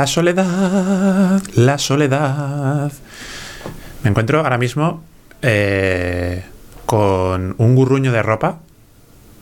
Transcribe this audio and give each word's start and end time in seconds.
La 0.00 0.06
soledad, 0.06 1.42
la 1.56 1.76
soledad. 1.76 2.90
Me 4.02 4.08
encuentro 4.08 4.38
ahora 4.38 4.56
mismo 4.56 5.04
eh, 5.42 6.42
con 6.86 7.54
un 7.58 7.74
gurruño 7.74 8.10
de 8.10 8.22
ropa. 8.22 8.60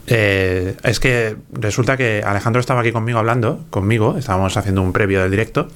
Eh, 0.09 0.75
es 0.83 0.99
que 0.99 1.37
resulta 1.53 1.97
que 1.97 2.25
Alejandro 2.27 2.59
estaba 2.59 2.81
aquí 2.81 2.91
conmigo 2.91 3.21
hablando, 3.21 3.67
conmigo, 3.71 4.17
estábamos 4.19 4.57
haciendo 4.57 4.83
un 4.83 4.93
previo 4.93 5.23
del 5.23 5.31
directo, 5.31 5.69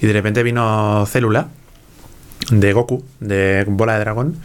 y 0.00 0.06
de 0.06 0.14
repente 0.14 0.42
vino 0.42 1.04
Célula 1.04 1.48
de 2.50 2.72
Goku, 2.72 3.04
de 3.20 3.66
Bola 3.68 3.98
de 3.98 4.00
Dragón, 4.00 4.36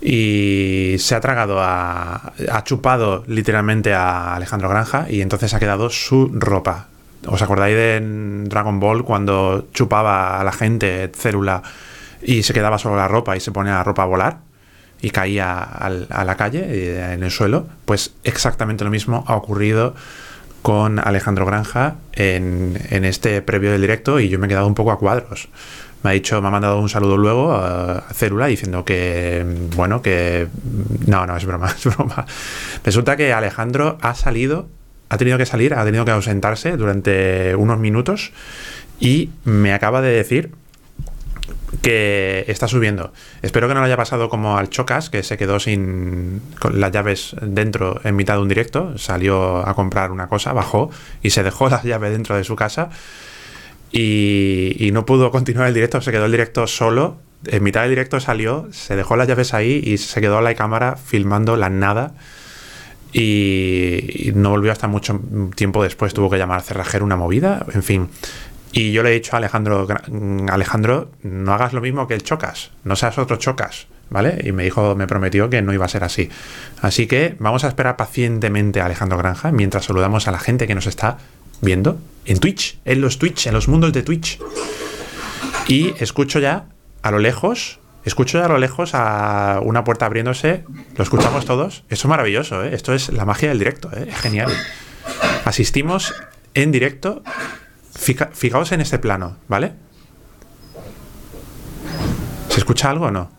y 0.00 0.96
se 0.98 1.14
ha 1.14 1.20
tragado 1.20 1.60
a. 1.60 2.32
ha 2.50 2.64
chupado 2.64 3.22
literalmente 3.28 3.94
a 3.94 4.34
Alejandro 4.34 4.68
Granja, 4.68 5.06
y 5.08 5.20
entonces 5.20 5.54
ha 5.54 5.60
quedado 5.60 5.88
su 5.88 6.32
ropa. 6.34 6.88
¿Os 7.26 7.42
acordáis 7.42 7.76
de 7.76 8.00
Dragon 8.44 8.80
Ball 8.80 9.04
cuando 9.04 9.68
chupaba 9.72 10.40
a 10.40 10.44
la 10.44 10.52
gente 10.52 11.10
Célula 11.14 11.62
y 12.22 12.42
se 12.42 12.52
quedaba 12.52 12.78
solo 12.78 12.96
la 12.96 13.08
ropa 13.08 13.36
y 13.36 13.40
se 13.40 13.52
ponía 13.52 13.74
la 13.74 13.84
ropa 13.84 14.02
a 14.02 14.06
volar? 14.06 14.50
y 15.02 15.10
caía 15.10 15.62
a 15.62 16.24
la 16.24 16.36
calle, 16.36 16.64
eh, 16.68 17.14
en 17.14 17.22
el 17.22 17.30
suelo, 17.30 17.66
pues 17.84 18.12
exactamente 18.24 18.84
lo 18.84 18.90
mismo 18.90 19.24
ha 19.26 19.34
ocurrido 19.34 19.94
con 20.62 20.98
Alejandro 20.98 21.46
Granja 21.46 21.96
en, 22.12 22.78
en, 22.90 23.06
este 23.06 23.40
previo 23.40 23.72
del 23.72 23.80
directo 23.80 24.20
y 24.20 24.28
yo 24.28 24.38
me 24.38 24.46
he 24.46 24.48
quedado 24.48 24.66
un 24.66 24.74
poco 24.74 24.92
a 24.92 24.98
cuadros. 24.98 25.48
Me 26.02 26.10
ha 26.10 26.12
dicho, 26.12 26.40
me 26.40 26.48
ha 26.48 26.50
mandado 26.50 26.78
un 26.80 26.88
saludo 26.88 27.16
luego 27.16 27.54
a 27.54 28.04
Célula 28.12 28.46
diciendo 28.46 28.84
que, 28.84 29.44
bueno, 29.74 30.02
que... 30.02 30.48
No, 31.06 31.26
no, 31.26 31.36
es 31.36 31.44
broma, 31.44 31.68
es 31.76 31.84
broma. 31.84 32.26
Resulta 32.84 33.16
que 33.16 33.32
Alejandro 33.32 33.98
ha 34.00 34.14
salido, 34.14 34.68
ha 35.10 35.18
tenido 35.18 35.36
que 35.36 35.44
salir, 35.44 35.74
ha 35.74 35.84
tenido 35.84 36.04
que 36.04 36.12
ausentarse 36.12 36.76
durante 36.76 37.54
unos 37.56 37.78
minutos 37.78 38.32
y 38.98 39.30
me 39.44 39.74
acaba 39.74 40.00
de 40.00 40.10
decir 40.10 40.52
que 41.82 42.44
está 42.48 42.68
subiendo. 42.68 43.12
Espero 43.42 43.68
que 43.68 43.74
no 43.74 43.80
le 43.80 43.86
haya 43.86 43.96
pasado 43.96 44.28
como 44.28 44.56
al 44.56 44.70
Chocas, 44.70 45.10
que 45.10 45.22
se 45.22 45.36
quedó 45.36 45.60
sin 45.60 46.42
las 46.72 46.92
llaves 46.92 47.34
dentro 47.42 48.00
en 48.04 48.16
mitad 48.16 48.34
de 48.34 48.42
un 48.42 48.48
directo. 48.48 48.98
Salió 48.98 49.66
a 49.66 49.74
comprar 49.74 50.10
una 50.10 50.28
cosa, 50.28 50.52
bajó 50.52 50.90
y 51.22 51.30
se 51.30 51.42
dejó 51.42 51.68
las 51.70 51.84
llaves 51.84 52.12
dentro 52.12 52.36
de 52.36 52.44
su 52.44 52.56
casa. 52.56 52.90
Y, 53.92 54.90
no 54.92 55.04
pudo 55.04 55.30
continuar 55.32 55.66
el 55.66 55.74
directo, 55.74 56.00
se 56.00 56.12
quedó 56.12 56.26
el 56.26 56.32
directo 56.32 56.66
solo. 56.66 57.18
En 57.46 57.62
mitad 57.62 57.82
del 57.82 57.90
directo 57.90 58.20
salió, 58.20 58.68
se 58.70 58.96
dejó 58.96 59.16
las 59.16 59.26
llaves 59.26 59.54
ahí 59.54 59.80
y 59.84 59.98
se 59.98 60.20
quedó 60.20 60.40
la 60.40 60.54
cámara 60.54 60.96
filmando 60.96 61.56
la 61.56 61.70
nada. 61.70 62.12
Y, 63.12 64.32
no 64.34 64.50
volvió 64.50 64.72
hasta 64.72 64.88
mucho 64.88 65.20
tiempo 65.54 65.82
después. 65.82 66.14
Tuvo 66.14 66.30
que 66.30 66.38
llamar 66.38 66.58
a 66.58 66.62
cerrajero 66.62 67.04
una 67.04 67.16
movida. 67.16 67.66
En 67.72 67.82
fin, 67.82 68.08
y 68.72 68.92
yo 68.92 69.02
le 69.02 69.10
he 69.10 69.14
dicho 69.14 69.34
a 69.34 69.38
Alejandro, 69.38 69.86
Alejandro, 70.48 71.10
no 71.22 71.52
hagas 71.52 71.72
lo 71.72 71.80
mismo 71.80 72.06
que 72.06 72.14
el 72.14 72.22
Chocas, 72.22 72.70
no 72.84 72.94
seas 72.94 73.18
otro 73.18 73.36
Chocas, 73.36 73.88
¿vale? 74.10 74.40
Y 74.44 74.52
me 74.52 74.62
dijo, 74.62 74.94
me 74.94 75.08
prometió 75.08 75.50
que 75.50 75.60
no 75.60 75.72
iba 75.72 75.86
a 75.86 75.88
ser 75.88 76.04
así. 76.04 76.28
Así 76.80 77.06
que 77.06 77.34
vamos 77.40 77.64
a 77.64 77.68
esperar 77.68 77.96
pacientemente 77.96 78.80
a 78.80 78.86
Alejandro 78.86 79.18
Granja 79.18 79.50
mientras 79.50 79.86
saludamos 79.86 80.28
a 80.28 80.30
la 80.30 80.38
gente 80.38 80.68
que 80.68 80.76
nos 80.76 80.86
está 80.86 81.18
viendo 81.60 81.98
en 82.26 82.38
Twitch, 82.38 82.78
en 82.84 83.00
los 83.00 83.18
Twitch, 83.18 83.48
en 83.48 83.54
los 83.54 83.66
mundos 83.66 83.92
de 83.92 84.02
Twitch. 84.02 84.38
Y 85.66 85.94
escucho 85.98 86.38
ya 86.38 86.66
a 87.02 87.10
lo 87.10 87.18
lejos, 87.18 87.80
escucho 88.04 88.42
a 88.42 88.48
lo 88.48 88.58
lejos 88.58 88.94
a 88.94 89.60
una 89.62 89.84
puerta 89.84 90.06
abriéndose, 90.06 90.64
lo 90.96 91.02
escuchamos 91.02 91.44
todos. 91.44 91.84
Esto 91.88 92.06
es 92.06 92.06
maravilloso, 92.06 92.64
¿eh? 92.64 92.74
Esto 92.74 92.94
es 92.94 93.10
la 93.10 93.24
magia 93.24 93.50
del 93.50 93.58
directo, 93.58 93.90
¿eh? 93.92 94.06
Es 94.08 94.20
genial. 94.20 94.50
Asistimos 95.44 96.14
en 96.54 96.72
directo 96.72 97.22
fijaos 98.32 98.72
en 98.72 98.80
este 98.80 98.98
plano, 98.98 99.36
¿vale? 99.48 99.74
¿Se 102.48 102.58
escucha 102.58 102.90
algo 102.90 103.06
o 103.06 103.10
no? 103.10 103.30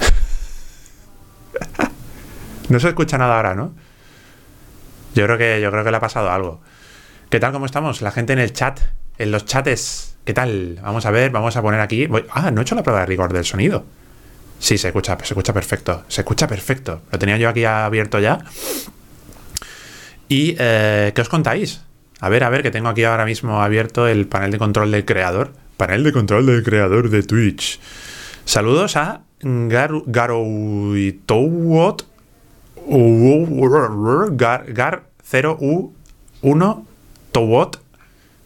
no 2.68 2.80
se 2.80 2.88
escucha 2.88 3.18
nada 3.18 3.36
ahora, 3.36 3.54
¿no? 3.54 3.74
Yo 5.14 5.24
creo 5.24 5.38
que 5.38 5.60
yo 5.60 5.70
creo 5.70 5.84
que 5.84 5.90
le 5.90 5.96
ha 5.96 6.00
pasado 6.00 6.30
algo. 6.30 6.60
¿Qué 7.28 7.40
tal 7.40 7.52
cómo 7.52 7.66
estamos? 7.66 8.02
La 8.02 8.10
gente 8.10 8.32
en 8.32 8.40
el 8.40 8.52
chat, 8.52 8.80
en 9.18 9.30
los 9.30 9.44
chates. 9.44 10.09
¿Qué 10.24 10.34
tal? 10.34 10.78
Vamos 10.82 11.06
a 11.06 11.10
ver, 11.10 11.30
vamos 11.30 11.56
a 11.56 11.62
poner 11.62 11.80
aquí. 11.80 12.08
Ah, 12.30 12.50
no 12.50 12.60
he 12.60 12.62
hecho 12.62 12.74
la 12.74 12.82
prueba 12.82 13.00
de 13.00 13.06
rigor 13.06 13.32
del 13.32 13.44
sonido. 13.44 13.84
Sí, 14.58 14.76
se 14.76 14.88
escucha, 14.88 15.16
se 15.18 15.32
escucha 15.32 15.52
perfecto. 15.52 16.04
Se 16.08 16.20
escucha 16.20 16.46
perfecto. 16.46 17.00
Lo 17.10 17.18
tenía 17.18 17.38
yo 17.38 17.48
aquí 17.48 17.64
abierto 17.64 18.18
ya. 18.18 18.40
¿Y 20.28 20.54
eh, 20.58 21.12
qué 21.14 21.20
os 21.22 21.28
contáis? 21.28 21.82
A 22.20 22.28
ver, 22.28 22.44
a 22.44 22.50
ver, 22.50 22.62
que 22.62 22.70
tengo 22.70 22.88
aquí 22.88 23.04
ahora 23.04 23.24
mismo 23.24 23.62
abierto 23.62 24.06
el 24.06 24.26
panel 24.26 24.50
de 24.50 24.58
control 24.58 24.90
del 24.90 25.06
creador. 25.06 25.52
Panel 25.78 26.04
de 26.04 26.12
control 26.12 26.46
del 26.46 26.62
creador 26.62 27.08
de 27.08 27.22
Twitch. 27.22 27.80
Saludos 28.44 28.96
a 28.96 29.22
Gar 29.40 29.92
Garoitowot 30.06 32.06
Gar, 34.36 34.72
Gar 34.72 35.02
0U1 35.30 36.84
Towot 37.32 37.80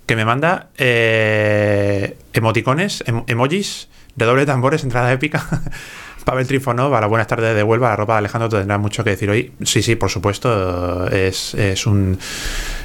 que 0.07 0.17
me 0.17 0.25
manda 0.25 0.69
eh, 0.77 2.17
emoticones, 2.33 3.05
em, 3.07 3.23
emojis, 3.27 3.89
de 4.17 4.25
doble 4.25 4.47
tambores, 4.47 4.85
entrada 4.85 5.13
épica. 5.13 5.45
Pavel 6.25 6.47
Trifonova, 6.47 7.01
la 7.03 7.07
buenas 7.07 7.27
tardes 7.27 7.55
de 7.55 7.63
Huelva, 7.63 7.91
la 7.91 7.97
ropa 7.97 8.15
de 8.15 8.19
Alejandro 8.21 8.49
tendrá 8.49 8.79
mucho 8.79 9.05
que 9.05 9.11
decir 9.11 9.29
hoy. 9.29 9.53
Sí, 9.63 9.83
sí, 9.83 9.95
por 9.95 10.09
supuesto, 10.09 11.07
es, 11.09 11.55
un 11.87 12.19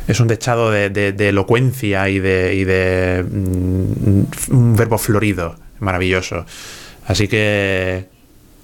es 0.07 0.19
un 0.19 0.27
techado 0.27 0.71
de, 0.71 1.15
elocuencia 1.17 2.09
y 2.09 2.19
de, 2.19 3.25
mm, 3.25 4.53
un 4.53 4.75
verbo 4.75 4.97
florido, 4.97 5.55
maravilloso. 5.79 6.45
Así 7.07 7.27
que... 7.27 8.07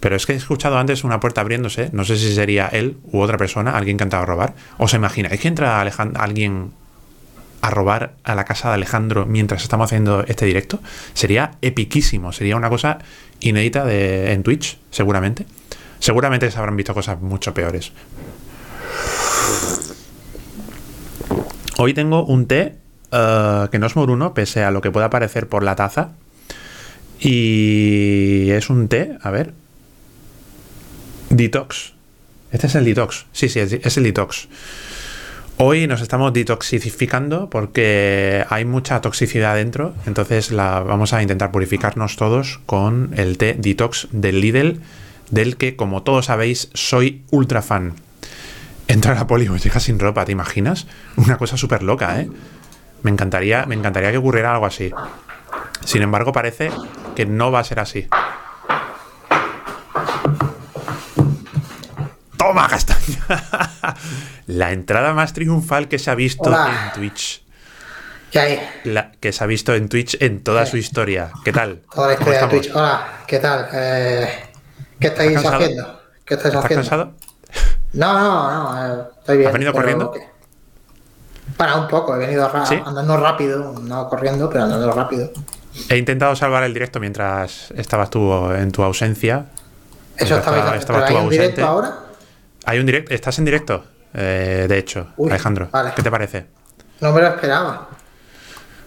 Pero 0.01 0.17
es 0.17 0.25
que 0.25 0.33
he 0.33 0.35
escuchado 0.35 0.77
antes 0.77 1.03
una 1.03 1.19
puerta 1.19 1.41
abriéndose, 1.41 1.89
no 1.93 2.03
sé 2.03 2.17
si 2.17 2.35
sería 2.35 2.67
él 2.67 2.97
u 3.11 3.21
otra 3.21 3.37
persona, 3.37 3.71
alguien 3.71 3.97
que 3.97 4.03
ha 4.03 4.25
robar. 4.25 4.53
¿Os 4.77 4.93
imagináis 4.93 5.39
que 5.39 5.47
entra 5.47 5.81
alguien 5.81 6.73
a 7.65 7.71
robar 7.71 8.13
a 8.23 8.35
la 8.35 8.45
casa 8.45 8.69
de 8.69 8.75
Alejandro 8.75 9.25
mientras 9.25 9.63
estamos 9.63 9.85
haciendo 9.85 10.23
este 10.27 10.45
directo? 10.45 10.79
Sería 11.15 11.53
epiquísimo, 11.61 12.31
sería 12.31 12.55
una 12.55 12.69
cosa 12.69 12.99
inédita 13.39 13.83
de, 13.83 14.33
en 14.33 14.43
Twitch, 14.43 14.77
seguramente. 14.91 15.47
Seguramente 15.99 16.51
se 16.51 16.59
habrán 16.59 16.77
visto 16.77 16.93
cosas 16.93 17.19
mucho 17.21 17.55
peores. 17.55 17.91
Hoy 21.77 21.95
tengo 21.95 22.23
un 22.23 22.45
té 22.45 22.75
eh, 23.11 23.67
que 23.71 23.79
no 23.79 23.87
es 23.87 23.95
moruno, 23.95 24.35
pese 24.35 24.63
a 24.63 24.69
lo 24.69 24.81
que 24.81 24.91
pueda 24.91 25.09
parecer 25.09 25.49
por 25.49 25.63
la 25.63 25.75
taza. 25.75 26.11
Y 27.19 28.51
es 28.51 28.69
un 28.69 28.87
té, 28.89 29.17
a 29.23 29.31
ver. 29.31 29.53
Detox. 31.31 31.93
Este 32.51 32.67
es 32.67 32.75
el 32.75 32.85
detox. 32.85 33.25
Sí, 33.31 33.49
sí, 33.49 33.59
es 33.59 33.97
el 33.97 34.03
detox. 34.03 34.47
Hoy 35.57 35.87
nos 35.87 36.01
estamos 36.01 36.33
detoxificando 36.33 37.49
porque 37.49 38.45
hay 38.49 38.65
mucha 38.65 38.99
toxicidad 38.99 39.55
dentro, 39.55 39.93
entonces 40.05 40.51
la, 40.51 40.81
vamos 40.81 41.13
a 41.13 41.21
intentar 41.21 41.51
purificarnos 41.51 42.17
todos 42.17 42.59
con 42.65 43.13
el 43.15 43.37
té 43.37 43.55
detox 43.57 44.09
del 44.11 44.41
Lidl, 44.41 44.81
del 45.31 45.55
que 45.55 45.77
como 45.77 46.03
todos 46.03 46.25
sabéis 46.25 46.69
soy 46.73 47.23
ultra 47.31 47.61
fan. 47.61 47.93
Entrar 48.89 49.17
a 49.17 49.27
Poli 49.27 49.47
llega 49.47 49.79
sin 49.79 49.97
ropa, 49.97 50.25
¿te 50.25 50.33
imaginas? 50.33 50.87
Una 51.15 51.37
cosa 51.37 51.55
súper 51.55 51.83
loca, 51.83 52.19
¿eh? 52.19 52.29
Me 53.03 53.11
encantaría, 53.11 53.65
me 53.65 53.75
encantaría 53.75 54.11
que 54.11 54.17
ocurriera 54.17 54.51
algo 54.51 54.65
así. 54.65 54.91
Sin 55.85 56.01
embargo, 56.01 56.33
parece 56.33 56.69
que 57.15 57.25
no 57.25 57.49
va 57.49 57.59
a 57.59 57.63
ser 57.63 57.79
así. 57.79 58.07
¡Toma, 62.45 62.67
castaña! 62.67 63.25
la 64.47 64.71
entrada 64.71 65.13
más 65.13 65.33
triunfal 65.33 65.87
que 65.87 65.97
se 65.97 66.11
ha 66.11 66.15
visto 66.15 66.51
en 66.51 66.93
Twitch. 66.93 67.43
¿Qué 68.29 68.39
hay? 68.39 68.69
La, 68.83 69.11
que 69.13 69.31
se 69.31 69.43
ha 69.43 69.47
visto 69.47 69.73
en 69.73 69.89
Twitch 69.89 70.17
en 70.21 70.43
toda 70.43 70.67
su 70.67 70.77
historia. 70.77 71.31
¿Qué 71.43 71.51
tal? 71.51 71.81
Toda 71.91 72.09
la 72.09 72.13
historia 72.13 72.41
de 72.41 72.47
Twitch. 72.47 72.75
Hola, 72.75 73.07
¿qué 73.25 73.39
tal? 73.39 73.67
Eh, 73.73 74.29
¿Qué 74.99 75.07
estáis 75.07 75.37
haciendo? 75.37 76.01
¿Qué 76.23 76.35
estáis 76.35 76.53
¿Estás 76.53 76.69
cansado? 76.69 77.13
No, 77.93 78.13
no, 78.13 78.73
no, 78.73 79.09
estoy 79.17 79.37
bien. 79.37 79.47
¿Has 79.47 79.53
venido 79.53 79.73
corriendo? 79.73 80.13
Para 81.57 81.77
un 81.77 81.87
poco, 81.87 82.15
he 82.15 82.19
venido 82.19 82.47
andando 82.85 83.17
rápido, 83.17 83.73
no 83.81 84.07
corriendo, 84.07 84.49
pero 84.49 84.65
andando 84.65 84.91
rápido. 84.91 85.31
He 85.89 85.97
intentado 85.97 86.35
salvar 86.35 86.63
el 86.63 86.73
directo 86.75 86.99
mientras 86.99 87.71
estabas 87.71 88.11
tú 88.11 88.51
en 88.51 88.71
tu 88.71 88.83
ausencia. 88.83 89.47
Eso 90.15 90.37
estaba, 90.37 90.75
estabas 90.75 91.09
tú 91.09 91.17
ausente. 91.17 91.41
directo 91.41 91.65
ahora? 91.65 92.04
Hay 92.65 92.79
un 92.79 92.85
directo, 92.85 93.13
estás 93.13 93.37
en 93.39 93.45
directo, 93.45 93.85
eh, 94.13 94.65
de 94.67 94.77
hecho, 94.77 95.07
Alejandro. 95.23 95.69
¿Qué 95.95 96.01
te 96.01 96.09
parece? 96.09 96.47
No 96.99 97.11
me 97.11 97.21
lo 97.21 97.27
esperaba. 97.27 97.89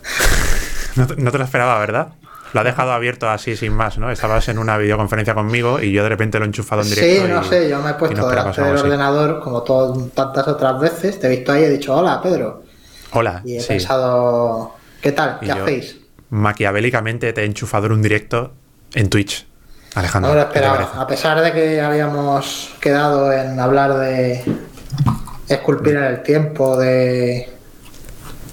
no, 0.96 1.30
te 1.30 1.38
lo 1.38 1.44
esperaba, 1.44 1.78
¿verdad? 1.78 2.08
Lo 2.54 2.60
ha 2.60 2.64
dejado 2.64 2.92
abierto 2.92 3.28
así 3.28 3.56
sin 3.56 3.74
más, 3.74 3.98
¿no? 3.98 4.10
Estabas 4.10 4.48
en 4.48 4.58
una 4.58 4.78
videoconferencia 4.78 5.34
conmigo 5.34 5.80
y 5.80 5.92
yo 5.92 6.02
de 6.02 6.08
repente 6.08 6.38
lo 6.38 6.44
he 6.44 6.48
enchufado 6.48 6.82
en 6.82 6.88
directo. 6.88 7.26
Sí, 7.26 7.32
no 7.32 7.44
sé, 7.44 7.68
yo 7.68 7.80
me 7.80 7.90
he 7.90 7.94
puesto 7.94 8.28
delante 8.28 8.62
del 8.62 8.76
ordenador 8.76 9.40
como 9.40 9.62
tantas 9.62 10.48
otras 10.48 10.80
veces, 10.80 11.20
te 11.20 11.26
he 11.26 11.30
visto 11.30 11.52
ahí 11.52 11.62
y 11.62 11.64
he 11.64 11.70
dicho, 11.70 11.94
hola 11.94 12.20
Pedro. 12.22 12.64
Hola. 13.12 13.42
Y 13.44 13.58
he 13.58 13.62
pensado, 13.62 14.74
¿qué 15.00 15.12
tal? 15.12 15.38
¿Qué 15.40 15.52
hacéis? 15.52 15.98
Maquiavélicamente 16.30 17.32
te 17.32 17.42
he 17.42 17.44
enchufado 17.44 17.86
en 17.86 17.92
un 17.92 18.02
directo 18.02 18.54
en 18.94 19.08
Twitch. 19.08 19.47
Alejandro. 19.98 20.40
a 20.40 21.06
pesar 21.06 21.40
de 21.40 21.52
que 21.52 21.80
habíamos 21.80 22.74
quedado 22.80 23.32
en 23.32 23.58
hablar 23.58 23.98
de 23.98 24.44
esculpir 25.48 25.96
en 25.96 26.04
el 26.04 26.22
tiempo 26.22 26.78
de 26.78 27.50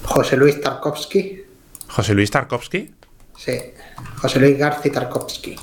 José 0.04 0.38
Luis 0.38 0.62
Tarkovsky. 0.62 1.44
¿José 1.88 2.14
Luis 2.14 2.32
Tarkovsky? 2.32 2.94
Sí, 3.38 3.60
José 4.18 4.40
Luis 4.40 4.58
García 4.58 4.92
Tarkovsky. 4.92 5.56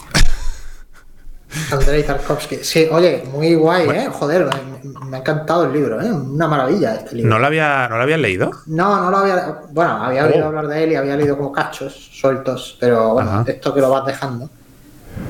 Andrei 1.73 2.03
Tarkovsky. 2.03 2.59
Sí, 2.63 2.89
oye, 2.91 3.25
muy 3.31 3.55
guay, 3.55 3.89
¿eh? 3.91 4.09
Joder, 4.11 4.49
me, 4.83 5.17
ha 5.17 5.21
encantado 5.21 5.65
el 5.65 5.73
libro, 5.73 6.01
¿eh? 6.01 6.11
Una 6.11 6.49
maravilla 6.49 6.95
este 6.95 7.17
libro. 7.17 7.31
¿No 7.31 7.39
lo, 7.39 7.47
había, 7.47 7.89
¿No 7.89 7.97
lo 7.97 8.03
habías 8.03 8.21
leído? 8.21 8.51
No, 8.67 9.01
no 9.03 9.11
lo 9.11 9.19
había. 9.19 9.61
Bueno, 9.71 10.03
había 10.03 10.25
oído 10.25 10.45
oh. 10.45 10.49
hablar 10.49 10.69
de 10.69 10.85
él 10.85 10.93
y 10.93 10.95
había 10.97 11.17
leído 11.17 11.37
como 11.37 11.53
cachos 11.53 12.11
sueltos, 12.13 12.77
pero 12.81 13.15
bueno, 13.15 13.45
esto 13.47 13.75
que 13.75 13.81
lo 13.81 13.91
vas 13.91 14.07
dejando. 14.07 14.49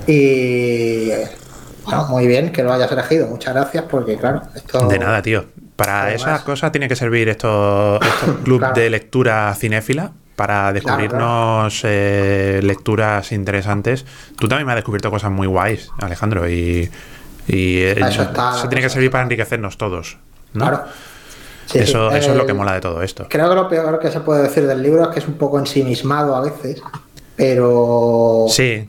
Y. 0.07 1.11
Bueno, 1.85 2.07
muy 2.09 2.27
bien 2.27 2.53
que 2.53 2.63
lo 2.63 2.73
hayas 2.73 2.91
elegido. 2.93 3.27
Muchas 3.27 3.55
gracias, 3.55 3.85
porque 3.91 4.17
claro, 4.17 4.43
esto. 4.55 4.87
De 4.87 4.99
nada, 4.99 5.21
tío. 5.23 5.47
Para 5.77 6.13
esas 6.15 6.43
cosas 6.43 6.71
tiene 6.71 6.89
que 6.89 6.97
servir 6.97 7.29
estos, 7.29 8.01
estos 8.01 8.37
clubes 8.45 8.73
de 8.75 8.91
lectura 8.91 9.53
cinéfila 9.55 10.13
para 10.37 10.73
descubrirnos 10.73 11.83
eh, 11.85 12.61
lecturas 12.63 13.33
interesantes. 13.33 14.05
Tú 14.39 14.49
también 14.49 14.67
me 14.67 14.73
has 14.73 14.77
descubierto 14.77 15.11
cosas 15.11 15.31
muy 15.31 15.47
guays, 15.47 15.91
Alejandro, 16.01 16.49
y, 16.49 16.91
eh, 17.49 17.95
eso, 17.99 18.69
tiene 18.69 18.83
que 18.83 18.89
servir 18.89 19.11
para 19.11 19.25
enriquecernos 19.25 19.77
todos. 19.77 20.19
Claro. 20.53 20.85
eso, 21.73 22.11
eso 22.11 22.31
es 22.31 22.37
lo 22.37 22.47
que 22.47 22.53
eh, 22.53 22.55
mola 22.55 22.75
de 22.75 22.81
todo 22.81 23.03
esto. 23.03 23.27
Creo 23.29 23.49
que 23.49 23.55
lo 23.55 23.69
peor 23.69 23.99
que 23.99 24.11
se 24.11 24.21
puede 24.21 24.43
decir 24.43 24.67
del 24.67 24.83
libro 24.83 25.03
es 25.03 25.09
que 25.09 25.19
es 25.21 25.29
un 25.29 25.35
poco 25.35 25.59
ensimismado 25.59 26.35
a 26.35 26.41
veces, 26.41 26.83
pero. 27.37 28.47
Sí. 28.49 28.89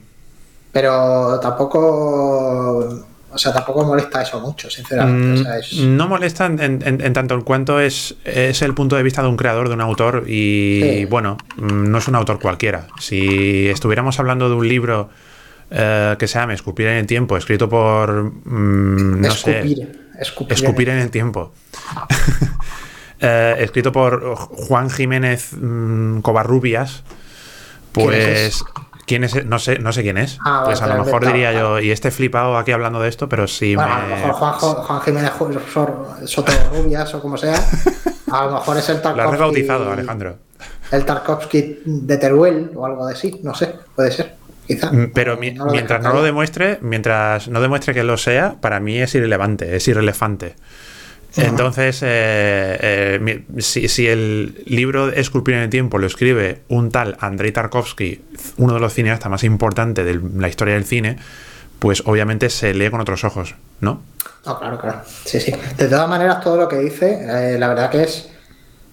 Pero 0.74 1.40
tampoco 1.40 3.06
o 3.34 3.38
sea, 3.38 3.52
tampoco 3.52 3.84
molesta 3.84 4.22
eso 4.22 4.40
mucho, 4.40 4.70
sinceramente. 4.70 5.50
Mm, 5.76 5.98
no 5.98 6.08
molesta 6.08 6.46
en, 6.46 7.14
tanto 7.14 7.34
en 7.34 7.42
cuanto 7.42 7.80
es, 7.80 8.16
es 8.24 8.62
el 8.62 8.76
punto 8.76 8.96
de 8.96 9.02
vista 9.02 9.24
de 9.24 9.28
un 9.28 9.38
creador, 9.38 9.70
de 9.70 9.74
un 9.74 9.82
autor, 9.82 10.26
y 10.28 11.06
bueno, 11.06 11.38
mm, 11.58 11.90
no 11.90 11.98
es 11.98 12.08
un 12.08 12.16
autor 12.16 12.40
cualquiera. 12.40 12.88
Si 13.00 13.68
estuviéramos 13.70 14.20
hablando 14.20 14.50
de 14.50 14.56
un 14.56 14.68
libro 14.68 15.10
eh, 15.72 16.16
que 16.20 16.28
se 16.28 16.38
llama 16.38 16.54
Escupir 16.54 16.88
en 16.88 16.98
el 16.98 17.08
tiempo, 17.08 17.36
escrito 17.36 17.68
por. 17.68 18.24
Mm, 18.24 19.22
no 19.22 19.28
escupir, 19.28 19.78
sé. 20.14 20.54
Escupir, 20.54 20.90
en 20.90 21.00
el 21.00 21.10
tiempo. 21.10 21.54
Eh, 23.26 23.56
escrito 23.60 23.94
por 23.94 24.36
Juan 24.36 24.90
Jiménez 24.90 25.52
Covarrubias, 26.22 27.04
pues. 27.94 28.66
¿Quién 29.06 29.24
es? 29.24 29.46
No 29.46 29.60
sé, 29.60 29.80
no 29.80 29.92
sé 29.92 30.02
quién 30.02 30.18
es. 30.18 30.38
Ah, 30.46 30.64
pues 30.66 30.82
a 30.82 30.88
lo 30.88 31.04
mejor 31.04 31.26
diría 31.26 31.52
yo, 31.54 31.80
y 31.80 31.92
este 31.92 32.12
flipado 32.12 32.58
aquí 32.58 32.72
hablando 32.72 33.02
de 33.02 33.10
esto, 33.10 33.28
pero 33.28 33.48
sí 33.48 33.76
me... 33.76 33.84
A 33.84 34.08
lo 34.08 34.16
mejor 34.16 34.34
Juan, 34.34 35.02
Jiménez 35.02 35.32
Soto 36.26 36.52
Rubias 36.74 37.14
o 37.14 37.22
como 37.22 37.38
sea, 37.38 37.60
a 38.32 38.46
lo 38.46 38.54
mejor 38.54 38.78
es 38.78 38.90
el 38.90 39.02
Tarkovsky. 39.02 39.18
Lo 39.24 39.30
has 39.30 39.32
rebautizado, 39.32 39.92
Alejandro. 39.92 40.38
El 40.92 41.06
Tarkovsky 41.06 41.82
de 41.86 42.18
Teruel 42.18 42.72
o 42.76 42.86
algo 42.86 43.08
de 43.08 43.16
sí, 43.16 43.40
no 43.44 43.54
sé, 43.54 43.76
puede 43.96 44.12
ser. 44.12 44.36
Quizá. 44.66 44.92
Mm, 44.92 45.12
pero 45.14 45.38
mientras 45.38 46.02
no 46.02 46.14
lo 46.14 46.24
demuestre, 46.24 46.80
mientras 46.82 47.50
no 47.50 47.60
demuestre 47.60 47.94
que 47.94 48.04
lo 48.04 48.16
sea, 48.16 48.56
para 48.62 48.80
mí 48.80 48.98
es 48.98 49.14
irrelevante, 49.14 49.76
es 49.76 49.86
irrelevante. 49.90 50.56
Entonces, 51.36 52.02
eh, 52.04 53.18
eh, 53.20 53.46
si, 53.60 54.08
el 54.08 54.64
libro 54.66 55.10
Esculpir 55.10 55.56
en 55.56 55.62
el 55.62 55.70
tiempo 55.70 55.98
lo 55.98 56.06
escribe 56.06 56.62
un 56.68 56.92
tal 56.92 57.18
Andrei 57.20 57.52
Tarkovsky, 57.52 58.24
uno 58.58 58.76
de 58.76 58.80
los 58.80 58.94
cineastas 58.94 59.32
más 59.32 59.44
importantes 59.44 60.06
de 60.06 60.20
la 60.36 60.48
historia 60.48 60.76
del 60.76 60.86
cine, 60.86 61.18
pues 61.80 62.04
obviamente 62.06 62.50
se 62.50 62.74
lee 62.74 62.90
con 62.92 63.02
otros 63.02 63.24
ojos, 63.24 63.56
¿no? 63.80 64.02
No, 64.46 64.60
claro, 64.60 64.80
claro. 64.80 65.02
Sí, 65.26 65.40
sí. 65.40 65.54
De 65.78 65.88
todas 65.88 66.08
maneras, 66.08 66.42
todo 66.42 66.58
lo 66.58 66.68
que 66.68 66.78
dice, 66.78 67.54
eh, 67.54 67.58
la 67.58 67.68
verdad 67.68 67.90
que 67.90 68.04
es 68.04 68.30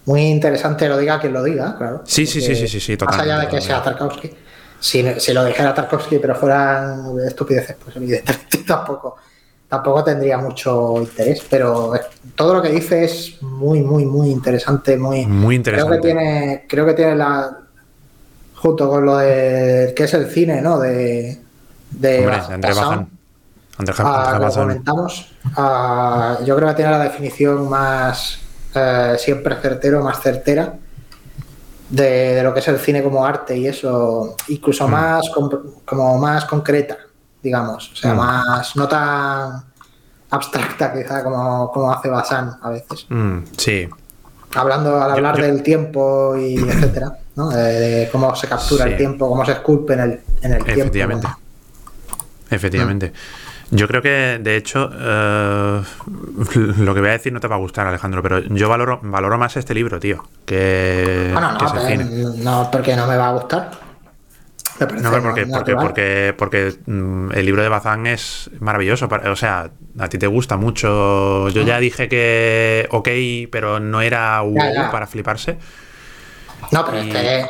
muy 0.07 0.23
interesante 0.23 0.89
lo 0.89 0.97
diga 0.97 1.21
quien 1.21 1.35
lo 1.35 1.43
diga, 1.43 1.77
claro. 1.77 2.03
Sí, 2.07 2.27
sí, 2.27 2.41
sí, 2.41 2.55
sí, 2.55 2.69
sí, 2.69 2.81
sí, 2.81 2.97
Más 3.05 3.19
allá 3.19 3.39
de 3.39 3.49
que 3.49 3.61
sea 3.61 3.83
Tarkovsky. 3.83 4.31
Si, 4.79 5.05
si, 5.21 5.35
lo 5.35 5.45
dijera 5.45 5.75
Tarkovsky, 5.75 6.19
pero 6.19 6.35
fueran 6.35 7.19
estupideces, 7.27 7.77
pues 7.85 7.97
evidentemente 7.97 8.59
tampoco 8.67 9.17
tampoco 9.71 10.03
tendría 10.03 10.37
mucho 10.37 10.97
interés, 10.99 11.47
pero 11.49 11.93
todo 12.35 12.55
lo 12.55 12.63
que 12.63 12.71
dice 12.71 13.05
es 13.05 13.41
muy, 13.41 13.81
muy, 13.81 14.05
muy 14.05 14.29
interesante, 14.29 14.97
muy, 14.97 15.25
muy 15.27 15.55
interesante. 15.55 16.01
Creo 16.01 16.03
que 16.03 16.09
tiene, 16.09 16.67
creo 16.69 16.87
que 16.87 16.95
tiene 16.95 17.15
la 17.15 17.57
junto 18.57 18.91
con 18.91 19.07
lo 19.07 19.17
de 19.19 19.95
que 19.97 20.05
es 20.05 20.15
el 20.15 20.29
cine, 20.29 20.61
¿no? 20.61 20.81
De, 20.81 21.41
de 21.93 22.25
André 22.27 22.75
Bazán. 22.75 23.09
André 23.79 23.95
ah, 23.99 24.51
comentamos. 24.53 25.33
Ah, 25.57 26.39
yo 26.45 26.57
creo 26.57 26.69
que 26.71 26.75
tiene 26.75 26.91
la 26.91 27.05
definición 27.05 27.71
más 27.71 28.41
eh, 28.75 29.15
siempre 29.19 29.55
certero, 29.63 30.03
más 30.03 30.21
certera. 30.21 30.75
De, 31.89 32.43
lo 32.43 32.53
que 32.53 32.61
es 32.61 32.69
el 32.69 32.79
cine 32.79 33.03
como 33.03 33.25
arte 33.25 33.57
y 33.57 33.67
eso, 33.69 34.37
incluso 34.49 34.87
mm. 34.87 34.91
más 34.91 35.31
como 35.85 36.19
más 36.19 36.45
concreta 36.45 36.99
digamos. 37.43 37.93
O 37.93 37.97
sea, 37.97 38.15
mm. 38.15 38.17
más, 38.17 38.77
no 38.77 38.89
tan 38.89 39.65
abstracta 40.31 40.93
quizá 40.93 41.25
como, 41.25 41.71
como 41.73 41.93
hace 41.93 42.09
Basan 42.09 42.57
a 42.63 42.71
veces. 42.71 43.07
Mm, 43.09 43.39
sí. 43.57 43.89
Hablando 44.55 45.01
al 45.01 45.13
hablar 45.13 45.37
del 45.41 45.63
tiempo 45.63 46.37
y 46.37 46.57
etcétera, 46.69 47.17
¿no? 47.37 47.51
De, 47.51 48.09
cómo 48.11 48.35
se 48.35 48.49
captura 48.49 48.85
el 48.87 48.97
tiempo, 48.97 49.29
cómo 49.29 49.45
se 49.45 49.53
esculpe 49.53 49.95
en 49.95 50.01
el, 50.01 50.21
en 50.43 50.53
el 50.53 50.65
tiempo. 50.65 50.83
Efectivamente. 50.83 51.29
Efectivamente. 52.51 53.13
Yo 53.73 53.87
creo 53.87 54.03
que, 54.03 54.41
de 54.43 54.57
hecho, 54.57 54.91
eh, 54.93 55.83
lo 56.79 56.95
que 56.95 57.01
voy 57.01 57.09
a 57.09 57.13
decir 57.13 57.33
no 57.33 57.39
te 57.39 57.47
va 57.47 57.55
a 57.55 57.59
gustar, 57.61 57.87
Alejandro, 57.87 58.23
pero 58.23 58.41
yo 58.41 58.69
valoro, 58.69 58.99
valoro 59.03 59.39
más 59.39 59.57
este 59.57 59.75
libro, 59.75 60.01
tío, 60.01 60.25
que, 60.45 61.31
bueno, 61.33 61.53
no, 61.53 62.35
no, 62.37 62.71
porque 62.71 62.97
no 62.97 63.07
me 63.07 63.17
va 63.17 63.29
a 63.29 63.33
gustar. 63.33 63.90
No, 64.81 65.11
porque, 65.23 65.47
porque, 65.47 65.75
porque, 65.75 66.35
porque, 66.37 66.75
mm, 66.87 67.33
el 67.33 67.47
libro 67.47 67.63
de 67.63 67.69
Bazán 67.69 68.07
es 68.07 68.51
maravilloso. 68.61 69.09
O 69.27 69.37
sea, 69.37 69.71
a 69.99 70.09
ti 70.09 70.19
te 70.19 70.27
gusta 70.27 70.57
mucho. 70.57 71.49
Yo 71.51 71.63
ya 71.63 71.79
dije 71.79 72.09
que 72.09 72.89
ok, 72.91 73.09
pero 73.51 73.81
no 73.81 74.01
era 74.01 74.43
para 74.91 75.07
fliparse. 75.07 75.59
No, 76.71 76.85
pero 76.85 76.99
este, 76.99 77.47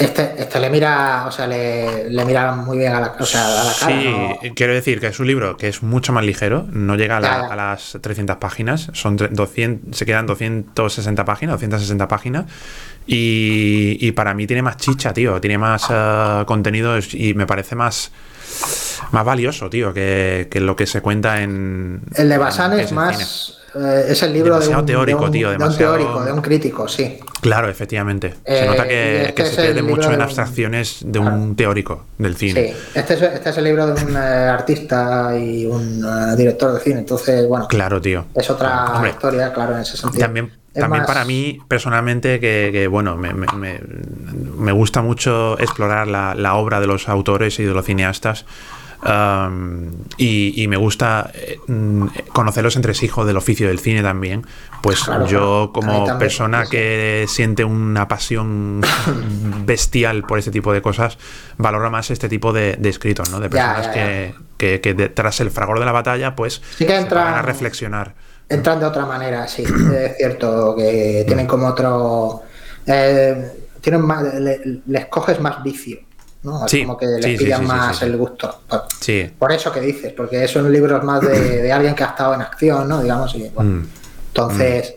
este, 0.00 0.34
este, 0.38 0.60
le 0.60 0.70
mira, 0.70 1.26
o 1.26 1.30
sea, 1.30 1.46
le, 1.46 2.08
mira 2.24 2.52
muy 2.52 2.78
bien 2.78 2.94
a 2.94 3.00
la, 3.00 3.16
o 3.18 3.26
sea, 3.26 3.46
a 3.46 3.64
la 3.64 3.72
cara. 3.78 4.38
Sí, 4.40 4.50
quiero 4.54 4.72
decir 4.72 4.98
que 4.98 5.08
es 5.08 5.20
un 5.20 5.26
libro 5.26 5.56
que 5.56 5.68
es 5.68 5.82
mucho 5.82 6.12
más 6.12 6.24
ligero, 6.24 6.66
no 6.70 6.96
llega 6.96 7.18
a, 7.18 7.56
las 7.56 7.98
300 8.00 8.36
páginas, 8.36 8.90
son 8.94 9.16
200, 9.16 9.96
se 9.96 10.06
quedan 10.06 10.26
260 10.26 11.24
páginas, 11.24 11.54
260 11.54 12.08
páginas 12.08 12.46
y, 13.06 14.12
para 14.12 14.34
mí 14.34 14.46
tiene 14.46 14.62
más 14.62 14.76
chicha, 14.76 15.12
tío. 15.12 15.40
Tiene 15.40 15.58
más 15.58 15.88
uh, 15.90 16.44
contenido 16.44 16.98
y 17.12 17.34
me 17.34 17.46
parece 17.46 17.74
más, 17.74 18.12
más 19.10 19.24
valioso, 19.24 19.68
tío, 19.68 19.92
que, 19.92 20.48
lo 20.54 20.76
que 20.76 20.86
se 20.86 21.00
cuenta 21.00 21.42
en. 21.42 22.02
El 22.14 22.28
de 22.28 22.38
Basan 22.38 22.78
es 22.78 22.92
más. 22.92 23.56
Eh, 23.74 24.06
es 24.08 24.22
el 24.22 24.32
libro 24.32 24.58
de 24.58 24.68
un, 24.68 24.84
teórico, 24.84 25.30
tío. 25.30 25.50
Demasiado... 25.50 25.92
De 25.92 25.98
un 25.98 26.04
teórico, 26.04 26.24
de 26.24 26.32
un 26.32 26.42
crítico, 26.42 26.88
sí. 26.88 27.20
Claro, 27.40 27.68
efectivamente. 27.68 28.34
se 28.44 28.66
nota 28.66 28.86
que, 28.86 29.22
este 29.22 29.46
se 29.46 29.62
pierde 29.62 29.82
mucho 29.82 30.12
en 30.12 30.20
abstracciones 30.20 30.98
de 31.04 31.18
un 31.18 31.54
teórico 31.54 32.06
del 32.18 32.36
cine. 32.36 32.68
Sí, 32.68 32.76
este 32.94 33.14
es, 33.14 33.22
este 33.22 33.50
es 33.50 33.58
el 33.58 33.64
libro 33.64 33.86
de 33.86 34.04
un 34.04 34.16
eh, 34.16 34.18
artista 34.18 35.36
y 35.38 35.66
un 35.66 36.04
eh, 36.04 36.36
director 36.36 36.72
de 36.74 36.80
cine. 36.80 37.00
Entonces, 37.00 37.46
bueno. 37.46 37.68
Claro, 37.68 38.00
tío. 38.00 38.26
Es 38.34 38.50
otra 38.50 39.02
historia, 39.08 39.52
claro, 39.52 39.74
en 39.74 39.80
ese 39.80 39.96
sentido. 39.96 40.20
También 40.20 40.50
también 40.72 41.04
para 41.04 41.24
mí, 41.24 41.58
personalmente, 41.66 42.38
que, 42.38 42.86
bueno, 42.86 43.16
me, 43.16 44.72
gusta 44.72 45.02
mucho 45.02 45.58
explorar 45.58 46.06
la, 46.06 46.54
obra 46.54 46.80
de 46.80 46.86
los 46.86 47.08
autores 47.08 47.58
y 47.58 47.64
de 47.64 47.74
los 47.74 47.84
cineastas. 47.84 48.46
Um, 49.02 49.92
y, 50.18 50.66
me 50.68 50.76
gusta 50.76 51.30
eh, 51.32 51.58
conocer 52.34 52.62
los 52.62 52.76
entresijos 52.76 53.26
del 53.26 53.38
oficio 53.38 53.66
del 53.68 53.78
cine 53.78 54.02
también. 54.02 54.46
Pues 54.82 55.02
yo, 55.26 55.70
como 55.74 56.18
persona 56.18 56.66
que 56.66 57.24
siente 57.26 57.64
una 57.64 58.06
pasión 58.08 58.82
bestial 59.64 60.22
por 60.22 60.38
este 60.38 60.50
tipo 60.50 60.72
de 60.72 60.82
cosas, 60.82 61.18
valoro 61.56 61.90
más 61.90 62.10
este 62.10 62.28
tipo 62.28 62.52
de, 62.52 62.78
escritos, 62.84 63.30
¿no? 63.30 63.40
De 63.40 63.48
personas 63.48 63.88
Que, 63.88 64.34
que, 64.58 64.94
tras 65.14 65.40
el 65.40 65.50
fragor 65.50 65.78
de 65.80 65.86
la 65.86 65.92
batalla, 65.92 66.36
pues 66.36 66.60
sí 66.76 66.86
que 66.86 66.96
entra... 66.96 67.38
a 67.38 67.42
reflexionar 67.42 68.14
entran 68.50 68.78
de 68.80 68.86
otra 68.86 69.06
manera, 69.06 69.48
sí. 69.48 69.64
es 69.94 70.16
cierto 70.16 70.74
que 70.76 71.24
tienen 71.26 71.46
como 71.46 71.68
otro. 71.68 72.42
Eh, 72.86 73.66
tienen 73.80 74.02
más, 74.02 74.24
les 74.34 75.06
coges 75.06 75.40
más 75.40 75.62
vicio. 75.62 75.98
¿no? 76.42 76.64
como 76.70 76.96
que 76.96 77.06
les 77.06 77.38
pillan 77.38 77.66
más 77.66 78.00
el 78.02 78.16
gusto. 78.16 78.62
Por, 78.66 78.82
por, 79.38 79.52
eso 79.52 79.70
que 79.70 79.80
dices, 79.80 80.14
porque 80.14 80.48
son 80.48 80.72
libros 80.72 81.04
más 81.04 81.20
de, 81.20 81.70
alguien 81.70 81.94
que 81.94 82.02
ha 82.02 82.08
estado 82.08 82.32
en 82.32 82.40
acción, 82.40 82.88
¿no? 82.88 83.02
Digamos, 83.02 83.34
y, 83.34 83.50
bueno, 83.50 83.70
mm. 83.70 83.88
Entonces, 84.28 84.94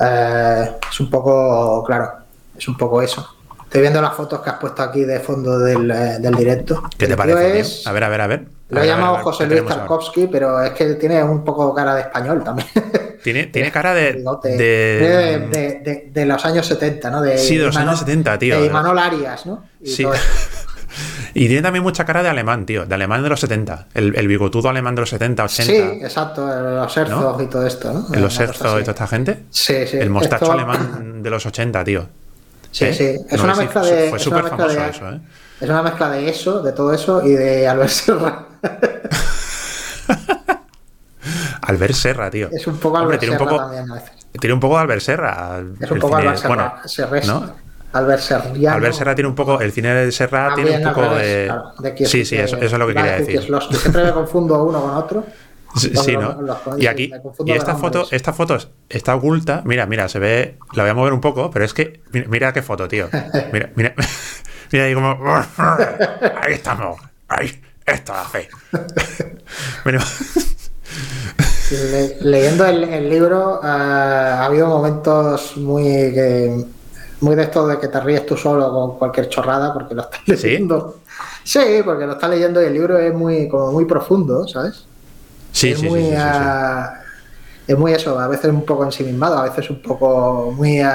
Eh, 0.00 0.70
es 0.90 1.00
un 1.00 1.08
poco, 1.08 1.84
claro, 1.84 2.10
es 2.56 2.66
un 2.68 2.76
poco 2.76 3.00
eso. 3.00 3.36
Estoy 3.62 3.80
viendo 3.80 4.00
las 4.02 4.14
fotos 4.14 4.40
que 4.40 4.50
has 4.50 4.58
puesto 4.58 4.82
aquí 4.82 5.04
de 5.04 5.20
fondo 5.20 5.58
del, 5.58 5.90
eh, 5.90 6.18
directo. 6.36 6.82
¿Qué 6.96 7.06
te 7.06 7.16
parece? 7.16 7.88
a 7.88 7.92
ver, 7.92 8.04
a 8.04 8.08
ver, 8.08 8.20
a 8.20 8.26
ver. 8.26 8.44
Lo 8.68 8.82
he 8.82 8.86
llamado 8.86 9.16
José 9.16 9.46
Luis 9.46 9.64
Tarkovsky, 9.64 10.26
pero 10.26 10.62
es 10.62 10.72
que 10.72 10.94
tiene 10.94 11.22
un 11.22 11.44
poco 11.44 11.74
cara 11.74 11.94
de 11.94 12.02
español 12.02 12.42
también. 12.42 12.68
Tiene, 13.24 13.46
tiene 13.46 13.72
cara 13.72 13.94
de 13.94 14.22
de, 14.52 16.10
de, 16.12 16.26
los 16.26 16.44
años 16.44 16.66
70, 16.66 17.10
¿no? 17.10 17.22
De 17.22 17.38
sí, 17.38 17.56
de 17.56 17.64
los 17.64 17.76
años 17.76 17.98
70, 18.00 18.38
tío. 18.38 18.60
De 18.60 18.66
Imanol 18.66 18.98
Arias, 18.98 19.46
¿no? 19.46 19.64
Y 19.80 19.88
sí. 19.88 20.06
y 21.34 21.46
tiene 21.46 21.62
también 21.62 21.82
mucha 21.82 22.04
cara 22.04 22.22
de 22.22 22.28
alemán, 22.28 22.66
tío. 22.66 22.84
De 22.84 22.94
alemán 22.94 23.22
de 23.22 23.30
los 23.30 23.40
70. 23.40 23.86
El, 23.94 24.14
el 24.14 24.28
bigotudo 24.28 24.68
alemán 24.68 24.94
de 24.94 25.00
los 25.00 25.08
70, 25.08 25.42
80. 25.42 25.64
Sí, 25.64 25.76
exacto. 26.04 26.46
Los 26.46 26.94
Herzog 26.94 27.40
y 27.40 27.46
todo 27.46 27.66
esto, 27.66 27.94
¿no? 27.94 28.06
Los 28.20 28.38
Herzog 28.38 28.80
y 28.80 28.82
toda 28.82 28.92
esta 28.92 29.06
gente. 29.06 29.44
Sí, 29.48 29.86
sí. 29.86 29.96
El 29.96 30.10
mostacho 30.10 30.52
alemán 30.52 31.22
de 31.22 31.30
los 31.30 31.46
80, 31.46 31.82
tío. 31.82 32.06
Sí, 32.72 32.84
¿Eh? 32.84 32.92
sí. 32.92 33.26
Es 33.30 33.40
una 33.40 33.54
mezcla 33.54 33.80
de. 33.80 34.10
Fue 34.10 34.18
súper 34.18 34.48
famoso 34.48 34.84
eso, 34.84 35.08
¿eh? 35.08 35.20
Es 35.62 35.70
una 35.70 35.82
mezcla 35.82 36.10
de 36.10 36.28
eso, 36.28 36.60
de 36.60 36.72
todo 36.72 36.92
eso 36.92 37.26
y 37.26 37.32
de 37.32 37.66
Albert 37.66 37.90
Serra. 37.90 38.48
Albert 41.66 41.94
Serra, 41.94 42.30
tío. 42.30 42.48
Es 42.50 42.66
un 42.66 42.76
poco 42.78 42.98
Albert 42.98 43.22
Serra 43.22 43.38
también 43.38 43.90
a 43.90 43.94
veces. 43.94 44.10
Tiene 44.40 44.54
un 44.54 44.60
poco 44.60 44.74
de 44.76 44.80
Albert 44.82 45.00
Serra. 45.00 45.62
Es 45.80 45.90
un 45.90 45.98
poco 45.98 46.16
Albert 46.16 46.38
Serra. 46.86 47.20
¿no? 47.26 47.64
Albert 47.92 48.20
Serra. 48.20 48.74
Albert 48.74 48.94
Serra 48.94 49.14
tiene 49.14 49.28
un 49.28 49.36
poco, 49.36 49.60
el 49.60 49.70
cine 49.72 49.94
de 49.94 50.12
Serra 50.12 50.54
tiene 50.54 50.78
un 50.78 50.92
poco 50.92 51.14
de... 51.14 51.52
sí, 52.06 52.24
sí, 52.24 52.36
eso, 52.36 52.56
es 52.56 52.72
lo 52.72 52.86
que 52.88 52.94
quería 52.94 53.18
decir. 53.18 53.40
Siempre 53.70 54.04
me 54.04 54.12
confundo 54.12 54.64
uno 54.64 54.82
con 54.82 54.90
otro. 54.90 55.24
Sí, 55.74 56.16
¿no? 56.16 56.38
y 56.78 56.86
aquí, 56.86 57.10
y 57.44 57.50
esta 57.50 57.74
foto, 57.74 58.06
esta 58.12 58.32
foto 58.32 58.56
está 58.88 59.16
oculta. 59.16 59.62
Mira, 59.64 59.86
mira, 59.86 60.08
se 60.08 60.20
ve. 60.20 60.56
La 60.74 60.84
voy 60.84 60.90
a 60.90 60.94
mover 60.94 61.12
un 61.12 61.20
poco, 61.20 61.50
pero 61.50 61.64
es 61.64 61.74
que. 61.74 62.00
Mira, 62.28 62.52
qué 62.52 62.62
foto, 62.62 62.86
tío. 62.86 63.08
Mira, 63.52 63.70
mira. 63.74 63.92
Mira 64.70 64.84
ahí 64.84 64.94
como. 64.94 65.18
Ahí 65.58 66.52
estamos. 66.52 67.00
Ahí. 67.26 67.60
Esto 67.86 68.14
hace. 68.14 68.48
Leyendo 72.20 72.66
el, 72.66 73.08
libro, 73.08 73.60
eh, 73.62 73.66
ha 73.66 74.44
habido 74.44 74.66
momentos 74.66 75.56
muy 75.56 76.12
muy 77.20 77.34
de 77.34 77.42
esto 77.42 77.66
de 77.66 77.78
que 77.78 77.88
te 77.88 78.00
ríes 78.00 78.26
tú 78.26 78.36
solo 78.36 78.70
con 78.70 78.98
cualquier 78.98 79.28
chorrada 79.28 79.72
porque 79.72 79.94
lo 79.94 80.02
estás 80.02 80.20
leyendo. 80.26 81.00
¿Sí? 81.42 81.60
porque 81.84 82.06
lo 82.06 82.12
estás 82.12 82.30
leyendo 82.30 82.62
y 82.62 82.66
el 82.66 82.72
libro 82.72 82.98
es 82.98 83.12
muy 83.12 83.48
como 83.48 83.72
muy 83.72 83.84
profundo, 83.84 84.46
¿sabes? 84.48 84.84
Sí, 85.52 85.70
es 85.70 85.80
sí, 85.80 85.88
muy, 85.88 86.02
sí, 86.02 86.16
Es 87.66 87.78
muy 87.78 87.92
eso, 87.92 88.18
a 88.18 88.28
veces 88.28 88.50
un 88.50 88.64
poco 88.64 88.84
ensimismado, 88.84 89.38
a 89.38 89.44
veces 89.44 89.70
un 89.70 89.80
poco 89.80 90.52
muy... 90.56 90.80
Eh, 90.80 90.86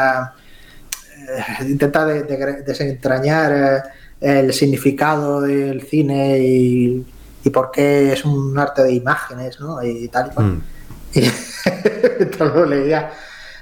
intenta 1.61 2.05
desentrañar 2.05 3.91
eh, 4.19 4.39
el 4.39 4.53
significado 4.53 5.41
del 5.41 5.83
cine 5.83 6.39
y 6.39 7.05
y 7.43 7.49
por 7.49 7.71
qué 7.71 8.13
es 8.13 8.25
un 8.25 8.57
arte 8.57 8.83
de 8.83 8.93
imágenes, 8.93 9.59
¿no? 9.59 9.81
Y 9.83 10.07
tal 10.09 10.27
y 10.27 10.33
cual. 10.33 10.45
Mm. 10.47 10.61
Y 11.13 12.25
todo 12.37 12.65
leía, 12.65 13.11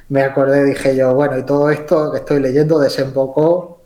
me 0.09 0.23
acordé, 0.23 0.63
dije 0.65 0.95
yo, 0.95 1.13
bueno, 1.13 1.37
y 1.37 1.43
todo 1.43 1.69
esto 1.69 2.11
que 2.11 2.17
estoy 2.19 2.39
leyendo 2.39 2.79
desembocó 2.79 3.81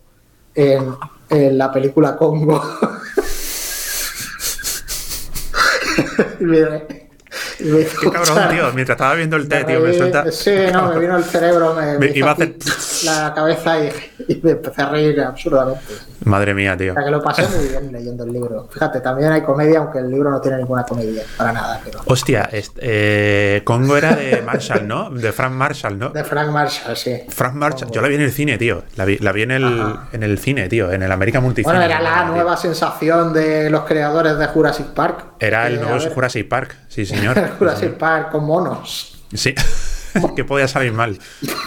en, 0.55 0.95
en 1.29 1.57
la 1.57 1.71
película 1.71 2.15
Congo. 2.15 2.61
Qué 7.61 8.11
cabrón, 8.11 8.49
tío. 8.49 8.71
Mientras 8.73 8.95
estaba 8.95 9.15
viendo 9.15 9.35
el 9.37 9.47
té, 9.47 9.63
tío, 9.63 9.79
me 9.79 9.93
suelta. 9.93 10.31
Sí, 10.31 10.51
no, 10.71 10.89
me 10.89 10.99
vino 10.99 11.17
el 11.17 11.23
cerebro, 11.23 11.75
me, 11.75 12.07
iba 12.15 12.29
a 12.29 12.33
hacer 12.33 12.55
la 13.05 13.33
cabeza 13.33 13.79
y, 13.79 14.41
me 14.41 14.51
empecé 14.51 14.81
a 14.81 14.89
reír 14.89 15.21
absurdamente. 15.21 15.93
Madre 16.25 16.53
mía, 16.53 16.77
tío. 16.77 16.91
O 16.91 16.95
sea, 16.95 17.03
que 17.03 17.11
lo 17.11 17.21
pasé 17.21 17.47
muy 17.47 17.67
bien 17.67 17.91
leyendo 17.91 18.23
el 18.23 18.31
libro. 18.31 18.67
Fíjate, 18.71 19.01
también 19.01 19.31
hay 19.31 19.41
comedia, 19.41 19.79
aunque 19.79 19.99
el 19.99 20.09
libro 20.09 20.29
no 20.29 20.39
tiene 20.39 20.57
ninguna 20.57 20.83
comedia, 20.83 21.23
para 21.37 21.51
nada. 21.51 21.81
Pero... 21.83 22.01
Hostia, 22.05 22.49
eh, 22.51 23.61
Congo 23.63 23.97
era 23.97 24.15
de 24.15 24.41
Marshall, 24.41 24.87
¿no? 24.87 25.09
De 25.09 25.31
Frank 25.31 25.53
Marshall, 25.53 25.97
¿no? 25.97 26.09
De 26.09 26.23
Frank 26.23 26.49
Marshall, 26.49 26.95
sí. 26.95 27.23
Frank 27.29 27.55
Marshall. 27.55 27.91
Yo 27.91 28.01
la 28.01 28.07
vi 28.07 28.15
en 28.15 28.21
el 28.21 28.31
cine, 28.31 28.57
tío. 28.57 28.83
La 28.95 29.05
vi, 29.05 29.17
la 29.17 29.31
vi 29.31 29.43
en, 29.43 29.51
el, 29.51 29.95
en 30.11 30.23
el 30.23 30.37
cine, 30.37 30.69
tío, 30.69 30.91
en 30.91 31.01
el 31.03 31.11
América 31.11 31.39
Multicine. 31.39 31.71
Bueno, 31.71 31.81
era 31.83 31.99
la 31.99 32.25
nueva 32.25 32.55
sensación 32.55 33.33
de 33.33 33.69
los 33.69 33.83
creadores 33.85 34.37
de 34.37 34.47
Jurassic 34.47 34.87
Park. 34.87 35.25
Era 35.39 35.67
el 35.67 35.81
nuevo 35.81 35.99
Jurassic 36.13 36.47
Park, 36.47 36.75
sí, 36.91 37.05
señor. 37.05 37.39
Jurassic 37.57 37.93
Park 37.93 38.31
con 38.31 38.45
monos. 38.45 39.23
Sí, 39.33 39.55
que 40.35 40.43
podía 40.43 40.67
salir 40.67 40.91
mal. 40.91 41.17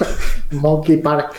Monkey 0.51 0.99
Park. 0.99 1.35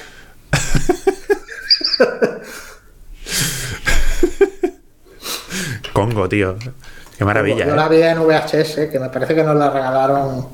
Congo, 5.94 6.27
tío. 6.27 6.58
Qué 7.18 7.24
maravilla. 7.24 7.65
Yo 7.65 7.74
¿eh? 7.74 7.77
la 7.77 7.88
vi 7.88 8.01
en 8.01 8.20
VHS, 8.20 8.89
que 8.92 9.00
me 9.00 9.10
parece 9.10 9.36
que 9.36 9.44
nos 9.44 9.56
la 9.56 9.70
regalaron. 9.70 10.48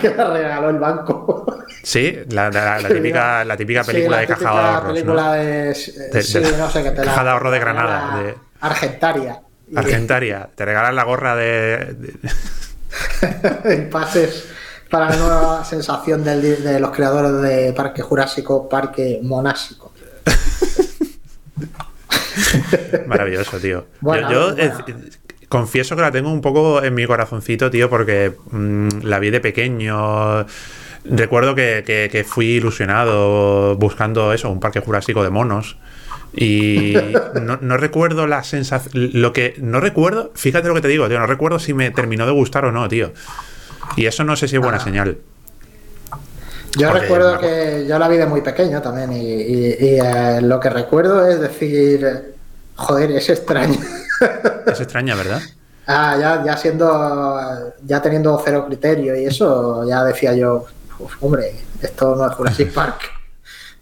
que 0.00 0.10
la 0.10 0.30
regaló 0.32 0.70
el 0.70 0.78
banco. 0.78 1.64
Sí, 1.82 2.18
la, 2.30 2.50
típica, 2.88 3.44
la 3.44 3.56
típica 3.56 3.84
película 3.84 4.18
de 4.18 4.26
caja 4.26 4.52
de 4.52 4.60
ahorros. 4.60 4.92
película 4.92 5.32
de, 5.34 5.74
sí, 5.74 5.92
no 6.58 6.70
sé, 6.70 6.82
que 6.82 6.90
te 6.90 7.02
caja 7.02 7.24
de 7.24 7.30
ahorro 7.30 7.50
de 7.50 7.58
Granada. 7.58 8.22
De... 8.22 8.34
Argentaria. 8.60 9.40
Argentaria. 9.74 10.48
Te 10.54 10.64
regalan 10.64 10.96
la 10.96 11.04
gorra 11.04 11.36
de. 11.36 11.96
y 13.64 13.90
pases 13.90 14.48
para 14.90 15.08
la 15.08 15.16
nueva 15.16 15.64
sensación 15.64 16.22
de 16.22 16.78
los 16.78 16.90
creadores 16.90 17.40
de 17.40 17.72
Parque 17.72 18.02
Jurásico, 18.02 18.68
Parque 18.68 19.20
Monásico. 19.22 19.94
Maravilloso, 23.06 23.58
tío. 23.58 23.86
yo, 24.02 24.54
confieso 25.48 25.96
que 25.96 26.02
la 26.02 26.10
tengo 26.10 26.32
un 26.32 26.40
poco 26.40 26.82
en 26.82 26.94
mi 26.94 27.06
corazoncito, 27.06 27.70
tío, 27.70 27.88
porque 27.88 28.32
mm, 28.50 29.02
la 29.02 29.18
vi 29.18 29.30
de 29.30 29.40
pequeño. 29.40 30.46
Recuerdo 31.04 31.54
que, 31.54 32.26
fui 32.28 32.46
ilusionado 32.46 33.76
buscando 33.76 34.32
eso, 34.32 34.50
un 34.50 34.60
parque 34.60 34.80
jurásico 34.80 35.22
de 35.22 35.30
monos. 35.30 35.76
Y 36.34 36.96
no, 37.42 37.76
recuerdo 37.76 38.26
la 38.26 38.42
sensación. 38.42 39.10
Lo 39.12 39.32
que 39.32 39.54
no 39.58 39.80
recuerdo, 39.80 40.30
fíjate 40.34 40.68
lo 40.68 40.74
que 40.74 40.80
te 40.80 40.88
digo, 40.88 41.08
tío, 41.08 41.18
no 41.18 41.26
recuerdo 41.26 41.58
si 41.58 41.74
me 41.74 41.90
terminó 41.90 42.24
de 42.26 42.32
gustar 42.32 42.64
o 42.64 42.72
no, 42.72 42.88
tío. 42.88 43.12
Y 43.96 44.06
eso 44.06 44.24
no 44.24 44.36
sé 44.36 44.48
si 44.48 44.56
es 44.56 44.62
buena 44.62 44.78
ah. 44.78 44.84
señal. 44.84 45.18
Yo 46.78 46.90
recuerdo 46.90 47.38
que 47.38 47.84
yo 47.86 47.98
la 47.98 48.08
vi 48.08 48.16
de 48.16 48.26
muy 48.26 48.40
pequeño 48.40 48.80
también 48.80 49.12
y, 49.12 49.26
eh, 49.28 50.40
lo 50.40 50.58
que 50.58 50.70
recuerdo 50.70 51.26
es 51.26 51.38
decir, 51.38 52.34
joder, 52.76 53.10
es 53.12 53.28
extraño. 53.28 53.78
Es 54.66 54.80
extraña, 54.80 55.16
¿verdad? 55.16 55.42
ah, 55.86 56.16
ya, 56.18 56.44
ya 56.44 56.56
siendo, 56.56 57.74
ya 57.84 58.00
teniendo 58.00 58.40
cero 58.44 58.64
criterio 58.66 59.16
y 59.16 59.24
eso, 59.24 59.84
ya 59.84 60.04
decía 60.04 60.32
yo, 60.34 60.64
hombre, 61.20 61.56
esto 61.80 62.14
no 62.14 62.26
es 62.26 62.34
Jurassic 62.34 62.72
Park. 62.74 63.21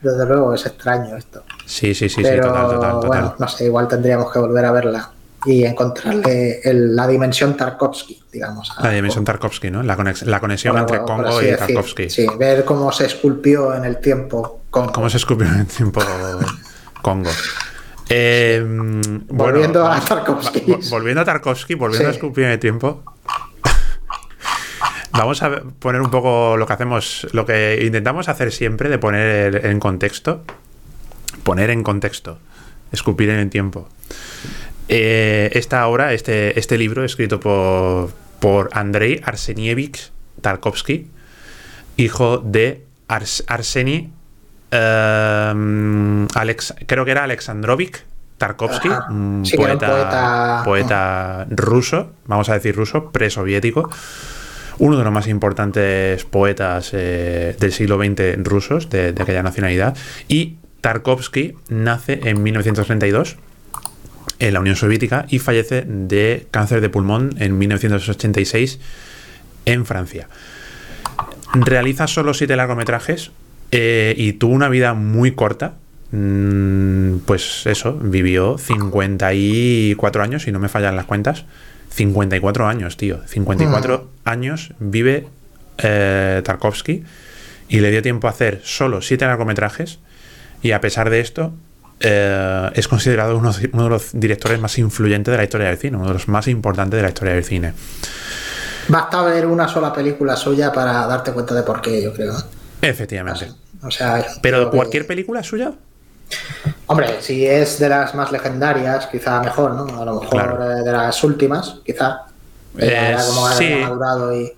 Desde 0.02 0.26
luego 0.26 0.54
es 0.54 0.64
extraño 0.66 1.16
esto. 1.16 1.42
Sí, 1.66 1.94
sí, 1.94 2.08
sí, 2.08 2.24
sí, 2.24 2.36
total, 2.40 2.68
total, 2.68 2.92
total. 2.92 3.06
Bueno, 3.06 3.34
no 3.38 3.48
sé, 3.48 3.66
igual 3.66 3.86
tendríamos 3.86 4.32
que 4.32 4.38
volver 4.38 4.64
a 4.64 4.72
verla 4.72 5.10
y 5.44 5.64
encontrarle 5.64 6.60
la 6.64 7.06
dimensión 7.06 7.56
Tarkovsky, 7.56 8.22
digamos. 8.32 8.72
La 8.82 8.90
dimensión 8.90 9.24
Tarkovsky, 9.24 9.70
¿no? 9.70 9.82
La, 9.82 9.96
conexión 9.96 10.76
entre 10.76 11.00
Congo 11.02 11.40
y 11.42 11.56
Tarkovsky. 11.56 12.10
Sí, 12.10 12.26
ver 12.38 12.64
cómo 12.64 12.92
se 12.92 13.06
esculpió 13.06 13.74
en 13.74 13.84
el 13.84 13.98
tiempo 14.00 14.62
Congo. 14.70 14.92
Cómo 14.92 15.08
se 15.08 15.16
esculpió 15.16 15.46
en 15.46 15.60
el 15.60 15.66
tiempo 15.66 16.00
Congo. 17.02 17.30
Eh, 18.08 18.62
volviendo 19.28 19.86
a 19.86 20.00
Tarkovsky. 20.00 20.78
volviendo 20.90 21.22
a 21.22 21.24
Tarkovsky, 21.24 21.74
volviendo 21.74 22.08
a 22.08 22.12
esculpir 22.12 22.44
en 22.44 22.50
el 22.50 22.58
tiempo. 22.58 23.02
Vamos 25.12 25.42
a 25.42 25.62
poner 25.78 26.00
un 26.00 26.10
poco 26.10 26.56
lo 26.56 26.66
que 26.66 26.72
hacemos, 26.72 27.26
lo 27.32 27.44
que 27.44 27.80
intentamos 27.84 28.28
hacer 28.28 28.52
siempre 28.52 28.88
de 28.88 28.98
poner 28.98 29.66
en 29.66 29.80
contexto. 29.80 30.44
Poner 31.42 31.70
en 31.70 31.82
contexto. 31.82 32.38
Esculpir 32.92 33.30
en 33.30 33.38
el 33.38 33.50
tiempo. 33.50 33.88
Eh, 34.88 35.50
esta 35.52 35.86
obra, 35.86 36.12
este, 36.12 36.58
este 36.58 36.76
libro, 36.76 37.04
escrito 37.04 37.38
por, 37.38 38.10
por 38.40 38.70
Andrei 38.72 39.20
Arsenievich 39.24 40.10
Tarkovsky, 40.40 41.08
hijo 41.96 42.38
de 42.38 42.84
Arseny, 43.08 44.12
em, 44.70 46.26
Alex, 46.34 46.74
creo 46.86 47.04
que 47.04 47.10
era 47.10 47.24
Alexandrovich 47.24 48.04
Tarkovsky, 48.38 48.88
un 49.10 49.44
poeta, 49.56 50.62
poeta, 50.64 51.46
ruso, 51.50 52.12
vamos 52.26 52.48
a 52.48 52.54
decir 52.54 52.74
ruso, 52.74 53.12
presoviético, 53.12 53.90
uno 54.80 54.96
de 54.96 55.04
los 55.04 55.12
más 55.12 55.28
importantes 55.28 56.24
poetas 56.24 56.90
eh, 56.94 57.54
del 57.60 57.72
siglo 57.72 57.98
XX 58.02 58.42
rusos, 58.42 58.88
de, 58.88 59.08
aquella 59.08 59.42
nacionalidad, 59.42 59.96
y 60.26 60.56
Tarkovsky 60.80 61.54
nace 61.68 62.20
en 62.24 62.42
1932 62.42 63.36
en 64.38 64.54
la 64.54 64.60
Unión 64.60 64.76
Soviética 64.76 65.26
y 65.28 65.38
fallece 65.38 65.84
de 65.86 66.46
cáncer 66.50 66.80
de 66.80 66.88
pulmón 66.88 67.34
en 67.38 67.58
1986 67.58 68.80
en 69.66 69.84
Francia. 69.84 70.28
realiza 71.52 72.06
solo 72.06 72.32
siete 72.32 72.56
largometrajes 72.56 73.32
eh, 73.72 74.14
y 74.16 74.32
tuvo 74.32 74.54
una 74.54 74.70
vida 74.70 74.94
muy 74.94 75.32
corta. 75.32 75.74
Mm, 76.12 77.18
pues 77.26 77.66
eso, 77.66 77.98
vivió 78.02 78.56
54 78.56 80.22
años, 80.22 80.44
si 80.44 80.52
no 80.52 80.58
me 80.58 80.70
fallan 80.70 80.96
las 80.96 81.04
cuentas. 81.04 81.44
54 81.90 82.66
años, 82.66 82.96
tío. 82.96 83.20
54 83.26 84.08
años 84.24 84.72
vive 84.78 85.28
eh, 85.78 86.42
Tarkovsky 86.44 87.04
y 87.68 87.80
le 87.80 87.90
dio 87.90 88.02
tiempo 88.02 88.26
a 88.26 88.30
hacer 88.30 88.60
solo 88.64 89.02
siete 89.02 89.26
largometrajes. 89.26 89.98
Y 90.62 90.72
a 90.72 90.80
pesar 90.80 91.10
de 91.10 91.20
esto, 91.20 91.52
eh, 92.00 92.70
es 92.74 92.88
considerado 92.88 93.36
uno, 93.36 93.52
uno, 93.72 93.84
de 93.84 93.90
los 93.90 94.10
directores 94.12 94.60
más 94.60 94.78
influyentes 94.78 95.32
de 95.32 95.38
la 95.38 95.44
historia 95.44 95.68
del 95.68 95.78
cine, 95.78 95.96
uno 95.96 96.08
de 96.08 96.14
los 96.14 96.28
más 96.28 96.48
importantes 96.48 96.96
de 96.96 97.02
la 97.02 97.08
historia 97.08 97.34
del 97.34 97.44
cine. 97.44 97.72
Basta 98.88 99.22
ver 99.22 99.46
una 99.46 99.68
sola 99.68 99.92
película 99.92 100.36
suya 100.36 100.72
para 100.72 101.06
darte 101.06 101.32
cuenta 101.32 101.54
de 101.54 101.62
por 101.62 101.80
qué, 101.80 102.02
yo 102.02 102.12
creo. 102.12 102.34
Efectivamente. 102.82 103.52
O 103.82 103.90
sea, 103.90 104.24
¿Pero 104.42 104.70
cualquier 104.70 105.06
película 105.06 105.42
suya? 105.42 105.72
Hombre, 106.86 107.20
si 107.20 107.46
es 107.46 107.78
de 107.78 107.88
las 107.88 108.14
más 108.14 108.32
legendarias, 108.32 109.06
quizá 109.06 109.40
mejor, 109.40 109.72
¿no? 109.74 110.00
A 110.00 110.04
lo 110.04 110.20
mejor 110.20 110.60
eh, 110.60 110.82
de 110.82 110.92
las 110.92 111.22
últimas, 111.22 111.76
quizá. 111.84 112.22
Eh, 112.78 113.16
como 113.28 113.48
sí. 113.48 113.74
madurado 113.80 114.34
y 114.34 114.52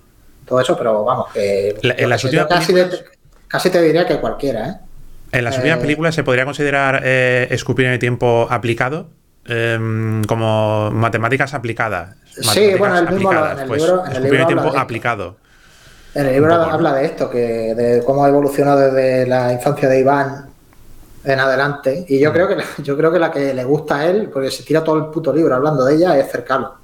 todo 0.46 0.60
eso, 0.60 0.76
pero 0.76 1.04
vamos, 1.04 1.32
que. 1.32 1.76
en 1.82 2.08
las 2.08 2.24
últimas 2.24 2.46
casi, 2.46 2.74
casi, 3.48 3.70
te 3.70 3.82
diría 3.82 4.06
que 4.06 4.18
cualquiera, 4.18 4.68
¿eh? 4.68 4.74
En 5.32 5.44
las 5.44 5.56
últimas 5.56 5.78
eh, 5.78 5.80
películas 5.80 6.14
se 6.14 6.24
podría 6.24 6.44
considerar 6.44 7.00
eh, 7.04 7.48
escupir 7.50 7.86
en 7.86 7.92
el 7.92 7.98
tiempo 7.98 8.46
aplicado 8.50 9.08
em, 9.46 10.22
como 10.24 10.90
matemáticas 10.90 11.54
aplicadas. 11.54 12.16
sí, 12.26 12.74
bueno, 12.78 12.98
el 12.98 13.08
mismo 13.10 13.32
en 13.32 13.58
el 13.58 13.66
pues, 13.66 13.82
libro, 13.82 14.06
en 14.06 14.12
el 14.16 14.22
libro 14.22 14.46
tiempo 14.46 14.76
aplicado. 14.76 15.36
En 16.14 16.26
el 16.26 16.32
libro 16.34 16.54
habla 16.54 16.92
de 16.92 17.06
esto, 17.06 17.30
que 17.30 17.74
de 17.74 18.02
cómo 18.04 18.26
ha 18.26 18.28
evolucionado 18.28 18.80
desde 18.80 19.26
la 19.26 19.54
infancia 19.54 19.88
de 19.88 20.00
Iván 20.00 20.51
en 21.24 21.40
adelante. 21.40 22.04
Y 22.08 22.18
yo 22.18 22.30
mm. 22.30 22.32
creo 22.32 22.48
que 22.48 22.56
yo 22.82 22.96
creo 22.96 23.12
que 23.12 23.18
la 23.18 23.30
que 23.30 23.54
le 23.54 23.64
gusta 23.64 23.98
a 23.98 24.06
él, 24.06 24.30
porque 24.32 24.50
se 24.50 24.62
tira 24.62 24.82
todo 24.82 24.96
el 24.96 25.06
puto 25.06 25.32
libro 25.32 25.54
hablando 25.54 25.84
de 25.84 25.94
ella, 25.94 26.18
es 26.18 26.30
cercano. 26.30 26.82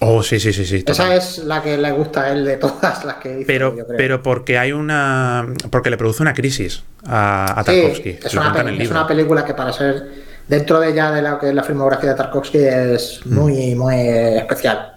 Oh, 0.00 0.22
sí, 0.22 0.38
sí, 0.38 0.52
sí, 0.52 0.66
sí. 0.66 0.84
Esa 0.86 1.14
es 1.14 1.38
la 1.38 1.62
que 1.62 1.78
le 1.78 1.90
gusta 1.92 2.24
a 2.24 2.32
él 2.32 2.44
de 2.44 2.56
todas 2.58 3.04
las 3.04 3.16
que 3.16 3.30
dice. 3.30 3.46
Pero, 3.46 3.74
pero 3.96 4.22
porque 4.22 4.58
hay 4.58 4.72
una. 4.72 5.46
Porque 5.70 5.88
le 5.90 5.96
produce 5.96 6.22
una 6.22 6.34
crisis 6.34 6.82
a, 7.06 7.60
a 7.60 7.64
Tarkovsky. 7.64 8.18
es, 8.22 8.34
una, 8.34 8.54
es 8.78 8.90
una 8.90 9.06
película 9.06 9.44
que 9.44 9.54
para 9.54 9.72
ser. 9.72 10.26
Dentro 10.46 10.78
de 10.78 10.94
ya 10.94 11.10
de 11.10 11.22
la 11.22 11.40
que 11.40 11.52
la 11.52 11.64
filmografía 11.64 12.10
de 12.10 12.16
Tarkovsky 12.16 12.58
es 12.58 13.20
mm. 13.24 13.34
muy, 13.34 13.74
muy 13.74 13.96
especial. 13.96 14.92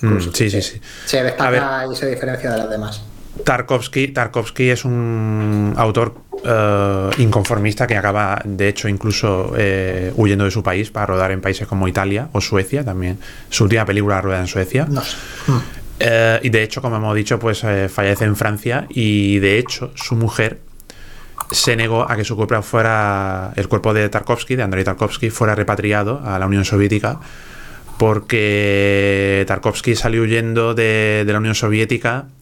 Mm, 0.00 0.20
sí, 0.20 0.50
sí, 0.50 0.62
sí. 0.62 0.80
Se 1.06 1.22
destaca 1.22 1.86
y 1.90 1.96
se 1.96 2.06
diferencia 2.10 2.50
de 2.52 2.58
las 2.58 2.70
demás. 2.70 3.02
Tarkovsky, 3.42 4.08
Tarkovsky 4.08 4.70
es 4.70 4.84
un 4.84 5.74
autor 5.76 6.14
uh, 6.32 7.20
inconformista 7.20 7.86
que 7.86 7.96
acaba, 7.96 8.40
de 8.44 8.68
hecho, 8.68 8.88
incluso 8.88 9.54
eh, 9.56 10.12
huyendo 10.16 10.44
de 10.44 10.50
su 10.50 10.62
país 10.62 10.90
para 10.90 11.06
rodar 11.06 11.32
en 11.32 11.40
países 11.40 11.66
como 11.66 11.88
Italia 11.88 12.28
o 12.32 12.40
Suecia 12.40 12.84
también. 12.84 13.18
Su 13.50 13.64
última 13.64 13.84
película 13.84 14.20
rueda 14.20 14.40
en 14.40 14.46
Suecia. 14.46 14.86
No 14.88 15.02
sé. 15.02 15.16
Uh, 15.48 16.38
y 16.42 16.50
de 16.50 16.62
hecho, 16.62 16.80
como 16.80 16.96
hemos 16.96 17.14
dicho, 17.14 17.38
pues 17.38 17.62
eh, 17.64 17.88
fallece 17.88 18.24
en 18.24 18.36
Francia 18.36 18.86
y 18.88 19.38
de 19.38 19.58
hecho 19.58 19.92
su 19.94 20.16
mujer 20.16 20.60
se 21.50 21.76
negó 21.76 22.10
a 22.10 22.16
que 22.16 22.24
su 22.24 22.36
cuerpo 22.36 22.62
fuera 22.62 23.52
el 23.56 23.68
cuerpo 23.68 23.92
de 23.94 24.08
Tarkovsky, 24.08 24.56
de 24.56 24.62
Andrei 24.62 24.84
Tarkovsky, 24.84 25.30
fuera 25.30 25.54
repatriado 25.54 26.20
a 26.24 26.38
la 26.38 26.46
Unión 26.46 26.64
Soviética 26.64 27.20
porque 27.98 29.44
Tarkovsky 29.46 29.94
salió 29.94 30.22
huyendo 30.22 30.74
de, 30.74 31.22
de 31.24 31.32
la 31.32 31.38
Unión 31.38 31.54
Soviética 31.54 32.26
Mm, 32.26 32.33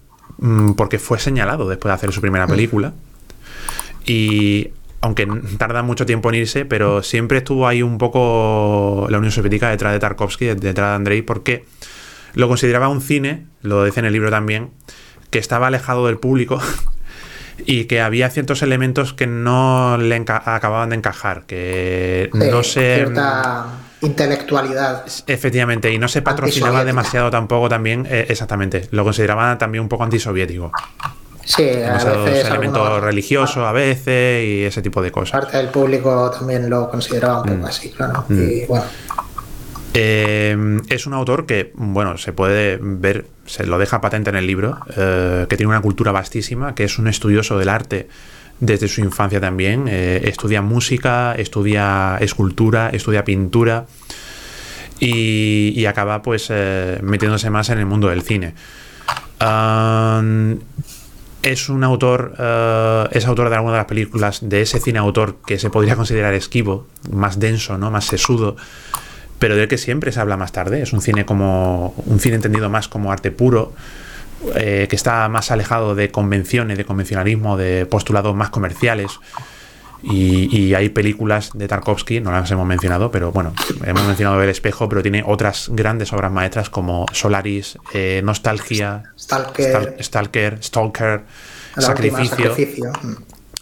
porque 0.76 0.98
fue 0.98 1.18
señalado 1.18 1.68
después 1.68 1.90
de 1.90 1.94
hacer 1.94 2.12
su 2.12 2.20
primera 2.20 2.46
película. 2.46 2.92
Y 4.04 4.70
aunque 5.00 5.26
tarda 5.58 5.82
mucho 5.82 6.06
tiempo 6.06 6.28
en 6.28 6.36
irse, 6.36 6.64
pero 6.64 7.02
siempre 7.02 7.38
estuvo 7.38 7.66
ahí 7.66 7.82
un 7.82 7.98
poco 7.98 9.06
la 9.10 9.18
Unión 9.18 9.32
Soviética 9.32 9.68
detrás 9.68 9.92
de 9.92 9.98
Tarkovsky, 9.98 10.46
detrás 10.46 10.90
de 10.90 10.94
Andrei, 10.94 11.22
porque 11.22 11.64
lo 12.35 12.48
consideraba 12.48 12.88
un 12.88 13.00
cine, 13.00 13.46
lo 13.62 13.85
dice 13.85 14.00
en 14.00 14.06
el 14.06 14.12
libro 14.12 14.30
también, 14.30 14.70
que 15.30 15.38
estaba 15.38 15.66
alejado 15.66 16.06
del 16.06 16.18
público 16.18 16.61
y 17.66 17.85
que 17.85 18.00
había 18.00 18.30
ciertos 18.30 18.62
elementos 18.62 19.12
que 19.12 19.26
no 19.26 19.98
le 19.98 20.16
acababan 20.16 20.90
de 20.90 20.96
encajar, 20.96 21.46
que 21.46 22.30
no 22.32 22.62
se 22.62 23.06
intelectualidad. 24.02 25.04
Efectivamente, 25.26 25.90
y 25.92 25.98
no 25.98 26.08
se 26.08 26.22
patrocinaba 26.22 26.84
demasiado 26.84 27.30
tampoco 27.30 27.68
también, 27.68 28.06
eh, 28.10 28.26
exactamente, 28.28 28.88
lo 28.90 29.04
consideraban 29.04 29.58
también 29.58 29.82
un 29.82 29.88
poco 29.88 30.04
antisoviético. 30.04 30.72
Sí, 31.44 31.68
a 31.68 31.94
veces 31.94 32.46
elementos 32.46 33.00
religiosos 33.00 33.58
a 33.58 33.72
veces 33.72 34.44
y 34.44 34.62
ese 34.64 34.80
tipo 34.80 35.02
de 35.02 35.10
cosas. 35.10 35.40
Parte 35.40 35.56
del 35.56 35.68
público 35.68 36.30
también 36.30 36.70
lo 36.70 36.88
consideraba 36.88 37.42
un 37.42 37.48
poco 37.48 37.62
mm. 37.62 37.64
así, 37.64 37.90
claro. 37.90 38.24
Mm. 38.28 38.42
Y 38.42 38.66
bueno. 38.66 38.84
Eh, 39.94 40.80
es 40.88 41.06
un 41.06 41.14
autor 41.14 41.44
que, 41.44 41.72
bueno, 41.74 42.16
se 42.16 42.32
puede 42.32 42.78
ver, 42.80 43.26
se 43.44 43.66
lo 43.66 43.78
deja 43.78 44.00
patente 44.00 44.30
en 44.30 44.36
el 44.36 44.46
libro, 44.46 44.78
eh, 44.96 45.46
que 45.48 45.56
tiene 45.56 45.70
una 45.70 45.82
cultura 45.82 46.12
vastísima, 46.12 46.74
que 46.74 46.84
es 46.84 46.98
un 46.98 47.08
estudioso 47.08 47.58
del 47.58 47.68
arte 47.68 48.08
desde 48.62 48.87
su 48.87 49.01
infancia 49.01 49.40
también. 49.40 49.87
Eh, 49.88 50.22
estudia 50.25 50.62
música, 50.62 51.35
estudia 51.35 52.16
escultura, 52.20 52.90
estudia 52.90 53.25
pintura 53.25 53.87
y, 55.01 55.85
acaba 55.87 56.22
pues 56.22 56.46
eh, 56.48 57.01
metiéndose 57.03 57.51
más 57.51 57.70
en 57.70 57.79
el 57.81 57.87
mundo 57.87 58.09
del 58.09 58.22
cine. 58.22 58.55
es 61.42 61.68
un 61.68 61.83
autor, 61.83 62.35
uh, 62.38 63.09
es 63.11 63.27
autor 63.27 63.48
de 63.51 63.57
algunas 63.57 63.75
de 63.75 63.79
las 63.79 63.87
películas 63.87 64.38
de 64.48 64.62
ese 64.62 64.79
cine 64.79 65.01
autor 65.01 65.38
que 65.44 65.59
se 65.59 65.68
podría 65.68 65.96
considerar 65.96 66.33
esquivo, 66.35 66.87
más 67.11 67.40
denso, 67.40 67.77
¿no? 67.79 67.90
más 67.90 68.05
sesudo, 68.05 68.55
pero 69.40 69.57
del 69.57 69.66
que 69.66 69.77
siempre 69.77 70.12
se 70.12 70.20
habla 70.20 70.37
más 70.37 70.53
tarde. 70.53 70.83
Es 70.83 70.92
un 70.92 71.01
cine 71.01 71.27
como 71.27 71.94
un 72.07 72.20
cine 72.20 72.37
entendido 72.37 72.70
más 72.70 72.87
como 72.87 73.11
arte 73.11 73.33
puro, 73.33 73.72
eh, 74.55 74.87
que 74.88 74.96
está 74.96 75.28
más 75.28 75.50
alejado 75.50 75.94
de 75.94 76.11
convenciones, 76.11 76.78
de 76.78 76.85
convencionalismo, 76.85 77.57
de 77.57 77.87
postulados 77.87 78.35
más 78.35 78.50
comerciales. 78.50 79.18
Y, 80.05 80.74
hay 80.74 80.88
películas 80.88 81.50
de 81.55 81.68
Tarkovsky, 81.68 82.20
no 82.20 82.33
las 82.33 82.50
hemos 82.50 82.66
mencionado, 82.66 83.12
pero 83.12 83.31
bueno, 83.31 83.55
hemos 83.85 84.05
mencionado 84.05 84.42
El 84.42 84.48
Espejo, 84.48 84.88
pero 84.88 85.00
tiene 85.00 85.22
otras 85.24 85.68
grandes 85.70 86.12
obras 86.12 86.33
maestras 86.33 86.70
como 86.70 87.07
Solaris, 87.12 87.78
eh, 87.94 88.20
Nostalgia, 88.24 89.05
Stalker, 89.16 89.96
Stalker, 90.00 90.59
Stalker 90.61 91.24
Sacrificio, 91.78 92.52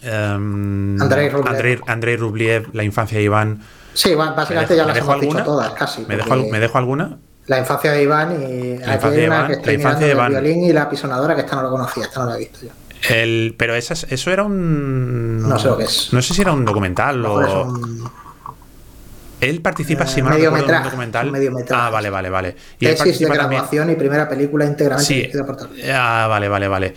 em, 0.01 0.99
Andrei, 0.99 2.17
Rubliev. 2.17 2.69
La 2.73 2.83
infancia 2.83 3.19
de 3.19 3.23
Iván. 3.23 3.61
Sí, 3.93 4.15
básicamente 4.15 4.75
ya 4.75 4.85
las 4.85 4.97
hemos 4.97 5.21
dicho 5.21 5.43
todas, 5.43 5.73
casi. 5.73 6.05
¿Me, 6.07 6.17
¿Me 6.17 6.59
dejo 6.59 6.77
alguna? 6.77 7.19
La 7.47 7.59
infancia 7.59 7.91
de 7.91 8.03
Iván 8.03 8.31
y 8.41 8.77
la 8.77 8.95
infancia 8.95 9.09
de 9.09 9.23
Iván, 9.23 9.51
la 9.63 9.73
infancia 9.73 10.07
de 10.07 10.13
Iván. 10.13 10.35
El 10.35 10.41
violín 10.43 10.63
y 10.63 10.73
la 10.73 10.89
pisonadora, 10.89 11.35
que 11.35 11.41
esta 11.41 11.55
no 11.55 11.63
lo 11.63 11.71
conocía, 11.71 12.05
esta 12.05 12.21
no 12.21 12.29
la 12.29 12.35
he 12.35 12.39
visto 12.39 12.59
yo. 12.63 12.69
El, 13.09 13.55
pero 13.57 13.75
esas, 13.75 14.05
eso 14.09 14.31
era 14.31 14.43
un. 14.43 15.47
No 15.47 15.57
sé 15.57 15.67
lo 15.67 15.77
que 15.77 15.85
es. 15.85 16.13
No 16.13 16.21
sé 16.21 16.33
si 16.33 16.41
era 16.41 16.51
un 16.53 16.65
documental 16.65 17.25
o. 17.25 17.63
Un... 17.63 18.09
Él 19.41 19.59
participa, 19.61 20.03
eh, 20.03 20.07
si 20.07 20.21
mal 20.21 20.39
recuerdo, 20.39 20.69
en 20.69 20.75
un 20.75 20.83
documental. 20.83 21.31
ah, 21.71 21.89
vale, 21.89 22.11
vale, 22.11 22.29
vale. 22.29 22.55
Y 22.79 22.85
Tesis 22.85 23.19
de 23.19 23.25
graduación 23.25 23.89
y 23.89 23.95
primera 23.95 24.29
película 24.29 24.65
íntegramente 24.65 25.31
sí. 25.31 25.31
Ah, 25.91 26.27
vale, 26.29 26.47
vale, 26.47 26.67
vale. 26.67 26.93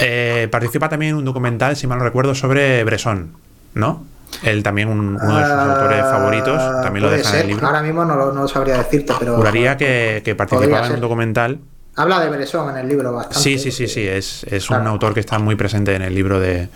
Eh, 0.00 0.48
participa 0.50 0.88
también 0.88 1.10
en 1.10 1.18
un 1.18 1.24
documental, 1.24 1.76
si 1.76 1.86
mal 1.86 1.98
no 1.98 2.04
recuerdo, 2.04 2.34
sobre 2.34 2.82
Bresson, 2.82 3.32
¿no? 3.74 4.04
Él 4.42 4.62
también, 4.62 4.88
uno 4.88 5.18
de 5.18 5.44
sus 5.44 5.52
autores 5.52 6.02
favoritos, 6.02 6.82
también 6.82 7.04
lo 7.04 7.10
deja 7.10 7.34
en 7.34 7.40
el 7.40 7.46
libro. 7.48 7.66
Ahora 7.66 7.82
mismo 7.82 8.04
no 8.04 8.16
lo, 8.16 8.32
no 8.32 8.48
sabría 8.48 8.78
decirte, 8.78 9.12
pero. 9.18 9.36
Juraría 9.36 9.76
que, 9.76 10.22
que 10.24 10.34
participaba 10.34 10.86
en 10.86 10.94
un 10.94 11.00
documental. 11.00 11.60
Habla 11.96 12.20
de 12.20 12.30
Bresson 12.30 12.70
en 12.70 12.78
el 12.78 12.88
libro 12.88 13.12
bastante. 13.12 13.38
Sí, 13.38 13.58
sí, 13.58 13.70
sí, 13.70 13.86
sí. 13.86 14.06
Es, 14.06 14.44
es 14.44 14.70
un 14.70 14.86
autor 14.86 15.14
que 15.14 15.20
está 15.20 15.38
muy 15.38 15.56
presente 15.56 15.94
en 15.94 16.02
el 16.02 16.14
libro 16.14 16.40
de, 16.40 16.68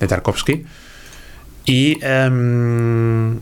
de 0.00 0.06
Tarkovsky. 0.06 0.64
Y. 1.66 1.98
Um, 2.04 3.38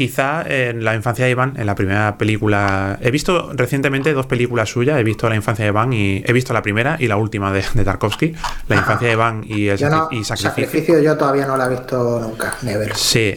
quizá 0.00 0.42
en 0.46 0.82
la 0.82 0.94
infancia 0.94 1.26
de 1.26 1.32
Iván, 1.32 1.52
en 1.58 1.66
la 1.66 1.74
primera 1.74 2.16
película. 2.16 2.98
He 3.02 3.10
visto 3.10 3.52
recientemente 3.52 4.14
dos 4.14 4.24
películas 4.24 4.70
suyas. 4.70 4.98
He 4.98 5.02
visto 5.02 5.28
la 5.28 5.36
infancia 5.36 5.66
de 5.66 5.68
Iván 5.68 5.92
y 5.92 6.22
he 6.24 6.32
visto 6.32 6.54
la 6.54 6.62
primera 6.62 6.96
y 6.98 7.06
la 7.06 7.18
última 7.18 7.52
de, 7.52 7.62
Tarkovsky. 7.84 8.32
La 8.68 8.76
infancia 8.76 9.08
de 9.08 9.12
Iván 9.12 9.44
y, 9.46 9.68
el 9.68 9.78
sacrificio. 9.78 10.36
sacrificio. 10.36 11.00
Yo 11.00 11.18
todavía 11.18 11.44
no 11.44 11.54
la 11.58 11.66
he 11.66 11.68
visto 11.68 12.18
nunca, 12.18 12.56
never. 12.62 12.96
Sí. 12.96 13.36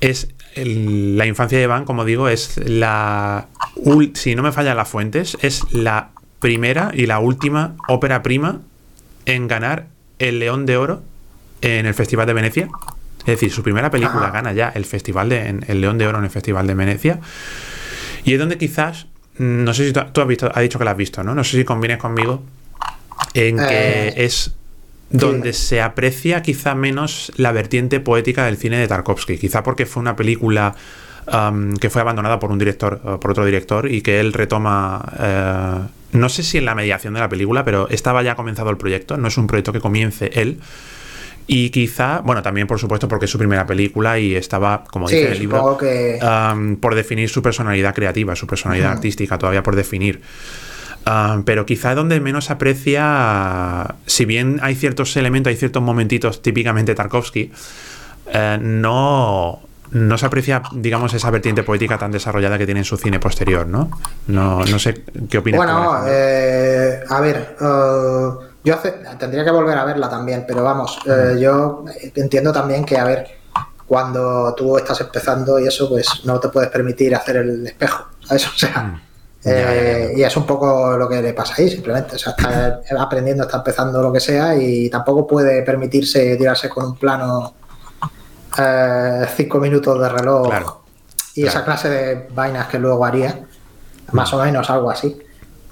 es 0.00 0.28
la 0.54 1.26
infancia 1.26 1.56
de 1.56 1.64
Iván, 1.64 1.86
como 1.86 2.04
digo, 2.04 2.28
es 2.28 2.58
la. 2.58 3.46
Si 4.12 4.34
no 4.34 4.42
me 4.42 4.52
fallan 4.52 4.76
las 4.76 4.88
fuentes, 4.88 5.38
es 5.40 5.62
la 5.72 6.10
primera 6.40 6.90
y 6.92 7.06
la 7.06 7.20
última 7.20 7.74
ópera 7.88 8.22
prima 8.22 8.60
en 9.24 9.48
ganar 9.48 9.86
el 10.18 10.40
León 10.40 10.66
de 10.66 10.76
Oro 10.76 11.00
en 11.62 11.86
el 11.86 11.94
Festival 11.94 12.26
de 12.26 12.34
Venecia. 12.34 12.68
Es 13.28 13.34
decir, 13.34 13.52
su 13.52 13.62
primera 13.62 13.90
película 13.90 14.30
gana 14.30 14.52
ya 14.52 14.70
el 14.74 14.84
Festival 14.84 15.28
de 15.28 15.60
el 15.66 15.80
León 15.80 15.98
de 15.98 16.06
Oro 16.06 16.18
en 16.18 16.24
el 16.24 16.30
Festival 16.30 16.66
de 16.66 16.74
Venecia. 16.74 17.20
Y 18.24 18.32
es 18.32 18.38
donde 18.38 18.56
quizás 18.56 19.06
no 19.38 19.72
sé 19.72 19.86
si 19.86 19.92
tú, 19.92 20.20
has 20.20 20.26
visto, 20.26 20.50
has 20.52 20.62
dicho 20.62 20.78
que 20.78 20.84
la 20.84 20.92
has 20.92 20.96
visto, 20.96 21.22
¿no? 21.22 21.34
No 21.34 21.44
sé 21.44 21.58
si 21.58 21.64
convienes 21.64 21.98
conmigo 21.98 22.42
en 23.34 23.56
que 23.56 24.08
eh, 24.08 24.24
es 24.24 24.54
donde 25.10 25.52
se 25.52 25.80
aprecia 25.80 26.42
quizá 26.42 26.74
menos 26.74 27.32
la 27.36 27.52
vertiente 27.52 28.00
poética 28.00 28.44
del 28.46 28.56
cine 28.56 28.78
de 28.78 28.88
Tarkovsky, 28.88 29.38
quizá 29.38 29.62
porque 29.62 29.86
fue 29.86 30.00
una 30.00 30.16
película 30.16 30.74
um, 31.32 31.74
que 31.74 31.88
fue 31.88 32.02
abandonada 32.02 32.38
por 32.38 32.50
un 32.50 32.58
director, 32.58 33.00
uh, 33.04 33.18
por 33.18 33.30
otro 33.30 33.44
director, 33.44 33.90
y 33.90 34.02
que 34.02 34.20
él 34.20 34.32
retoma, 34.32 35.88
uh, 36.12 36.16
no 36.16 36.28
sé 36.28 36.42
si 36.42 36.58
en 36.58 36.64
la 36.64 36.74
mediación 36.74 37.14
de 37.14 37.20
la 37.20 37.28
película, 37.28 37.64
pero 37.64 37.88
estaba 37.88 38.22
ya 38.22 38.34
comenzado 38.34 38.70
el 38.70 38.76
proyecto, 38.76 39.16
no 39.16 39.28
es 39.28 39.38
un 39.38 39.46
proyecto 39.46 39.72
que 39.72 39.80
comience 39.80 40.30
él. 40.34 40.60
Y 41.50 41.70
quizá, 41.70 42.20
bueno, 42.20 42.42
también 42.42 42.66
por 42.66 42.78
supuesto 42.78 43.08
porque 43.08 43.24
es 43.24 43.30
su 43.30 43.38
primera 43.38 43.66
película 43.66 44.18
y 44.18 44.36
estaba, 44.36 44.84
como 44.84 45.08
dice 45.08 45.32
el 45.32 45.38
libro, 45.38 45.78
um, 45.80 46.76
por 46.76 46.94
definir 46.94 47.30
su 47.30 47.40
personalidad 47.42 47.94
creativa, 47.94 48.36
su 48.36 48.46
personalidad 48.46 48.92
artística, 48.92 49.38
todavía 49.38 49.62
por 49.62 49.74
definir. 49.74 50.20
Pero 51.46 51.64
quizá 51.64 51.94
donde 51.94 52.20
menos 52.20 52.50
aprecia, 52.50 53.94
si 54.04 54.26
bien 54.26 54.60
hay 54.62 54.74
ciertos 54.74 55.16
elementos, 55.16 55.50
hay 55.50 55.56
ciertos 55.56 55.82
momentitos 55.82 56.42
típicamente 56.42 56.94
Tarkovsky, 56.94 57.50
eh, 58.30 58.58
no, 58.60 59.60
no 59.92 60.18
se 60.18 60.26
aprecia, 60.26 60.62
digamos, 60.72 61.14
esa 61.14 61.30
vertiente 61.30 61.62
poética 61.62 61.96
tan 61.96 62.12
desarrollada 62.12 62.58
que 62.58 62.66
tiene 62.66 62.80
en 62.80 62.84
su 62.84 62.98
cine 62.98 63.18
posterior, 63.20 63.66
¿no? 63.66 63.90
No, 64.26 64.64
no 64.66 64.78
sé 64.78 65.02
qué 65.30 65.38
opinas. 65.38 65.58
Bueno, 65.58 66.02
eh, 66.06 67.00
a 67.08 67.20
ver, 67.22 67.56
eh, 67.58 68.47
yo 68.68 69.16
tendría 69.18 69.44
que 69.44 69.50
volver 69.50 69.78
a 69.78 69.84
verla 69.84 70.08
también, 70.08 70.44
pero 70.46 70.62
vamos, 70.62 70.98
yo 71.38 71.84
entiendo 72.14 72.52
también 72.52 72.84
que, 72.84 72.98
a 72.98 73.04
ver, 73.04 73.26
cuando 73.86 74.54
tú 74.54 74.76
estás 74.76 75.00
empezando 75.00 75.58
y 75.58 75.66
eso, 75.66 75.88
pues 75.88 76.24
no 76.24 76.38
te 76.38 76.48
puedes 76.48 76.70
permitir 76.70 77.14
hacer 77.14 77.36
el 77.36 77.66
espejo, 77.66 78.06
¿sabes? 78.20 78.46
O 78.54 78.58
sea, 78.58 78.82
mm. 78.82 79.00
Eh, 79.44 80.14
y 80.16 80.22
es 80.22 80.36
un 80.36 80.44
poco 80.44 80.96
lo 80.96 81.08
que 81.08 81.22
le 81.22 81.32
pasa 81.32 81.54
ahí, 81.56 81.70
simplemente. 81.70 82.16
O 82.16 82.18
sea, 82.18 82.32
está 82.32 82.80
aprendiendo, 83.00 83.44
está 83.44 83.58
empezando 83.58 84.02
lo 84.02 84.12
que 84.12 84.20
sea 84.20 84.56
y 84.56 84.90
tampoco 84.90 85.26
puede 85.26 85.62
permitirse 85.62 86.36
tirarse 86.36 86.68
con 86.68 86.86
un 86.86 86.96
plano 86.96 87.54
eh, 88.58 89.26
cinco 89.36 89.58
minutos 89.58 90.00
de 90.00 90.08
reloj 90.08 90.80
y 91.34 91.46
esa 91.46 91.64
clase 91.64 91.88
de 91.88 92.28
vainas 92.34 92.66
que 92.66 92.78
luego 92.78 93.04
haría, 93.04 93.46
más 94.12 94.32
o 94.32 94.42
menos 94.42 94.68
algo 94.70 94.90
así. 94.90 95.16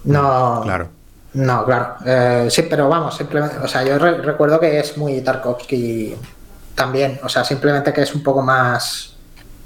No, 0.04 0.60
claro. 0.62 0.88
No, 1.36 1.64
claro. 1.64 1.96
Eh, 2.04 2.48
sí, 2.50 2.62
pero 2.68 2.88
vamos, 2.88 3.16
simplemente, 3.16 3.58
o 3.58 3.68
sea, 3.68 3.82
yo 3.84 3.98
recuerdo 3.98 4.60
que 4.60 4.80
es 4.80 4.96
muy 4.96 5.20
Tarkovsky 5.20 6.14
también, 6.74 7.18
o 7.22 7.28
sea, 7.28 7.44
simplemente 7.44 7.92
que 7.92 8.02
es 8.02 8.14
un 8.14 8.22
poco 8.22 8.42
más 8.42 9.16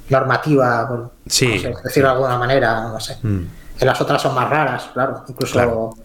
normativa, 0.09 0.87
por, 0.88 1.11
decirlo 1.24 2.09
de 2.09 2.14
alguna 2.14 2.38
manera, 2.38 2.83
no 2.83 3.00
sé. 3.00 3.18
Mm 3.22 3.46
las 3.85 4.00
otras 4.00 4.20
son 4.20 4.35
más 4.35 4.48
raras, 4.48 4.90
claro. 4.92 5.24
Incluso 5.28 5.96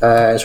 eh, 0.00 0.36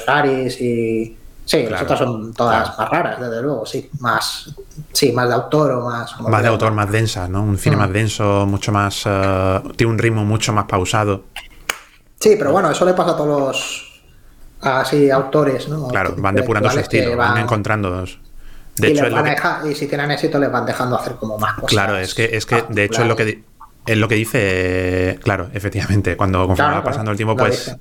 y. 0.59 1.17
Sí, 1.43 1.67
las 1.67 1.81
otras 1.81 1.99
son 1.99 2.33
todas 2.33 2.77
más 2.77 2.89
raras, 2.89 3.19
desde 3.19 3.41
luego, 3.41 3.65
sí. 3.65 3.89
Más, 3.99 4.55
sí, 4.93 5.11
más 5.11 5.27
de 5.27 5.33
autor 5.33 5.71
o 5.71 5.89
más. 5.89 6.19
Más 6.21 6.41
de 6.41 6.47
autor, 6.47 6.71
más 6.71 6.89
densa, 6.89 7.27
¿no? 7.27 7.43
Un 7.43 7.57
cine 7.57 7.75
mm. 7.75 7.79
más 7.79 7.91
denso, 7.91 8.45
mucho 8.45 8.71
más. 8.71 9.03
Eh, 9.05 9.61
tiene 9.75 9.91
un 9.91 9.99
ritmo 9.99 10.23
mucho 10.23 10.53
más 10.53 10.65
pausado. 10.65 11.23
Sí, 12.19 12.35
pero 12.37 12.51
bueno, 12.51 12.71
eso 12.71 12.85
le 12.85 12.93
pasa 12.93 13.11
a 13.11 13.17
todos 13.17 13.27
los. 13.27 13.90
Así, 14.61 15.09
autores, 15.09 15.67
¿no? 15.67 15.87
Claro, 15.87 16.15
van 16.17 16.35
depurando 16.35 16.69
su 16.69 16.79
estilo, 16.79 17.17
van, 17.17 17.37
encontrando. 17.37 18.05
De 18.75 18.89
y, 18.89 18.91
hecho, 18.91 19.05
y 19.69 19.75
si 19.75 19.87
tienen 19.87 20.11
éxito, 20.11 20.39
les 20.39 20.51
van 20.51 20.65
dejando 20.65 20.97
hacer 20.97 21.15
como 21.15 21.37
más 21.37 21.55
cosas. 21.55 21.69
Claro, 21.69 21.97
es 21.97 22.13
que, 22.13 22.29
es 22.37 22.45
que 22.45 22.63
de 22.69 22.85
hecho, 22.85 23.01
es 23.01 23.07
lo 23.07 23.15
que 23.15 23.43
es 23.85 23.97
lo 23.97 24.07
que 24.07 24.15
dice, 24.15 25.19
claro, 25.23 25.49
efectivamente, 25.53 26.15
cuando 26.15 26.45
conforme 26.47 26.75
va 26.75 26.83
pasando 26.83 27.11
el 27.11 27.17
tiempo, 27.17 27.35
pues 27.35 27.75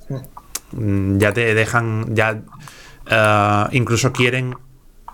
mm, 0.71 1.17
ya 1.17 1.31
te 1.31 1.53
dejan, 1.53 2.15
ya 2.15 2.41
eh, 3.09 3.65
incluso 3.71 4.11
quieren 4.11 4.55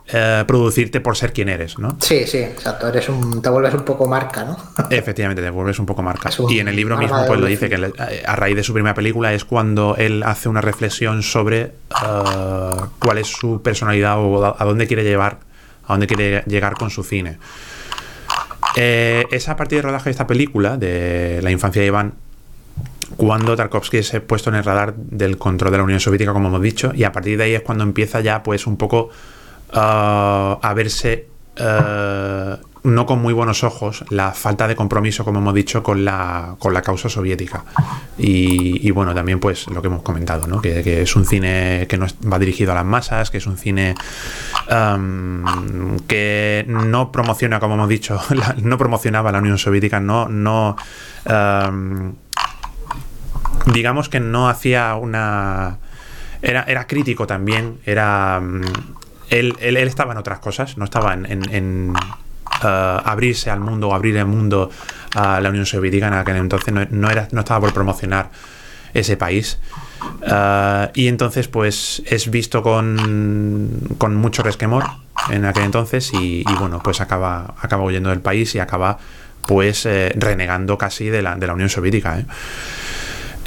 eh, 0.09 0.43
producirte 0.47 1.01
por 1.01 1.17
ser 1.17 1.33
quien 1.33 1.49
eres, 1.49 1.77
¿no? 1.79 1.97
Sí, 1.99 2.25
sí, 2.25 2.37
exacto. 2.37 2.87
Eres 2.87 3.09
un, 3.09 3.41
te 3.41 3.49
vuelves 3.49 3.73
un 3.73 3.83
poco 3.83 4.07
marca, 4.07 4.45
¿no? 4.45 4.57
Efectivamente, 4.89 5.41
te 5.41 5.49
vuelves 5.49 5.79
un 5.79 5.85
poco 5.85 6.01
marca. 6.01 6.29
y 6.49 6.59
en 6.59 6.67
el 6.67 6.75
libro 6.75 6.97
mismo, 6.97 7.25
pues 7.25 7.39
lo 7.39 7.45
dice 7.45 7.69
que 7.69 7.91
a 8.25 8.35
raíz 8.35 8.55
de 8.55 8.63
su 8.63 8.73
primera 8.73 8.95
película 8.95 9.33
es 9.33 9.43
cuando 9.43 9.95
él 9.97 10.23
hace 10.23 10.47
una 10.47 10.61
reflexión 10.61 11.23
sobre 11.23 11.61
eh, 11.61 11.71
cuál 12.99 13.17
es 13.17 13.27
su 13.27 13.61
personalidad 13.61 14.17
o 14.19 14.55
a 14.57 14.65
dónde 14.65 14.87
quiere 14.87 15.03
llevar, 15.03 15.39
a 15.85 15.93
dónde 15.93 16.07
quiere 16.07 16.43
llegar 16.47 16.75
con 16.75 16.89
su 16.89 17.03
cine. 17.03 17.37
Eh, 18.75 19.25
es 19.31 19.49
a 19.49 19.55
partir 19.55 19.79
del 19.79 19.85
rodaje 19.85 20.05
de 20.05 20.11
esta 20.11 20.27
película, 20.27 20.77
de 20.77 21.39
la 21.41 21.51
infancia 21.51 21.81
de 21.81 21.87
Iván, 21.87 22.13
cuando 23.15 23.55
Tarkovsky 23.55 24.03
se 24.03 24.17
ha 24.17 24.21
puesto 24.21 24.49
en 24.49 24.57
el 24.57 24.63
radar 24.63 24.95
del 24.95 25.37
control 25.37 25.71
de 25.71 25.77
la 25.77 25.83
Unión 25.83 25.99
Soviética, 25.99 26.31
como 26.31 26.49
hemos 26.49 26.61
dicho, 26.61 26.91
y 26.93 27.03
a 27.03 27.11
partir 27.11 27.37
de 27.37 27.45
ahí 27.45 27.53
es 27.55 27.61
cuando 27.61 27.83
empieza 27.83 28.21
ya, 28.21 28.43
pues, 28.43 28.67
un 28.67 28.77
poco 28.77 29.09
a 29.73 30.73
verse 30.75 31.27
uh, 31.59 32.67
no 32.87 33.05
con 33.05 33.19
muy 33.21 33.33
buenos 33.33 33.63
ojos 33.63 34.05
la 34.09 34.31
falta 34.31 34.67
de 34.67 34.75
compromiso, 34.75 35.25
como 35.25 35.39
hemos 35.39 35.53
dicho, 35.53 35.83
con 35.83 36.05
la, 36.05 36.55
con 36.57 36.73
la 36.73 36.81
causa 36.81 37.09
soviética. 37.09 37.65
Y, 38.17 38.89
bueno, 38.91 39.13
también 39.13 39.39
pues 39.39 39.67
lo 39.67 39.81
que 39.81 39.87
hemos 39.87 40.01
comentado, 40.01 40.47
¿no? 40.47 40.61
que, 40.61 41.01
es 41.01 41.15
un 41.15 41.25
cine 41.25 41.85
que 41.89 41.97
no 41.97 42.07
va 42.31 42.39
dirigido 42.39 42.71
a 42.71 42.75
las 42.75 42.85
masas, 42.85 43.29
que 43.29 43.37
es 43.37 43.47
un 43.47 43.57
cine 43.57 43.95
um, 44.71 45.99
que 46.07 46.65
no 46.67 47.11
promociona, 47.11 47.59
como 47.59 47.75
hemos 47.75 47.89
dicho, 47.89 48.19
no 48.61 48.77
promocionaba 48.77 49.31
la 49.31 49.39
Unión 49.39 49.57
Soviética, 49.57 49.99
no, 49.99 50.29
no 50.29 50.77
um, 51.25 52.13
digamos 53.73 54.07
que 54.09 54.19
no 54.19 54.49
hacía 54.49 54.95
una... 54.95 55.79
Era, 56.41 56.63
era 56.63 56.87
crítico 56.87 57.27
también, 57.27 57.79
era... 57.85 58.39
Um, 58.41 58.61
él, 59.29 59.55
él, 59.59 59.77
estaba 59.77 60.11
en 60.13 60.17
otras 60.17 60.39
cosas, 60.39 60.77
no 60.77 60.85
estaba 60.85 61.13
en 61.13 61.93
eh, 62.63 62.99
abrirse 63.05 63.51
al 63.51 63.59
mundo 63.59 63.89
o 63.89 63.93
abrir 63.93 64.17
el 64.17 64.25
mundo 64.25 64.71
a 65.13 65.39
la 65.39 65.49
Unión 65.49 65.65
Soviética 65.65 66.07
en 66.07 66.13
aquel 66.15 66.37
entonces 66.37 66.73
no, 66.89 67.09
era, 67.09 67.23
estaba 67.23 67.59
por 67.59 67.73
promocionar 67.73 68.31
ese 68.93 69.15
país. 69.15 69.59
Eh, 70.25 70.89
y 70.95 71.07
entonces, 71.07 71.47
pues 71.47 72.01
es 72.05 72.31
visto 72.31 72.63
con, 72.63 73.95
con 73.99 74.15
mucho 74.15 74.41
resquemor 74.41 74.85
en 75.29 75.45
aquel 75.45 75.65
entonces 75.65 76.11
y, 76.13 76.43
bueno, 76.59 76.81
pues 76.83 76.99
acaba, 77.01 77.53
acaba 77.61 77.83
huyendo 77.83 78.09
del 78.09 78.21
país 78.21 78.55
y 78.55 78.59
acaba 78.59 78.97
pues 79.45 79.85
eh, 79.85 80.13
renegando 80.15 80.77
casi 80.77 81.09
de 81.09 81.21
la, 81.21 81.35
de 81.35 81.47
la 81.47 81.53
Unión 81.53 81.69
Soviética. 81.69 82.25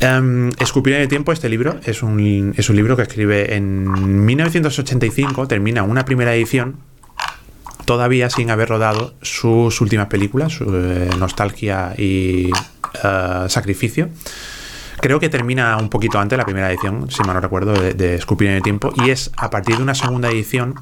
Um, 0.02 0.50
Escupir 0.58 0.94
en 0.94 1.02
el 1.02 1.08
tiempo, 1.08 1.30
este 1.30 1.48
libro, 1.50 1.78
es 1.84 2.02
un, 2.02 2.54
es 2.56 2.70
un 2.70 2.76
libro 2.76 2.96
que 2.96 3.02
escribe 3.02 3.54
en 3.54 4.24
1985, 4.24 5.46
termina 5.46 5.82
una 5.82 6.06
primera 6.06 6.34
edición 6.34 6.76
todavía 7.84 8.30
sin 8.30 8.50
haber 8.50 8.68
rodado 8.68 9.14
sus 9.20 9.80
últimas 9.80 10.06
películas, 10.06 10.58
eh, 10.60 11.10
Nostalgia 11.18 11.92
y 11.98 12.50
eh, 13.02 13.44
Sacrificio. 13.48 14.08
Creo 15.00 15.20
que 15.20 15.28
termina 15.28 15.76
un 15.76 15.90
poquito 15.90 16.18
antes 16.18 16.38
la 16.38 16.44
primera 16.44 16.70
edición, 16.70 17.10
si 17.10 17.22
mal 17.22 17.34
no 17.34 17.40
recuerdo, 17.40 17.72
de, 17.72 18.14
Escupir 18.14 18.48
en 18.48 18.54
el 18.54 18.62
Tiempo, 18.62 18.92
y 19.04 19.10
es 19.10 19.30
a 19.36 19.50
partir 19.50 19.76
de 19.76 19.82
una 19.82 19.94
segunda 19.94 20.30
edición 20.30 20.76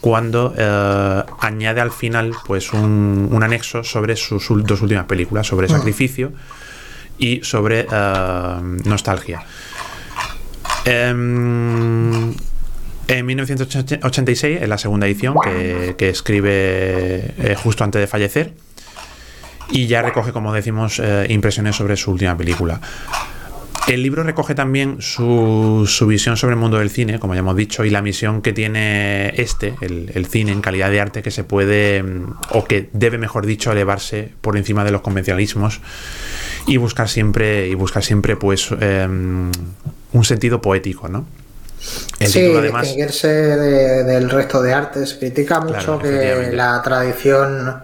cuando 0.00 0.54
eh, 0.56 1.22
añade 1.40 1.80
al 1.80 1.92
final 1.92 2.34
pues 2.46 2.72
un, 2.72 3.38
anexo 3.42 3.84
sobre 3.84 4.16
sus 4.16 4.48
dos 4.66 4.82
últimas 4.82 5.04
películas, 5.04 5.46
sobre 5.46 5.66
mm. 5.66 5.70
Sacrificio 5.70 6.32
y 7.20 7.40
sobre 7.44 7.86
Nostalgia. 8.84 9.44
Em, 10.84 12.34
en 13.06 13.26
1986, 13.26 14.62
en 14.62 14.68
la 14.68 14.78
segunda 14.78 15.06
edición, 15.06 15.36
que, 15.96 16.08
escribe 16.08 17.34
eh, 17.38 17.56
justo 17.56 17.84
antes 17.84 18.00
de 18.00 18.06
fallecer, 18.06 18.54
y 19.70 19.86
ya 19.86 20.02
recoge, 20.02 20.32
como 20.32 20.52
decimos, 20.52 20.98
eh, 20.98 21.26
impresiones 21.28 21.76
sobre 21.76 21.96
su 21.96 22.10
última 22.10 22.36
película. 22.36 22.80
El 23.88 24.02
libro 24.02 24.22
recoge 24.22 24.54
también 24.54 24.98
su, 25.00 25.86
visión 26.06 26.36
sobre 26.36 26.54
el 26.54 26.60
mundo 26.60 26.78
del 26.78 26.90
cine, 26.90 27.18
como 27.18 27.34
ya 27.34 27.40
hemos 27.40 27.56
dicho, 27.56 27.84
y 27.84 27.90
la 27.90 28.02
misión 28.02 28.40
que 28.40 28.52
tiene 28.52 29.32
este, 29.36 29.74
el, 29.80 30.26
cine 30.26 30.52
en 30.52 30.60
calidad 30.60 30.90
de 30.90 31.00
arte, 31.00 31.22
que 31.22 31.30
se 31.30 31.44
puede, 31.44 32.02
mm, 32.02 32.34
o 32.52 32.64
que 32.64 32.88
debe, 32.92 33.18
mejor 33.18 33.46
dicho, 33.46 33.72
elevarse 33.72 34.30
por 34.40 34.56
encima 34.56 34.84
de 34.84 34.92
los 34.92 35.00
convencionalismos 35.00 35.80
y 36.66 36.76
buscar 36.76 37.08
siempre, 37.08 37.68
y 37.68 37.74
buscar 37.74 38.02
siempre 38.02 38.36
pues, 38.36 38.70
em, 38.80 39.50
un 40.12 40.24
sentido 40.24 40.60
poético, 40.60 41.08
¿no? 41.08 41.26
sí, 41.80 42.40
distinguirse 42.40 43.28
del 43.28 44.28
resto 44.30 44.62
de 44.62 44.74
artes. 44.74 45.14
Critica 45.14 45.60
mucho 45.60 45.98
que 45.98 46.50
la 46.52 46.80
tradición 46.82 47.82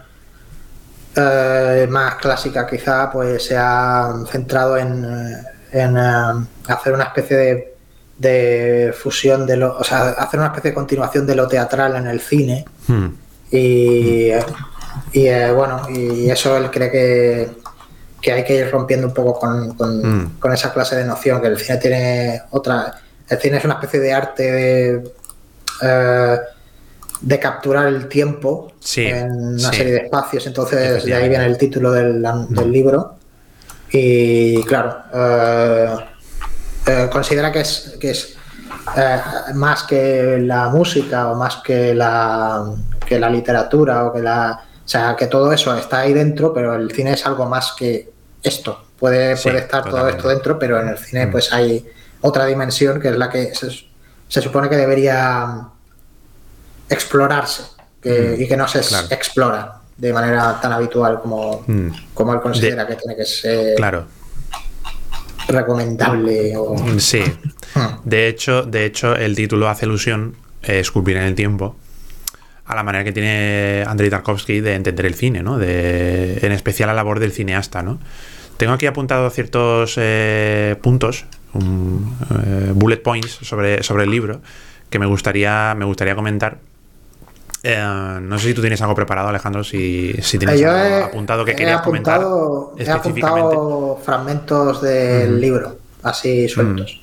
eh, 1.14 1.86
más 1.88 2.16
clásica 2.16 2.66
quizá 2.66 3.10
pues 3.10 3.44
se 3.44 3.56
ha 3.56 4.12
centrado 4.30 4.76
en, 4.76 5.04
en 5.72 5.96
eh, 5.96 6.46
hacer 6.68 6.92
una 6.92 7.04
especie 7.04 7.72
de, 8.18 8.94
fusión 8.98 9.46
de 9.46 9.56
lo, 9.56 9.78
o 9.78 9.84
sea, 9.84 10.10
hacer 10.10 10.40
una 10.40 10.48
especie 10.48 10.70
de 10.70 10.74
continuación 10.74 11.26
de 11.26 11.34
lo 11.34 11.48
teatral 11.48 11.96
en 11.96 12.06
el 12.06 12.20
cine. 12.20 12.64
Hmm. 12.86 13.06
Y, 13.50 14.30
y 15.12 15.26
eh, 15.26 15.52
bueno, 15.52 15.88
y 15.88 16.28
eso 16.28 16.56
él 16.56 16.70
cree 16.70 16.90
que 16.90 17.48
que 18.20 18.32
hay 18.32 18.44
que 18.44 18.56
ir 18.56 18.70
rompiendo 18.70 19.08
un 19.08 19.14
poco 19.14 19.38
con, 19.38 19.68
mm. 19.68 20.38
con, 20.38 20.52
esa 20.52 20.72
clase 20.72 20.96
de 20.96 21.04
noción, 21.04 21.40
que 21.40 21.48
el 21.48 21.58
cine 21.58 21.78
tiene 21.78 22.42
otra. 22.50 23.00
El 23.28 23.38
cine 23.38 23.58
es 23.58 23.64
una 23.64 23.74
especie 23.74 24.00
de 24.00 24.12
arte 24.12 24.52
de, 24.52 25.12
eh, 25.82 26.38
de 27.20 27.38
capturar 27.38 27.86
el 27.88 28.08
tiempo 28.08 28.72
en 28.96 29.32
una 29.32 29.72
serie 29.72 29.92
de 29.92 29.98
espacios, 30.04 30.46
entonces 30.46 31.04
de 31.04 31.14
ahí 31.14 31.28
viene 31.28 31.46
el 31.46 31.58
título 31.58 31.92
del, 31.92 32.24
del 32.50 32.72
libro. 32.72 33.16
Y 33.90 34.62
claro, 34.64 34.96
eh, 35.12 35.96
eh, 36.86 37.08
considera 37.10 37.52
que 37.52 37.60
es, 37.60 37.96
que 38.00 38.10
es 38.10 38.36
más 39.54 39.82
que 39.84 40.38
la 40.38 40.68
música 40.68 41.28
o 41.28 41.36
más 41.36 41.56
que 41.56 41.94
la, 41.94 42.64
que 43.06 43.18
la 43.18 43.28
literatura 43.30 44.04
o 44.04 44.12
que 44.12 44.20
la 44.20 44.65
o 44.86 44.88
sea, 44.88 45.16
que 45.16 45.26
todo 45.26 45.52
eso 45.52 45.76
está 45.76 46.02
ahí 46.02 46.12
dentro, 46.12 46.54
pero 46.54 46.76
el 46.76 46.92
cine 46.92 47.14
es 47.14 47.26
algo 47.26 47.46
más 47.46 47.74
que 47.76 48.08
esto. 48.40 48.84
Puede, 48.96 49.36
puede 49.36 49.58
estar 49.58 49.84
todo 49.84 50.08
esto 50.08 50.28
dentro, 50.28 50.60
pero 50.60 50.80
en 50.80 50.86
el 50.86 50.96
cine 50.96 51.26
mm. 51.26 51.32
pues 51.32 51.52
hay 51.52 51.84
otra 52.20 52.46
dimensión 52.46 53.00
que 53.00 53.08
es 53.08 53.16
la 53.16 53.28
que 53.28 53.52
se, 53.52 54.40
supone 54.40 54.68
que 54.68 54.76
debería 54.76 55.66
explorarse 56.88 57.64
mm. 58.04 58.40
y 58.40 58.46
que 58.46 58.56
no 58.56 58.68
se 58.68 58.78
explora 59.12 59.80
de 59.96 60.12
manera 60.12 60.60
tan 60.60 60.72
habitual 60.72 61.20
como, 61.20 61.64
mm. 61.66 61.88
como 62.14 62.34
él 62.34 62.40
considera 62.40 62.86
que 62.86 62.94
tiene 62.94 63.16
que 63.16 63.24
ser 63.24 63.74
claro. 63.74 64.06
recomendable. 65.48 66.54
Sí. 66.98 67.24
De 68.04 68.28
hecho, 68.28 68.62
de 68.62 68.84
hecho, 68.84 69.16
el 69.16 69.34
título 69.34 69.68
hace 69.68 69.84
alusión, 69.84 70.36
eh, 70.62 70.78
esculpir 70.78 71.16
en 71.16 71.24
el 71.24 71.34
tiempo, 71.34 71.74
a 72.66 72.74
la 72.74 72.82
manera 72.82 73.04
que 73.04 73.12
tiene 73.12 73.84
Andrei 73.86 74.10
Tarkovsky 74.10 74.60
de 74.60 74.74
entender 74.74 75.06
el 75.06 75.14
cine, 75.14 75.42
¿no? 75.42 75.58
De, 75.58 76.38
en 76.42 76.52
especial 76.52 76.88
a 76.88 76.92
la 76.92 76.96
labor 76.96 77.20
del 77.20 77.32
cineasta, 77.32 77.82
¿no? 77.82 77.98
Tengo 78.56 78.72
aquí 78.72 78.86
apuntado 78.86 79.28
ciertos 79.30 79.94
eh, 79.98 80.76
puntos, 80.82 81.26
eh, 81.54 82.72
bullet 82.74 83.02
points 83.02 83.38
sobre, 83.42 83.82
sobre 83.82 84.04
el 84.04 84.10
libro 84.10 84.40
que 84.90 84.98
me 84.98 85.06
gustaría, 85.06 85.74
me 85.76 85.84
gustaría 85.84 86.14
comentar. 86.14 86.58
Eh, 87.62 88.18
no 88.22 88.38
sé 88.38 88.48
si 88.48 88.54
tú 88.54 88.60
tienes 88.60 88.80
algo 88.80 88.94
preparado, 88.94 89.28
Alejandro, 89.28 89.62
si, 89.62 90.14
si 90.22 90.38
tienes 90.38 90.62
algo 90.62 91.06
apuntado 91.06 91.44
que 91.44 91.54
querías 91.54 91.82
comentar. 91.82 92.20
He 92.78 92.90
apuntado 92.90 94.00
fragmentos 94.02 94.80
del 94.82 95.32
mm. 95.32 95.38
libro, 95.38 95.76
así 96.02 96.48
sueltos. 96.48 97.00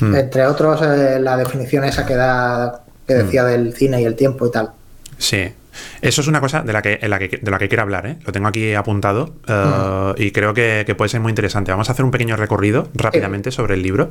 Mm. 0.00 0.04
Mm. 0.06 0.14
Entre 0.16 0.46
otros, 0.46 0.80
la 0.80 1.36
definición 1.36 1.84
esa 1.84 2.06
que 2.06 2.14
da 2.14 2.82
que 3.06 3.14
decía 3.14 3.44
del 3.44 3.72
cine 3.74 4.02
y 4.02 4.04
el 4.04 4.16
tiempo 4.16 4.46
y 4.46 4.50
tal. 4.50 4.72
Sí. 5.18 5.52
Eso 6.00 6.20
es 6.20 6.26
una 6.26 6.40
cosa 6.40 6.62
de 6.62 6.72
la 6.72 6.82
que, 6.82 6.98
la 7.08 7.18
que, 7.18 7.38
de 7.40 7.50
la 7.50 7.58
que 7.58 7.68
quiero 7.68 7.82
hablar, 7.82 8.06
¿eh? 8.06 8.16
Lo 8.24 8.32
tengo 8.32 8.48
aquí 8.48 8.74
apuntado 8.74 9.34
eh, 9.46 10.14
y 10.18 10.30
creo 10.30 10.54
que, 10.54 10.94
puede 10.96 11.08
ser 11.08 11.20
muy 11.20 11.30
interesante. 11.30 11.70
Vamos 11.70 11.88
a 11.88 11.92
hacer 11.92 12.04
un 12.04 12.10
pequeño 12.10 12.36
recorrido 12.36 12.88
rápidamente 12.94 13.50
sobre 13.50 13.74
el 13.74 13.82
libro. 13.82 14.10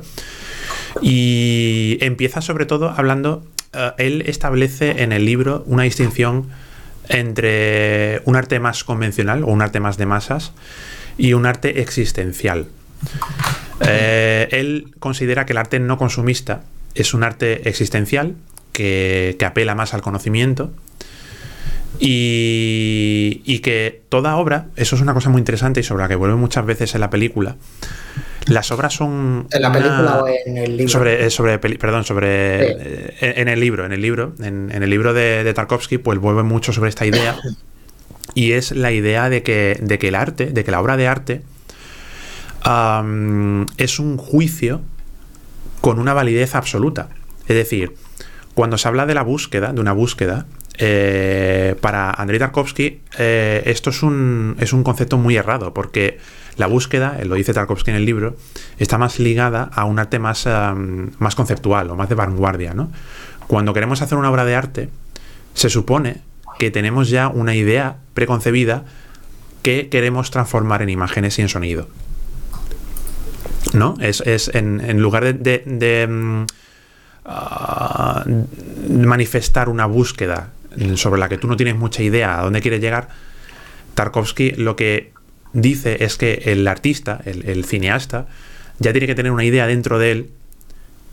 Y 1.00 1.98
empieza 2.00 2.40
sobre 2.40 2.66
todo 2.66 2.90
hablando, 2.90 3.44
eh, 3.72 3.92
él 3.98 4.24
establece 4.26 5.02
en 5.02 5.12
el 5.12 5.24
libro 5.24 5.62
una 5.66 5.82
distinción 5.82 6.48
entre 7.08 8.22
un 8.24 8.36
arte 8.36 8.58
más 8.58 8.82
convencional 8.82 9.44
o 9.44 9.48
un 9.48 9.62
arte 9.62 9.78
más 9.78 9.96
de 9.96 10.06
masas 10.06 10.52
y 11.18 11.34
un 11.34 11.46
arte 11.46 11.80
existencial. 11.80 12.66
él 13.80 14.88
considera 14.98 15.46
que 15.46 15.52
el 15.52 15.58
arte 15.58 15.78
no 15.78 15.98
consumista 15.98 16.62
es 16.94 17.14
un 17.14 17.22
arte 17.22 17.68
existencial 17.68 18.34
que, 18.72 19.36
que 19.38 19.44
apela 19.44 19.74
más 19.74 19.94
al 19.94 20.00
conocimiento 20.00 20.72
y, 21.98 23.58
que 23.60 24.02
toda 24.08 24.36
obra, 24.36 24.66
eso 24.76 24.96
es 24.96 25.02
una 25.02 25.14
cosa 25.14 25.28
muy 25.30 25.40
interesante 25.40 25.80
y 25.80 25.82
sobre 25.82 26.04
la 26.04 26.08
que 26.08 26.14
vuelve 26.14 26.36
muchas 26.36 26.64
veces 26.64 26.94
en 26.94 27.00
la 27.00 27.10
película. 27.10 27.56
Las 28.46 28.70
obras 28.70 28.94
son. 28.94 29.48
¿En 29.50 29.62
la 29.62 29.72
película 29.72 30.22
o 30.22 30.28
en 30.28 30.56
el 30.56 30.76
libro? 30.76 30.92
Sobre, 30.92 31.26
eh, 31.26 31.30
sobre 31.30 31.58
perdón, 31.58 32.04
sobre. 32.04 32.28
Eh, 32.28 33.14
en, 33.20 33.48
el 33.48 33.58
libro, 33.58 33.84
en 33.84 33.92
el 33.92 34.00
libro. 34.00 34.34
En, 34.40 34.70
el 34.70 34.88
libro 34.88 35.12
de, 35.14 35.52
Tarkovsky, 35.52 35.98
pues 35.98 36.18
vuelve 36.20 36.44
mucho 36.44 36.72
sobre 36.72 36.90
esta 36.90 37.06
idea. 37.06 37.36
Y 38.34 38.52
es 38.52 38.70
la 38.70 38.92
idea 38.92 39.28
de 39.28 39.42
que, 39.42 39.78
de 39.82 39.98
que 39.98 40.08
el 40.08 40.14
arte, 40.14 40.46
de 40.46 40.62
que 40.62 40.70
la 40.70 40.80
obra 40.80 40.96
de 40.96 41.08
arte 41.08 41.42
es 43.78 43.98
un 43.98 44.16
juicio 44.16 44.80
con 45.80 45.98
una 45.98 46.14
validez 46.14 46.54
absoluta. 46.54 47.08
Es 47.48 47.56
decir, 47.56 47.94
cuando 48.54 48.78
se 48.78 48.88
habla 48.88 49.06
de 49.06 49.14
la 49.14 49.22
búsqueda, 49.22 49.72
de 49.72 49.80
una 49.80 49.92
búsqueda, 49.92 50.46
eh, 50.78 51.74
para 51.80 52.10
Andrei 52.10 52.38
Tarkovsky 52.38 53.00
eh, 53.18 53.62
esto 53.66 53.90
es 53.90 54.02
un, 54.02 54.56
es 54.60 54.72
un 54.72 54.82
concepto 54.82 55.18
muy 55.18 55.36
errado, 55.36 55.72
porque 55.72 56.18
la 56.56 56.66
búsqueda, 56.66 57.18
lo 57.24 57.34
dice 57.34 57.52
Tarkovsky 57.52 57.90
en 57.90 57.96
el 57.96 58.04
libro, 58.04 58.36
está 58.78 58.98
más 58.98 59.18
ligada 59.18 59.70
a 59.72 59.84
un 59.84 59.98
arte 59.98 60.18
más, 60.18 60.48
más 61.18 61.34
conceptual 61.34 61.90
o 61.90 61.96
más 61.96 62.08
de 62.08 62.14
vanguardia. 62.14 62.72
¿no? 62.74 62.90
Cuando 63.46 63.74
queremos 63.74 64.02
hacer 64.02 64.16
una 64.16 64.30
obra 64.30 64.44
de 64.44 64.54
arte, 64.54 64.88
se 65.54 65.70
supone 65.70 66.20
que 66.58 66.70
tenemos 66.70 67.10
ya 67.10 67.28
una 67.28 67.54
idea 67.54 67.98
preconcebida 68.14 68.84
que 69.62 69.88
queremos 69.88 70.30
transformar 70.30 70.82
en 70.82 70.88
imágenes 70.88 71.38
y 71.38 71.42
en 71.42 71.48
sonido. 71.48 71.88
¿No? 73.72 73.96
Es, 74.00 74.50
en, 74.54 75.00
lugar 75.00 75.34
de, 75.34 75.62
de, 75.66 76.06
mm, 76.06 76.46
ah, 77.24 78.24
manifestar 78.88 79.68
una 79.68 79.86
búsqueda 79.86 80.52
sobre 80.96 81.20
la 81.20 81.28
que 81.28 81.38
tú 81.38 81.46
no 81.46 81.56
tienes 81.56 81.76
mucha 81.76 82.02
idea 82.02 82.38
a 82.38 82.42
dónde 82.42 82.60
quieres 82.60 82.80
llegar, 82.80 83.08
Tarkovsky 83.94 84.52
lo 84.52 84.76
que 84.76 85.12
dice 85.52 86.04
es 86.04 86.16
que 86.16 86.42
el 86.46 86.68
artista, 86.68 87.20
el, 87.24 87.64
cineasta, 87.64 88.26
ya 88.78 88.92
tiene 88.92 89.06
que 89.06 89.14
tener 89.14 89.32
una 89.32 89.44
idea 89.44 89.66
dentro 89.66 89.98
de 89.98 90.12
él 90.12 90.30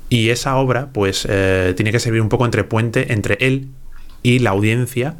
y 0.09 0.29
esa 0.29 0.57
obra 0.57 0.89
pues 0.91 1.25
eh, 1.29 1.73
tiene 1.75 1.91
que 1.91 1.99
servir 1.99 2.21
un 2.21 2.29
poco 2.29 2.45
entre 2.45 2.63
puente 2.63 3.13
entre 3.13 3.37
él 3.39 3.69
y 4.21 4.39
la 4.39 4.51
audiencia 4.51 5.15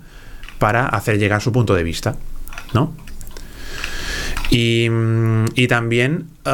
para 0.60 0.86
hacer 0.86 1.18
llegar 1.20 1.42
su 1.42 1.52
punto 1.52 1.74
de 1.74 1.84
vista, 1.84 2.16
¿no? 2.74 2.94
Y, 4.50 4.88
mm, 4.90 5.46
también 5.68 6.28
eh, 6.46 6.50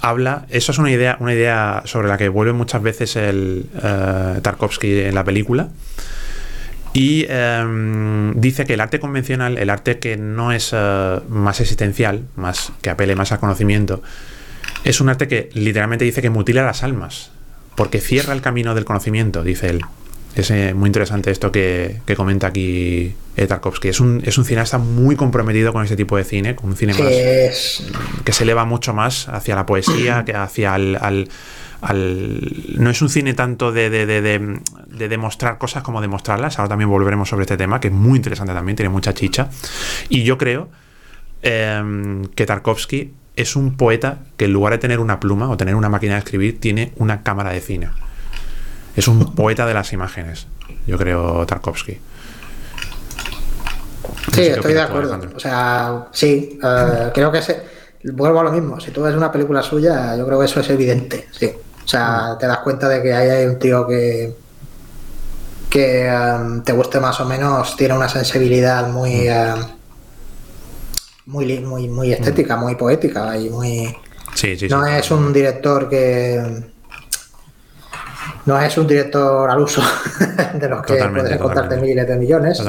habla, 0.00 0.46
eso 0.50 0.72
es 0.72 0.78
una 0.78 0.90
idea, 0.90 1.16
una 1.18 1.32
idea 1.32 1.82
sobre 1.86 2.08
la 2.08 2.18
que 2.18 2.28
vuelve 2.28 2.52
muchas 2.52 2.82
veces 2.82 3.16
el 3.16 3.66
uh, 3.74 4.40
Tarkovsky 4.40 5.00
en 5.00 5.14
la 5.14 5.24
película, 5.24 5.70
y 6.94 7.26
em, 7.28 8.40
dice 8.40 8.64
que 8.64 8.74
el 8.74 8.80
arte 8.80 9.00
convencional, 9.00 9.58
el 9.58 9.68
arte 9.68 9.98
que 9.98 10.16
no 10.16 10.52
es 10.52 10.70
eh, 10.72 11.20
más 11.28 11.60
existencial, 11.60 12.22
más 12.36 12.72
que 12.82 12.88
apele 12.88 13.16
más 13.16 13.32
al 13.32 13.40
conocimiento, 13.40 14.00
es 14.84 15.00
un 15.00 15.08
arte 15.08 15.26
que 15.26 15.50
literalmente 15.54 16.04
dice 16.04 16.22
que 16.22 16.30
mutila 16.30 16.62
las 16.62 16.84
almas, 16.84 17.32
porque 17.74 18.00
cierra 18.00 18.32
el 18.32 18.42
camino 18.42 18.76
del 18.76 18.84
conocimiento, 18.84 19.42
dice 19.42 19.70
él. 19.70 19.80
Es 20.36 20.52
eh, 20.52 20.72
muy 20.72 20.88
interesante 20.88 21.32
esto 21.32 21.50
que, 21.50 22.00
comenta 22.16 22.46
aquí 22.46 23.14
Tarkovsky. 23.36 23.88
Es 23.88 23.98
un, 23.98 24.22
es 24.24 24.38
un 24.38 24.44
cineasta 24.44 24.78
muy 24.78 25.16
comprometido 25.16 25.72
con 25.72 25.82
este 25.82 25.96
tipo 25.96 26.16
de 26.16 26.22
cine, 26.22 26.54
con 26.54 26.70
un 26.70 26.76
cine 26.76 26.94
más, 26.94 27.82
que 28.24 28.32
se 28.32 28.44
eleva 28.44 28.64
mucho 28.64 28.94
más 28.94 29.28
hacia 29.28 29.56
la 29.56 29.66
poesía, 29.66 30.24
que 30.24 30.34
hacia 30.34 30.74
al 30.74 31.28
no 31.92 32.90
es 32.90 33.02
un 33.02 33.08
cine 33.10 33.34
tanto 33.34 33.72
de, 33.72 33.90
de, 33.90 35.08
demostrar 35.08 35.58
cosas 35.58 35.82
como 35.82 36.00
demostrarlas. 36.00 36.58
Ahora 36.58 36.70
también 36.70 36.88
volveremos 36.88 37.28
sobre 37.28 37.42
este 37.42 37.56
tema, 37.56 37.80
que 37.80 37.88
es 37.88 37.94
muy 37.94 38.16
interesante 38.16 38.54
también, 38.54 38.76
tiene 38.76 38.88
mucha 38.88 39.12
chicha. 39.12 39.48
Y 40.08 40.22
yo 40.22 40.38
creo 40.38 40.68
em, 41.42 42.24
que 42.26 42.46
Tarkovsky 42.46 43.12
es 43.36 43.56
un 43.56 43.76
poeta 43.76 44.18
que 44.36 44.46
en 44.46 44.52
lugar 44.52 44.72
de 44.72 44.78
tener 44.78 45.00
una 45.00 45.20
pluma 45.20 45.50
o 45.50 45.56
tener 45.56 45.74
una 45.74 45.88
máquina 45.88 46.14
de 46.14 46.20
escribir, 46.20 46.58
tiene 46.60 46.92
una 46.96 47.22
cámara 47.22 47.50
de 47.50 47.60
cine. 47.60 47.90
Es 48.96 49.08
un 49.08 49.34
poeta 49.34 49.66
de 49.66 49.74
las 49.74 49.92
imágenes, 49.92 50.46
yo 50.86 50.96
creo, 50.96 51.44
Tarkovsky. 51.44 51.98
sí, 54.32 54.42
estoy 54.42 54.72
de 54.72 54.80
acuerdo. 54.80 55.20
O 55.34 55.40
sea, 55.40 56.06
sí, 56.12 56.58
eh, 56.62 57.10
creo 57.12 57.32
que 57.32 57.42
se, 57.42 57.62
vuelvo 58.04 58.40
a 58.40 58.44
lo 58.44 58.52
mismo. 58.52 58.80
Si 58.80 58.90
tú 58.90 59.02
ves 59.02 59.16
una 59.16 59.32
película 59.32 59.62
suya, 59.62 60.16
yo 60.16 60.24
creo 60.26 60.38
que 60.38 60.46
eso 60.46 60.60
es 60.60 60.70
evidente, 60.70 61.28
sí. 61.32 61.50
O 61.84 61.88
sea, 61.88 62.36
te 62.38 62.46
das 62.46 62.58
cuenta 62.58 62.88
de 62.88 63.02
que 63.02 63.12
ahí 63.12 63.28
hay 63.28 63.46
un 63.46 63.58
tío 63.58 63.86
que 63.86 64.34
que 65.74 66.08
um, 66.08 66.62
te 66.62 66.72
guste 66.72 67.00
más 67.00 67.18
o 67.18 67.24
menos, 67.24 67.76
tiene 67.76 67.94
una 67.94 68.08
sensibilidad 68.08 68.86
muy 68.86 69.28
um, 69.28 69.60
muy, 71.26 71.58
muy, 71.58 71.88
muy 71.88 72.12
estética, 72.12 72.56
muy 72.56 72.76
poética 72.76 73.36
y 73.36 73.50
muy 73.50 73.96
no 74.70 74.86
es 74.86 75.10
un 75.10 75.32
director 75.32 75.88
que 75.88 76.62
no 78.46 78.60
es 78.60 78.78
un 78.78 78.86
director 78.86 79.50
al 79.50 79.58
uso 79.58 79.82
de 80.54 80.68
los 80.68 80.86
que 80.86 80.94
puedes 80.94 81.32
encontrarte 81.32 81.76
miles 81.78 82.06
de 82.06 82.16
millones. 82.16 82.62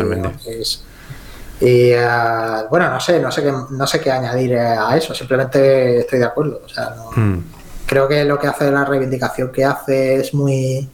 y 1.61 1.93
uh, 1.93 2.67
bueno, 2.71 2.89
no 2.89 2.99
sé, 2.99 3.19
no 3.19 3.31
sé 3.31 3.43
qué, 3.43 3.53
no 3.69 3.85
sé 3.85 3.99
qué 3.99 4.11
añadir 4.11 4.57
a 4.57 4.97
eso, 4.97 5.13
simplemente 5.13 5.99
estoy 5.99 6.17
de 6.17 6.25
acuerdo. 6.25 6.61
O 6.65 6.69
sea, 6.69 6.95
no, 6.95 7.11
hmm 7.11 7.55
creo 7.85 8.07
que 8.07 8.23
lo 8.25 8.39
que 8.39 8.47
hace 8.47 8.71
la 8.71 8.85
reivindicación 8.85 9.51
que 9.51 9.65
hace 9.65 10.15
es 10.15 10.33
muy, 10.33 10.89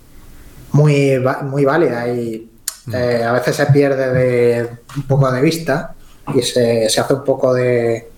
muy, 0.71 1.21
muy 1.43 1.65
válida 1.65 2.07
y 2.07 2.49
mm. 2.85 2.95
eh, 2.95 3.23
a 3.23 3.31
veces 3.31 3.55
se 3.55 3.65
pierde 3.67 4.13
de 4.13 4.69
un 4.95 5.03
poco 5.03 5.31
de 5.31 5.41
vista 5.41 5.93
y 6.33 6.41
se, 6.41 6.85
hace 6.85 7.13
un 7.13 7.23
poco 7.23 7.53
de 7.53 8.09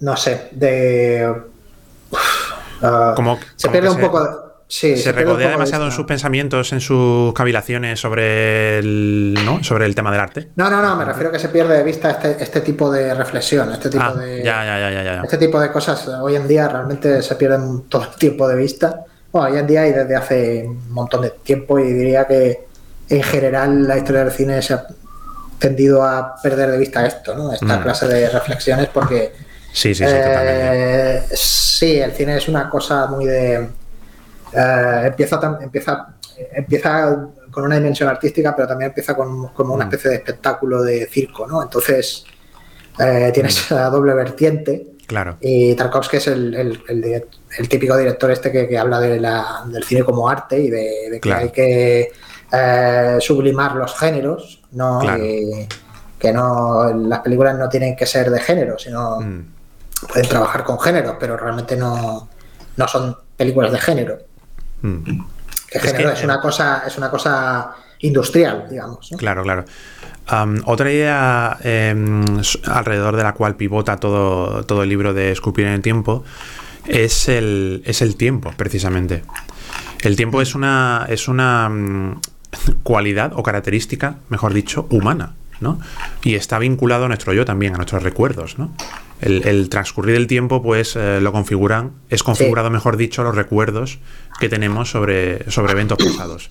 no 0.00 0.16
sé, 0.16 0.48
de... 0.52 1.34
como, 3.16 3.38
se 3.56 3.68
pierde 3.68 3.90
un 3.90 4.00
poco 4.00 4.47
se, 4.68 5.12
regodea 5.12 5.48
demasiado 5.50 5.86
en 5.86 5.92
sus 5.92 6.04
pensamientos, 6.04 6.72
en 6.74 6.80
sus 6.80 7.32
cavilaciones 7.32 7.98
sobre 7.98 8.78
el, 8.78 9.34
¿no? 9.44 9.64
sobre 9.64 9.86
el 9.86 9.94
tema 9.94 10.12
del 10.12 10.20
arte. 10.20 10.48
No, 10.56 10.68
no, 10.68 10.82
no, 10.82 10.94
me 10.94 11.06
refiero 11.06 11.30
a 11.30 11.32
que 11.32 11.38
se 11.38 11.48
pierde 11.48 11.78
de 11.78 11.82
vista 11.82 12.10
este, 12.10 12.36
este 12.42 12.60
tipo 12.60 12.92
de 12.92 13.14
reflexión, 13.14 13.72
este 13.72 13.88
tipo 13.88 14.04
ah, 14.04 14.14
de. 14.14 14.42
Este 15.24 15.38
tipo 15.38 15.58
de 15.58 15.72
cosas 15.72 16.06
hoy 16.08 16.36
en 16.36 16.46
día 16.46 16.68
realmente 16.68 17.22
se 17.22 17.34
pierden 17.36 17.84
todo 17.88 18.04
el 18.04 18.10
tiempo 18.16 18.46
de 18.46 18.56
vista. 18.56 19.04
Bueno, 19.32 19.48
hoy 19.48 19.58
en 19.58 19.66
día 19.66 19.86
y 19.86 19.92
desde 19.92 20.14
hace 20.14 20.64
un 20.66 20.92
montón 20.92 21.22
de 21.22 21.30
tiempo, 21.30 21.78
y 21.78 21.90
diría 21.90 22.26
que 22.26 22.66
en 23.08 23.22
general 23.22 23.88
la 23.88 23.96
historia 23.96 24.24
del 24.24 24.32
cine 24.32 24.60
se 24.60 24.74
ha 24.74 24.86
tendido 25.58 26.02
a 26.02 26.36
perder 26.42 26.70
de 26.70 26.78
vista 26.78 27.06
esto, 27.06 27.34
¿no? 27.34 27.52
Esta 27.52 27.78
mm. 27.78 27.82
clase 27.82 28.06
de 28.06 28.28
reflexiones, 28.28 28.88
porque. 28.92 29.32
Sí, 29.72 29.94
sí, 29.94 30.04
sí, 30.04 30.10
eh, 30.14 31.22
Sí, 31.32 31.98
el 31.98 32.12
cine 32.12 32.36
es 32.36 32.48
una 32.48 32.68
cosa 32.68 33.06
muy 33.06 33.24
de 33.24 33.68
eh, 34.52 35.02
empieza, 35.06 35.58
empieza, 35.60 36.14
empieza 36.52 37.28
con 37.50 37.64
una 37.64 37.76
dimensión 37.76 38.08
artística, 38.08 38.54
pero 38.54 38.68
también 38.68 38.90
empieza 38.90 39.14
con, 39.14 39.48
como 39.48 39.74
una 39.74 39.84
mm. 39.84 39.88
especie 39.88 40.10
de 40.10 40.16
espectáculo 40.16 40.82
de 40.82 41.06
circo, 41.06 41.46
¿no? 41.46 41.62
Entonces, 41.62 42.24
eh, 42.98 43.30
tienes 43.32 43.56
mm. 43.56 43.74
esa 43.74 43.90
doble 43.90 44.14
vertiente. 44.14 44.94
Claro. 45.06 45.38
Y 45.40 45.74
Tarkovsky 45.74 46.18
es 46.18 46.26
el, 46.26 46.82
típico 47.68 47.96
director 47.96 48.30
este 48.30 48.52
que, 48.52 48.78
habla 48.78 49.00
de 49.00 49.18
la, 49.18 49.64
del 49.66 49.82
cine 49.84 50.04
como 50.04 50.28
arte 50.28 50.60
y 50.60 50.68
de, 50.68 51.18
que 51.20 51.32
hay 51.32 51.50
que 51.50 52.12
eh, 52.52 53.16
sublimar 53.18 53.74
los 53.76 53.96
géneros, 53.96 54.62
¿no? 54.72 55.00
que 56.18 56.32
no 56.32 56.92
las 56.94 57.20
películas 57.20 57.56
no 57.56 57.68
tienen 57.68 57.94
que 57.96 58.04
ser 58.04 58.30
de 58.30 58.40
género, 58.40 58.78
sino 58.78 59.20
mm. 59.20 59.44
pueden 60.12 60.28
trabajar 60.28 60.64
con 60.64 60.78
género, 60.78 61.16
pero 61.18 61.36
realmente 61.36 61.76
no, 61.76 62.28
no 62.76 62.88
son 62.88 63.16
películas 63.36 63.72
de 63.72 63.78
género. 63.78 64.18
Mm. 64.82 65.20
Que 65.70 65.78
género 65.80 66.10
es, 66.12 66.24
una 66.24 66.40
cosa, 66.40 66.82
es 66.86 66.96
una 66.96 67.10
cosa 67.10 67.74
industrial, 68.00 68.66
digamos. 68.70 69.10
Claro, 69.18 69.42
claro. 69.42 69.64
otra 70.64 70.90
idea 70.90 71.58
em, 71.62 72.24
alrededor 72.66 73.16
de 73.16 73.22
la 73.22 73.34
cual 73.34 73.56
pivota 73.56 73.96
todo, 73.96 74.64
todo 74.64 74.82
el 74.82 74.88
libro 74.88 75.12
de 75.12 75.32
Escupir 75.32 75.66
en 75.66 75.74
el 75.74 75.82
tiempo 75.82 76.24
es 76.86 77.28
el, 77.28 77.82
es 77.84 78.00
el 78.02 78.16
tiempo, 78.16 78.52
precisamente. 78.56 79.22
El 80.00 80.16
tiempo 80.16 80.40
es 80.40 80.54
una, 80.54 81.06
es 81.08 81.28
una 81.28 81.68
mm, 81.68 82.20
cualidad 82.82 83.32
o 83.34 83.42
característica, 83.42 84.16
mejor 84.28 84.54
dicho, 84.54 84.86
humana, 84.90 85.34
¿no? 85.60 85.78
Y 86.22 86.34
está 86.34 86.58
vinculado 86.58 87.04
a 87.04 87.08
nuestro 87.08 87.32
yo 87.34 87.44
también, 87.44 87.74
a 87.74 87.76
nuestros 87.76 88.02
recuerdos, 88.02 88.58
¿no? 88.58 88.72
El, 89.20 89.68
transcurrir 89.68 90.14
del 90.14 90.26
tiempo, 90.26 90.62
pues 90.62 90.96
eh, 90.96 91.20
lo 91.20 91.32
configuran, 91.32 91.92
es 92.08 92.22
configurado, 92.22 92.70
mejor 92.70 92.96
dicho, 92.96 93.22
los 93.22 93.34
recuerdos 93.34 93.98
que 94.38 94.48
tenemos 94.48 94.90
sobre, 94.90 95.50
sobre 95.50 95.72
eventos 95.72 95.98
pasados. 95.98 96.50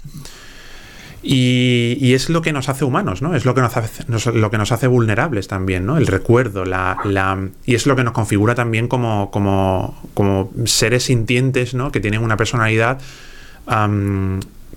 Y, 1.24 2.14
es 2.14 2.30
lo 2.30 2.42
que 2.42 2.54
nos 2.54 2.70
hace 2.70 2.86
humanos, 2.86 3.22
¿no? 3.22 3.36
Es 3.36 3.44
lo 3.44 3.54
que 3.54 3.62
nos 3.62 3.76
hace, 3.76 4.06
lo 4.08 4.52
que 4.52 4.58
nos 4.58 4.72
hace 4.72 4.88
vulnerables 4.88 5.48
también, 5.48 5.86
¿no? 5.86 5.98
El 5.98 6.08
recuerdo, 6.08 6.64
la, 6.64 6.98
la, 7.04 7.50
y 7.66 7.76
es 7.76 7.86
lo 7.86 7.96
que 7.96 8.04
nos 8.04 8.14
configura 8.14 8.56
también 8.56 8.88
como, 8.88 9.30
como, 9.32 10.02
como 10.14 10.52
seres 10.66 11.04
sintientes, 11.04 11.74
¿no? 11.74 11.92
Que 11.92 12.00
tienen 12.00 12.24
una 12.24 12.38
personalidad 12.38 13.00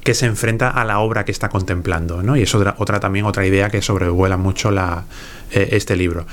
que 0.02 0.14
se 0.14 0.26
enfrenta 0.26 0.70
a 0.70 0.84
la 0.84 0.98
obra 0.98 1.24
que 1.24 1.30
está 1.30 1.48
contemplando, 1.50 2.22
¿no? 2.22 2.36
Y 2.36 2.42
es 2.42 2.54
otra, 2.54 2.74
otra 2.78 2.98
también 2.98 3.26
otra 3.26 3.46
idea 3.46 3.70
que 3.70 3.80
sobrevuela 3.80 4.36
mucho 4.36 4.72
la, 4.72 5.04
eh, 5.52 5.68
este 5.72 5.94
libro 5.94 6.26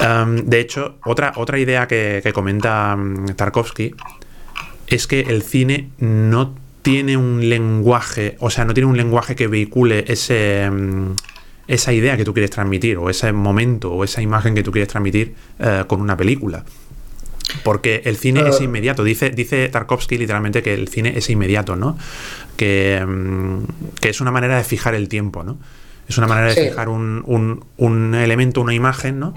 de 0.00 0.60
hecho, 0.60 0.96
otra, 1.04 1.32
otra 1.36 1.58
idea 1.58 1.86
que, 1.86 2.30
comenta 2.34 2.96
mm, 2.96 3.34
Tarkovsky 3.36 3.94
es 4.86 5.06
que 5.06 5.20
el 5.20 5.42
cine 5.42 5.90
no 5.98 6.54
tiene 6.82 7.16
un 7.16 7.48
lenguaje, 7.48 8.36
o 8.40 8.50
sea, 8.50 8.64
no 8.64 8.74
tiene 8.74 8.88
un 8.88 8.96
lenguaje 8.96 9.36
que 9.36 9.46
vehicule 9.46 10.04
ese, 10.08 10.68
mm, 10.70 11.14
esa 11.68 11.92
idea 11.92 12.16
que 12.16 12.24
tú 12.24 12.32
quieres 12.32 12.50
transmitir, 12.50 12.96
o 12.98 13.10
ese 13.10 13.32
momento, 13.32 13.92
o 13.92 14.04
esa 14.04 14.22
imagen 14.22 14.54
que 14.54 14.62
tú 14.62 14.72
quieres 14.72 14.88
transmitir 14.88 15.34
eh, 15.58 15.84
con 15.86 16.00
una 16.00 16.16
película. 16.16 16.64
Porque 17.64 18.02
el 18.04 18.16
cine 18.16 18.48
es 18.48 18.60
inmediato. 18.60 19.02
Dice, 19.02 19.30
dice 19.30 19.68
Tarkovsky 19.68 20.16
literalmente 20.16 20.62
que 20.62 20.72
el 20.72 20.86
cine 20.88 21.14
es 21.16 21.28
inmediato, 21.30 21.74
¿no? 21.74 21.98
Que, 22.56 23.04
mm, 23.04 23.64
es 24.02 24.20
una 24.20 24.30
manera 24.30 24.56
de 24.56 24.64
fijar 24.64 24.94
el 24.94 25.08
tiempo, 25.08 25.42
¿no? 25.42 25.58
Es 26.08 26.16
una 26.18 26.26
manera 26.26 26.48
de 26.54 26.70
fijar 26.70 26.88
un, 26.88 27.22
un, 27.26 27.64
un 27.76 28.14
elemento, 28.14 28.60
una 28.60 28.74
imagen, 28.74 29.20
¿no? 29.20 29.34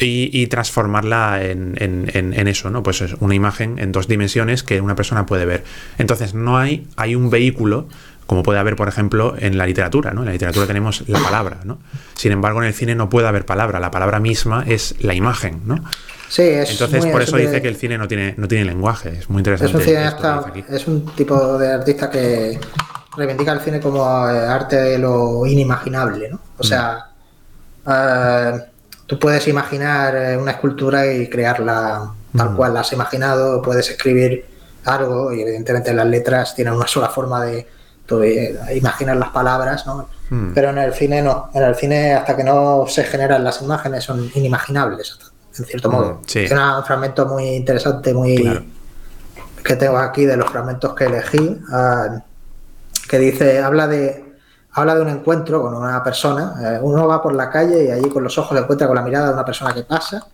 Y, 0.00 0.46
transformarla 0.46 1.42
en, 1.42 2.48
eso, 2.48 2.70
¿no? 2.70 2.82
Pues 2.82 3.02
es 3.02 3.14
una 3.20 3.34
imagen 3.34 3.78
en 3.78 3.92
dos 3.92 4.08
dimensiones 4.08 4.62
que 4.62 4.80
una 4.80 4.94
persona 4.94 5.26
puede 5.26 5.44
ver. 5.44 5.64
Entonces, 5.98 6.34
no 6.34 6.58
hay, 6.58 6.86
hay 6.96 7.14
un 7.14 7.30
vehículo 7.30 7.88
como 8.26 8.44
puede 8.44 8.60
haber, 8.60 8.76
por 8.76 8.86
ejemplo, 8.86 9.34
en 9.36 9.58
la 9.58 9.66
literatura, 9.66 10.12
¿no? 10.12 10.20
En 10.20 10.26
la 10.26 10.32
literatura 10.32 10.64
tenemos 10.64 11.02
la 11.08 11.18
palabra, 11.18 11.58
¿no? 11.64 11.78
Sin 12.14 12.30
embargo, 12.30 12.62
en 12.62 12.68
el 12.68 12.74
cine 12.74 12.94
no 12.94 13.10
puede 13.10 13.26
haber 13.26 13.44
palabra, 13.44 13.80
la 13.80 13.90
palabra 13.90 14.20
misma 14.20 14.62
es 14.68 14.94
la 15.00 15.14
imagen, 15.14 15.62
¿no? 15.64 15.82
Sí, 16.28 16.42
es 16.42 16.70
Entonces, 16.70 17.06
por 17.06 17.22
eso 17.22 17.36
dice 17.36 17.60
que 17.60 17.66
el 17.66 17.74
cine 17.74 17.98
no 17.98 18.06
tiene, 18.06 18.34
no 18.36 18.46
tiene 18.46 18.64
lenguaje, 18.66 19.18
es 19.18 19.28
muy 19.28 19.40
interesante. 19.40 19.82
Es 20.68 20.86
un, 20.86 21.06
tipo 21.16 21.58
de 21.58 21.72
artista 21.72 22.08
que 22.08 22.60
reivindica 23.16 23.52
el 23.52 23.60
cine 23.62 23.80
como 23.80 23.98
eh, 24.28 24.46
arte 24.46 24.76
de 24.76 24.98
lo 24.98 25.44
inimaginable, 25.44 26.30
¿no? 26.30 26.40
O 26.56 26.62
sea, 26.62 27.06
mm. 27.84 27.90
eh, 27.90 28.69
tú 29.10 29.18
puedes 29.18 29.48
imaginar 29.48 30.14
eh, 30.14 30.36
una 30.36 30.52
escultura 30.52 31.12
y 31.12 31.28
crearla 31.28 32.12
tal 32.36 32.54
cual 32.54 32.74
la 32.74 32.80
has 32.82 32.92
imaginado, 32.92 33.60
puedes 33.60 33.90
escribir 33.90 34.46
algo 34.84 35.32
y 35.32 35.42
evidentemente 35.42 35.92
las 35.92 36.06
letras 36.06 36.54
tienen 36.54 36.74
una 36.74 36.86
sola 36.86 37.08
forma 37.08 37.44
de, 37.44 37.66
imaginar 38.72 39.16
las 39.16 39.30
palabras, 39.30 39.84
¿no? 39.84 40.08
Mm. 40.30 40.52
Pero 40.54 40.70
en 40.70 40.78
el 40.78 40.94
cine 40.94 41.22
no, 41.22 41.50
en 41.54 41.62
el 41.64 41.74
cine 41.74 42.14
hasta 42.14 42.36
que 42.36 42.44
no 42.44 42.84
se 42.86 43.02
generan 43.02 43.42
las 43.42 43.60
imágenes 43.62 44.04
son 44.04 44.30
inimaginables, 44.32 45.18
en 45.58 45.64
cierto 45.64 45.88
mm, 45.88 45.92
modo. 45.92 46.20
Sí. 46.26 46.44
Es 46.44 46.52
un 46.52 46.84
fragmento 46.84 47.26
muy 47.26 47.46
interesante, 47.48 48.14
muy 48.14 48.72
que 49.64 49.74
tengo 49.74 49.98
aquí 49.98 50.24
de 50.24 50.36
los 50.36 50.48
fragmentos 50.48 50.94
que 50.94 51.06
elegí, 51.06 51.60
ah, 51.72 52.22
que 53.08 53.18
dice, 53.18 53.58
habla 53.58 53.88
de 53.88 54.29
habla 54.72 54.94
de 54.94 55.02
un 55.02 55.08
encuentro 55.08 55.62
con 55.62 55.74
una 55.74 56.02
persona. 56.02 56.54
Eh, 56.62 56.78
uno 56.82 57.06
va 57.06 57.22
por 57.22 57.34
la 57.34 57.50
calle 57.50 57.84
y 57.84 57.90
allí 57.90 58.08
con 58.08 58.22
los 58.22 58.36
ojos 58.38 58.56
se 58.56 58.62
encuentra 58.62 58.86
con 58.86 58.96
la 58.96 59.02
mirada 59.02 59.28
de 59.28 59.34
una 59.34 59.44
persona 59.44 59.72
que 59.74 59.82
pasa 59.82 60.26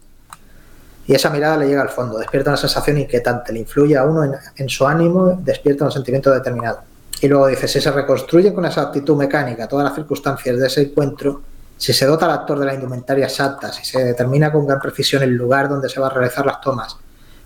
y 1.07 1.15
esa 1.15 1.31
mirada 1.31 1.57
le 1.57 1.69
llega 1.69 1.83
al 1.83 1.89
fondo, 1.89 2.19
despierta 2.19 2.51
una 2.51 2.57
sensación 2.57 2.99
inquietante, 2.99 3.53
le 3.53 3.61
influye 3.61 3.97
a 3.97 4.05
uno 4.05 4.29
en, 4.57 4.69
su 4.69 4.87
ánimo, 4.87 5.39
despierta 5.41 5.85
un 5.85 5.93
sentimiento 5.93 6.33
determinado. 6.33 6.81
Y 7.21 7.29
luego 7.29 7.47
dice, 7.47 7.69
si 7.69 7.81
se 7.81 7.93
reconstruye 7.93 8.53
con 8.53 8.65
esa 8.65 8.83
actitud 8.83 9.17
mecánica 9.17 9.69
todas 9.69 9.85
las 9.85 9.95
circunstancias 9.95 10.59
de 10.59 10.67
ese 10.67 10.83
encuentro, 10.83 11.43
si 11.79 11.93
se 11.93 12.07
dota 12.07 12.27
al 12.27 12.33
actor 12.33 12.59
de 12.59 12.67
la 12.67 12.75
indumentaria 12.75 13.27
exacta, 13.27 13.73
si 13.73 13.85
se 13.85 14.03
determina 14.03 14.51
con 14.51 14.67
gran 14.67 14.81
precisión 14.81 15.23
el 15.23 15.35
lugar 15.35 15.69
donde 15.69 15.89
se 15.89 16.01
va 16.01 16.09
a 16.09 16.11
realizar 16.11 16.45
las 16.45 16.61
tomas, 16.61 16.97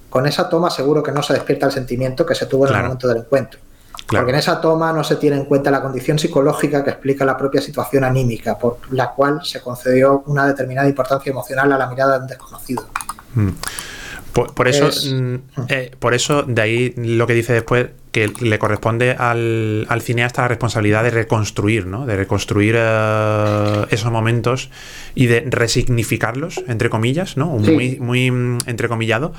con 0.09 0.27
esa 0.27 0.49
toma 0.49 0.71
seguro 0.71 1.03
que 1.03 1.13
no 1.13 1.23
se 1.23 1.35
despierta 1.35 1.67
el 1.67 1.73
sentimiento 1.73 2.25
que 2.25 2.35
se 2.35 2.47
tuvo 2.47 2.67
en 2.67 2.75
el 2.75 2.83
momento 2.83 3.09
del 3.09 3.19
encuentro. 3.19 3.61
Porque 4.11 4.31
en 4.31 4.39
esa 4.39 4.61
toma 4.61 4.93
no 4.93 5.05
se 5.05 5.17
tiene 5.17 5.37
en 5.37 5.45
cuenta 5.45 5.71
la 5.71 5.81
condición 5.81 6.19
psicológica 6.19 6.83
que 6.83 6.91
explica 6.91 7.25
la 7.25 7.37
propia 7.37 7.61
situación 7.61 8.05
anímica, 8.05 8.59
por 8.59 8.79
la 8.91 9.11
cual 9.13 9.41
se 9.45 9.61
concedió 9.61 10.25
una 10.27 10.47
determinada 10.47 10.89
importancia 10.89 11.31
emocional 11.31 11.73
a 11.73 11.79
la 11.79 11.87
mirada 11.87 12.17
de 12.17 12.23
un 12.23 12.27
desconocido. 12.27 12.87
Mm. 13.35 13.51
Por, 14.33 14.69
eso, 14.69 14.89
mm, 14.89 15.35
eh, 15.69 15.91
por 15.99 16.15
eso, 16.15 16.45
de 16.45 16.63
ahí 16.63 16.95
lo 16.97 17.27
que 17.27 17.35
dice 17.35 17.53
después, 17.53 17.89
que 18.13 18.33
le 18.41 18.59
corresponde 18.59 19.13
al, 19.13 19.87
cineasta 20.01 20.43
la 20.43 20.49
responsabilidad 20.49 21.03
de 21.05 21.11
reconstruir, 21.11 21.87
¿no? 21.87 22.07
De 22.07 22.17
reconstruir 22.17 22.75
eh, 22.77 23.87
esos 23.91 24.11
momentos 24.11 24.71
y 25.15 25.27
de 25.27 25.45
resignificarlos, 25.49 26.63
entre 26.69 26.91
comillas, 26.91 27.37
¿no? 27.37 27.47
Muy, 27.47 27.99
muy 28.01 28.31
mm, 28.31 28.59
entrecomillado. 28.67 29.33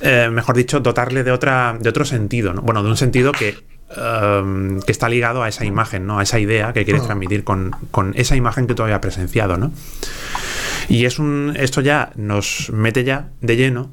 Eh, 0.00 0.28
mejor 0.30 0.56
dicho, 0.56 0.80
dotarle 0.80 1.22
de 1.22 1.30
otra, 1.30 1.76
de 1.78 1.88
otro 1.88 2.04
sentido, 2.04 2.52
¿no? 2.52 2.62
Bueno, 2.62 2.82
de 2.82 2.90
un 2.90 2.96
sentido 2.96 3.32
que 3.32 3.56
Em, 3.96 4.82
que 4.82 4.92
está 4.92 5.08
ligado 5.08 5.42
a 5.42 5.48
esa 5.48 5.64
imagen, 5.64 6.06
¿no? 6.06 6.18
A 6.18 6.22
esa 6.22 6.38
idea 6.38 6.74
que 6.74 6.84
quieres 6.84 7.02
ah. 7.04 7.06
transmitir 7.06 7.42
con, 7.42 7.72
esa 8.16 8.36
imagen 8.36 8.66
que 8.66 8.74
tú 8.74 8.82
habías 8.82 8.98
presenciado, 8.98 9.56
¿no? 9.56 9.72
Y 10.90 11.06
es 11.06 11.18
un. 11.18 11.54
Esto 11.58 11.80
ya 11.80 12.10
nos 12.14 12.70
mete 12.70 13.04
ya 13.04 13.30
de 13.40 13.56
lleno. 13.56 13.90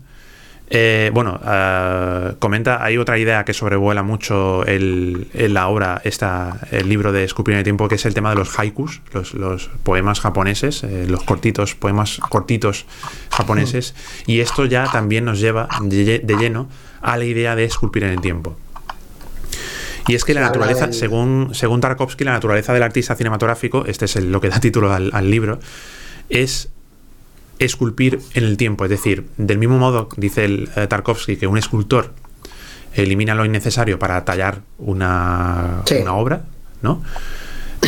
Eh, 0.69 1.11
bueno, 1.13 1.39
eh, 1.45 2.33
comenta, 2.39 2.83
hay 2.83 2.97
otra 2.97 3.17
idea 3.19 3.45
que 3.45 3.53
sobrevuela 3.53 4.03
mucho 4.03 4.65
el, 4.65 5.29
la 5.33 5.67
obra, 5.67 6.01
esta, 6.03 6.59
el 6.71 6.89
libro 6.89 7.13
de 7.13 7.23
Escupir 7.23 7.53
en 7.53 7.59
el 7.59 7.63
tiempo, 7.63 7.87
que 7.87 7.95
es 7.95 8.05
el 8.05 8.13
tema 8.13 8.31
de 8.31 8.35
los 8.35 8.59
haikus, 8.59 9.01
los, 9.13 9.69
poemas 9.83 10.19
japoneses, 10.19 10.83
eh, 10.83 11.05
los 11.07 11.23
cortitos, 11.23 11.75
poemas 11.75 12.19
cortitos 12.29 12.85
japoneses, 13.29 13.93
y 14.25 14.39
esto 14.39 14.65
ya 14.65 14.91
también 14.91 15.23
nos 15.23 15.39
lleva 15.39 15.69
de 15.83 16.35
lleno 16.37 16.67
a 17.01 17.15
la 17.15 17.25
idea 17.25 17.55
de 17.55 17.65
esculpir 17.65 18.03
en 18.03 18.09
el 18.09 18.21
tiempo. 18.21 18.57
Y 20.07 20.15
es 20.15 20.23
que 20.23 20.33
la 20.33 20.41
naturaleza, 20.41 20.91
según, 20.93 21.49
según 21.53 21.81
Tarkovsky, 21.81 22.23
la 22.23 22.33
naturaleza 22.33 22.73
del 22.73 22.83
artista 22.83 23.15
cinematográfico, 23.15 23.85
este 23.85 24.05
es 24.05 24.15
lo 24.17 24.39
que 24.39 24.49
da 24.49 24.59
título 24.59 24.93
al, 24.93 25.31
libro, 25.31 25.59
es 26.29 26.69
esculpir 27.57 28.19
en 28.33 28.43
el 28.43 28.57
tiempo. 28.57 28.85
Es 28.85 28.91
decir, 28.91 29.27
del 29.37 29.57
mismo 29.57 29.77
modo, 29.77 30.09
dice 30.17 30.45
el, 30.45 30.69
eh, 30.75 30.87
Tarkovsky, 30.87 31.37
que 31.37 31.47
un 31.47 31.57
escultor 31.57 32.13
elimina 32.93 33.35
lo 33.35 33.45
innecesario 33.45 33.97
para 33.97 34.23
tallar 34.25 34.61
una, 34.77 35.81
una 35.99 36.13
obra, 36.13 36.43
¿no? 36.81 37.01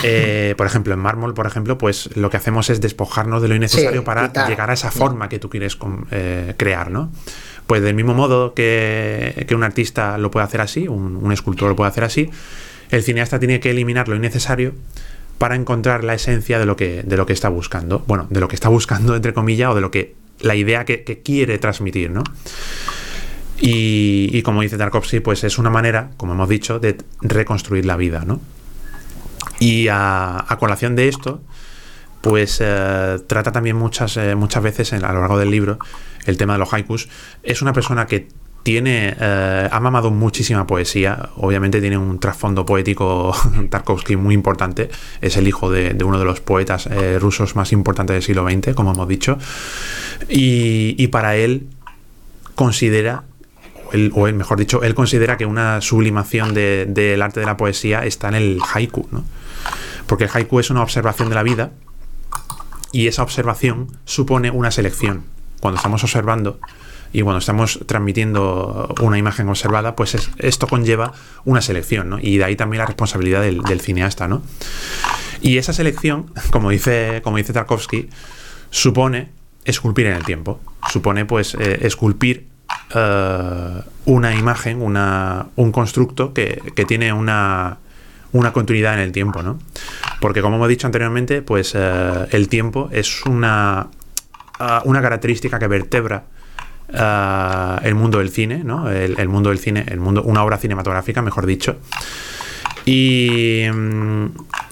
Eh, 0.03 0.53
por 0.57 0.67
ejemplo, 0.67 0.93
en 0.93 0.99
mármol, 0.99 1.33
por 1.33 1.47
ejemplo, 1.47 1.77
pues 1.77 2.15
lo 2.15 2.29
que 2.29 2.37
hacemos 2.37 2.69
es 2.69 2.81
despojarnos 2.81 3.41
de 3.41 3.47
lo 3.47 3.55
innecesario 3.55 4.03
para 4.03 4.31
llegar 4.47 4.69
a 4.69 4.73
esa 4.73 4.91
forma 4.91 5.29
que 5.29 5.39
tú 5.39 5.49
quieres 5.49 5.77
eh, 6.11 6.53
crear, 6.57 6.91
¿no? 6.91 7.11
Pues 7.67 7.81
del 7.81 7.95
mismo 7.95 8.13
modo 8.13 8.53
que, 8.53 9.45
un 9.53 9.63
artista 9.63 10.17
lo 10.17 10.31
puede 10.31 10.45
hacer 10.45 10.61
así, 10.61 10.87
un, 10.87 11.31
escultor 11.31 11.69
lo 11.69 11.75
puede 11.75 11.89
hacer 11.89 12.05
así, 12.05 12.29
el 12.89 13.03
cineasta 13.03 13.39
tiene 13.39 13.59
que 13.59 13.71
eliminar 13.71 14.07
lo 14.07 14.15
innecesario 14.15 14.73
para 15.37 15.55
encontrar 15.55 16.03
la 16.03 16.13
esencia 16.13 16.59
de 16.59 16.65
lo 16.65 16.77
que, 16.77 17.03
de 17.03 17.17
lo 17.17 17.25
que 17.25 17.33
está 17.33 17.49
buscando. 17.49 18.03
Bueno, 18.07 18.25
de 18.29 18.39
lo 18.39 18.47
que 18.47 18.55
está 18.55 18.69
buscando, 18.69 19.15
entre 19.15 19.33
comillas, 19.33 19.71
o 19.71 19.75
de 19.75 19.81
lo 19.81 19.91
que. 19.91 20.15
la 20.39 20.55
idea 20.55 20.85
que, 20.85 21.21
quiere 21.23 21.57
transmitir, 21.59 22.09
¿no? 22.09 22.23
Y, 23.59 24.41
como 24.43 24.61
dice 24.61 24.77
Tarkovsky, 24.77 25.19
pues 25.19 25.43
es 25.43 25.57
una 25.57 25.69
manera, 25.69 26.11
como 26.17 26.33
hemos 26.33 26.47
dicho, 26.47 26.79
de 26.79 26.97
reconstruir 27.21 27.85
la 27.85 27.97
vida, 27.97 28.23
¿no? 28.25 28.39
Y 29.59 29.87
a, 29.89 30.45
colación 30.59 30.95
de 30.95 31.07
esto, 31.07 31.41
pues 32.27 32.59
eh, 32.59 33.19
trata 33.25 33.53
también 33.53 33.77
muchas, 33.77 34.17
eh, 34.17 34.35
muchas 34.35 34.61
veces 34.61 34.91
a 34.91 35.13
lo 35.13 35.21
largo 35.21 35.39
del 35.39 35.49
libro 35.49 35.79
el 36.25 36.35
tema 36.35 36.53
de 36.53 36.59
los 36.59 36.73
haikus. 36.73 37.07
Es 37.41 37.61
una 37.61 37.71
persona 37.71 38.05
que 38.05 38.27
tiene, 38.63 39.15
eh, 39.17 39.69
ha 39.71 39.79
mamado 39.79 40.11
muchísima 40.11 40.67
poesía, 40.67 41.29
obviamente 41.37 41.79
tiene 41.79 41.97
un 41.97 42.19
trasfondo 42.19 42.65
poético 42.65 43.33
Tarkovsky 43.69 44.17
muy 44.17 44.35
importante, 44.35 44.89
es 45.21 45.37
el 45.37 45.47
hijo 45.47 45.71
de, 45.71 45.95
uno 46.03 46.19
de 46.19 46.25
los 46.25 46.41
poetas 46.41 46.89
rusos 47.21 47.55
más 47.55 47.71
importantes 47.71 48.15
del 48.15 48.23
siglo 48.23 48.45
XX, 48.45 48.75
como 48.75 48.91
hemos 48.91 49.07
dicho, 49.07 49.37
y, 50.27 51.07
para 51.07 51.37
él 51.37 51.67
considera 52.55 53.23
o 54.13 54.27
él, 54.27 54.33
mejor 54.33 54.59
dicho, 54.59 54.83
él 54.83 54.93
considera 54.95 55.37
que 55.37 55.45
una 55.45 55.79
sublimación 55.79 56.53
del 56.53 57.21
arte 57.21 57.39
de 57.39 57.45
la 57.45 57.55
poesía 57.55 58.03
está 58.03 58.27
en 58.27 58.35
el 58.35 58.59
haiku, 58.73 59.07
¿no? 59.13 59.23
Porque 60.07 60.25
el 60.25 60.29
haiku 60.33 60.59
es 60.59 60.69
una 60.69 60.81
observación 60.81 61.29
de 61.29 61.35
la 61.35 61.43
vida 61.43 61.71
y 62.91 63.07
esa 63.07 63.23
observación 63.23 63.87
supone 64.05 64.51
una 64.51 64.71
selección. 64.71 65.25
Cuando 65.59 65.77
estamos 65.77 66.03
observando 66.03 66.59
y 67.13 67.21
cuando 67.21 67.39
estamos 67.39 67.79
transmitiendo 67.85 68.93
una 69.01 69.17
imagen 69.17 69.49
observada, 69.49 69.95
pues 69.95 70.29
esto 70.37 70.67
conlleva 70.67 71.13
una 71.45 71.61
selección, 71.61 72.09
¿no? 72.09 72.19
Y 72.21 72.37
de 72.37 72.43
ahí 72.43 72.55
también 72.55 72.79
la 72.79 72.85
responsabilidad 72.85 73.41
del, 73.41 73.81
cineasta, 73.81 74.27
¿no? 74.27 74.43
Y 75.41 75.57
esa 75.57 75.73
selección, 75.73 76.31
como 76.51 76.69
dice, 76.69 77.21
como 77.23 77.37
dice 77.37 77.53
Tarkovsky, 77.53 78.09
supone 78.69 79.29
esculpir 79.65 80.07
en 80.07 80.13
el 80.13 80.25
tiempo. 80.25 80.59
Supone, 80.91 81.25
pues, 81.25 81.55
eh, 81.55 81.79
esculpir 81.81 82.47
eh, 82.93 83.81
una 84.05 84.35
imagen, 84.35 84.81
una, 84.81 85.47
un 85.55 85.71
constructo 85.71 86.33
que, 86.33 86.61
que 86.75 86.85
tiene 86.85 87.13
una, 87.13 87.79
una 88.37 88.53
continuidad 88.53 88.93
en 88.93 88.99
el 88.99 89.11
tiempo, 89.11 89.41
¿no? 89.43 89.59
Porque 90.19 90.41
como 90.41 90.55
hemos 90.55 90.69
dicho 90.69 90.87
anteriormente, 90.87 91.41
pues 91.41 91.73
eh, 91.75 92.27
el 92.31 92.47
tiempo 92.49 92.89
es 92.91 93.25
una, 93.25 93.87
ah, 94.59 94.81
una 94.85 95.01
característica 95.01 95.59
que 95.59 95.67
vertebra 95.67 96.23
ah, 96.93 97.79
el 97.83 97.95
mundo 97.95 98.19
del 98.19 98.29
cine, 98.29 98.63
¿no? 98.63 98.89
El, 98.89 99.27
mundo 99.29 99.49
del 99.49 99.59
cine, 99.59 99.85
el 99.87 99.99
mundo, 99.99 100.23
una 100.23 100.43
obra 100.43 100.57
cinematográfica, 100.57 101.21
mejor 101.21 101.45
dicho. 101.45 101.77
Y, 102.85 103.63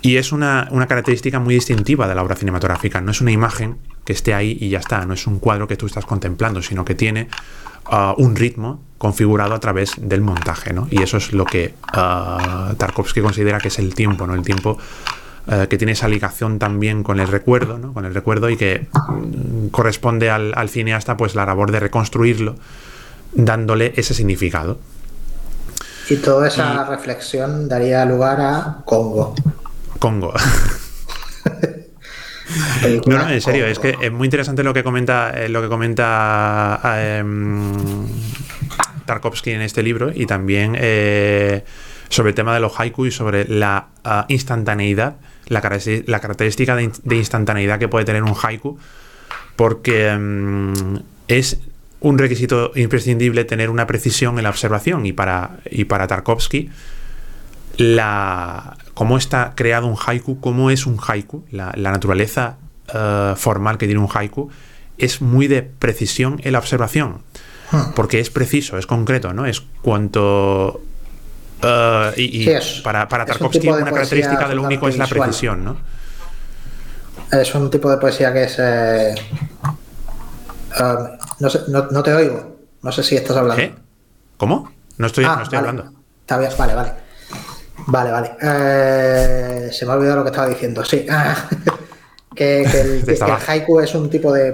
y 0.02 0.16
es 0.16 0.32
una, 0.32 0.70
una, 0.72 0.88
característica 0.88 1.38
muy 1.40 1.54
distintiva 1.54 2.08
de 2.08 2.16
la 2.16 2.24
obra 2.24 2.36
cinematográfica. 2.36 3.02
No 3.02 3.12
es 3.12 3.20
una 3.20 3.32
imagen 3.32 3.78
que 4.06 4.14
esté 4.14 4.34
ahí 4.34 4.58
y 4.62 4.70
ya 4.70 4.80
está. 4.80 5.06
No 5.06 5.14
es 5.14 5.28
un 5.28 5.40
cuadro 5.40 5.68
que 5.68 5.76
tú 5.76 5.86
estás 5.86 6.06
contemplando, 6.06 6.62
sino 6.62 6.86
que 6.86 6.96
tiene 6.96 7.28
un 8.18 8.36
ritmo 8.36 8.82
configurado 8.98 9.54
a 9.54 9.60
través 9.60 9.94
del 9.98 10.22
montaje, 10.22 10.74
¿no? 10.74 10.88
Y 10.90 11.02
eso 11.02 11.18
es 11.18 11.34
lo 11.34 11.46
que 11.46 11.74
uh, 11.94 12.74
Tarkovsky 12.76 13.22
considera 13.22 13.60
que 13.60 13.68
es 13.68 13.80
el 13.80 13.94
tiempo, 13.94 14.26
¿no? 14.26 14.34
El 14.34 14.44
tiempo 14.44 14.78
uh, 15.48 15.68
que 15.68 15.78
tiene 15.78 15.92
esa 15.92 16.08
ligación 16.08 16.60
también 16.60 17.04
con 17.04 17.20
el 17.20 17.28
recuerdo, 17.28 17.78
¿no? 17.78 17.94
Con 17.94 18.06
el 18.06 18.14
recuerdo 18.14 18.50
y 18.50 18.58
que 18.58 18.88
mm, 18.94 19.68
corresponde 19.68 20.30
al, 20.30 20.70
cineasta, 20.70 21.18
pues 21.18 21.36
la 21.36 21.46
labor 21.46 21.72
de 21.72 21.82
reconstruirlo, 21.82 22.56
dándole 23.34 23.94
ese 23.96 24.14
significado. 24.14 24.80
Y 26.10 26.18
toda 26.18 26.48
esa 26.48 26.86
reflexión 26.86 27.68
daría 27.68 28.06
lugar 28.06 28.40
a 28.40 28.78
Congo. 28.86 29.36
Congo. 30.00 30.34
No, 33.08 33.18
no, 33.18 33.30
en 33.30 33.42
serio, 33.42 33.66
es 33.66 33.80
que 33.80 33.96
es 34.00 34.12
muy 34.12 34.26
interesante 34.26 34.64
lo 34.64 34.74
que 34.74 34.84
comenta, 34.84 35.32
eh, 35.32 35.50
lo 35.50 35.62
que 35.62 35.68
comenta 35.68 36.80
em, 36.98 38.06
Tarkovsky 39.06 39.52
en 39.52 39.62
este 39.62 39.84
libro 39.84 40.12
y 40.14 40.26
también 40.26 40.76
eh, 40.78 41.64
sobre 42.10 42.30
el 42.30 42.36
tema 42.36 42.54
de 42.54 42.60
los 42.60 42.80
haiku 42.80 43.08
y 43.08 43.12
sobre 43.12 43.48
la 43.48 43.88
ah, 44.04 44.26
instantaneidad, 44.30 45.16
la, 45.48 45.62
característica 45.62 46.76
de, 46.76 47.16
instantaneidad 47.16 47.80
que 47.80 47.88
puede 47.88 48.06
tener 48.06 48.24
un 48.24 48.36
haiku, 48.42 48.78
porque 49.56 50.10
em, 50.10 50.74
es 51.28 51.60
un 52.00 52.18
requisito 52.18 52.72
imprescindible 52.76 53.46
tener 53.46 53.70
una 53.70 53.88
precisión 53.88 54.38
en 54.38 54.44
la 54.44 54.50
observación 54.50 55.06
y 55.06 55.14
para, 55.14 55.58
y 55.70 55.86
para 55.86 56.08
Tarkovsky 56.08 56.70
la, 57.78 58.78
cómo 58.96 59.18
está 59.18 59.52
creado 59.56 59.86
un 59.86 59.98
haiku, 60.04 60.40
cómo 60.40 60.72
es 60.72 60.88
un 60.88 60.98
haiku, 61.06 61.44
la, 61.52 61.72
naturaleza 61.76 62.58
eh, 62.92 63.34
formal 63.36 63.78
que 63.78 63.86
tiene 63.86 64.02
un 64.02 64.10
haiku, 64.12 64.50
es 64.98 65.22
muy 65.22 65.48
de 65.48 65.62
precisión 65.62 66.42
en 66.44 66.54
la 66.54 66.60
observación. 66.60 67.20
Hmm. 67.72 67.92
Porque 67.96 68.20
es 68.20 68.30
preciso, 68.32 68.78
es 68.78 68.88
concreto, 68.88 69.34
¿no? 69.34 69.46
Es 69.46 69.62
cuanto. 69.82 70.82
Eh, 71.62 72.12
y, 72.18 72.50
para, 72.84 73.08
para 73.08 73.26
Tarkovsky, 73.26 73.68
una 73.68 73.92
característica 73.92 74.48
de 74.48 74.56
lo 74.56 74.64
único 74.64 74.88
es 74.88 74.98
la 74.98 75.08
precisión, 75.08 75.64
¿no? 75.64 75.78
Es 77.32 77.54
un 77.54 77.70
tipo 77.70 77.90
de 77.90 77.98
poesía 77.98 78.32
que 78.32 78.44
es. 78.44 78.56
Eh, 78.60 79.16
no, 81.40 82.04
te 82.04 82.14
oigo. 82.14 82.56
No 82.82 82.92
sé 82.92 83.04
si 83.04 83.16
estás 83.16 83.36
hablando. 83.36 83.76
¿Cómo? 84.38 84.72
No 84.98 85.08
estoy, 85.08 85.26
ah, 85.26 85.40
estoy 85.42 85.58
hablando. 85.58 85.92
Está 86.22 86.38
bien, 86.38 86.52
vale, 86.58 86.76
vale. 86.76 87.05
Vale, 87.88 88.12
vale. 88.12 88.32
Eh, 88.42 89.70
se 89.72 89.86
me 89.86 89.92
ha 89.92 89.96
olvidado 89.96 90.18
lo 90.18 90.24
que 90.24 90.30
estaba 90.30 90.48
diciendo. 90.48 90.84
Sí. 90.84 91.06
que, 92.36 92.62
el, 92.64 93.04
haiku 93.48 93.80
es 93.80 93.96
un 93.96 94.10
tipo 94.10 94.32
de, 94.34 94.54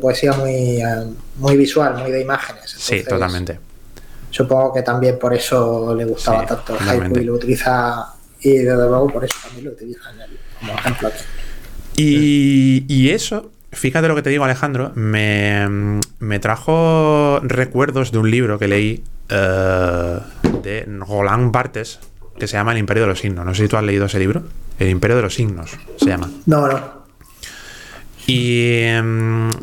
poesía 0.00 0.32
muy, 0.32 0.80
eh, 0.80 1.06
muy 1.36 1.56
visual, 1.56 1.96
muy 1.96 2.10
de 2.10 2.20
imágenes. 2.20 2.74
sí, 2.76 3.02
totalmente. 3.02 3.58
Supongo 4.30 4.72
que 4.72 4.82
también 4.82 5.18
por 5.18 5.34
eso 5.34 5.94
le 5.94 6.06
gustaba 6.06 6.46
tanto 6.46 6.76
el 6.78 6.88
haiku 6.88 7.18
y 7.18 7.24
lo 7.24 7.34
utiliza. 7.34 8.14
Y 8.40 8.58
desde 8.58 8.88
luego 8.88 9.06
por 9.08 9.24
eso 9.24 9.36
también 9.42 9.66
lo 9.66 9.72
utiliza 9.72 10.00
como 10.58 10.72
ejemplo 10.74 11.08
aquí. 11.08 11.24
Y, 11.96 13.10
eso, 13.10 13.50
fíjate 13.70 14.08
lo 14.08 14.14
que 14.14 14.22
te 14.22 14.30
digo, 14.30 14.44
Alejandro, 14.44 14.92
me, 14.94 16.38
trajo 16.40 17.40
recuerdos 17.42 18.12
de 18.12 18.18
un 18.18 18.30
libro 18.30 18.58
que 18.58 18.68
leí 18.68 19.04
eh, 19.28 20.18
de 20.62 20.84
Roland 20.86 21.52
Barthes, 21.52 22.00
que 22.38 22.46
se 22.46 22.56
llama 22.56 22.72
El 22.72 22.78
Imperio 22.78 23.04
de 23.04 23.08
los 23.08 23.20
Signos. 23.20 23.44
No 23.44 23.54
sé 23.54 23.62
si 23.62 23.68
tú 23.68 23.76
has 23.76 23.84
leído 23.84 24.06
ese 24.06 24.18
libro. 24.18 24.42
El 24.78 24.88
Imperio 24.88 25.16
de 25.16 25.22
los 25.22 25.34
Signos 25.34 25.70
se 25.96 26.06
llama. 26.06 26.30
No, 26.46 26.66
no. 26.66 27.02
Y 28.26 28.78
em, 28.84 29.50
eh, 29.50 29.54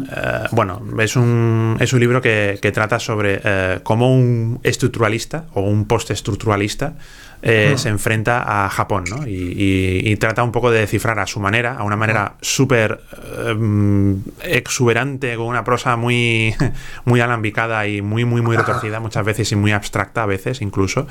bueno, 0.51 0.81
es 0.99 1.15
un, 1.15 1.77
es 1.79 1.93
un 1.93 1.99
libro 1.99 2.21
que, 2.21 2.59
trata 2.73 2.99
sobre 2.99 3.39
eh, 3.43 3.79
cómo 3.83 4.13
un 4.13 4.59
estructuralista 4.63 5.45
o 5.53 5.61
un 5.61 5.85
postestructuralista 5.85 6.95
eh, 7.41 7.75
se 7.77 7.87
enfrenta 7.87 8.65
a 8.65 8.69
Japón, 8.69 9.05
¿no? 9.09 9.25
Y, 9.25 10.15
trata 10.19 10.43
un 10.43 10.51
poco 10.51 10.71
de 10.71 10.81
descifrar 10.81 11.19
a 11.19 11.25
su 11.25 11.39
manera, 11.39 11.75
a 11.77 11.83
una 11.83 11.95
manera 11.95 12.33
súper 12.41 12.99
em, 13.47 14.21
exuberante, 14.43 15.35
con 15.37 15.45
una 15.45 15.63
prosa 15.63 15.95
muy, 15.95 16.53
muy 17.05 17.21
alambicada 17.21 17.87
y 17.87 18.01
muy, 18.01 18.25
muy, 18.25 18.41
muy 18.41 18.57
retorcida 18.57 18.99
muchas 18.99 19.23
veces 19.23 19.51
y 19.53 19.55
muy 19.55 19.71
abstracta 19.71 20.23
a 20.23 20.25
veces 20.25 20.61
incluso, 20.61 21.07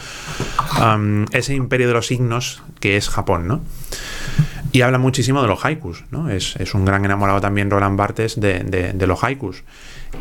ese 1.33 1.55
imperio 1.55 1.89
de 1.89 1.95
los 1.95 2.07
signos 2.07 2.63
que 2.81 2.99
es 2.99 3.09
Japón, 3.09 3.49
¿no? 3.49 3.63
Y 4.71 4.83
habla 4.83 4.99
muchísimo 4.99 5.41
de 5.41 5.49
los 5.49 5.65
haikus, 5.65 6.05
¿no? 6.11 6.29
Es, 6.29 6.57
un 6.75 6.85
gran 6.85 7.03
enamorado 7.07 7.41
también 7.41 7.71
Roland 7.71 7.99
Barthes 7.99 8.39
de, 8.39 8.65
de 8.65 9.07
los 9.07 9.25
haikus. 9.25 9.65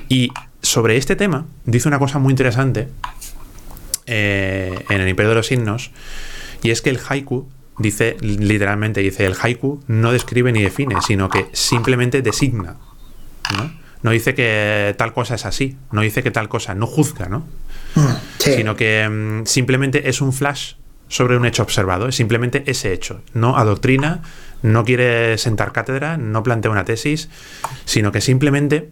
Y 0.07 0.31
sobre 0.61 0.97
este 0.97 1.15
tema 1.15 1.45
dice 1.65 1.87
una 1.87 1.99
cosa 1.99 2.19
muy 2.19 2.31
interesante 2.31 2.89
eh, 4.07 4.83
en 4.89 5.01
el 5.01 5.07
Imperio 5.07 5.29
de 5.29 5.35
los 5.35 5.47
Signos, 5.47 5.91
y 6.63 6.71
es 6.71 6.81
que 6.81 6.89
el 6.89 6.99
haiku 7.07 7.47
dice, 7.77 8.17
literalmente 8.21 9.01
dice, 9.01 9.25
el 9.25 9.35
haiku 9.39 9.83
no 9.87 10.11
describe 10.11 10.51
ni 10.51 10.63
define, 10.63 10.95
sino 11.01 11.29
que 11.29 11.47
simplemente 11.53 12.21
designa. 12.21 12.77
¿no? 13.55 13.71
no 14.01 14.11
dice 14.11 14.35
que 14.35 14.95
tal 14.97 15.13
cosa 15.13 15.35
es 15.35 15.45
así, 15.45 15.77
no 15.91 16.01
dice 16.01 16.23
que 16.23 16.31
tal 16.31 16.49
cosa, 16.49 16.75
no 16.75 16.87
juzga, 16.87 17.29
¿no? 17.29 17.45
Mm, 17.95 18.07
sino 18.37 18.75
que 18.75 19.07
mm, 19.07 19.45
simplemente 19.45 20.09
es 20.09 20.21
un 20.21 20.33
flash 20.33 20.73
sobre 21.07 21.37
un 21.37 21.45
hecho 21.45 21.63
observado, 21.63 22.07
es 22.07 22.15
simplemente 22.15 22.63
ese 22.67 22.93
hecho. 22.93 23.21
No 23.33 23.57
adoctrina, 23.57 24.21
no 24.61 24.83
quiere 24.83 25.37
sentar 25.37 25.71
cátedra, 25.71 26.17
no 26.17 26.43
plantea 26.43 26.71
una 26.71 26.85
tesis, 26.85 27.29
sino 27.85 28.11
que 28.11 28.21
simplemente 28.21 28.91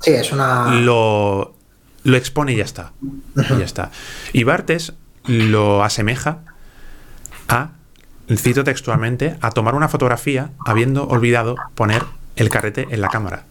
sí, 0.00 0.12
es 0.12 0.32
una... 0.32 0.80
lo, 0.80 1.56
lo 2.04 2.16
expone 2.16 2.52
y 2.52 2.56
ya 2.56 2.64
está. 2.64 2.92
Y 3.36 3.58
ya 3.58 3.64
está. 3.64 3.90
Y 4.32 4.44
Bartes 4.44 4.92
lo 5.26 5.84
asemeja 5.84 6.38
a, 7.48 7.70
cito 8.36 8.64
textualmente, 8.64 9.36
a 9.40 9.50
tomar 9.50 9.74
una 9.74 9.88
fotografía 9.88 10.50
habiendo 10.66 11.06
olvidado 11.06 11.56
poner 11.74 12.02
el 12.36 12.48
carrete 12.48 12.86
en 12.90 13.00
la 13.00 13.08
cámara. 13.08 13.44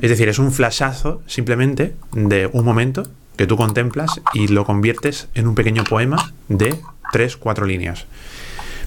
Es 0.00 0.10
decir, 0.10 0.28
es 0.28 0.38
un 0.38 0.52
flashazo 0.52 1.22
simplemente 1.26 1.94
de 2.12 2.48
un 2.52 2.64
momento 2.64 3.04
que 3.36 3.46
tú 3.46 3.56
contemplas 3.56 4.20
y 4.32 4.48
lo 4.48 4.64
conviertes 4.64 5.28
en 5.34 5.48
un 5.48 5.54
pequeño 5.54 5.84
poema 5.84 6.32
de 6.48 6.80
tres, 7.12 7.36
cuatro 7.36 7.66
líneas. 7.66 8.06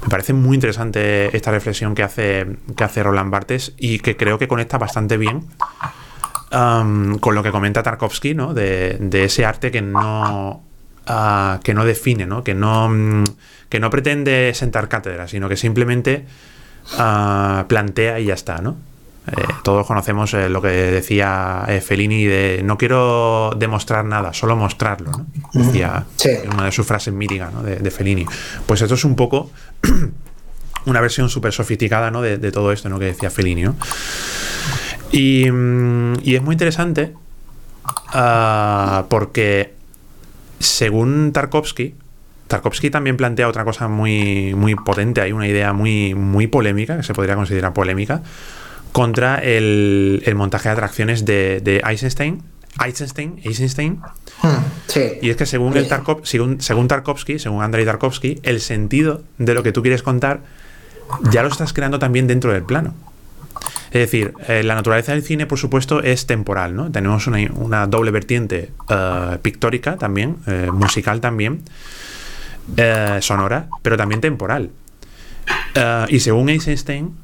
Me 0.01 0.09
parece 0.09 0.33
muy 0.33 0.55
interesante 0.55 1.35
esta 1.35 1.51
reflexión 1.51 1.95
que 1.95 2.03
hace, 2.03 2.57
que 2.75 2.83
hace 2.83 3.03
Roland 3.03 3.31
Barthes 3.31 3.73
y 3.77 3.99
que 3.99 4.17
creo 4.17 4.37
que 4.37 4.47
conecta 4.47 4.77
bastante 4.77 5.17
bien 5.17 5.47
con 6.53 7.35
lo 7.35 7.41
que 7.41 7.51
comenta 7.51 7.81
Tarkovsky, 7.81 8.35
¿no? 8.35 8.53
De, 8.53 8.99
ese 9.11 9.45
arte 9.45 9.71
que 9.71 9.81
no, 9.81 10.63
ah, 11.07 11.59
que 11.63 11.73
no 11.73 11.83
define, 11.83 12.25
¿no? 12.27 12.43
Que, 12.43 12.53
no, 12.53 12.89
mm, 12.89 13.23
que 13.69 13.79
no 13.79 13.89
pretende 13.89 14.53
sentar 14.53 14.87
cátedra, 14.87 15.27
sino 15.27 15.49
que 15.49 15.57
simplemente 15.57 16.25
ah, 16.97 17.65
plantea 17.67 18.19
y 18.19 18.25
ya 18.25 18.35
está, 18.35 18.59
¿no? 18.59 18.77
Eh, 19.25 19.35
todos 19.63 19.87
conocemos 19.87 20.33
eh, 20.33 20.49
lo 20.49 20.61
que 20.61 20.67
decía 20.67 21.63
eh, 21.69 21.79
Fellini 21.79 22.25
de 22.25 22.61
no 22.63 22.77
quiero 22.77 23.51
demostrar 23.57 24.03
nada, 24.03 24.33
solo 24.33 24.57
mostrarlo. 24.57 25.11
¿no? 25.11 25.25
Decía 25.53 26.05
una 26.51 26.65
de 26.65 26.71
sus 26.73 26.85
frases 26.85 27.13
míticas 27.13 27.53
¿no? 27.53 27.63
de, 27.63 27.91
Fellini. 27.91 28.25
Pues 28.65 28.81
esto 28.81 28.95
es 28.95 29.05
un 29.05 29.15
poco 29.15 29.49
una 30.85 30.99
versión 30.99 31.29
súper 31.29 31.53
sofisticada 31.53 32.11
¿no? 32.11 32.21
de, 32.21 32.51
todo 32.51 32.73
esto 32.73 32.89
¿no? 32.89 32.99
que 32.99 33.05
decía 33.05 33.29
Fellini. 33.29 33.63
Y, 35.13 35.49
mm, 35.49 36.15
y, 36.23 36.35
es 36.35 36.41
muy 36.41 36.53
interesante 36.53 37.13
ah, 38.13 39.05
porque 39.09 39.75
según 40.59 41.31
Tarkovsky, 41.31 41.93
Tarkovsky 42.47 42.89
también 42.89 43.15
plantea 43.15 43.47
otra 43.47 43.63
cosa 43.63 43.87
muy, 43.87 44.55
muy 44.55 44.73
potente, 44.73 45.21
hay 45.21 45.31
una 45.31 45.47
idea 45.47 45.71
muy, 45.71 46.15
muy 46.15 46.47
polémica, 46.47 46.97
que 46.97 47.03
se 47.03 47.13
podría 47.13 47.35
considerar 47.35 47.73
polémica, 47.73 48.23
contra 48.91 49.37
el, 49.37 50.23
montaje 50.35 50.69
de 50.69 50.73
atracciones 50.73 51.25
de, 51.25 51.81
Eisenstein. 51.87 52.41
Eisenstein, 52.83 53.39
Eisenstein. 53.43 54.01
Hmm, 54.41 54.63
y 55.21 55.29
es 55.29 55.35
que 55.35 55.45
según, 55.45 55.77
el 55.77 55.87
según, 56.23 56.59
según 56.59 56.87
Tarkovsky, 56.87 57.37
según 57.37 57.61
Andrei 57.61 57.85
Tarkovsky, 57.85 58.39
el 58.41 58.61
sentido 58.61 59.21
de 59.37 59.53
lo 59.53 59.61
que 59.61 59.71
tú 59.71 59.83
quieres 59.83 60.01
contar 60.01 60.41
ya 61.31 61.43
lo 61.43 61.49
estás 61.49 61.71
creando 61.71 61.99
también 61.99 62.25
dentro 62.25 62.51
del 62.51 62.63
plano. 62.63 62.95
Es 63.87 64.01
decir, 64.01 64.33
eh, 64.47 64.63
la 64.63 64.75
naturaleza 64.75 65.11
del 65.11 65.23
cine, 65.23 65.45
por 65.45 65.59
supuesto, 65.59 66.01
es 66.01 66.25
temporal, 66.25 66.75
¿no? 66.75 66.91
Tenemos 66.91 67.27
una, 67.27 67.87
doble 67.87 68.11
vertiente 68.11 68.71
eh, 68.89 69.37
pictórica 69.41 69.97
también, 69.97 70.37
eh, 70.47 70.69
musical 70.73 71.21
también, 71.21 71.63
sonora, 73.21 73.67
pero 73.81 73.97
también 73.97 74.21
temporal. 74.21 74.71
y 76.09 76.19
según 76.21 76.49
Eisenstein, 76.49 77.17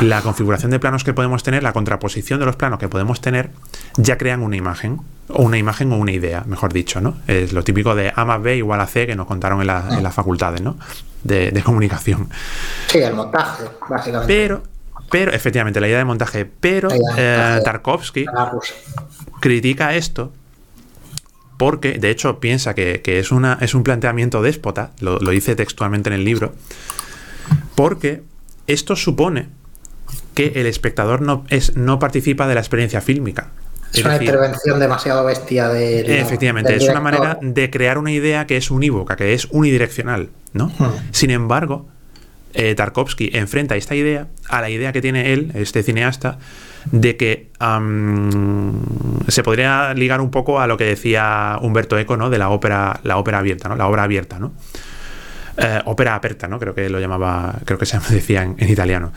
la 0.00 0.22
configuración 0.22 0.70
de 0.70 0.78
planos 0.78 1.04
que 1.04 1.12
podemos 1.12 1.42
tener, 1.42 1.62
la 1.62 1.72
contraposición 1.72 2.40
de 2.40 2.46
los 2.46 2.56
planos 2.56 2.78
que 2.78 2.88
podemos 2.88 3.20
tener, 3.20 3.50
ya 3.96 4.18
crean 4.18 4.42
una 4.42 4.56
imagen, 4.56 5.00
o 5.28 5.42
una 5.42 5.58
imagen 5.58 5.92
o 5.92 5.96
una 5.96 6.12
idea, 6.12 6.42
mejor 6.46 6.72
dicho, 6.72 7.00
¿no? 7.00 7.16
Es 7.26 7.52
lo 7.52 7.62
típico 7.62 7.94
de 7.94 8.12
A 8.14 8.24
más 8.24 8.42
B 8.42 8.56
igual 8.56 8.80
a 8.80 8.86
C 8.86 9.06
que 9.06 9.14
nos 9.14 9.26
contaron 9.26 9.60
en, 9.60 9.66
las 9.66 10.14
facultades, 10.14 10.60
¿no? 10.60 10.76
De, 11.22 11.62
comunicación. 11.62 12.28
Sí, 12.88 12.98
el 12.98 13.14
montaje, 13.14 13.64
básicamente. 13.88 14.32
Pero, 14.32 14.62
pero, 15.10 15.32
efectivamente, 15.32 15.80
la 15.80 15.88
idea 15.88 15.98
de 15.98 16.04
montaje, 16.04 16.44
pero 16.44 16.88
eh, 17.16 17.60
Tarkovsky 17.64 18.26
critica 19.40 19.94
esto 19.94 20.32
porque, 21.56 21.98
de 21.98 22.10
hecho, 22.10 22.40
piensa 22.40 22.74
que, 22.74 23.02
es, 23.04 23.32
una, 23.32 23.58
es 23.60 23.74
un 23.74 23.82
planteamiento 23.82 24.40
déspota, 24.40 24.92
lo, 25.00 25.18
lo 25.18 25.30
dice 25.30 25.54
textualmente 25.56 26.08
en 26.08 26.14
el 26.14 26.24
libro, 26.24 26.54
porque 27.74 28.22
esto 28.66 28.96
supone 28.96 29.48
que 30.34 30.52
el 30.56 30.66
espectador 30.66 31.20
no, 31.20 31.44
es, 31.48 31.76
no 31.76 31.98
participa 31.98 32.46
de 32.46 32.54
la 32.54 32.60
experiencia 32.60 33.00
fílmica. 33.00 33.48
Es, 33.92 34.04
una 34.04 34.16
intervención 34.16 34.78
demasiado 34.78 35.24
bestia 35.24 35.68
de. 35.68 36.20
Efectivamente, 36.20 36.76
es 36.76 36.88
una 36.88 37.00
manera 37.00 37.38
de 37.42 37.70
crear 37.70 37.98
una 37.98 38.12
idea 38.12 38.46
que 38.46 38.56
es 38.56 38.70
unívoca, 38.70 39.16
que 39.16 39.34
es 39.34 39.48
unidireccional, 39.50 40.30
¿no? 40.52 40.68
Hmm. 40.78 40.92
Sin 41.10 41.30
embargo, 41.30 41.88
eh, 42.54 42.74
Tarkovsky 42.74 43.30
enfrenta 43.34 43.76
esta 43.76 43.94
idea 43.94 44.28
a 44.48 44.60
la 44.60 44.70
idea 44.70 44.92
que 44.92 45.00
tiene 45.00 45.32
él, 45.32 45.52
este 45.54 45.82
cineasta, 45.82 46.38
de 46.90 47.16
que 47.16 47.50
se 49.28 49.42
podría 49.42 49.94
ligar 49.94 50.20
un 50.20 50.30
poco 50.30 50.60
a 50.60 50.66
lo 50.66 50.76
que 50.76 50.84
decía 50.84 51.58
Humberto 51.60 51.98
Eco, 51.98 52.16
¿no? 52.16 52.30
De 52.30 52.38
la 52.38 52.48
ópera, 52.48 53.00
la 53.04 53.18
ópera 53.18 53.38
abierta, 53.38 53.68
¿no? 53.68 53.76
La 53.76 53.86
obra 53.86 54.04
abierta, 54.04 54.38
¿no? 54.38 54.52
Eh, 55.56 55.80
ópera 55.84 56.14
aperta, 56.14 56.48
¿no? 56.48 56.58
Creo 56.58 56.74
que 56.74 56.88
lo 56.88 57.00
llamaba, 57.00 57.58
creo 57.64 57.78
que 57.78 57.86
se 57.86 57.98
decía 58.10 58.42
en, 58.42 58.56
italiano. 58.70 59.12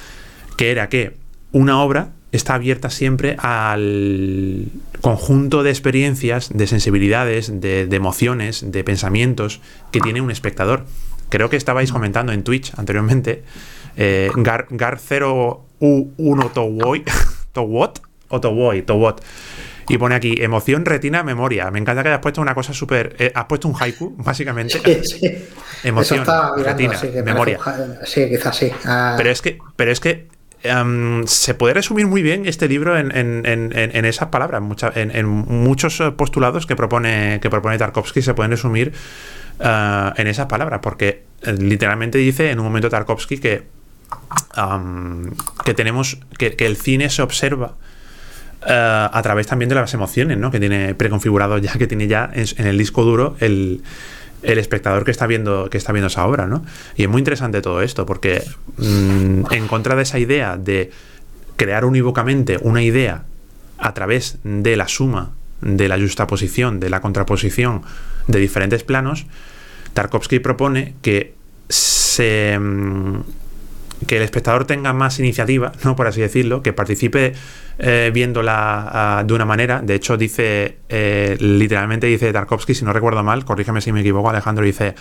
Que 0.58 0.72
era 0.72 0.90
que 0.90 1.16
una 1.52 1.82
obra 1.82 2.10
está 2.32 2.56
abierta 2.56 2.90
siempre 2.90 3.36
al 3.40 4.66
conjunto 5.02 5.64
de 5.64 5.70
experiencias, 5.70 6.50
de 6.54 6.68
sensibilidades, 6.68 7.62
de, 7.62 7.88
emociones, 7.92 8.72
de 8.72 8.84
pensamientos 8.84 9.62
que 9.92 10.00
tiene 10.00 10.20
un 10.20 10.32
espectador. 10.32 10.86
Creo 11.34 11.50
que 11.50 11.58
estabais 11.58 11.92
comentando 11.92 12.32
en 12.32 12.44
Twitch 12.44 12.74
anteriormente, 12.78 13.44
eh, 13.98 14.30
Gar, 14.36 14.68
Gar 14.70 15.00
0 15.00 15.66
U1 15.80 16.54
Towoy, 16.54 17.04
Towot 17.54 18.02
o 18.30 18.40
Towoy, 18.40 18.84
Towot 18.84 19.20
y 19.90 19.98
pone 19.98 20.14
aquí, 20.14 20.36
emoción, 20.38 20.86
retina, 20.86 21.24
memoria. 21.24 21.72
Me 21.72 21.80
encanta 21.80 22.04
que 22.04 22.10
hayas 22.10 22.22
puesto 22.22 22.40
una 22.40 22.54
cosa 22.54 22.72
súper... 22.72 23.16
Eh, 23.18 23.32
has 23.34 23.46
puesto 23.46 23.68
un 23.68 23.74
haiku, 23.74 24.14
básicamente. 24.20 24.80
Sí, 25.04 25.44
Emoción, 25.84 26.24
retina, 26.56 27.02
memoria. 27.26 27.58
Sí, 28.06 28.30
quizás 28.30 28.56
sí. 28.56 28.72
Ah. 28.86 29.16
Pero 29.18 29.32
es 29.32 29.42
que, 29.42 29.58
pero 29.76 29.92
es 29.92 30.00
que 30.00 30.28
em, 30.62 31.26
se 31.26 31.56
puede 31.56 31.74
resumir 31.74 32.06
muy 32.06 32.22
bien 32.22 32.46
este 32.46 32.68
libro 32.68 32.96
en, 32.96 34.06
esas 34.06 34.28
palabras. 34.28 34.62
en, 34.94 35.26
muchos 35.26 36.00
postulados 36.16 36.68
que 36.68 36.76
propone, 36.76 37.40
que 37.42 37.50
propone 37.50 37.80
Tarkovsky 37.80 38.22
se 38.22 38.36
pueden 38.36 38.52
resumir 38.52 38.94
eh, 39.60 40.12
en 40.18 40.28
esas 40.28 40.48
palabras, 40.48 40.80
porque 40.82 41.24
eh, 41.42 41.54
literalmente 41.54 42.18
dice 42.18 42.52
en 42.52 42.60
un 42.60 42.66
momento 42.66 42.90
Tarkovsky 42.90 43.38
que, 43.38 43.64
que 45.66 45.74
tenemos 45.74 46.18
que, 46.38 46.56
el 46.60 46.78
cine 46.78 47.10
se 47.10 47.22
observa 47.22 47.74
eh, 48.68 49.08
a 49.12 49.22
través 49.22 49.48
también 49.48 49.70
de 49.70 49.76
las 49.76 49.94
emociones, 49.94 50.38
¿no? 50.38 50.52
Que 50.52 50.60
tiene 50.60 50.96
preconfigurado 50.96 51.58
ya, 51.58 51.74
que 51.74 51.88
tiene 51.88 52.08
ya 52.08 52.30
en, 52.34 52.68
el 52.68 52.78
disco 52.78 53.04
duro 53.04 53.36
el, 53.40 53.84
espectador 54.42 55.06
que 55.06 55.12
está 55.12 55.26
viendo 55.26 55.70
que 55.70 55.78
está 55.78 55.94
viendo 55.94 56.08
esa 56.08 56.26
obra, 56.26 56.48
¿no? 56.48 56.66
Y 56.96 57.04
es 57.04 57.10
muy 57.10 57.20
interesante 57.20 57.62
todo 57.62 57.82
esto 57.82 58.06
porque 58.06 58.44
mm, 58.78 59.52
en 59.52 59.68
contra 59.68 59.96
de 59.96 60.04
esa 60.04 60.20
idea 60.20 60.58
de 60.58 60.92
crear 61.56 61.86
unívocamente 61.86 62.58
una 62.62 62.82
idea 62.82 63.24
a 63.78 63.94
través 63.94 64.38
de 64.44 64.76
la 64.76 64.88
suma, 64.88 65.32
de 65.62 65.88
la 65.88 65.98
justaposición, 65.98 66.80
de 66.80 66.90
la 66.90 67.00
contraposición 67.00 67.84
de 68.28 68.40
diferentes 68.40 68.84
planos, 68.84 69.26
Tarkovsky 69.94 70.40
propone 70.40 70.96
que 71.02 71.34
se 71.70 72.58
mm, 72.60 73.22
que 74.06 74.18
el 74.18 74.24
espectador 74.24 74.66
tenga 74.66 74.94
más 74.94 75.20
iniciativa, 75.20 75.72
¿no? 75.84 75.96
por 75.96 76.08
así 76.08 76.22
decirlo, 76.22 76.62
que 76.62 76.74
participe 76.74 77.34
eh, 77.80 78.12
viéndola 78.14 78.90
ah, 78.92 79.24
de 79.26 79.34
una 79.34 79.46
manera. 79.46 79.82
De 79.82 79.96
hecho, 79.96 80.18
dice, 80.18 80.78
eh, 80.90 81.38
literalmente 81.40 82.08
dice 82.08 82.32
Tarkovsky, 82.32 82.76
si 82.76 82.86
no 82.86 82.94
recuerdo 82.94 83.24
mal, 83.24 83.46
corrígeme 83.46 83.82
si 83.82 83.92
me 83.92 84.02
equivoco, 84.02 84.30
Alejandro, 84.30 84.66
dice, 84.66 84.96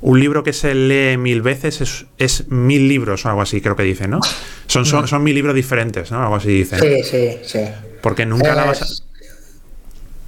un 0.00 0.20
libro 0.20 0.42
que 0.42 0.52
se 0.52 0.74
lee 0.74 1.16
mil 1.16 1.42
veces 1.42 2.06
es, 2.18 2.48
mil 2.48 2.88
libros 2.88 3.24
o 3.24 3.28
algo 3.28 3.42
así, 3.42 3.60
creo 3.60 3.76
que 3.76 3.82
dice, 3.82 4.08
¿no? 4.08 4.20
Son, 4.66 4.84
son, 4.84 5.08
son 5.08 5.22
mil 5.22 5.34
libros 5.34 5.54
diferentes, 5.54 6.10
¿no? 6.10 6.22
Algo 6.22 6.36
así 6.36 6.48
dice. 6.48 6.78
Sí, 6.78 7.02
sí, 7.02 7.38
sí. 7.44 7.60
Porque 8.00 8.26
nunca 8.26 8.54
la 8.54 8.64
vas 8.64 8.82
a... 8.82 8.86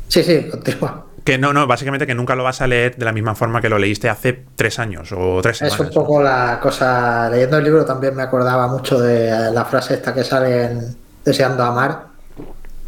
Sí, 0.09 0.23
sí, 0.23 0.47
continúa. 0.51 1.06
Que 1.27 1.39
no, 1.39 1.53
no, 1.53 1.67
básicamente 1.67 2.07
que 2.07 2.15
nunca 2.15 2.37
lo 2.37 2.45
vas 2.45 2.61
a 2.61 2.69
leer 2.69 2.95
de 2.95 3.05
la 3.05 3.11
misma 3.11 3.35
forma 3.35 3.61
que 3.61 3.69
lo 3.69 3.81
leíste 3.81 4.09
hace 4.09 4.45
tres 4.55 4.79
años 4.79 5.11
o 5.11 5.43
tres 5.43 5.59
semanas. 5.59 5.81
Es 5.81 5.85
un 5.85 5.93
poco 5.93 6.23
la 6.23 6.61
cosa. 6.63 7.29
Leyendo 7.29 7.59
el 7.59 7.65
libro 7.65 7.85
también 7.85 8.15
me 8.15 8.23
acordaba 8.23 8.69
mucho 8.69 9.01
de 9.01 9.51
la 9.51 9.65
frase 9.65 9.95
esta 9.95 10.15
que 10.15 10.23
sale 10.23 10.67
en 10.67 10.97
Deseando 11.25 11.65
Amar. 11.65 12.07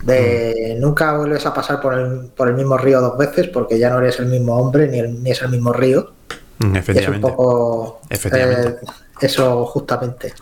De 0.05 0.77
mm. 0.77 0.81
nunca 0.81 1.17
vuelves 1.17 1.45
a 1.47 1.53
pasar 1.53 1.81
por 1.81 1.95
el, 1.95 2.31
por 2.37 2.47
el 2.47 2.55
mismo 2.55 2.79
río 2.79 3.01
dos 3.01 3.19
veces 3.19 3.49
porque 3.49 3.77
ya 3.77 3.91
no 3.91 3.99
eres 3.99 4.21
el 4.21 4.27
mismo 4.27 4.57
hombre 4.57 4.87
ni, 4.87 5.03
ni 5.03 5.33
es 5.33 5.43
el 5.43 5.49
mismo 5.49 5.73
río. 5.73 6.13
efectivamente. 6.61 6.93
Mm, 6.93 6.97
es 6.97 7.09
un 7.09 7.21
poco 7.21 8.01
Efectivamente. 8.09 8.69
Eh, 8.69 8.91
eso 9.21 9.67
justamente. 9.67 10.33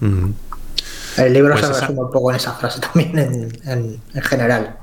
Mm. 0.00 0.32
El 1.16 1.32
libro 1.32 1.54
pues 1.54 1.66
se 1.66 1.80
resume 1.80 2.00
un 2.00 2.10
poco 2.10 2.30
en 2.30 2.36
esa 2.36 2.52
frase 2.52 2.78
también 2.80 3.18
en, 3.64 4.00
en, 4.12 4.22
general. 4.22 4.76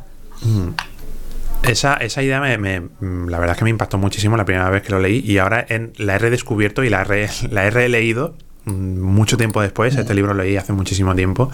Esa, 1.63 1.95
esa 1.95 2.23
idea 2.23 2.39
me, 2.39 2.89
la 3.01 3.39
verdad 3.39 3.51
es 3.51 3.57
que 3.57 3.63
me 3.65 3.69
impactó 3.69 3.97
muchísimo 3.97 4.37
la 4.37 4.45
primera 4.45 4.69
vez 4.69 4.81
que 4.81 4.91
lo 4.91 4.99
leí 4.99 5.19
y 5.19 5.37
ahora 5.37 5.65
en, 5.67 5.93
la 5.97 6.15
he 6.15 6.17
redescubierto 6.17 6.83
y 6.83 6.89
la, 6.89 7.03
la 7.51 7.65
he 7.65 7.69
releído 7.69 8.35
mm, 8.65 8.99
mucho 8.99 9.37
tiempo 9.37 9.61
después. 9.61 9.95
Este 9.95 10.13
libro 10.13 10.33
lo 10.33 10.43
leí 10.43 10.57
hace 10.57 10.73
muchísimo 10.73 11.15
tiempo. 11.15 11.51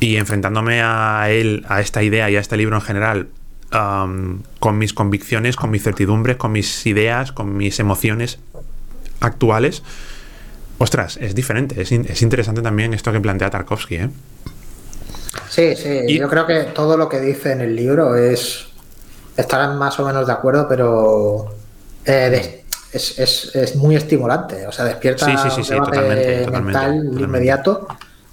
Y 0.00 0.16
enfrentándome 0.16 0.80
a 0.80 1.26
él, 1.28 1.64
a 1.68 1.80
esta 1.80 2.02
idea 2.04 2.30
y 2.30 2.36
a 2.36 2.40
este 2.40 2.56
libro 2.56 2.76
en 2.76 2.82
general, 2.82 3.28
con 3.70 4.78
mis 4.78 4.92
convicciones, 4.92 5.56
con 5.56 5.70
mis 5.70 5.82
certidumbres, 5.82 6.36
con 6.36 6.52
mis 6.52 6.86
ideas, 6.86 7.32
con 7.32 7.56
mis 7.56 7.80
emociones 7.80 8.38
actuales, 9.20 9.82
ostras, 10.78 11.18
es 11.18 11.34
diferente. 11.34 11.82
Es, 11.82 11.92
es 11.92 12.22
interesante 12.22 12.62
también 12.62 12.94
esto 12.94 13.12
que 13.12 13.20
plantea 13.20 13.50
Tarkovsky. 13.50 13.96
¿eh? 13.96 14.10
Sí, 15.48 15.76
sí, 15.76 16.18
yo 16.18 16.28
creo 16.28 16.46
que 16.46 16.64
todo 16.74 16.96
lo 16.96 17.08
que 17.08 17.20
dice 17.20 17.52
en 17.52 17.60
el 17.60 17.76
libro 17.76 18.16
es. 18.16 18.67
Estarán 19.38 19.78
más 19.78 19.98
o 20.00 20.04
menos 20.04 20.26
de 20.26 20.32
acuerdo, 20.32 20.66
pero 20.68 21.54
eh, 22.04 22.64
es, 22.92 23.76
muy 23.76 23.94
estimulante. 23.94 24.66
O 24.66 24.72
sea, 24.72 24.84
despierta 24.84 25.26
sí, 25.26 25.50
sí, 25.54 25.62
sí, 25.62 25.74
un 25.74 25.90
debate 25.90 26.50
mental 26.50 26.96
inmediato. 27.18 27.86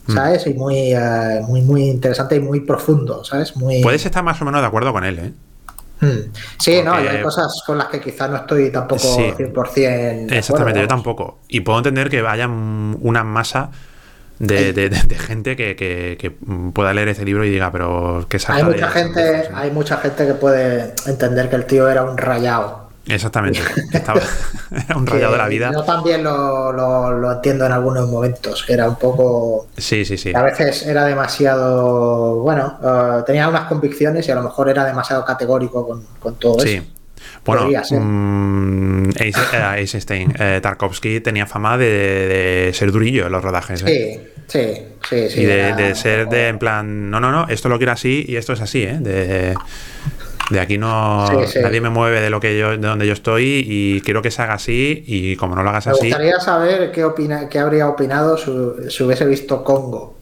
Mm. 0.07 0.13
¿Sabes? 0.13 0.47
Y 0.47 0.55
muy, 0.55 0.93
eh, 0.93 1.41
muy, 1.47 1.61
muy 1.61 1.83
interesante 1.83 2.35
y 2.35 2.39
muy 2.39 2.61
profundo, 2.61 3.23
¿sabes? 3.23 3.55
Muy... 3.55 3.81
Puedes 3.81 4.05
estar 4.05 4.23
más 4.23 4.41
o 4.41 4.45
menos 4.45 4.61
de 4.61 4.67
acuerdo 4.67 4.91
con 4.93 5.03
él, 5.03 5.19
¿eh? 5.19 5.33
Mm. 6.01 6.31
Sí, 6.59 6.81
no, 6.83 6.93
hay 6.93 7.21
cosas 7.21 7.63
con 7.65 7.77
las 7.77 7.87
que 7.87 8.01
quizás 8.01 8.29
no 8.29 8.37
estoy 8.37 8.71
tampoco 8.71 9.01
100%. 9.01 10.31
Exactamente, 10.31 10.81
yo 10.81 10.87
tampoco. 10.87 11.39
Y 11.47 11.61
puedo 11.61 11.77
entender 11.77 12.09
que 12.09 12.19
haya 12.19 12.47
una 12.47 13.23
masa 13.23 13.69
de, 14.39 15.17
gente 15.17 15.55
que, 15.55 16.35
pueda 16.73 16.93
leer 16.93 17.09
ese 17.09 17.25
libro 17.25 17.45
y 17.45 17.49
diga, 17.49 17.71
pero 17.71 18.25
¿qué 18.29 18.39
Hay 18.47 18.63
mucha 18.63 18.89
gente, 18.89 19.49
hay 19.53 19.71
mucha 19.71 19.97
gente 19.97 20.27
que 20.27 20.33
puede 20.33 20.93
entender 21.05 21.49
que 21.49 21.55
el 21.55 21.65
tío 21.65 21.89
era 21.89 22.03
un 22.03 22.17
rayado. 22.17 22.85
Exactamente, 23.07 23.59
estaba, 23.93 24.19
era 24.71 24.97
un 24.97 25.05
rayado 25.05 25.33
de 25.33 25.37
la 25.37 25.47
vida. 25.47 25.71
Yo 25.71 25.83
también 25.83 26.23
lo, 26.23 27.31
entiendo 27.31 27.65
en 27.65 27.71
algunos 27.71 28.09
momentos, 28.09 28.63
que 28.63 28.73
era 28.73 28.89
un 28.89 28.95
poco... 28.95 29.67
Sí, 29.77 30.05
sí, 30.05 30.17
sí. 30.17 30.33
A 30.35 30.41
veces 30.41 30.87
era 30.87 31.05
demasiado, 31.05 32.41
bueno, 32.41 32.79
eh, 32.83 33.23
tenía 33.25 33.47
unas 33.47 33.67
convicciones 33.67 34.27
y 34.27 34.31
a 34.31 34.35
lo 34.35 34.41
mejor 34.41 34.69
era 34.69 34.85
demasiado 34.85 35.23
categórico 35.23 36.03
con, 36.19 36.35
todo 36.37 36.63
eso. 36.63 36.83
Sí. 37.15 37.21
Bueno, 37.45 37.69
Eisenstein, 39.75 40.33
eh, 40.39 40.59
Tarkovsky 40.61 41.19
tenía 41.19 41.45
fama 41.45 41.77
de, 41.77 42.71
ser 42.73 42.91
durillo 42.91 43.27
en 43.27 43.31
los 43.31 43.43
rodajes. 43.43 43.83
¿eh? 43.85 44.31
Sí, 44.47 44.61
sí, 45.09 45.29
sí. 45.29 45.41
Y 45.41 45.45
de, 45.45 45.95
ser 45.95 46.27
de 46.27 46.47
en 46.47 46.59
plan, 46.59 47.09
no, 47.09 47.19
no, 47.19 47.31
no, 47.31 47.47
esto 47.47 47.69
lo 47.69 47.77
quiero 47.77 47.93
así 47.93 48.25
y 48.27 48.35
esto 48.35 48.53
es 48.53 48.61
así, 48.61 48.83
¿eh? 48.83 48.97
De, 48.99 49.55
de 50.49 50.59
aquí 50.59 50.77
no 50.77 51.27
nadie 51.61 51.81
me 51.81 51.89
mueve 51.89 52.21
de 52.21 52.29
lo 52.29 52.39
que 52.39 52.57
yo, 52.57 52.71
de 52.71 52.77
donde 52.77 53.07
yo 53.07 53.13
estoy 53.13 53.63
y 53.67 54.01
quiero 54.01 54.21
que 54.21 54.29
se 54.29 54.41
haga 54.41 54.53
así 54.53 55.03
y 55.07 55.35
como 55.35 55.55
no 55.55 55.63
lo 55.63 55.69
hagas 55.69 55.87
así. 55.87 56.03
Me 56.03 56.09
gustaría 56.09 56.39
saber 56.39 56.91
qué 56.91 57.03
opina, 57.03 57.49
qué 57.49 57.59
habría 57.59 57.87
opinado 57.87 58.37
si, 58.37 59.03
hubiese 59.03 59.25
visto 59.25 59.63
Congo. 59.63 60.17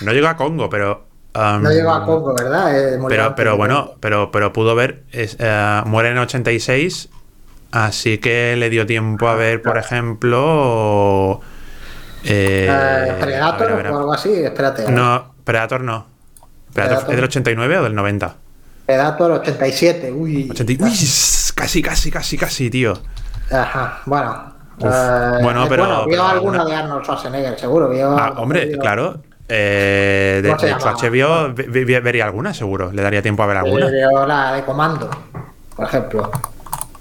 no, 0.00 0.12
no 0.12 0.28
a 0.28 0.36
Congo, 0.36 0.70
pero 0.70 1.07
no 1.34 1.70
llegó 1.70 1.90
a 1.92 2.04
Congo, 2.04 2.34
¿verdad? 2.34 2.94
Eh, 2.94 2.98
pero, 3.08 3.34
pero 3.34 3.56
bueno, 3.56 3.92
pero, 4.00 4.30
pero 4.30 4.52
pudo 4.52 4.74
ver, 4.74 5.04
eh, 5.12 5.82
muere 5.86 6.10
en 6.10 6.18
86, 6.18 7.08
así 7.72 8.18
que 8.18 8.56
le 8.56 8.70
dio 8.70 8.86
tiempo 8.86 9.28
a 9.28 9.34
ver, 9.34 9.62
por 9.62 9.78
ejemplo... 9.78 11.40
Eh, 12.24 13.16
¿Predator 13.20 13.70
o 13.70 13.98
algo 13.98 14.12
así? 14.12 14.32
Espérate. 14.32 14.90
No, 14.90 15.34
Predator 15.44 15.82
no. 15.82 16.06
¿Predator, 16.74 17.10
es 17.10 17.16
del 17.16 17.24
89 17.24 17.78
o 17.78 17.82
del 17.84 17.94
90? 17.94 18.34
Predator 18.86 19.30
87, 19.32 20.12
uy. 20.12 20.50
uy, 20.50 20.98
casi, 21.54 21.82
casi, 21.82 22.10
casi, 22.10 22.36
casi, 22.36 22.70
tío. 22.70 22.94
Ajá, 23.50 24.00
bueno. 24.06 24.54
bueno, 24.78 25.66
pero. 25.68 26.06
vio 26.06 26.26
alguna 26.26 26.64
de 26.64 26.74
Arnold 26.74 27.04
Schwarzenegger, 27.04 27.58
seguro. 27.58 27.90
ah, 28.18 28.34
hombre, 28.38 28.76
claro. 28.78 29.20
Eh, 29.48 30.42
de, 30.42 31.84
de 31.84 32.00
vería 32.00 32.26
alguna, 32.26 32.52
seguro. 32.52 32.92
Le 32.92 33.02
daría 33.02 33.22
tiempo 33.22 33.42
a 33.42 33.46
ver 33.46 33.56
alguna. 33.56 33.88
la 34.26 34.52
de 34.52 34.64
Comando, 34.64 35.08
por 35.74 35.86
ejemplo. 35.86 36.30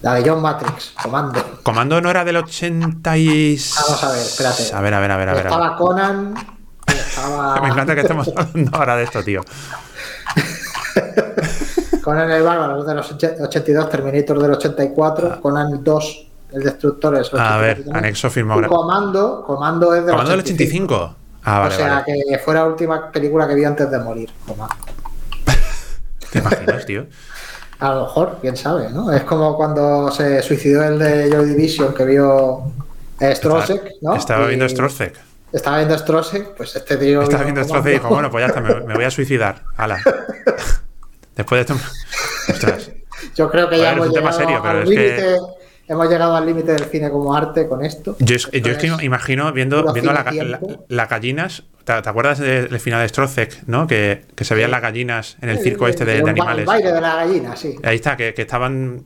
La 0.01 0.13
de 0.13 0.29
John 0.29 0.41
Matrix, 0.41 0.93
Comando. 1.01 1.59
Comando 1.63 1.99
no 1.99 2.09
era 2.09 2.23
del 2.23 2.37
86. 2.37 3.75
Vamos 3.81 4.03
a 4.03 4.11
ver, 4.11 4.21
espérate. 4.21 4.63
A 4.73 4.81
ver, 4.81 4.93
a 4.93 4.99
ver, 4.99 5.11
a 5.11 5.17
ver. 5.17 5.29
A 5.29 5.33
ver 5.33 5.45
estaba 5.45 5.75
Conan. 5.75 6.35
Estaba... 6.87 7.59
Me 7.61 7.67
encanta 7.67 7.95
que 7.95 8.01
estemos 8.01 8.31
hablando 8.33 8.77
ahora 8.77 8.95
de 8.95 9.03
esto, 9.03 9.21
tío. 9.23 9.41
Conan 12.03 12.31
el 12.31 12.43
Bárbaro 12.43 12.85
del 12.85 12.99
82, 12.99 13.89
Terminator 13.89 14.41
del 14.41 14.51
84, 14.51 15.31
ah. 15.33 15.39
Conan 15.41 15.83
2, 15.83 16.27
el 16.53 16.63
Destructor 16.63 17.17
es 17.17 17.33
A 17.33 17.57
ver, 17.57 17.83
anexo 17.91 18.29
firmado. 18.29 18.65
Comando, 18.69 19.43
Comando 19.45 19.93
es 19.93 20.05
del 20.05 20.11
Comando 20.11 20.31
del 20.31 20.39
85. 20.39 21.15
Ah, 21.49 21.65
o 21.65 21.71
sea, 21.71 22.03
que 22.05 22.37
fue 22.43 22.53
la 22.55 22.65
última 22.65 23.09
película 23.09 23.47
que 23.47 23.55
vi 23.55 23.63
antes 23.63 23.89
de 23.89 23.97
morir. 23.99 24.29
¿Te 26.31 26.39
imaginas, 26.39 26.85
tío? 26.85 27.05
A 27.79 27.93
lo 27.93 28.01
mejor, 28.01 28.39
quién 28.41 28.57
sabe, 28.57 28.89
¿no? 28.89 29.13
Es 29.13 29.23
como 29.23 29.55
cuando 29.55 30.11
se 30.11 30.41
suicidó 30.41 30.83
el 30.83 30.99
de 30.99 31.29
Joy 31.31 31.45
Division 31.45 31.93
que 31.93 32.03
vio 32.03 32.63
Strosek, 33.21 33.93
¿no? 34.01 34.15
Estaba 34.17 34.47
viendo 34.47 34.67
Strosek. 34.67 35.17
Estaba 35.53 35.77
viendo 35.77 35.97
Strosek, 35.97 36.53
pues 36.53 36.75
este 36.75 36.97
tío. 36.97 37.21
Estaba 37.21 37.43
viendo 37.43 37.63
Strosek 37.63 37.91
y 37.91 37.93
dijo, 37.93 38.09
bueno, 38.09 38.29
pues 38.29 38.41
ya 38.41 38.47
está, 38.47 38.59
me, 38.59 38.93
voy 38.93 39.05
a 39.05 39.11
suicidar. 39.11 39.63
Hala. 39.77 40.01
Después 41.37 41.65
de 41.65 41.73
esto. 41.73 41.87
Ostras. 42.51 42.91
Yo 43.35 43.49
creo 43.49 43.69
que 43.69 43.77
ya 43.77 43.93
hemos 43.93 44.09
llegado 44.09 44.37
serio, 44.37 44.59
pero 44.61 44.83
es 44.83 44.89
que 44.89 45.37
hemos 45.88 46.09
llegado 46.09 46.35
al 46.35 46.45
límite 46.45 46.73
del 46.73 46.85
cine 46.85 47.09
como 47.09 47.35
arte 47.35 47.67
con 47.67 47.83
esto. 47.83 48.15
Yo 48.19 48.35
es, 48.35 48.47
que 48.47 48.88
imagino 49.01 49.51
viendo, 49.51 49.93
viendo 49.93 50.13
las 50.13 51.09
gallinas. 51.09 51.63
¿te, 51.83 51.93
acuerdas 51.93 52.39
del 52.39 52.79
final 52.79 53.01
de 53.01 53.09
Strozek, 53.09 53.63
¿no? 53.67 53.88
Que, 53.88 54.25
se 54.39 54.55
veían 54.55 54.71
las 54.71 54.81
gallinas 54.81 55.38
en 55.41 55.49
el 55.49 55.59
circo 55.59 55.88
este 55.88 56.05
de, 56.05 56.19
animales. 56.19 56.59
El 56.59 56.65
baile 56.65 56.91
de 56.91 57.01
la 57.01 57.15
gallina, 57.15 57.55
sí. 57.55 57.75
Ahí 57.83 57.95
está, 57.95 58.17
que, 58.17 58.33
estaban. 58.35 59.05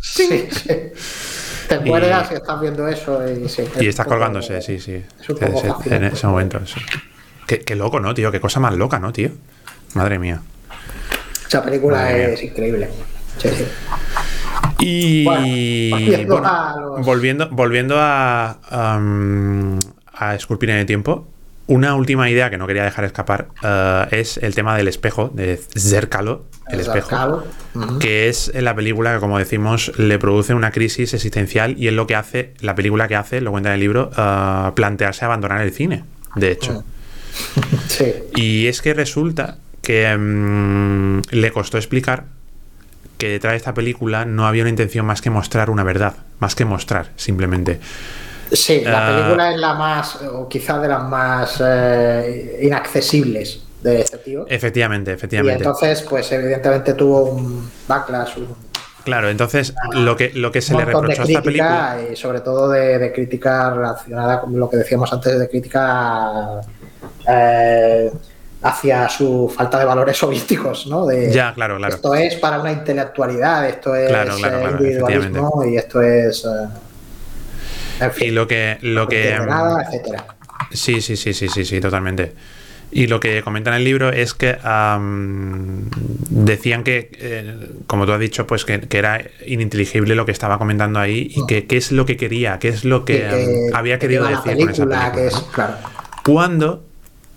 Sí, 0.00 0.48
sí. 0.50 0.68
Te 1.68 1.78
mueres 1.78 2.10
y 2.32 2.34
estás 2.34 2.60
viendo 2.60 2.86
eso 2.88 3.22
y, 3.26 3.48
sí, 3.48 3.64
y 3.80 3.86
estás 3.86 4.06
colgándose, 4.06 4.60
sí, 4.60 4.78
sí. 4.78 5.02
en 5.86 6.04
ese 6.04 6.26
momento. 6.26 6.60
Qué, 7.46 7.60
qué, 7.60 7.76
loco, 7.76 8.00
¿no, 8.00 8.12
tío? 8.12 8.30
Qué 8.32 8.40
cosa 8.40 8.60
más 8.60 8.74
loca, 8.74 8.98
¿no, 8.98 9.12
tío? 9.12 9.30
Madre 9.94 10.18
mía. 10.18 10.42
Esa 11.46 11.62
película 11.62 12.12
es 12.12 12.42
increíble. 12.42 12.90
Y 14.78 15.24
volviendo, 17.04 17.48
volviendo, 17.50 17.96
a, 17.98 18.58
a 20.12 20.34
Esculpir 20.34 20.70
en 20.70 20.76
el 20.76 20.86
Tiempo, 20.86 21.26
una 21.66 21.94
última 21.94 22.28
idea 22.28 22.50
que 22.50 22.58
no 22.58 22.66
quería 22.66 22.84
dejar 22.84 23.04
escapar 23.04 23.48
uh, 23.62 24.14
es 24.14 24.36
el 24.36 24.54
tema 24.54 24.76
del 24.76 24.88
espejo, 24.88 25.30
de 25.32 25.56
Zerkalo, 25.56 26.44
el, 26.68 26.80
espejo, 26.80 27.44
que 28.00 28.28
es 28.28 28.50
en 28.54 28.64
la 28.64 28.74
película 28.74 29.14
que, 29.14 29.20
como 29.20 29.38
decimos, 29.38 29.92
le 29.96 30.18
produce 30.18 30.54
una 30.54 30.70
crisis 30.70 31.14
existencial 31.14 31.76
y 31.78 31.88
es 31.88 31.94
lo 31.94 32.06
que 32.06 32.14
hace, 32.14 32.54
la 32.60 32.74
película 32.74 33.08
que 33.08 33.16
hace, 33.16 33.40
lo 33.40 33.52
cuenta 33.52 33.70
en 33.70 33.74
el 33.74 33.80
libro, 33.80 34.10
uh, 34.10 34.74
plantearse 34.74 35.24
abandonar 35.24 35.62
el 35.62 35.72
cine, 35.72 36.04
de 36.34 36.52
hecho. 36.52 36.84
Sí. 37.88 38.12
Y 38.34 38.66
es 38.66 38.82
que 38.82 38.94
resulta 38.94 39.58
que 39.80 40.14
um, 40.14 41.22
le 41.30 41.52
costó 41.52 41.78
explicar 41.78 42.24
que 43.18 43.28
detrás 43.28 43.52
de 43.52 43.56
esta 43.58 43.74
película 43.74 44.24
no 44.24 44.46
había 44.46 44.62
una 44.62 44.70
intención 44.70 45.06
más 45.06 45.20
que 45.22 45.30
mostrar 45.30 45.70
una 45.70 45.84
verdad, 45.84 46.14
más 46.38 46.54
que 46.54 46.64
mostrar, 46.64 47.10
simplemente. 47.16 47.80
Sí, 48.52 48.82
la 48.84 49.08
ah, 49.08 49.16
película 49.16 49.52
es 49.52 49.58
la 49.58 49.74
más, 49.74 50.16
o 50.22 50.48
quizás 50.48 50.82
de 50.82 50.88
las 50.88 51.02
más 51.04 51.62
eh, 51.64 52.60
inaccesibles 52.62 53.62
de 53.82 54.00
este 54.00 54.18
tío. 54.18 54.46
Efectivamente, 54.48 55.12
efectivamente. 55.12 55.64
Y 55.64 55.66
entonces, 55.66 56.02
pues 56.02 56.30
evidentemente 56.32 56.94
tuvo 56.94 57.24
un 57.24 57.70
backlash, 57.88 58.38
Claro, 59.04 59.30
entonces 59.30 59.74
lo 59.94 60.16
que, 60.16 60.30
lo 60.32 60.52
que 60.52 60.60
se 60.60 60.74
le 60.74 60.84
reprochó 60.84 61.22
a 61.22 61.24
esta 61.24 61.42
película. 61.42 61.98
Y 62.12 62.14
sobre 62.14 62.40
todo 62.40 62.70
de, 62.70 63.12
crítica 63.12 63.70
relacionada 63.74 64.40
con 64.40 64.56
lo 64.58 64.70
que 64.70 64.76
decíamos 64.76 65.12
antes, 65.12 65.38
de 65.38 65.48
crítica 65.48 66.60
eh, 67.28 68.12
hacia 68.62 69.08
su 69.08 69.52
falta 69.54 69.78
de 69.78 69.84
valores 69.84 70.16
soviéticos, 70.16 70.86
¿no? 70.86 71.04
De, 71.06 71.32
ya, 71.32 71.52
claro, 71.54 71.76
claro. 71.76 71.94
Esto 71.94 72.14
es 72.14 72.36
para 72.36 72.60
una 72.60 72.72
intelectualidad, 72.72 73.68
esto 73.68 73.94
es 73.94 74.10
eh, 74.10 74.68
individualismo 74.70 75.64
y 75.64 75.76
esto 75.76 76.00
es... 76.00 76.44
Eh, 76.44 78.04
en 78.04 78.12
fin, 78.12 78.28
y 78.28 78.30
lo 78.30 78.46
que... 78.46 78.78
Lo 78.82 79.08
que 79.08 79.36
nada, 79.38 79.82
etcétera. 79.82 80.26
Sí, 80.70 81.00
sí, 81.00 81.16
sí, 81.16 81.32
sí, 81.34 81.48
sí, 81.48 81.64
sí, 81.64 81.80
totalmente. 81.80 82.34
Y 82.94 83.06
lo 83.06 83.20
que 83.20 83.42
comenta 83.42 83.70
en 83.70 83.76
el 83.76 83.84
libro 83.84 84.10
es 84.10 84.34
que 84.34 84.58
decían 86.28 86.84
que, 86.84 87.10
eh, 87.14 87.68
como 87.86 88.04
tú 88.06 88.12
has 88.12 88.20
dicho, 88.20 88.46
pues 88.46 88.64
que, 88.64 88.86
era 88.90 89.22
ininteligible 89.46 90.14
lo 90.14 90.26
que 90.26 90.32
estaba 90.32 90.58
comentando 90.58 91.00
ahí 91.00 91.32
y 91.34 91.46
que 91.46 91.66
qué 91.66 91.78
es 91.78 91.90
lo 91.90 92.04
que 92.04 92.16
quería, 92.16 92.58
qué 92.58 92.68
es 92.68 92.84
lo 92.84 93.04
que, 93.04 93.70
había 93.72 93.98
querido 93.98 94.24
decir 94.24 94.56
con 94.56 94.68
esa 94.68 94.84
película. 94.84 95.12
Que 95.12 95.26
es, 95.26 95.34
claro. 95.52 95.76
Cuando 96.22 96.84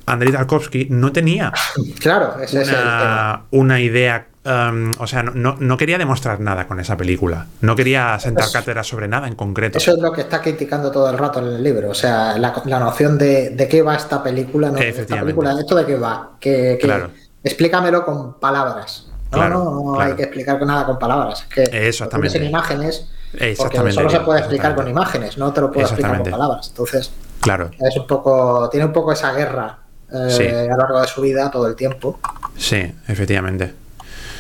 Andrei 0.07 0.31
Tarkovsky 0.31 0.87
no 0.91 1.11
tenía 1.11 1.51
claro, 1.99 2.35
ese 2.39 2.57
una, 2.57 2.63
es 2.63 2.69
el 2.69 2.75
tema. 2.75 3.45
una 3.51 3.79
idea. 3.79 4.27
um, 4.45 4.91
o 4.99 5.07
sea, 5.07 5.23
no, 5.23 5.55
no 5.59 5.77
quería 5.77 5.97
demostrar 5.97 6.39
nada 6.39 6.67
con 6.67 6.79
esa 6.79 6.95
película. 6.95 7.47
No 7.61 7.75
quería 7.75 8.17
sentar 8.19 8.45
cátedra 8.51 8.83
sobre 8.83 9.07
nada 9.07 9.27
en 9.27 9.33
concreto. 9.35 9.77
Eso 9.79 9.93
es 9.93 9.99
lo 9.99 10.11
que 10.11 10.21
está 10.21 10.41
criticando 10.41 10.91
todo 10.91 11.09
el 11.09 11.17
rato 11.17 11.39
en 11.39 11.47
el 11.47 11.63
libro. 11.63 11.89
O 11.89 11.95
sea, 11.95 12.37
la, 12.37 12.53
la 12.65 12.79
noción 12.79 13.17
de, 13.17 13.49
de 13.51 13.67
qué 13.67 13.81
va 13.81 13.95
esta 13.95 14.21
película, 14.21 14.69
¿no? 14.69 14.77
Esta 14.77 15.19
película, 15.19 15.53
¿esto 15.59 15.75
de 15.75 15.85
qué 15.85 15.95
va? 15.97 16.31
Que, 16.39 16.77
que- 16.79 16.85
Claro. 16.85 17.09
Explícamelo 17.43 18.03
con 18.05 18.39
palabras. 18.39 19.07
No, 19.31 19.37
Claro, 19.37 19.63
no, 19.63 19.71
no 19.83 19.93
claro. 19.95 20.09
hay 20.11 20.15
que 20.15 20.23
explicar 20.23 20.61
nada 20.65 20.85
con 20.85 20.97
palabras. 20.99 21.41
Es 21.41 21.69
que 21.69 21.87
Exactamente. 21.87 22.37
en 22.37 22.45
imágenes, 22.45 23.07
porque 23.31 23.51
Exactamente, 23.51 23.93
solo 23.95 24.09
se 24.09 24.19
puede 24.21 24.39
explicar 24.39 24.75
con 24.75 24.87
imágenes, 24.87 25.37
no 25.37 25.51
te 25.51 25.61
lo 25.61 25.71
puedo 25.71 25.85
explicar 25.87 26.17
con 26.21 26.31
palabras. 26.31 26.69
Entonces, 26.69 27.11
Claro, 27.41 27.69
es 27.79 27.97
un 27.97 28.07
poco, 28.07 28.69
tiene 28.71 28.85
un 28.87 28.93
poco 28.93 29.11
esa 29.11 29.31
guerra 29.33 29.77
eh, 30.11 30.27
Sí. 30.29 30.43
a 30.47 30.63
lo 30.63 30.77
largo 30.77 31.01
de 31.01 31.07
su 31.07 31.21
vida, 31.21 31.49
todo 31.51 31.67
el 31.67 31.75
tiempo. 31.75 32.19
sí, 32.57 32.91
efectivamente. 33.07 33.73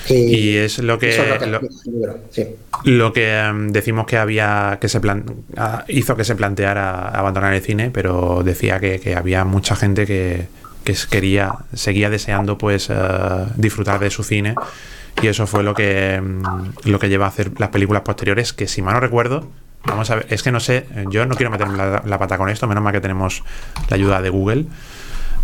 Y, 0.07 0.13
Y 0.13 0.57
es 0.57 0.77
lo 0.79 0.99
que, 0.99 1.09
es 1.09 1.17
lo 1.17 1.39
que 1.39 1.45
lo, 1.47 1.57
explica 1.57 1.81
el 1.85 1.93
libro. 1.93 2.19
Sí. 2.29 2.47
lo 2.83 3.11
que 3.11 3.39
em, 3.39 3.71
decimos 3.71 4.05
que 4.05 4.17
había 4.17 4.77
que 4.79 4.87
se 4.87 4.99
plan, 4.99 5.25
ah, 5.57 5.83
hizo 5.87 6.15
que 6.15 6.23
se 6.23 6.35
planteara 6.35 7.09
abandonar 7.09 7.53
el 7.53 7.61
cine, 7.61 7.89
pero 7.91 8.43
decía 8.43 8.79
que, 8.79 8.99
que 8.99 9.15
había 9.15 9.45
mucha 9.45 9.75
gente 9.75 10.05
que, 10.05 10.47
quería, 11.09 11.55
seguía 11.73 12.11
deseando 12.11 12.57
pues 12.57 12.89
eh, 12.91 12.95
disfrutar 13.55 13.99
de 13.99 14.11
su 14.11 14.23
cine. 14.23 14.55
Y 15.23 15.27
eso 15.27 15.47
fue 15.47 15.63
lo 15.63 15.73
que 15.73 16.15
em, 16.15 16.43
lo 16.83 16.99
que 16.99 17.09
lleva 17.09 17.25
a 17.25 17.29
hacer 17.29 17.51
las 17.59 17.69
películas 17.69 18.03
posteriores, 18.03 18.53
que 18.53 18.67
si 18.67 18.81
mal 18.83 18.93
no 18.93 18.99
recuerdo, 18.99 19.49
vamos 19.85 20.11
a 20.11 20.15
ver, 20.15 20.27
es 20.29 20.43
que 20.43 20.51
no 20.51 20.59
sé, 20.59 20.85
yo 21.09 21.25
no 21.25 21.35
quiero 21.35 21.49
meterme 21.49 21.77
la, 21.77 22.03
la 22.05 22.19
pata 22.19 22.37
con 22.37 22.49
esto, 22.49 22.67
menos 22.67 22.83
mal 22.83 22.93
que 22.93 23.01
tenemos 23.01 23.43
la 23.89 23.95
ayuda 23.95 24.21
de 24.21 24.29
Google. 24.29 24.65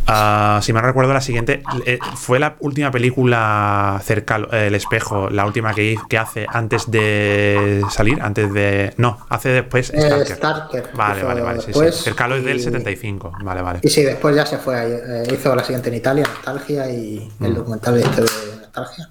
Ah, 0.07 0.59
si 0.63 0.73
mal 0.73 0.81
no 0.81 0.87
recuerdo, 0.89 1.13
la 1.13 1.21
siguiente 1.21 1.63
eh, 1.85 1.99
fue 2.15 2.39
la 2.39 2.55
última 2.59 2.91
película 2.91 4.01
cerca 4.03 4.35
al- 4.35 4.53
el 4.53 4.75
espejo, 4.75 5.29
la 5.29 5.45
última 5.45 5.73
que, 5.73 5.95
que 6.09 6.17
hace 6.17 6.45
antes 6.49 6.89
de 6.91 7.81
salir, 7.89 8.21
antes 8.21 8.51
de. 8.51 8.93
No, 8.97 9.19
hace 9.29 9.49
después 9.49 9.91
Eh, 9.93 10.01
Stalker. 10.01 10.35
Starker 10.37 10.89
Vale, 10.95 11.23
vale, 11.23 11.41
vale. 11.41 11.61
Sí, 11.61 11.71
sí. 11.73 11.79
Cercalo 12.03 12.35
es 12.35 12.43
del 12.43 12.57
y- 12.57 12.63
75. 12.63 13.31
Vale, 13.43 13.61
vale. 13.61 13.79
Y 13.83 13.89
sí, 13.89 14.03
después 14.03 14.35
ya 14.35 14.45
se 14.45 14.57
fue, 14.57 14.75
eh, 14.85 15.23
hizo 15.33 15.55
la 15.55 15.63
siguiente 15.63 15.89
en 15.89 15.95
Italia, 15.95 16.25
Nostalgia, 16.27 16.89
y 16.89 17.31
Mm. 17.39 17.45
el 17.45 17.55
documental 17.55 17.97
este 17.97 18.21
de 18.21 18.27
Nostalgia. 18.59 19.09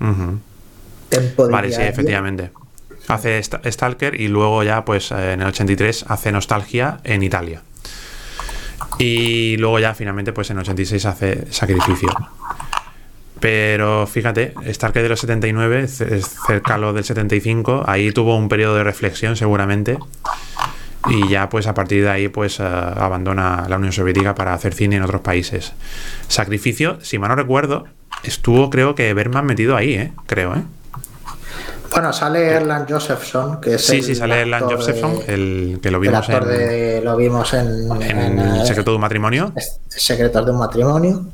Ujú. 0.00 0.38
Tempo 1.08 1.46
di 1.46 1.52
Vale, 1.52 1.72
sí, 1.72 1.82
efectivamente. 1.82 2.52
Hace 3.08 3.42
Sta- 3.42 3.60
Stalker 3.70 4.20
y 4.20 4.28
luego 4.28 4.62
ya, 4.62 4.84
pues 4.84 5.10
eh, 5.12 5.32
en 5.32 5.40
el 5.42 5.48
83 5.48 6.04
hace 6.08 6.30
Nostalgia 6.30 6.98
en 7.04 7.22
Italia. 7.22 7.62
Y 8.98 9.56
luego 9.58 9.78
ya 9.78 9.94
finalmente, 9.94 10.32
pues 10.32 10.50
en 10.50 10.56
el 10.58 10.62
86 10.62 11.04
hace 11.06 11.52
Sacrificio. 11.52 12.08
Pero 13.40 14.06
fíjate, 14.06 14.54
Stalker 14.72 15.02
de 15.02 15.08
los 15.10 15.20
79, 15.20 15.86
c- 15.86 16.20
Cercalo 16.46 16.92
del 16.92 17.04
75, 17.04 17.84
ahí 17.86 18.10
tuvo 18.10 18.36
un 18.36 18.48
periodo 18.48 18.74
de 18.76 18.84
reflexión 18.84 19.36
seguramente. 19.36 19.96
Y 21.08 21.28
ya 21.28 21.48
pues 21.48 21.68
a 21.68 21.74
partir 21.74 22.02
de 22.02 22.10
ahí 22.10 22.28
pues 22.28 22.58
eh, 22.58 22.64
abandona 22.64 23.66
la 23.68 23.76
Unión 23.76 23.92
Soviética 23.92 24.34
para 24.34 24.52
hacer 24.54 24.74
cine 24.74 24.96
en 24.96 25.02
otros 25.04 25.20
países. 25.20 25.72
Sacrificio, 26.26 26.98
si 27.02 27.18
mal 27.18 27.28
no 27.30 27.36
recuerdo, 27.36 27.86
estuvo 28.24 28.68
creo 28.70 28.96
que 28.96 29.14
Berman 29.14 29.46
metido 29.46 29.76
ahí, 29.76 29.94
¿eh? 29.94 30.12
Creo, 30.26 30.54
¿eh? 30.56 30.62
Bueno, 31.90 32.12
sale 32.12 32.46
Erland 32.50 32.90
Josephson, 32.90 33.60
que 33.60 33.74
es 33.74 33.84
Sí, 33.86 33.96
el 33.96 34.02
sí, 34.04 34.14
sale 34.14 34.40
Erland 34.42 34.70
Josephson, 34.70 35.18
de- 35.26 35.34
el 35.34 35.80
que 35.82 35.90
lo 35.90 35.96
el 35.98 36.02
vimos 36.02 36.28
actor 36.28 36.50
en, 36.52 36.58
de- 36.58 37.00
lo 37.02 37.16
vimos 37.16 37.54
en, 37.54 37.90
en 38.02 38.02
en, 38.20 38.38
eh, 38.38 38.66
Secreto 38.66 38.90
de 38.90 38.96
un 38.96 39.00
matrimonio. 39.00 39.52
Secretos 39.88 40.44
de 40.44 40.52
un 40.52 40.58
matrimonio, 40.58 41.26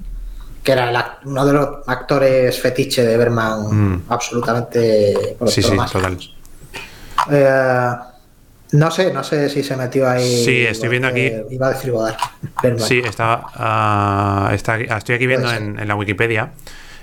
que 0.62 0.72
era 0.72 0.90
el 0.90 0.96
uno 1.28 1.44
de 1.44 1.52
los 1.52 1.68
actores 1.86 2.59
fetiche 2.61 3.05
de 3.05 3.16
Berman, 3.16 3.94
Mm. 3.94 4.02
absolutamente 4.09 5.36
por 5.38 5.50
Sí, 5.50 5.62
sí, 5.62 5.72
más. 5.72 5.90
total. 5.90 6.18
Eh, 7.30 7.90
no 8.72 8.90
sé, 8.90 9.12
no 9.12 9.22
sé 9.24 9.48
si 9.48 9.62
se 9.62 9.76
metió 9.76 10.09
ahí. 10.09 10.44
Sí, 10.44 10.64
estoy 10.66 10.88
viendo 10.88 11.09
aquí. 11.09 11.30
Iba 11.50 11.68
a 11.68 11.70
decir 11.70 11.90
Godard. 11.92 12.16
Berman. 12.62 12.80
Sí, 12.86 13.00
está, 13.05 13.42
ah, 13.55 14.50
está 14.52 14.76
estoy 14.78 15.16
aquí 15.16 15.26
viendo 15.26 15.50
en 15.52 15.86
la 15.86 15.94
Wikipedia. 15.96 16.50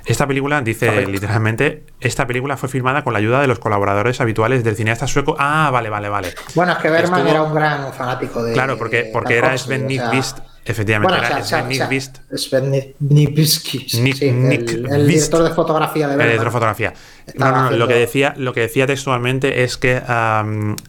Esta 0.06 0.28
película 0.28 0.62
dice 0.62 1.06
literalmente, 1.08 1.84
esta 2.00 2.26
película 2.28 2.58
fue 2.58 2.70
filmada 2.70 3.04
con 3.04 3.14
la 3.14 3.20
ayuda 3.20 3.40
de 3.42 3.48
los 3.48 3.60
colaboradores 3.60 4.20
habituales 4.22 4.64
del 4.64 4.76
cineasta 4.76 5.08
sueco. 5.08 5.36
Ah, 5.40 5.70
vale, 5.72 5.90
vale, 5.90 6.10
vale. 6.10 6.34
Bueno, 6.56 6.72
es 6.74 6.78
que 6.80 6.90
Berman 6.90 7.20
Estuvo- 7.20 7.32
era 7.32 7.44
un 7.44 7.54
gran 7.54 7.94
fanático 7.94 8.44
de. 8.44 8.54
Claro, 8.54 8.78
porque, 8.78 9.10
porque 9.14 9.38
era 9.38 9.58
Sven 9.58 9.86
o 9.86 9.90
sea, 9.90 10.06
Nykvist, 10.10 10.40
efectivamente, 10.66 11.14
Bueno, 11.14 11.24
o 11.24 11.28
era 11.28 11.44
o 11.44 11.46
sea, 11.46 11.60
Sven 11.62 11.72
o 11.72 11.74
sea, 11.76 11.86
Nykvist, 11.88 12.18
Sven 12.34 12.96
Nipinski, 13.00 13.90
sí, 13.90 14.02
Nick- 14.02 14.16
sí, 14.18 14.28
el- 14.30 14.50
Nick 14.50 14.70
el, 14.72 15.08
director 15.08 15.44
de 15.44 15.52
fotografía 15.52 16.08
de 16.08 16.14
el 16.14 16.18
Berman. 16.18 16.28
director 16.32 16.48
de 16.48 16.52
fotografía. 16.52 16.94
No, 17.36 17.52
no, 17.52 17.70
no, 17.70 17.78
lo 17.78 17.88
que 17.88 17.96
decía, 17.96 18.34
lo 18.38 18.54
que 18.54 18.62
decía 18.62 18.88
textualmente 18.88 19.64
es 19.64 19.78
que 19.78 20.02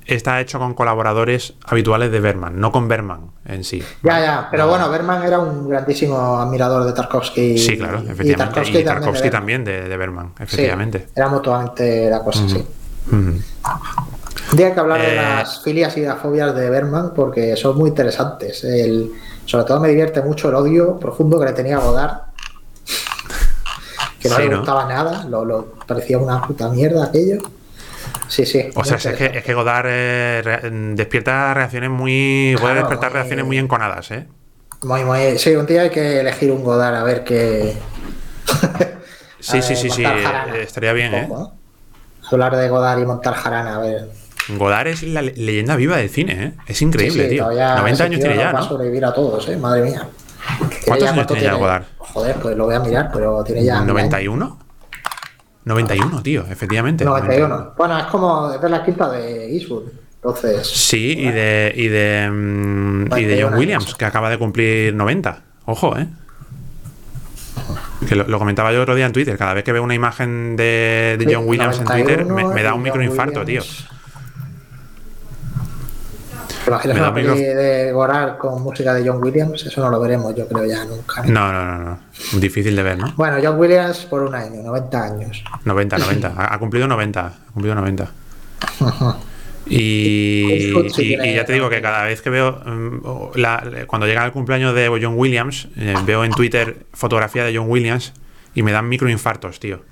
está 0.07 0.41
hecho 0.41 0.59
con 0.59 0.75
colaboradores 0.75 1.55
habituales 1.65 2.11
de 2.13 2.21
Berman, 2.21 2.59
no 2.61 2.73
con 2.73 2.89
Berman 2.89 3.31
en 3.45 3.65
sí. 3.65 3.83
Ya, 4.03 4.21
ya, 4.21 4.49
pero 4.51 4.69
bueno, 4.69 4.89
Berman 4.91 5.23
era 5.25 5.39
un 5.39 5.69
grandísimo 5.69 6.39
admirador 6.39 6.85
de 6.85 6.93
Tarkovsky. 6.93 7.59
Sí, 7.59 7.77
claro, 7.77 8.03
y 8.05 8.11
efectivamente. 8.11 8.79
Y 8.79 8.85
Tarkovsky, 8.85 9.25
de 9.25 9.31
también 9.31 9.65
de, 9.65 9.89
de 9.89 9.97
Berman, 9.97 10.33
efectivamente. 10.39 10.99
Sí, 11.01 11.13
era 11.17 11.29
mutuamente 11.29 12.09
la 12.09 12.21
cosa, 12.21 12.49
sí. 12.49 12.65
Un 13.11 13.43
día 14.57 14.67
hay 14.67 14.75
que 14.75 14.81
hablar 14.81 15.01
de 15.01 15.13
Eh, 15.13 15.17
las 15.17 15.63
filias 15.63 15.97
y 15.97 16.03
las 16.03 16.19
fobias 16.19 16.55
de 16.55 16.69
Berman 16.69 17.13
porque 17.15 17.57
son 17.57 17.77
muy 17.79 17.89
interesantes. 17.89 18.65
El, 18.65 19.13
sobre 19.47 19.65
todo 19.65 19.81
me 19.81 19.89
divierte 19.89 20.23
mucho 20.23 20.49
el 20.49 20.55
odio 20.55 20.99
profundo 20.99 21.39
que 21.39 21.47
le 21.47 21.53
tenía 21.53 21.79
a 21.79 21.81
Godard. 21.81 22.13
Que 24.23 24.29
no 24.29 24.37
Sí, 24.37 24.43
le 24.43 24.49
¿no? 24.51 24.57
gustaba 24.59 24.87
nada, 24.87 25.25
lo, 25.25 25.45
lo- 25.45 25.73
parecía 25.87 26.19
una 26.19 26.41
puta 26.47 26.69
mierda 26.69 27.05
aquello. 27.07 27.39
Sí, 28.29 28.47
sí. 28.47 28.71
O 28.75 28.85
sea, 28.85 28.97
es 28.97 29.07
que, 29.19 29.27
es 29.39 29.45
que 29.45 29.55
Godard 29.55 29.87
eh, 29.89 30.41
re- 30.43 30.71
despierta 30.95 31.53
reacciones 31.55 31.91
muy. 31.91 32.55
puede 32.61 32.73
Claro, 32.75 32.89
despertar 32.89 33.11
muy- 33.11 33.15
reacciones 33.19 33.45
muy 33.45 33.59
enconadas, 33.59 34.11
¿eh? 34.13 34.27
Muy, 34.83 35.05
muy- 35.05 35.39
sí, 35.39 35.55
un 35.55 35.67
día 35.67 35.83
hay 35.83 35.91
que 35.91 36.21
elegir 36.21 36.51
un 36.51 36.63
Godard 36.65 36.95
a 36.97 37.03
ver 37.05 37.25
qué. 37.25 37.75
Sí, 39.41 39.61
sí, 39.63 39.77
sí, 39.77 39.91
sí. 39.91 40.05
jarana. 40.05 40.57
Estaría 40.57 40.93
bien, 40.93 41.15
¿eh? 41.15 41.27
¿no? 41.29 41.53
Hablar 42.31 42.57
de 42.57 42.69
Godard 42.69 43.01
y 43.01 43.05
montar 43.07 43.35
jarana, 43.35 43.77
a 43.77 43.81
ver. 43.81 44.09
Godard 44.49 44.89
es 44.89 45.03
la 45.05 45.23
le- 45.23 45.35
leyenda 45.37 45.77
viva 45.77 45.97
del 45.99 46.09
cine, 46.09 46.45
¿eh? 46.45 46.53
Es 46.67 46.81
increíble, 46.83 47.25
Sí, 47.25 47.29
sí, 47.29 47.35
tío. 47.35 47.45
todavía 47.45 47.75
90 47.77 47.93
ese 47.93 48.03
años 48.05 48.21
tiene 48.21 48.37
ya, 48.37 48.45
nos 48.47 48.55
Va 48.55 48.59
a 48.59 48.63
¿no? 48.63 48.69
sobrevivir 48.69 49.05
a 49.05 49.13
todos, 49.13 49.49
¿eh? 49.49 49.57
Madre 49.57 49.83
mía. 49.83 50.09
¿Cuántos 50.87 51.09
años 51.09 51.27
tiene 51.27 51.43
ya 51.43 51.55
Godard? 51.55 51.85
Joder, 51.99 52.37
pues 52.37 52.57
lo 52.57 52.65
voy 52.67 52.75
a 52.75 52.81
mirar, 52.81 53.11
pero 53.13 53.43
tiene 53.45 53.65
ya. 53.65 53.81
mil 53.83 53.97
años. 53.97 54.13
¿91? 54.13 54.57
91, 55.65 56.23
tío, 56.23 56.45
efectivamente. 56.51 57.05
91. 57.05 57.75
Bueno, 57.77 57.99
es 57.99 58.05
como 58.07 58.53
es 58.53 58.61
de 58.61 58.69
la 58.69 58.85
quinta 58.85 59.09
de 59.11 59.53
Eastwood. 59.55 59.85
Entonces, 60.17 60.67
Sí, 60.69 61.17
y 61.19 61.31
de, 61.31 61.73
y 61.75 61.89
de, 61.89 62.29
mm, 62.31 63.07
y 63.17 63.25
de 63.25 63.41
91 63.41 63.49
John 63.49 63.59
Williams, 63.59 63.85
años. 63.85 63.97
que 63.97 64.05
acaba 64.05 64.31
de 64.31 64.39
cumplir 64.39 64.95
90. 64.95 65.43
Ojo, 65.67 65.97
¿eh? 65.99 66.07
Que 68.09 68.17
lo, 68.17 68.27
lo 68.27 68.39
comentaba 68.39 68.73
yo 68.73 68.83
otro 68.83 68.95
día 68.97 69.07
en 69.07 69.13
Twitter. 69.13 69.37
Cada 69.39 69.55
vez 69.55 69.63
que 69.65 69.73
veo 69.73 69.83
una 69.83 69.95
imagen 69.95 70.57
de, 70.57 71.25
John 71.31 71.45
Williams 71.47 71.79
en 71.79 71.85
Twitter, 71.87 72.19
me, 72.25 72.43
91 72.43 72.55
me 72.55 72.63
da 72.63 72.75
un 72.75 72.83
microinfarto, 72.83 73.45
tío. 73.45 73.63
¿Te 76.65 76.71
imaginas 76.71 76.97
una 76.99 77.15
peli 77.15 77.43
de 77.43 77.93
con 78.39 78.63
música 78.63 78.95
de 78.95 79.09
John 79.09 79.23
Williams? 79.23 79.65
Eso 79.67 79.81
no 79.81 79.91
lo 79.91 80.01
veremos, 80.01 80.35
yo 80.35 80.47
creo, 80.49 80.65
ya 80.65 80.85
nunca. 80.85 81.23
No, 81.25 81.53
no, 81.53 81.65
no, 81.65 81.79
no. 81.85 81.99
Difícil 82.41 82.77
de 82.77 82.83
ver, 82.83 82.99
¿no? 82.99 83.13
Bueno, 83.17 83.39
John 83.43 83.59
Williams 83.59 83.99
por 84.07 84.23
un 84.23 84.35
año, 84.35 84.63
90 84.63 85.03
años. 85.05 85.45
90, 85.65 85.99
90. 85.99 86.35
Ha, 86.37 86.59
cumplido 86.59 86.87
90. 86.87 87.27
Ha 87.27 87.53
cumplido 87.53 87.75
90. 87.75 88.11
Y, 89.65 90.73
y- 90.99 91.35
ya 91.37 91.45
te 91.45 91.53
digo 91.53 91.71
que 91.71 91.81
cada 91.81 92.03
vez 92.03 92.21
que 92.21 92.31
veo, 92.31 92.61
mm, 92.67 93.37
la- 93.37 93.63
cuando 93.87 94.07
llega 94.09 94.25
el 94.25 94.33
cumpleaños 94.33 94.75
de 94.75 94.89
John 95.01 95.15
Williams, 95.17 95.69
eh, 95.77 95.95
veo 96.05 96.25
en 96.25 96.33
Twitter 96.33 96.85
fotografía 96.93 97.45
de 97.45 97.57
John 97.57 97.71
Williams 97.71 98.13
y 98.57 98.63
me 98.65 98.73
dan 98.73 98.89
microinfartos, 98.89 99.61
tío. 99.61 99.83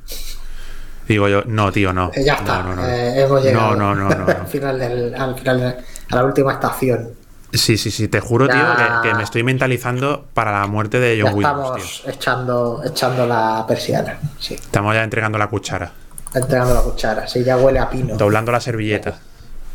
Digo 1.06 1.28
yo, 1.28 1.42
no, 1.46 1.70
tío, 1.72 1.92
no. 1.92 2.10
Eh, 2.14 2.24
ya 2.24 2.34
está, 2.34 2.62
No, 2.64 2.74
no, 2.74 2.82
no. 2.82 2.88
eh, 2.88 3.22
hemos 3.22 3.42
llegado 3.44 3.76
No, 3.76 3.94
no, 3.94 4.08
no, 4.08 4.08
no, 4.16 4.24
no. 4.26 4.30
al 4.40 4.46
final, 4.48 4.78
del, 4.78 5.14
al 5.14 5.38
final 5.38 5.60
de- 5.60 5.76
a 6.10 6.16
la 6.16 6.24
última 6.24 6.52
estación. 6.52 7.10
Sí, 7.52 7.76
sí, 7.76 7.90
sí, 7.90 8.06
te 8.06 8.20
juro, 8.20 8.46
tío, 8.46 8.56
Ya. 8.56 9.00
que, 9.02 9.08
que 9.08 9.14
me 9.16 9.24
estoy 9.24 9.42
mentalizando 9.42 10.26
para 10.34 10.52
la 10.60 10.66
muerte 10.68 11.00
de 11.00 11.16
Ya 11.18 11.24
John 11.24 11.34
Williams, 11.34 11.56
tío. 11.56 11.76
estamos 11.76 12.02
echando, 12.06 12.82
echando 12.84 13.26
la 13.26 13.64
persiana. 13.66 14.18
Sí, 14.38 14.54
Estamos 14.54 14.94
ya 14.94 15.02
entregando 15.02 15.36
la 15.36 15.48
cuchara, 15.48 15.92
entregando 16.32 16.74
la 16.74 16.80
cuchara. 16.82 17.26
Sí, 17.26 17.42
ya 17.42 17.56
huele 17.56 17.80
a 17.80 17.90
pino. 17.90 18.16
doblando 18.16 18.52
la 18.52 18.60
servilleta. 18.60 19.18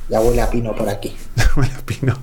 Ya 0.07 0.21
huele 0.21 0.41
a 0.41 0.49
pino 0.49 0.73
por 0.75 0.87
aquí. 0.87 1.17
Huele 1.57 1.71
a 1.73 1.85
pino. 1.85 2.15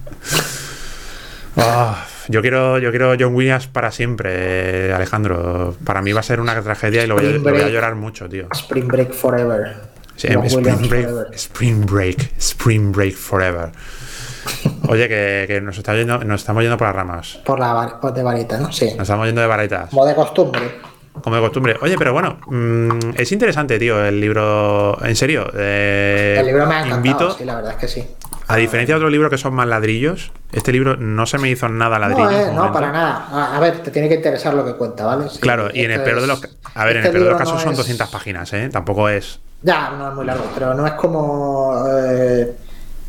Ah, 1.56 2.06
yo 2.28 2.40
quiero, 2.40 2.78
yo 2.78 2.90
quiero 2.90 3.14
John 3.18 3.34
Williams 3.34 3.66
para 3.66 3.90
siempre, 3.90 4.88
eh, 4.88 4.92
Alejandro. 4.92 5.76
Para 5.84 6.00
mí 6.00 6.12
va 6.12 6.20
a 6.20 6.22
ser 6.22 6.40
una 6.40 6.60
tragedia 6.62 7.04
y 7.04 7.06
lo 7.06 7.14
voy, 7.16 7.24
a, 7.24 7.28
Spring 7.28 7.44
lo 7.44 7.50
voy 7.50 7.60
a 7.60 7.64
Break. 7.64 7.74
llorar 7.74 7.94
mucho, 7.94 8.28
tío. 8.28 8.48
Spring 8.52 8.88
Break 8.88 9.12
Forever. 9.12 9.74
Sí, 10.16 10.28
Spring 10.28 10.62
Break, 10.88 11.04
Forever. 11.08 11.28
Spring 11.34 11.86
Break, 11.86 12.32
Spring 12.38 12.92
Break 12.92 13.14
Forever. 13.16 13.70
Oye, 14.88 15.08
que, 15.08 15.60
nos, 15.62 15.78
está 15.78 15.94
yendo, 15.94 16.18
nos 16.24 16.40
estamos 16.40 16.62
yendo 16.62 16.76
por 16.76 16.88
las 16.88 16.96
ramas. 16.96 17.40
Por 17.44 17.58
la 17.58 17.98
de 18.14 18.22
varita, 18.22 18.58
¿no? 18.58 18.72
Sí. 18.72 18.86
Nos 18.90 19.02
estamos 19.02 19.26
yendo 19.26 19.40
de 19.40 19.46
varitas. 19.46 19.90
Como 19.90 20.04
de 20.04 20.14
costumbre. 20.14 20.80
Como 21.22 21.36
de 21.36 21.42
costumbre. 21.42 21.76
Oye, 21.80 21.96
pero 21.98 22.12
bueno, 22.12 22.38
mm, 22.46 23.14
es 23.16 23.30
interesante, 23.32 23.78
tío, 23.78 24.04
el 24.04 24.20
libro. 24.20 24.98
En 25.04 25.14
serio. 25.14 25.50
Eh, 25.54 26.36
el 26.38 26.46
libro 26.46 26.66
me 26.66 26.74
ha 26.74 26.78
encantado, 26.78 26.96
invito, 26.96 27.30
sí, 27.36 27.44
la 27.44 27.56
verdad 27.56 27.72
es 27.72 27.78
que 27.78 27.88
sí. 27.88 28.06
A 28.48 28.56
diferencia 28.56 28.94
de 28.94 28.96
otros 28.98 29.12
libros 29.12 29.30
que 29.30 29.38
son 29.38 29.54
más 29.54 29.66
ladrillos, 29.66 30.32
este 30.52 30.72
libro 30.72 30.96
no 30.96 31.26
se 31.26 31.38
me 31.38 31.48
hizo 31.48 31.68
nada 31.68 31.98
ladrillo. 31.98 32.30
No, 32.30 32.38
eh, 32.38 32.52
no 32.52 32.72
para 32.72 32.92
nada. 32.92 33.56
A, 33.56 33.60
ver, 33.60 33.82
te 33.82 33.90
tiene 33.90 34.08
que 34.08 34.16
interesar 34.16 34.52
lo 34.52 34.64
que 34.64 34.74
cuenta, 34.74 35.06
¿vale? 35.06 35.26
claro, 35.40 35.70
y 35.72 35.84
en 35.84 35.92
el 35.92 36.02
peor 36.02 36.20
de 36.20 36.26
los. 36.26 36.42
A 36.74 36.84
ver, 36.84 36.96
en 36.96 37.02
el 37.02 37.06
este 37.06 37.18
peor 37.18 37.24
de 37.24 37.30
los 37.30 37.38
casos 37.38 37.62
son 37.62 37.74
200 37.74 38.08
páginas, 38.10 38.52
¿eh? 38.52 38.68
Tampoco 38.70 39.08
es. 39.08 39.40
Ya, 39.62 39.90
no 39.90 40.08
es 40.08 40.14
muy 40.14 40.26
largo, 40.26 40.44
pero 40.54 40.74
no 40.74 40.86
es 40.86 40.92
como. 40.94 41.84
Eh, 41.88 42.56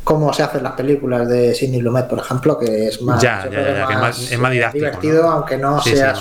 cómo 0.04 0.32
se 0.32 0.42
hacen 0.42 0.62
las 0.62 0.72
películas 0.72 1.28
de 1.28 1.54
Sidney 1.54 1.80
Lumet, 1.80 2.06
por 2.06 2.18
ejemplo, 2.18 2.58
que 2.58 2.88
es 2.88 3.02
más, 3.02 3.20
ya, 3.20 3.48
ya, 3.50 4.10
es, 4.10 4.38
más, 4.38 4.52
didáctico, 4.52 4.84
divertido, 4.84 5.28
aunque 5.30 5.56
no 5.56 5.80
sea 5.80 6.14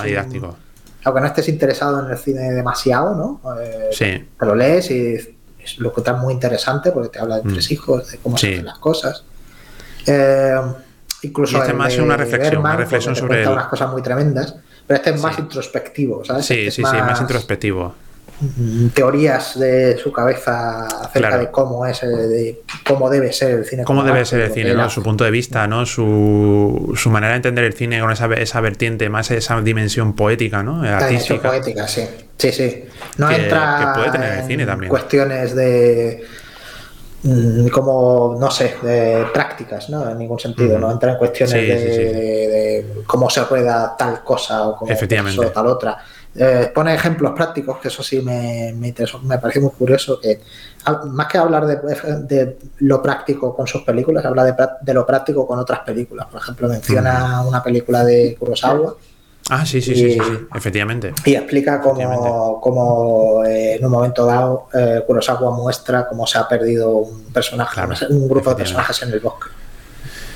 aunque 1.05 1.19
no 1.19 1.27
estés 1.27 1.49
interesado 1.49 2.05
en 2.05 2.11
el 2.11 2.17
cine 2.17 2.51
demasiado, 2.53 3.13
¿no? 3.13 3.41
Eh, 3.61 3.89
sí. 3.91 4.25
Te 4.39 4.45
lo 4.45 4.55
lees 4.55 4.89
y 4.89 5.38
lo 5.77 5.89
encuentras 5.89 6.17
muy 6.17 6.34
interesante 6.34 6.91
porque 6.91 7.09
te 7.09 7.19
habla 7.19 7.38
de 7.41 7.51
tres 7.51 7.69
mm. 7.69 7.73
hijos, 7.73 8.11
de 8.11 8.17
cómo 8.19 8.38
se 8.38 8.53
hacen 8.53 8.65
las 8.65 8.77
cosas. 8.77 9.23
Eh, 10.05 10.61
incluso 11.23 11.61
este 11.61 11.73
más 11.73 11.97
una 11.97 12.17
reflexión, 12.17 12.57
una 12.57 12.75
reflexión 12.75 13.15
sobre 13.15 13.47
unas 13.47 13.67
cosas 13.67 13.91
muy 13.91 14.01
tremendas, 14.01 14.55
pero 14.88 14.97
este 14.97 15.11
es 15.11 15.21
más 15.21 15.38
introspectivo, 15.38 16.23
¿sabes? 16.23 16.45
Sí, 16.45 16.53
este 16.53 16.71
sí, 16.71 16.84
sí, 16.89 16.97
más 16.97 17.19
introspectivo. 17.19 17.95
Mm, 18.41 18.88
teorías 18.89 19.59
de 19.59 19.97
su 19.97 20.11
cabeza 20.11 20.86
acerca 20.86 21.38
de 21.38 21.51
cómo 21.51 21.86
es, 21.86 22.01
de 22.01 22.61
cómo 22.86 23.09
debe 23.09 23.31
ser 23.31 23.51
el 23.51 23.65
cine. 23.65 23.84
Cómo 23.84 24.03
debe 24.03 24.25
ser 24.25 24.41
el 24.41 24.51
cine, 24.51 24.73
¿no? 24.73 24.89
Su 24.89 25.03
punto 25.03 25.23
de 25.23 25.31
vista, 25.31 25.67
¿no? 25.67 25.86
Su, 25.86 26.93
su, 26.95 27.09
manera 27.09 27.34
de 27.34 27.38
entender 27.38 27.63
el 27.63 27.73
cine 27.73 27.99
con 28.01 28.11
esa, 28.11 28.25
esa 28.34 28.59
vertiente, 28.59 29.09
más 29.09 29.31
esa 29.31 29.61
dimensión 29.61 30.15
poética, 30.15 30.63
¿no? 30.63 30.84
Artística. 30.84 31.49
Poética, 31.49 31.88
sí. 31.88 32.07
Sí, 32.38 32.51
sí. 32.51 32.86
No 33.17 33.29
entra 33.31 33.93
puede 33.95 34.11
tener 34.11 34.39
el 34.39 34.47
cine 34.47 34.65
también. 34.65 34.89
cuestiones 34.89 35.55
de 35.55 36.25
como, 37.71 38.36
no 38.39 38.51
sé, 38.51 38.76
de 38.82 39.26
prácticas, 39.34 39.89
¿no? 39.89 40.09
En 40.09 40.17
ningún 40.17 40.39
sentido, 40.39 40.78
no 40.78 40.91
entra 40.91 41.13
en 41.13 41.17
cuestiones 41.17 41.53
de, 41.53 43.03
cómo 43.07 43.30
se 43.30 43.43
rueda 43.45 43.95
tal 43.97 44.24
cosa 44.24 44.67
o 44.67 44.76
cómo 44.76 44.91
Efectivamente. 44.91 45.45
tal 45.47 45.67
otra 45.67 46.03
eh, 46.36 46.71
pone 46.74 46.95
ejemplos 46.95 47.34
prácticos, 47.34 47.78
que 47.78 47.89
eso 47.89 48.01
sí 48.01 48.19
me, 48.21 48.74
me, 48.76 48.93
me 49.24 49.38
parece 49.38 49.59
muy 49.59 49.69
curioso, 49.69 50.19
que 50.19 50.41
más 51.11 51.28
que 51.28 51.38
hablar 51.38 51.65
de, 51.67 52.57
lo 52.80 53.01
práctico 53.01 53.55
con 53.55 53.67
sus 53.67 53.84
películas, 53.84 54.26
habla 54.26 54.43
de, 54.43 54.93
lo 54.93 55.05
práctico 55.05 55.45
con 55.45 55.59
otras 55.59 55.82
películas. 55.82 56.28
Por 56.28 56.41
ejemplo, 56.41 56.67
menciona 56.67 57.43
una 57.43 57.61
película 57.61 58.03
de 58.03 58.36
Kurosawa. 58.38 58.95
Ah, 59.49 59.65
sí, 59.65 59.81
sí, 59.81 59.95
sí, 59.95 60.13
sí, 60.13 60.47
efectivamente. 60.55 61.13
Y 61.25 61.35
explica 61.35 61.81
cómo, 61.81 63.43
eh, 63.45 63.75
en 63.75 63.85
un 63.85 63.91
momento 63.91 64.25
dado 64.25 64.67
eh, 64.73 65.03
Kurosawa 65.05 65.51
muestra 65.51 66.07
cómo 66.07 66.25
se 66.25 66.37
ha 66.37 66.47
perdido 66.47 66.91
un 66.91 67.25
personaje, 67.25 67.81
un 68.09 68.29
grupo 68.29 68.51
de 68.51 68.55
personajes 68.57 69.01
en 69.03 69.11
el 69.11 69.19
bosque. 69.19 69.49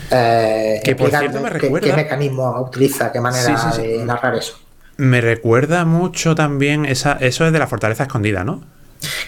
que 0.09 0.95
por 0.97 1.09
cierto 1.09 1.39
me 1.39 1.49
recuerda... 1.49 1.87
qué, 1.87 1.95
mecanismo 1.95 2.61
utiliza, 2.61 3.11
qué 3.11 3.21
manera 3.21 3.71
de 3.77 4.03
narrar 4.03 4.35
eso. 4.35 4.57
Me 4.97 5.21
recuerda 5.21 5.85
mucho 5.85 6.35
también 6.35 6.85
esa, 6.85 7.13
eso 7.13 7.45
es 7.45 7.53
de 7.53 7.59
la 7.59 7.67
fortaleza 7.67 8.03
escondida, 8.03 8.43
¿no? 8.43 8.63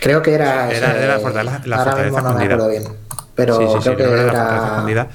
Creo 0.01 0.21
que 0.21 0.34
era. 0.34 0.71
Era 0.71 0.93
de 0.93 1.07
la 1.07 1.19
fortaleza, 1.19 1.61
la 1.65 1.84
fortaleza 1.84 2.21
no 2.21 2.30
escondida. 2.30 2.67
bien, 2.67 2.84
pero 3.36 3.80
creo 3.80 3.95
que 3.95 4.03
era. 4.03 5.07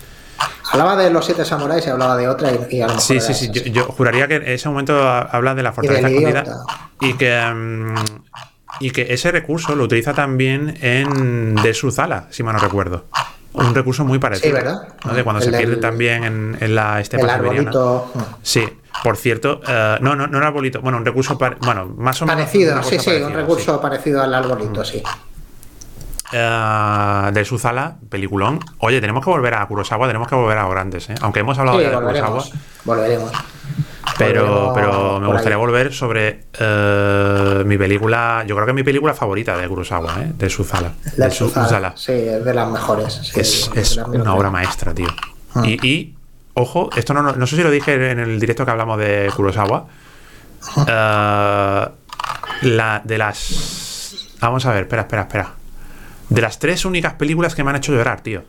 Hablaba 0.70 0.97
de 0.97 1.11
los 1.11 1.24
siete 1.24 1.45
samuráis 1.45 1.86
y 1.86 1.90
hablaba 1.90 2.16
de 2.16 2.28
otra 2.28 2.51
y, 2.70 2.80
a 2.80 2.88
lo 2.88 3.01
Sí, 3.01 3.20
sí, 3.20 3.34
sí. 3.34 3.51
Yo, 3.70 3.84
juraría 3.84 4.26
que 4.28 4.36
en 4.36 4.49
ese 4.49 4.68
momento 4.68 5.01
habla 5.09 5.55
de 5.55 5.62
la 5.62 5.72
fortaleza 5.72 6.09
escondida 6.09 6.45
y 7.01 7.14
que. 7.14 7.40
Mm, 7.55 7.95
y 8.80 8.90
que 8.90 9.14
ese 9.14 9.30
recurso 9.30 9.76
lo 9.76 9.84
utiliza 9.84 10.14
también 10.14 10.76
en 10.80 11.55
De 11.55 11.74
Zala, 11.74 12.26
si 12.30 12.42
mal 12.42 12.55
no 12.55 12.61
recuerdo. 12.61 13.05
Un 13.53 13.72
recurso 13.72 14.05
muy 14.05 14.18
parecido. 14.18 14.49
Sí, 14.49 14.53
¿verdad? 14.53 14.88
De 15.14 15.22
cuando 15.22 15.40
se 15.40 15.53
pierde 15.53 15.76
también 15.76 16.24
en, 16.24 16.57
en 16.61 16.74
la 16.74 17.01
estepa 17.01 17.36
siberiana. 17.36 17.70
Sí, 18.42 18.68
por 19.03 19.16
cierto, 19.16 19.61
uh, 19.62 20.03
no, 20.03 20.16
no, 20.16 20.26
no 20.26 20.38
era 20.38 20.49
arbolito. 20.49 20.80
Bueno, 20.80 20.99
un 20.99 21.05
recurso, 21.05 21.38
bueno, 21.38 21.86
más 21.97 22.20
o 22.22 22.26
menos. 22.26 22.40
Parecido, 22.40 22.82
sí, 22.82 22.99
sí, 22.99 23.11
un 23.11 23.32
recurso 23.32 23.80
parecido 23.80 24.22
al 24.22 24.34
arbolito, 24.34 24.84
sí. 24.84 25.03
Uh, 26.33 27.31
de 27.33 27.45
Suzala, 27.45 27.97
peliculón. 28.09 28.59
Oye, 28.79 29.01
tenemos 29.01 29.22
que 29.25 29.31
volver 29.31 29.55
a 29.55 29.66
Kurosawa, 29.66 30.07
tenemos 30.07 30.27
que 30.27 30.35
volver 30.35 30.59
a 30.59 30.66
grandes, 30.68 31.11
¿eh? 31.11 31.14
Aunque 31.20 31.41
hemos 31.41 31.59
hablado 31.59 31.79
de 31.79 31.91
Kurosawa. 31.91 32.45
Volveremos. 32.85 33.31
Pero, 34.18 34.72
pero 34.75 35.20
me 35.20 35.27
gustaría 35.29 35.57
volver 35.57 35.93
sobre 35.93 36.47
uh, 36.61 37.64
mi 37.64 37.77
película. 37.77 38.45
Yo 38.47 38.55
creo 38.55 38.66
que 38.66 38.72
es 38.72 38.77
mi 38.77 38.83
película 38.83 39.12
favorita 39.14 39.57
de 39.57 39.68
Kurosawa, 39.68 40.22
¿eh? 40.22 40.33
de 40.37 40.49
Suzala. 40.49 40.93
De, 41.16 41.31
Suzala. 41.31 41.93
Sí, 41.97 42.12
es 42.12 42.45
de 42.45 42.55
las 42.55 42.70
mejores. 42.70 43.20
Sí, 43.22 43.41
es, 43.41 43.70
es 43.75 43.97
una 43.97 44.35
obra 44.35 44.51
maestra, 44.51 44.95
tío. 44.95 45.09
Hmm. 45.55 45.64
Y, 45.64 45.87
y 45.87 46.14
Ojo, 46.55 46.89
esto 46.95 47.12
no, 47.12 47.33
no, 47.33 47.47
sé 47.47 47.57
si 47.57 47.62
lo 47.62 47.70
dije 47.70 48.11
en 48.12 48.20
el 48.20 48.39
directo 48.39 48.64
que 48.64 48.70
hablamos 48.70 48.99
de 48.99 49.31
Kurosawa. 49.35 49.87
Eh, 50.87 51.89
la 52.62 53.03
de 53.05 53.18
las. 53.18 54.37
Vamos 54.41 54.64
a 54.64 54.72
ver, 54.72 54.85
espera, 54.85 55.03
espera, 55.03 55.22
espera. 55.22 55.51
De 56.29 56.41
las 56.41 56.59
tres 56.59 56.85
únicas 56.85 57.14
películas 57.14 57.55
que 57.55 57.64
me 57.64 57.70
han 57.70 57.77
hecho 57.77 57.93
llorar, 57.93 58.22
tío. 58.22 58.45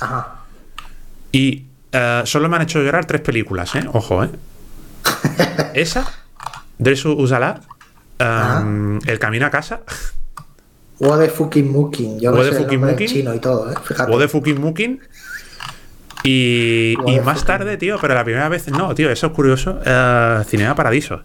Ajá. 0.00 0.34
Y 1.32 1.66
uh, 1.92 2.24
solo 2.24 2.48
me 2.48 2.56
han 2.56 2.62
hecho 2.62 2.80
llorar 2.80 3.04
tres 3.04 3.20
películas, 3.20 3.74
¿eh? 3.74 3.84
Ojo, 3.92 4.24
¿eh? 4.24 4.30
Esa, 5.74 6.10
Dresu 6.78 7.12
Usala, 7.12 7.60
um, 8.20 8.98
El 9.06 9.18
Camino 9.18 9.46
a 9.46 9.50
Casa. 9.50 9.80
Wode 10.98 11.28
Fucking 11.28 11.70
Mukin. 11.70 12.20
Yo 12.20 12.32
Wode 12.32 12.52
Fucking 12.52 12.80
Mukin. 12.80 13.06
chino 13.06 13.34
y 13.34 13.38
todo, 13.38 13.70
¿eh? 13.70 13.74
Wode 14.08 14.28
Fucking 14.28 14.60
Mukin 14.60 15.00
y, 16.26 16.96
más 17.24 17.44
tarde, 17.44 17.76
tío, 17.76 17.98
pero 18.00 18.14
la 18.14 18.24
primera 18.24 18.48
vez, 18.48 18.68
no, 18.68 18.94
tío, 18.94 19.10
eso 19.10 19.28
es 19.28 19.32
curioso, 19.32 19.78
uh, 19.80 20.42
Cinema 20.44 20.74
Paradiso. 20.74 21.22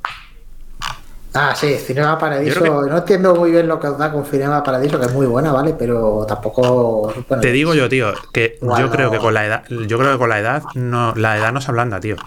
Ah, 1.34 1.54
sí, 1.56 1.76
Cinema 1.76 2.18
Paradiso. 2.18 2.82
No 2.88 2.98
entiendo 2.98 3.36
muy 3.36 3.52
bien 3.52 3.68
lo 3.68 3.80
que 3.80 3.88
os 3.88 3.98
da 3.98 4.12
con 4.12 4.26
Cinema 4.26 4.64
Paradiso, 4.64 5.00
que 5.00 5.06
es 5.06 5.14
muy 5.14 5.26
buena, 5.26 5.52
¿vale? 5.52 5.74
Pero 5.78 6.26
tampoco. 6.28 7.14
Te 7.42 7.52
digo 7.52 7.74
yo, 7.74 7.88
tío, 7.88 8.14
que 8.34 8.60
yo 8.62 8.90
creo 8.90 9.12
que 9.12 9.18
con 9.18 9.34
la 9.34 9.46
edad, 9.46 9.64
yo 9.70 9.98
creo 9.98 10.14
que 10.14 10.18
con 10.18 10.30
la 10.30 10.40
edad 10.40 10.64
no, 10.76 11.14
la 11.16 11.38
edad 11.38 11.52
no 11.54 11.62
se 11.62 11.72
ablanda, 11.72 12.00
tío. 12.00 12.18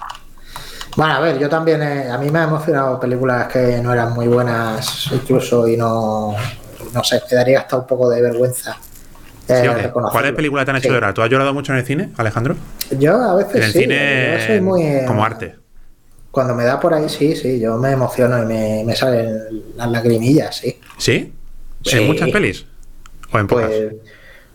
Bueno, 0.96 1.14
a 1.14 1.20
ver, 1.20 1.38
yo 1.38 1.48
también, 1.48 1.82
a 1.82 2.16
mí 2.18 2.30
me 2.30 2.38
ha 2.38 2.44
emocionado 2.44 3.00
películas 3.00 3.48
que 3.48 3.80
no 3.82 3.92
eran 3.92 4.12
muy 4.12 4.28
buenas, 4.28 5.10
incluso, 5.12 5.66
y 5.66 5.76
no, 5.76 6.36
no 6.92 7.04
sé, 7.04 7.20
quedaría 7.28 7.60
hasta 7.60 7.78
un 7.78 7.86
poco 7.86 8.08
de 8.08 8.22
vergüenza 8.22 8.78
eh, 9.48 9.90
¿Cuáles 9.92 10.32
películas 10.32 10.64
te 10.64 10.70
han 10.70 10.76
hecho 10.78 10.88
llorar? 10.88 11.12
¿Tú 11.12 11.22
has 11.22 11.28
llorado 11.28 11.52
mucho 11.52 11.72
en 11.72 11.78
el 11.78 11.84
cine, 11.84 12.10
Alejandro? 12.16 12.56
Yo 12.98 13.20
a 13.20 13.34
veces 13.34 13.56
en 13.56 13.62
el 13.62 13.72
cine 13.72 14.60
muy, 14.60 15.04
como 15.06 15.24
arte. 15.24 15.56
Cuando 16.34 16.52
me 16.56 16.64
da 16.64 16.80
por 16.80 16.92
ahí, 16.92 17.08
sí, 17.08 17.36
sí, 17.36 17.60
yo 17.60 17.78
me 17.78 17.92
emociono 17.92 18.42
y 18.42 18.84
me, 18.84 18.96
salen 18.96 19.62
las 19.76 19.88
lagrimillas, 19.88 20.56
sí. 20.56 20.80
¿Sí? 20.98 21.32
¿En 21.92 22.06
muchas 22.08 22.28
pelis? 22.30 22.66
¿O 23.32 23.38
en 23.38 23.46
pocas? 23.46 23.68
Pues, 23.68 23.92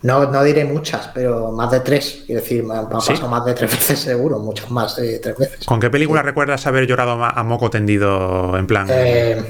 no, 0.02 0.30
no 0.30 0.44
diré 0.44 0.66
muchas, 0.66 1.08
pero 1.14 1.52
más 1.52 1.70
de 1.70 1.80
tres. 1.80 2.24
Quiero 2.26 2.42
decir, 2.42 2.64
me 2.64 2.74
han 2.74 2.90
pasado 2.90 3.26
más 3.28 3.46
de 3.46 3.54
tres 3.54 3.70
veces 3.78 3.98
seguro, 3.98 4.38
muchas 4.38 4.70
más 4.70 4.96
de 4.96 5.20
tres 5.20 5.38
veces. 5.38 5.64
¿Con 5.64 5.80
qué 5.80 5.88
película 5.88 6.20
recuerdas 6.20 6.66
haber 6.66 6.86
llorado 6.86 7.12
a 7.24 7.42
moco 7.44 7.70
tendido 7.70 8.58
en 8.58 8.66
plan? 8.66 8.86
Eh, 8.90 9.42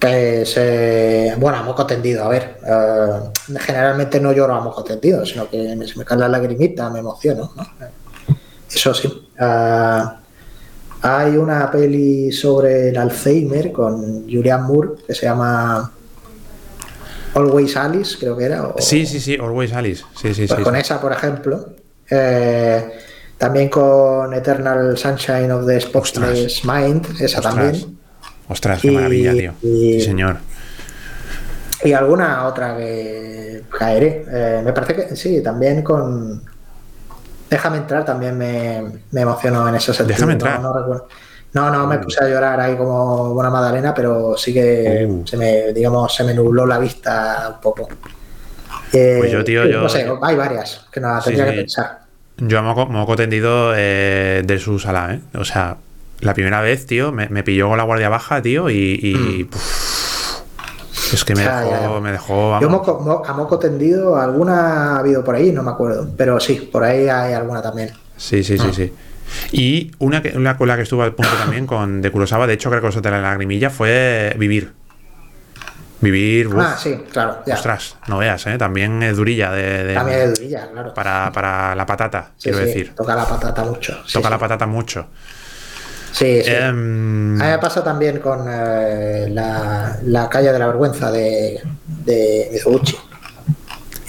pues, 0.00 0.54
eh, 0.56 1.34
bueno, 1.38 1.58
a 1.58 1.62
moco 1.62 1.86
tendido, 1.86 2.24
a 2.24 2.28
ver. 2.28 2.58
Eh, 2.66 3.58
generalmente 3.60 4.18
no 4.18 4.32
lloro 4.32 4.56
a 4.56 4.60
moco 4.60 4.82
tendido, 4.82 5.24
sino 5.24 5.48
que 5.48 5.76
me, 5.76 5.86
se 5.86 5.96
me 5.96 6.04
cae 6.04 6.18
la 6.18 6.28
lagrimita, 6.28 6.90
me 6.90 6.98
emociono. 6.98 7.52
Eso 8.68 8.92
sí. 8.92 9.28
Eh, 9.40 10.02
hay 11.02 11.36
una 11.36 11.70
peli 11.70 12.32
sobre 12.32 12.88
el 12.88 12.96
Alzheimer 12.96 13.72
con 13.72 14.22
Julian 14.24 14.64
Moore 14.64 14.90
que 15.06 15.14
se 15.14 15.26
llama 15.26 15.90
Always 17.34 17.76
Alice, 17.76 18.16
creo 18.18 18.36
que 18.36 18.44
era. 18.44 18.72
sí, 18.78 19.06
sí, 19.06 19.20
sí, 19.20 19.36
Always 19.40 19.72
Alice. 19.72 20.04
Sí, 20.14 20.34
sí, 20.34 20.46
pues 20.46 20.58
sí, 20.58 20.64
con 20.64 20.76
esa, 20.76 21.00
por 21.00 21.12
ejemplo. 21.12 21.68
también 23.36 23.68
con 23.68 24.34
Eternal 24.34 24.96
Sunshine 24.96 25.50
of 25.52 25.66
the 25.66 25.80
Spotless 25.80 26.64
Mind, 26.64 27.06
esa 27.20 27.40
también. 27.40 27.98
Ostras, 28.48 28.80
qué 28.80 28.90
maravilla, 28.90 29.32
tío. 29.32 29.52
sí, 29.60 30.00
señor. 30.00 30.38
Y 31.84 31.92
alguna 31.92 32.46
otra 32.46 32.76
que 32.76 33.62
caeré. 33.76 34.24
Eh, 34.30 34.62
me 34.64 34.72
parece 34.72 34.94
que 34.94 35.16
sí, 35.16 35.42
también 35.42 35.82
con. 35.82 36.42
Déjame 37.50 37.78
entrar, 37.78 38.04
también 38.04 38.36
me, 38.36 38.82
me 39.10 39.20
emociono 39.22 39.68
en 39.68 39.74
ese 39.74 39.94
sentido. 39.94 40.14
Déjame 40.14 40.32
entrar. 40.34 40.60
No, 41.54 41.70
no, 41.70 41.86
me 41.86 41.98
puse 41.98 42.22
a 42.22 42.28
llorar 42.28 42.60
ahí 42.60 42.76
como 42.76 43.32
buena 43.32 43.50
Madalena, 43.50 43.94
pero 43.94 44.36
sí 44.36 44.52
que 44.52 45.06
uh. 45.08 45.26
se 45.26 45.36
me, 45.36 45.72
digamos, 45.72 46.14
se 46.14 46.24
me 46.24 46.34
nubló 46.34 46.66
la 46.66 46.78
vista 46.78 47.52
un 47.54 47.60
poco. 47.60 47.88
pues 48.92 49.32
yo, 49.32 49.42
tío, 49.44 49.64
yo. 49.64 49.82
No 49.82 49.88
sé, 49.88 50.06
hay 50.22 50.36
varias 50.36 50.86
que 50.92 51.00
no 51.00 51.18
tendría 51.20 51.46
que 51.46 51.52
pensar. 51.52 52.00
Yo 52.36 52.62
moco, 52.62 52.86
moco 52.86 53.16
tendido 53.16 53.72
eh, 53.74 54.42
de 54.44 54.58
su 54.58 54.78
sala, 54.78 55.14
¿eh? 55.14 55.38
O 55.38 55.44
sea, 55.44 55.78
la 56.20 56.34
primera 56.34 56.60
vez, 56.60 56.86
tío, 56.86 57.12
me, 57.12 57.42
pilló 57.42 57.68
con 57.68 57.78
la 57.78 57.84
guardia 57.84 58.08
baja, 58.08 58.42
tío, 58.42 58.68
y. 58.70 59.48
Mm. 59.50 59.56
Es 61.14 61.24
que 61.24 61.34
me 61.34 61.42
dejó. 61.42 62.00
Me 62.00 62.12
dejó 62.12 62.60
Yo 62.60 62.68
moco, 62.68 63.22
a 63.26 63.32
moco 63.32 63.58
tendido, 63.58 64.16
alguna 64.16 64.94
ha 64.94 64.98
habido 64.98 65.24
por 65.24 65.34
ahí, 65.34 65.52
no 65.52 65.62
me 65.62 65.70
acuerdo. 65.70 66.08
Pero 66.16 66.40
sí, 66.40 66.68
por 66.72 66.84
ahí 66.84 67.08
hay 67.08 67.34
alguna 67.34 67.62
también. 67.62 67.90
Sí, 68.16 68.42
sí, 68.42 68.58
sí, 68.58 68.66
ah. 68.68 68.72
sí. 68.74 68.92
Y 69.52 69.90
una, 69.98 70.22
que, 70.22 70.36
una 70.36 70.56
con 70.56 70.68
la 70.68 70.76
que 70.76 70.82
estuvo 70.82 71.02
al 71.02 71.14
punto 71.14 71.32
también 71.38 71.66
con 71.66 72.00
de 72.00 72.10
Kurosawa, 72.10 72.46
de 72.46 72.54
hecho 72.54 72.70
creo 72.70 72.80
que 72.80 72.88
eso 72.88 73.02
te 73.02 73.10
la 73.10 73.20
lagrimilla, 73.20 73.70
fue 73.70 74.34
Vivir. 74.38 74.72
Vivir. 76.00 76.48
ah, 76.56 76.76
sí, 76.78 76.96
claro. 77.10 77.38
Ostras, 77.52 77.96
no 78.06 78.18
veas, 78.18 78.46
¿eh? 78.46 78.56
También 78.56 79.02
es 79.02 79.16
durilla. 79.16 79.50
De, 79.50 79.94
También 79.94 80.20
es 80.20 80.38
durilla, 80.38 80.68
claro. 80.70 80.94
Para, 80.94 81.32
para 81.32 81.74
la 81.74 81.84
patata, 81.86 82.30
quiero 82.40 82.58
decir. 82.58 82.94
Toca 82.94 83.16
la 83.16 83.26
patata 83.26 83.64
mucho. 83.64 83.98
toca 84.12 84.30
la 84.30 84.38
patata 84.38 84.66
mucho. 84.66 85.06
Sí, 86.12 86.42
sí. 86.42 86.54
A 86.54 86.72
mí 86.72 87.36
me 87.38 87.58
pasa 87.58 87.82
también 87.84 88.18
con 88.18 88.46
eh, 88.48 89.28
la, 89.30 89.98
la, 90.04 90.28
calle 90.28 90.52
de 90.52 90.58
la 90.58 90.66
vergüenza 90.66 91.10
de, 91.10 91.60
de 91.86 92.48
Mizoguchi. 92.52 92.96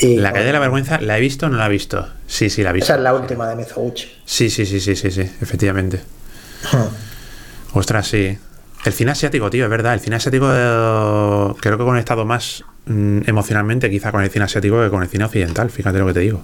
la 0.02 0.32
calle 0.32 0.46
de 0.46 0.54
la 0.54 0.60
vergüenza, 0.60 1.00
¿la 1.02 1.18
he 1.18 1.22
visto 1.22 1.46
o 1.46 1.50
no 1.50 1.58
la 1.58 1.68
he 1.68 1.70
visto? 1.70 2.08
Sí, 2.26 2.50
sí, 2.50 2.64
la 2.64 2.72
he 2.72 2.74
visto. 2.74 2.86
Esa 2.86 2.96
es 2.96 3.02
la 3.02 3.14
última 3.14 3.48
de 3.48 3.56
Mizoguchi. 3.56 4.08
Sí, 4.26 4.50
sí, 4.50 4.66
sí, 4.66 4.80
sí, 4.80 4.96
sí, 4.96 5.12
sí, 5.12 5.22
efectivamente. 5.42 6.02
Ostras, 7.74 8.08
sí. 8.08 8.38
El 8.86 8.94
cine 8.94 9.12
asiático, 9.12 9.50
tío, 9.50 9.66
es 9.66 9.70
verdad. 9.70 9.94
El 9.94 10.00
cine 10.00 10.16
asiático 10.16 10.50
eh, 10.52 11.54
creo 11.60 11.78
que 11.78 11.84
he 11.84 11.86
conectado 11.86 12.26
más 12.26 12.64
mm, 12.86 13.22
emocionalmente 13.28 13.90
quizá 13.90 14.12
con 14.12 14.24
el 14.24 14.30
cine 14.30 14.46
asiático 14.46 14.82
que 14.82 14.90
con 14.90 15.04
el 15.04 15.10
cine 15.10 15.26
occidental, 15.26 15.70
fíjate 15.70 16.00
lo 16.00 16.08
que 16.08 16.14
te 16.14 16.20
digo. 16.22 16.44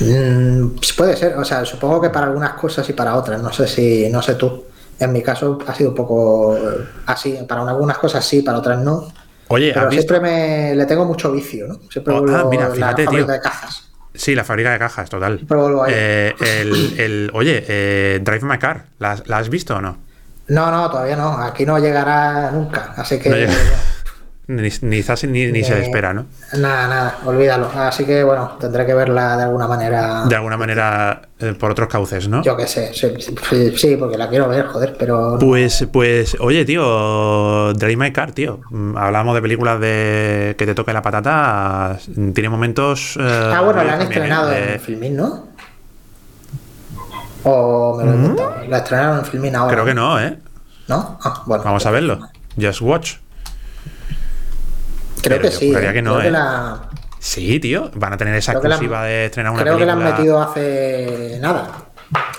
Mm, 0.00 0.76
pues 0.76 0.92
puede 0.92 1.16
ser, 1.16 1.36
o 1.36 1.44
sea, 1.44 1.64
supongo 1.64 2.00
que 2.00 2.10
para 2.10 2.26
algunas 2.26 2.54
cosas 2.54 2.88
y 2.88 2.92
para 2.92 3.16
otras, 3.16 3.40
no 3.40 3.52
sé 3.52 3.66
si, 3.66 4.08
no 4.10 4.20
sé 4.22 4.34
tú. 4.34 4.64
En 4.98 5.12
mi 5.12 5.22
caso 5.22 5.58
ha 5.66 5.74
sido 5.74 5.90
un 5.90 5.96
poco 5.96 6.56
eh, 6.56 6.84
así, 7.06 7.38
para 7.48 7.62
algunas 7.62 7.98
cosas 7.98 8.24
sí, 8.24 8.42
para 8.42 8.58
otras 8.58 8.78
no. 8.78 9.12
Oye, 9.48 9.72
pero 9.74 9.90
siempre 9.90 10.20
me 10.20 10.74
le 10.74 10.86
tengo 10.86 11.04
mucho 11.04 11.30
vicio, 11.30 11.66
¿no? 11.66 11.80
Siempre 11.90 12.14
oh, 12.14 12.24
ah, 12.28 12.46
mira, 12.50 12.70
fíjate, 12.70 13.04
la 13.04 13.10
fábrica 13.10 13.32
de 13.32 13.40
cajas. 13.40 13.84
Sí, 14.14 14.34
la 14.34 14.44
fábrica 14.44 14.72
de 14.72 14.78
cajas, 14.78 15.10
total. 15.10 15.44
Eh, 15.88 16.34
el, 16.96 17.30
oye, 17.34 18.20
Drive 18.22 18.46
My 18.46 18.58
Car, 18.58 18.86
¿la, 18.98 19.12
has 19.28 19.48
visto 19.48 19.76
o 19.76 19.80
no? 19.80 19.98
No, 20.46 20.70
no, 20.70 20.90
todavía 20.90 21.16
no. 21.16 21.32
Aquí 21.38 21.66
no 21.66 21.78
llegará 21.78 22.50
nunca. 22.52 22.94
Así 22.96 23.18
que. 23.18 23.48
ni, 24.46 24.68
ni, 24.82 25.02
se 25.64 25.82
espera, 25.82 26.12
¿no? 26.12 26.26
Nada, 26.52 26.88
nada, 26.88 27.18
olvídalo. 27.24 27.70
Así 27.74 28.04
que 28.04 28.22
bueno, 28.22 28.56
tendré 28.60 28.84
que 28.84 28.92
verla 28.92 29.36
de 29.36 29.44
alguna 29.44 29.66
manera. 29.66 30.24
De 30.26 30.36
alguna 30.36 30.56
manera, 30.58 31.22
eh, 31.38 31.54
por 31.58 31.70
otros 31.70 31.88
cauces, 31.88 32.28
¿no? 32.28 32.42
Yo 32.42 32.56
qué 32.56 32.66
sé, 32.66 32.92
sí, 32.92 33.96
porque 33.96 34.18
la 34.18 34.28
quiero 34.28 34.48
ver, 34.48 34.66
joder, 34.66 34.96
pero. 34.98 35.38
Pues, 35.40 35.86
pues, 35.90 36.36
oye, 36.40 36.64
tío, 36.64 37.72
Dream 37.72 37.98
My 37.98 38.12
Car, 38.12 38.32
tío. 38.32 38.60
Mm, 38.70 38.96
hablamos 38.98 39.34
de 39.34 39.42
películas 39.42 39.80
de 39.80 40.54
que 40.58 40.66
te 40.66 40.74
toque 40.74 40.92
la 40.92 41.00
patata. 41.00 41.98
Tiene 42.34 42.48
momentos. 42.50 43.16
Eh, 43.18 43.22
ah, 43.54 43.62
bueno, 43.62 43.82
la 43.82 43.94
han 43.94 44.02
estrenado 44.02 44.52
en 44.52 44.78
Filmin, 44.80 45.16
¿no? 45.16 45.54
¿O 47.44 47.96
me 47.96 48.04
lo 48.04 48.62
he 48.62 48.68
¿La 48.68 48.78
estrenaron 48.78 49.18
en 49.18 49.24
Filmin 49.24 49.56
ahora? 49.56 49.72
Creo 49.72 49.84
que 49.84 49.94
no, 49.94 50.20
¿eh? 50.20 50.38
¿No? 50.88 51.18
Ah, 51.22 51.42
bueno. 51.46 51.64
Vamos 51.64 51.84
a 51.86 51.90
verlo. 51.90 52.18
Just 52.60 52.80
Watch. 52.80 53.23
Creo 55.24 55.40
que 55.40 55.50
sí. 55.50 55.74
¿eh? 55.74 55.92
que 55.92 56.02
no, 56.02 56.20
¿eh? 56.20 56.32
Sí, 57.18 57.58
tío. 57.58 57.90
Van 57.94 58.12
a 58.12 58.16
tener 58.16 58.34
esa 58.34 58.52
exclusiva 58.52 59.04
de 59.04 59.26
estrenar 59.26 59.52
una 59.52 59.62
creo 59.62 59.76
película. 59.76 59.94
Creo 59.94 60.04
que 60.04 60.04
la 60.04 60.10
han 60.10 60.18
metido 60.18 60.42
hace 60.42 61.38
nada. 61.40 61.72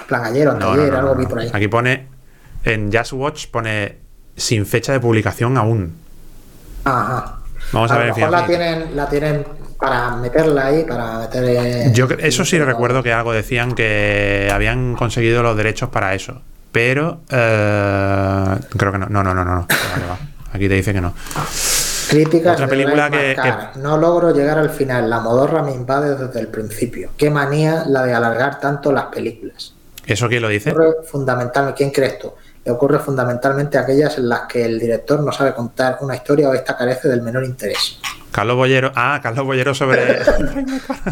Plan 0.07 0.25
ayer 0.25 0.47
o 0.47 0.51
algo 0.51 1.15
vi 1.15 1.25
por 1.25 1.39
ahí. 1.39 1.49
Aquí 1.51 1.67
pone. 1.67 2.07
En 2.63 2.91
Just 2.91 3.13
Watch 3.13 3.47
pone 3.47 3.97
sin 4.35 4.65
fecha 4.65 4.91
de 4.91 4.99
publicación 4.99 5.57
aún. 5.57 5.95
Ajá. 6.83 7.39
Vamos 7.71 7.91
a, 7.91 7.97
ver. 7.97 8.09
Lo 8.09 8.15
mejor 8.15 8.31
la 8.31 8.45
tienen, 8.45 8.95
la 8.95 9.09
tienen 9.09 9.45
para 9.79 10.15
meterla 10.15 10.67
ahí, 10.67 10.83
para 10.83 11.19
meter. 11.19 11.91
Yo 11.91 12.07
eso 12.19 12.45
sí 12.45 12.59
recuerdo 12.59 13.03
que 13.03 13.11
algo 13.11 13.33
decían 13.33 13.73
que 13.73 14.49
habían 14.53 14.95
conseguido 14.95 15.43
los 15.43 15.57
derechos 15.57 15.89
para 15.89 16.13
eso. 16.13 16.41
Pero 16.71 17.21
eh, 17.29 18.55
creo 18.77 18.91
que 18.91 18.97
no. 18.99 19.07
No, 19.09 19.23
no, 19.23 19.33
no, 19.33 19.45
no. 19.45 19.67
Aquí 20.53 20.67
te 20.67 20.75
dice 20.75 20.93
que 20.93 21.01
no. 21.01 21.13
Crítica 22.09 22.53
Otra 22.53 22.67
película 22.67 23.09
que, 23.09 23.35
No 23.79 23.97
logro 23.97 24.33
llegar 24.33 24.57
al 24.57 24.69
final. 24.69 25.09
La 25.09 25.19
modorra 25.19 25.63
me 25.63 25.73
invade 25.73 26.15
desde 26.15 26.39
el 26.39 26.47
principio. 26.47 27.11
Qué 27.17 27.29
manía 27.29 27.83
la 27.87 28.03
de 28.03 28.13
alargar 28.13 28.59
tanto 28.59 28.91
las 28.91 29.05
películas. 29.05 29.73
¿Eso 30.05 30.27
quién 30.27 30.41
lo 30.41 30.49
dice? 30.49 30.73
Fundamentalmente, 31.09 31.77
¿quién 31.77 31.91
crees 31.91 32.19
tú? 32.19 32.31
Le 32.63 32.71
ocurre 32.71 32.99
fundamentalmente 32.99 33.77
aquellas 33.77 34.17
en 34.17 34.29
las 34.29 34.41
que 34.41 34.65
el 34.65 34.79
director 34.79 35.19
no 35.21 35.31
sabe 35.31 35.53
contar 35.53 35.97
una 36.01 36.15
historia 36.15 36.49
o 36.49 36.53
esta 36.53 36.75
carece 36.75 37.07
del 37.07 37.21
menor 37.21 37.43
interés. 37.43 37.99
Carlos 38.31 38.55
Bollero. 38.55 38.91
Ah, 38.95 39.19
Carlos 39.21 39.45
Bollero 39.45 39.73
sobre. 39.73 40.19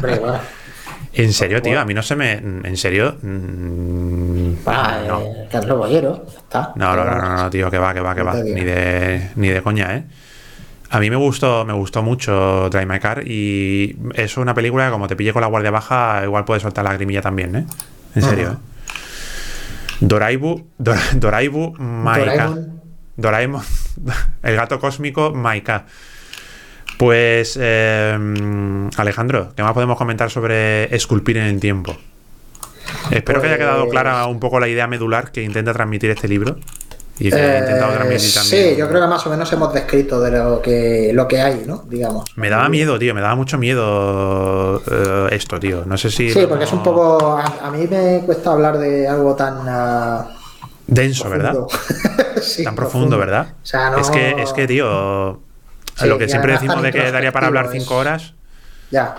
en 1.14 1.34
serio, 1.34 1.62
tío, 1.62 1.80
a 1.80 1.86
mí 1.86 1.94
no 1.94 2.04
se 2.04 2.16
me. 2.16 2.34
En 2.34 2.78
serio. 2.78 3.18
Mm, 3.22 4.54
eh, 4.54 5.48
Carlos 5.52 5.78
Bollero, 5.78 6.26
está. 6.28 6.74
No, 6.76 6.96
no, 6.96 7.06
no, 7.06 7.38
no, 7.38 7.50
tío, 7.50 7.70
que 7.70 7.78
va, 7.78 7.94
que 7.94 8.02
va, 8.02 8.16
que 8.16 8.24
va. 8.24 8.34
Ni 8.34 8.64
de, 8.64 9.30
ni 9.36 9.50
de 9.50 9.62
coña, 9.62 9.96
¿eh? 9.96 10.04
A 10.94 11.00
mí 11.00 11.10
me 11.10 11.16
gustó, 11.16 11.66
me 11.66 11.74
gustó 11.74 12.04
mucho 12.04 12.70
Drive 12.70 12.86
My 12.86 13.00
Car 13.00 13.28
y 13.28 13.98
es 14.14 14.38
una 14.38 14.54
película 14.54 14.86
que 14.86 14.92
como 14.92 15.08
te 15.08 15.16
pille 15.16 15.34
con 15.34 15.42
la 15.42 15.48
guardia 15.48 15.72
baja, 15.72 16.22
igual 16.24 16.46
puedes 16.46 16.62
soltar 16.62 16.84
la 16.84 16.92
lagrimilla 16.92 17.24
también, 17.24 17.56
¿eh? 17.56 17.66
En 18.14 18.22
serio, 18.22 18.52
¿eh? 18.52 18.58
Doraibu, 20.02 20.68
Doraibu 20.78 21.74
Maika. 21.80 22.56
Doraemon. 23.18 23.64
El 24.44 24.56
gato 24.56 24.80
cósmico 24.80 25.34
Maika. 25.34 25.88
Pues, 27.00 27.58
eh, 27.60 28.88
Alejandro, 28.96 29.52
¿qué 29.56 29.64
más 29.64 29.74
podemos 29.74 29.98
comentar 29.98 30.30
sobre 30.30 30.96
esculpir 30.96 31.38
en 31.38 31.46
el 31.46 31.60
tiempo? 31.60 31.98
Espero 33.10 33.42
que 33.42 33.48
haya 33.48 33.58
quedado 33.58 33.86
pues 33.86 33.94
clara 33.94 34.28
un 34.28 34.40
poco 34.40 34.60
la 34.60 34.68
idea 34.68 34.86
medular 34.86 35.32
que 35.32 35.42
intenta 35.42 35.74
transmitir 35.74 36.12
este 36.12 36.28
libro. 36.28 36.58
Y 37.20 37.26
he 37.26 37.60
intentado 37.60 37.92
eh, 37.92 37.96
transmitir 37.96 38.34
también. 38.34 38.74
Sí, 38.74 38.76
yo 38.78 38.90
creo 38.90 39.02
que 39.02 39.08
más 39.08 39.26
o 39.28 39.30
menos 39.30 39.54
hemos 39.54 39.74
descrito 39.74 40.20
de 40.20 40.32
lo 40.32 40.62
que, 40.62 41.12
lo 41.14 41.28
que 41.28 41.42
hay, 41.42 41.64
¿no? 41.66 41.84
Digamos. 41.88 42.26
Me 42.36 42.50
daba 42.50 42.68
miedo, 42.70 42.98
tío, 42.98 43.14
me 43.14 43.22
daba 43.22 43.36
mucho 43.36 43.58
miedo 43.58 44.82
eh, 44.90 45.28
esto, 45.32 45.60
tío. 45.60 45.84
No 45.86 45.98
sé 45.98 46.10
si. 46.10 46.32
Sí, 46.32 46.46
porque 46.48 46.64
es 46.64 46.74
un 46.74 46.82
poco. 46.82 47.38
A, 47.38 47.70
mí 47.72 47.88
me 47.88 48.22
cuesta 48.26 48.52
hablar 48.52 48.78
de 48.78 49.08
algo 49.08 49.36
tan. 49.36 49.58
Ah, 49.68 50.28
Denso, 50.88 51.30
¿verdad? 51.30 51.56
tan 52.64 52.76
profundo, 52.76 53.18
¿verdad? 53.18 53.54
es, 53.98 54.10
que, 54.10 54.42
es 54.42 54.52
que, 54.52 54.68
tío 54.68 55.40
lo 56.02 56.18
que 56.18 56.28
siempre 56.28 56.54
decimos 56.54 56.82
de 56.82 56.92
que 56.92 57.12
daría 57.12 57.32
para 57.32 57.48
hablar 57.48 57.70
cinco 57.72 57.98
horas. 57.98 58.34
Ya. 58.92 59.16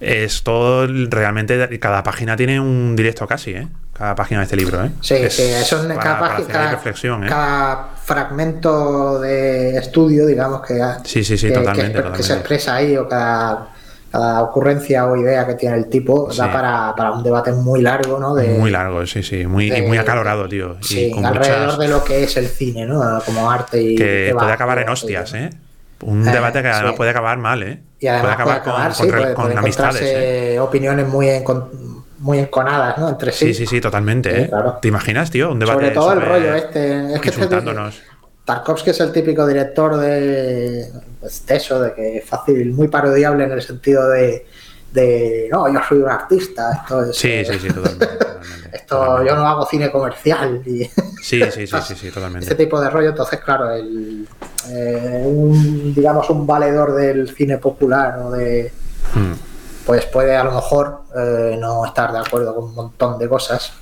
Es 0.00 0.42
todo 0.42 0.86
realmente. 0.86 1.78
Cada 1.78 2.02
página 2.02 2.36
tiene 2.36 2.60
un 2.60 2.94
directo 2.96 3.26
casi, 3.26 3.52
¿eh? 3.52 3.68
Cada 3.98 4.14
página 4.14 4.40
de 4.40 4.44
este 4.44 4.56
libro, 4.56 4.84
¿eh? 4.84 4.92
Sí, 5.00 5.16
sí, 5.28 5.42
eso 5.42 5.82
es 5.82 5.98
cada, 5.98 6.20
página, 6.20 6.70
reflexión, 6.70 7.24
¿eh? 7.24 7.28
cada 7.28 7.88
fragmento 8.04 9.20
de 9.20 9.76
estudio, 9.76 10.24
digamos, 10.24 10.64
que, 10.64 10.80
sí, 11.02 11.24
sí, 11.24 11.36
sí, 11.36 11.52
totalmente, 11.52 12.00
que, 12.16 12.22
se 12.22 12.34
expresa 12.34 12.76
ahí, 12.76 12.96
o 12.96 13.08
cada, 13.08 13.70
cada 14.12 14.42
ocurrencia 14.44 15.04
o 15.04 15.16
idea 15.16 15.44
que 15.48 15.54
tiene 15.54 15.78
el 15.78 15.88
tipo, 15.88 16.28
da 16.32 16.52
para, 16.52 16.94
para, 16.94 17.10
un 17.10 17.24
debate 17.24 17.50
muy 17.50 17.82
largo, 17.82 18.20
¿no? 18.20 18.36
muy 18.36 18.70
largo, 18.70 19.04
sí, 19.04 19.24
sí, 19.24 19.44
muy, 19.46 19.72
muy 19.82 19.98
acalorado, 19.98 20.48
tío. 20.48 20.76
Sí, 20.80 21.12
alrededor 21.20 21.76
de 21.76 21.88
lo 21.88 22.04
que 22.04 22.22
es 22.22 22.36
el 22.36 22.46
cine, 22.46 22.86
¿no? 22.86 23.20
Como 23.26 23.50
arte 23.50 23.82
y. 23.82 23.96
Que 23.96 24.32
puede 24.38 24.52
acabar 24.52 24.78
en 24.78 24.90
hostias, 24.90 25.34
¿eh? 25.34 25.50
Un 26.02 26.26
eh, 26.26 26.30
debate 26.30 26.62
que 26.62 26.68
además 26.68 26.94
puede 26.94 27.10
acabar 27.10 27.36
mal, 27.38 27.62
¿eh? 27.64 27.80
Y 27.98 28.06
además 28.06 28.36
puede 28.36 28.56
acabar, 28.56 28.94
con, 28.94 29.34
con, 29.34 29.58
amistades. 29.58 30.02
¿eh? 30.04 30.60
Opiniones 30.60 31.08
muy, 31.08 31.28
muy 32.18 32.38
enconadas, 32.38 32.98
¿no? 32.98 33.08
Entre 33.08 33.32
sí. 33.32 33.46
Sí, 33.46 33.54
sí, 33.54 33.66
sí, 33.66 33.80
totalmente, 33.80 34.42
¿eh? 34.42 34.50
¿Te 34.80 34.88
imaginas, 34.88 35.30
tío? 35.30 35.52
Un 35.52 35.58
debate 35.58 35.78
sobre 35.78 35.90
todo 35.94 36.12
el 36.12 36.20
rollo 36.20 36.54
este. 36.54 37.14
Es 37.14 37.20
que 37.20 37.28
este 37.30 37.46
Tarkovsky 38.48 38.90
es 38.90 39.00
el 39.00 39.12
típico 39.12 39.46
director 39.46 39.98
de, 39.98 40.90
pues, 41.20 41.44
de 41.44 41.56
eso, 41.56 41.82
de 41.82 41.92
que 41.92 42.16
es 42.16 42.24
fácil, 42.24 42.72
muy 42.72 42.88
parodiable 42.88 43.44
en 43.44 43.52
el 43.52 43.60
sentido 43.60 44.08
de, 44.08 44.46
de 44.90 45.48
no, 45.52 45.70
yo 45.70 45.80
soy 45.86 45.98
un 45.98 46.08
artista, 46.08 46.80
esto 46.80 47.04
es. 47.04 47.16
Sí, 47.16 47.44
sí, 47.44 47.58
sí, 47.58 47.68
totalmente. 47.68 48.08
esto, 48.72 49.22
yo 49.22 49.36
no 49.36 49.46
hago 49.46 49.66
cine 49.66 49.90
comercial. 49.90 50.62
Y 50.64 50.84
sí, 51.22 51.42
sí, 51.50 51.66
sí, 51.66 51.76
sí, 51.86 51.94
sí, 51.94 52.10
totalmente. 52.10 52.46
Ese 52.46 52.54
tipo 52.54 52.80
de 52.80 52.88
rollo, 52.88 53.10
entonces, 53.10 53.38
claro, 53.40 53.70
el, 53.70 54.26
eh, 54.70 55.22
un, 55.26 55.94
digamos, 55.94 56.30
un 56.30 56.46
valedor 56.46 56.94
del 56.94 57.28
cine 57.28 57.58
popular 57.58 58.18
o 58.24 58.30
de. 58.30 58.72
Hmm. 59.14 59.47
Pues 59.88 60.04
puede 60.04 60.36
a 60.36 60.44
lo 60.44 60.52
mejor 60.52 61.04
eh, 61.16 61.56
no 61.58 61.86
estar 61.86 62.12
de 62.12 62.18
acuerdo 62.18 62.54
con 62.54 62.64
un 62.64 62.74
montón 62.74 63.18
de 63.18 63.26
cosas. 63.26 63.72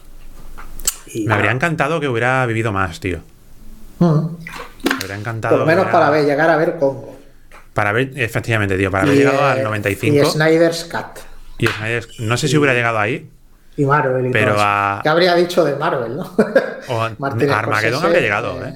Me 1.12 1.34
habría 1.34 1.50
encantado 1.50 1.98
que 1.98 2.07
hubiera 2.07 2.46
vivido 2.46 2.70
más, 2.70 3.00
tío. 3.00 3.18
Hmm. 3.98 4.36
Me 4.84 4.94
habría 5.00 5.16
encantado. 5.16 5.57
Por 5.57 5.61
lo 5.62 5.66
menos 5.66 5.86
para 5.86 6.09
ver, 6.11 6.24
llegar 6.24 6.48
a 6.48 6.57
ver 6.59 6.78
Congo. 6.78 7.18
Para 7.74 7.90
ver, 7.90 8.12
efectivamente, 8.14 8.78
tío, 8.78 8.88
para 8.88 9.02
haber 9.02 9.16
llegado 9.16 9.44
al 9.44 9.64
95. 9.64 10.16
Y 10.16 10.24
Snyder's 10.30 10.84
Cut. 10.84 11.24
Y, 11.59 11.66
Snyder's, 11.66 12.07
al 12.07 12.14
llegado 12.14 12.14
al 12.14 12.14
95. 12.14 12.14
Y 12.14 12.14
Snyder's 12.14 12.14
Cut. 12.14 12.20
Y 12.20 12.20
Snyder's, 12.20 12.20
no 12.20 12.36
sé 12.36 12.46
si 12.46 12.57
hubiera 12.57 12.72
llegado 12.72 13.00
ahí. 13.00 13.28
Y 13.76 13.84
Marvel 13.84 14.26
y 14.26 14.30
pero 14.30 14.54
a... 14.61 15.00
¿Qué 15.02 15.09
habría 15.09 15.34
dicho 15.34 15.64
de 15.64 15.74
Marvel, 15.74 16.18
no? 16.18 16.36
O 16.88 17.02
Armageddon 17.50 18.04
habría 18.04 18.20
llegado, 18.20 18.64
¿eh? 18.64 18.74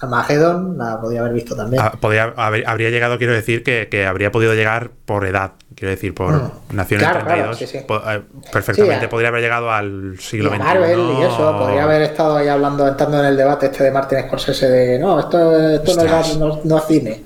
Armageddon 0.00 0.78
la 0.78 1.00
podía 1.00 1.20
haber 1.20 1.32
visto 1.32 1.56
también. 1.56 1.82
Ah, 1.82 1.92
podía, 2.00 2.32
habría 2.36 2.90
llegado, 2.90 3.18
quiero 3.18 3.32
decir, 3.32 3.64
que, 3.64 3.88
que, 3.90 4.06
habría 4.06 4.30
podido 4.30 4.54
llegar 4.54 4.90
por 5.04 5.26
edad, 5.26 5.52
quiero 5.74 5.90
decir, 5.90 6.14
por 6.14 6.34
mm. 6.34 6.50
nación 6.72 7.02
en 7.02 7.10
32. 7.10 7.62
Eh, 7.62 8.22
perfectamente 8.52 9.08
podría 9.08 9.30
haber 9.30 9.42
llegado 9.42 9.72
al 9.72 10.16
siglo 10.20 10.50
XXI. 10.50 10.58
Marvel 10.58 11.00
y 11.18 11.22
eso, 11.22 11.58
podría 11.58 11.82
haber 11.82 12.02
estado 12.02 12.36
ahí 12.36 12.46
hablando, 12.46 12.86
entrando 12.86 13.18
en 13.18 13.26
el 13.26 13.36
debate 13.36 13.66
este 13.66 13.84
de 13.84 13.90
Martin 13.90 14.20
Scorsese 14.26 14.68
de 14.68 14.98
no, 15.00 15.18
esto, 15.18 15.58
esto 15.74 15.96
no, 15.96 16.20
es, 16.20 16.38
no, 16.38 16.60
no, 16.62 16.78
es 16.78 16.84
cine. 16.84 17.24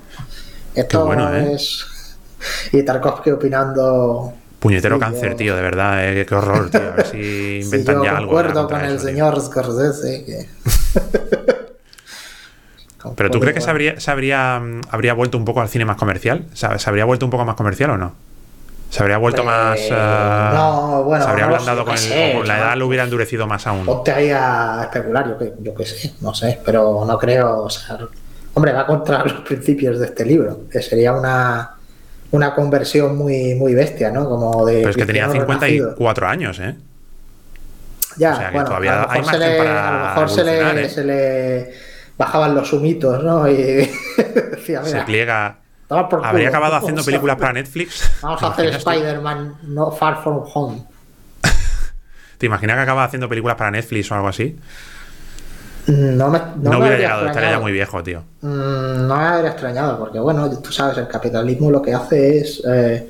Esto 0.73 1.05
bueno, 1.05 1.33
¿eh? 1.35 1.53
es. 1.53 1.85
Y 2.73 2.83
Tarkovsky 2.83 3.31
opinando. 3.31 4.33
Puñetero 4.59 4.97
cáncer, 4.99 5.35
tío, 5.35 5.55
de 5.55 5.61
verdad, 5.61 6.05
eh, 6.05 6.25
qué 6.25 6.35
horror, 6.35 6.69
tío. 6.69 6.81
A 6.81 6.95
ver 6.95 7.05
si 7.05 7.61
inventan 7.63 8.01
ya 8.01 8.17
algo. 8.17 8.31
acuerdo 8.31 8.67
con 8.67 8.81
el 8.81 8.99
señor 8.99 9.39
Scorsese. 9.39 10.25
Que... 10.25 11.52
¿Pero 13.15 13.31
tú 13.31 13.39
crees 13.39 13.55
que 13.55 13.61
se, 13.61 13.69
habría, 13.69 13.99
se 13.99 14.11
habría, 14.11 14.59
mm, 14.59 14.81
habría, 14.89 15.13
vuelto 15.13 15.37
un 15.37 15.45
poco 15.45 15.61
al 15.61 15.69
cine 15.69 15.85
más 15.85 15.97
comercial? 15.97 16.45
¿Se, 16.53 16.67
habría 16.85 17.05
vuelto 17.05 17.25
un 17.25 17.31
poco 17.31 17.45
más 17.45 17.55
comercial 17.55 17.91
o 17.91 17.97
no? 17.97 18.13
¿Se 18.89 19.01
habría 19.01 19.17
vuelto 19.17 19.43
más.? 19.43 19.79
Uh, 19.89 20.55
no, 20.55 21.03
bueno. 21.03 21.25
¿Se 21.25 21.31
habría 21.31 21.45
ablandado 21.45 21.85
con, 21.85 21.95
la 22.47 22.57
edad 22.57 22.77
lo 22.77 22.87
hubiera 22.87 23.03
endurecido 23.03 23.47
más 23.47 23.65
aún? 23.65 23.85
Ponte 23.85 24.11
ahí 24.11 24.29
a 24.29 24.81
especular, 24.83 25.27
yo 25.27 25.37
que, 25.37 25.53
yo 25.59 25.73
que 25.73 25.85
sé, 25.85 26.13
no 26.21 26.33
sé, 26.33 26.59
pero 26.63 27.03
no 27.05 27.17
creo. 27.17 27.63
O 27.63 27.69
sea, 27.69 27.97
hombre, 28.53 28.71
va 28.71 28.85
contra 28.85 29.23
los 29.25 29.41
principios 29.41 29.99
de 29.99 30.05
este 30.05 30.25
libro. 30.25 30.61
Que 30.71 30.81
sería 30.81 31.11
una, 31.13 31.71
una 32.31 32.53
conversión 32.53 33.17
muy, 33.17 33.55
muy 33.55 33.73
bestia, 33.73 34.11
¿no? 34.11 34.29
Como 34.29 34.65
de. 34.65 34.77
Pero 34.77 34.89
es 34.89 34.97
que 34.97 35.05
tenía 35.05 35.29
54 35.29 36.27
años, 36.27 36.59
¿eh? 36.59 36.75
Ya, 38.17 38.33
o 38.33 38.35
sea, 38.35 38.51
bueno, 38.51 38.65
todavía 38.67 39.07
hay 39.09 39.21
margen 39.21 39.39
le, 39.39 39.57
para. 39.57 39.87
A 39.87 39.91
lo 39.91 40.07
mejor 40.09 40.29
se 40.29 40.43
le, 40.43 40.85
¿eh? 40.85 40.89
se 40.89 41.03
le 41.03 41.92
bajaban 42.17 42.55
los 42.55 42.71
humitos, 42.73 43.23
¿no? 43.23 43.47
Y 43.47 43.55
decía, 44.51 44.83
Se 44.83 45.01
pliega. 45.01 45.57
Habría 45.89 46.49
acabado 46.49 46.75
haciendo 46.75 47.03
películas 47.05 47.37
para 47.37 47.53
Netflix. 47.53 48.11
Vamos 48.21 48.41
a 48.43 48.47
hacer 48.47 48.67
Spider-Man 48.67 49.57
no 49.63 49.91
Far 49.91 50.23
From 50.23 50.43
Home. 50.53 50.83
¿Te 52.37 52.47
imaginas 52.47 52.75
que 52.75 52.81
acaba 52.81 53.05
haciendo 53.05 53.29
películas 53.29 53.55
para 53.55 53.71
Netflix 53.71 54.11
o 54.11 54.15
algo 54.15 54.27
así? 54.27 54.59
No 55.87 56.29
me 56.29 56.39
no, 56.57 56.79
hubiera 56.79 56.97
llegado, 56.97 57.27
estaría 57.27 57.51
ya 57.51 57.59
muy 57.59 57.71
viejo, 57.71 58.01
tío. 58.03 58.23
Mm, 58.41 59.07
no 59.07 59.17
me 59.17 59.23
habría 59.23 59.51
extrañado, 59.51 59.99
porque 59.99 60.19
bueno, 60.19 60.49
tú 60.59 60.71
sabes, 60.71 60.97
el 60.97 61.07
capitalismo 61.07 61.71
lo 61.71 61.81
que 61.81 61.93
hace 61.93 62.39
es 62.39 62.61
eh, 62.65 63.09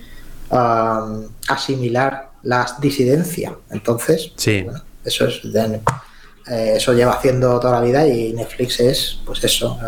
asimilar 1.48 2.30
las 2.44 2.80
disidencias. 2.80 3.54
Entonces, 3.70 4.34
sí. 4.36 4.66
eso 5.04 5.28
es 5.28 5.52
eh, 6.48 6.74
eso 6.76 6.94
lleva 6.94 7.14
haciendo 7.14 7.60
toda 7.60 7.80
la 7.80 7.82
vida 7.82 8.08
y 8.08 8.34
Netflix 8.34 8.80
es, 8.80 9.20
pues 9.26 9.44
eso, 9.44 9.80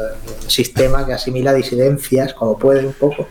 un 0.44 0.50
sistema 0.50 1.06
que 1.06 1.14
asimila 1.14 1.54
disidencias 1.54 2.34
como 2.34 2.58
puede 2.58 2.86
un 2.86 2.94
poco. 2.94 3.28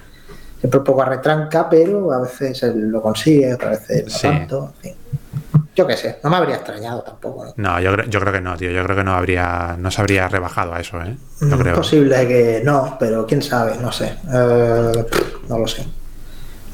Siempre 0.61 0.79
un 0.79 0.85
poco 0.85 1.03
a 1.03 1.07
retranca, 1.07 1.69
pero 1.69 2.13
a 2.13 2.21
veces 2.21 2.63
lo 2.75 3.03
consigue, 3.03 3.53
otras 3.53 3.87
veces 3.87 4.25
no 4.25 4.31
tanto. 4.31 4.73
En 4.83 4.83
fin. 4.83 4.95
Yo 5.75 5.87
qué 5.87 5.97
sé, 5.97 6.21
no 6.23 6.31
me 6.31 6.37
habría 6.37 6.57
extrañado 6.57 7.03
tampoco. 7.03 7.53
No, 7.57 7.81
yo, 7.81 7.97
yo, 8.05 8.21
creo 8.21 8.33
que 8.33 8.41
no, 8.41 8.57
tío. 8.57 8.71
Yo 8.71 8.85
creo 8.85 8.97
que 8.97 9.05
no 9.05 9.13
habría, 9.13 9.77
no 9.79 9.91
se 9.91 10.01
habría 10.01 10.29
rebajado 10.29 10.73
a 10.73 10.81
eso, 10.81 11.01
¿eh? 11.03 11.17
Es 11.41 11.47
mm, 11.47 11.75
posible 11.75 12.29
que 12.29 12.63
no, 12.65 12.97
pero 12.99 13.27
quién 13.27 13.43
sabe, 13.43 13.77
no 13.79 13.91
sé. 13.91 14.15
Eh, 14.33 15.05
no 15.49 15.59
lo 15.59 15.67
sé. 15.67 15.85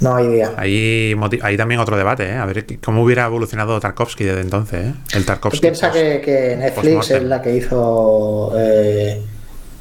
No 0.01 0.17
hay 0.17 0.27
idea. 0.27 0.55
Ahí, 0.57 1.15
hay 1.43 1.57
también 1.57 1.81
otro 1.81 1.97
debate, 1.97 2.31
¿eh? 2.31 2.37
A 2.37 2.47
ver 2.47 2.65
cómo 2.83 3.03
hubiera 3.03 3.27
evolucionado 3.27 3.79
Tarkovsky 3.81 4.25
desde 4.25 4.41
entonces, 4.41 4.87
¿eh? 4.87 4.95
El 5.13 5.27
Tarkovsky. 5.27 5.61
Piensa 5.61 5.93
que, 5.93 6.57
Netflix 6.59 7.11
es 7.11 7.23
la 7.23 7.43
que 7.43 7.55
hizo 7.55 8.53
eh, 8.57 9.23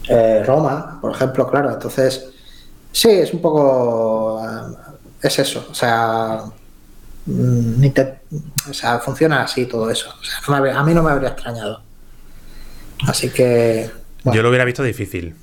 eh, 0.09 0.43
Roma, 0.45 0.99
por 1.01 1.11
ejemplo, 1.11 1.49
claro. 1.49 1.71
Entonces, 1.71 2.31
sí, 2.91 3.09
es 3.09 3.33
un 3.33 3.41
poco. 3.41 4.41
es 5.21 5.39
eso. 5.39 5.67
O 5.71 5.73
sea. 5.73 6.43
Mm, 7.25 7.85
o 8.69 8.73
sea, 8.73 8.99
funciona 8.99 9.43
así 9.43 9.65
todo 9.67 9.89
eso. 9.89 10.13
O 10.19 10.23
sea, 10.23 10.57
a 10.57 10.83
mí 10.83 10.93
no 10.93 11.01
me 11.01 11.11
habría 11.11 11.29
extrañado. 11.29 11.81
Así 13.07 13.29
que. 13.29 13.89
Yo 14.25 14.43
lo 14.43 14.49
hubiera 14.49 14.65
visto 14.65 14.83
difícil. 14.83 15.33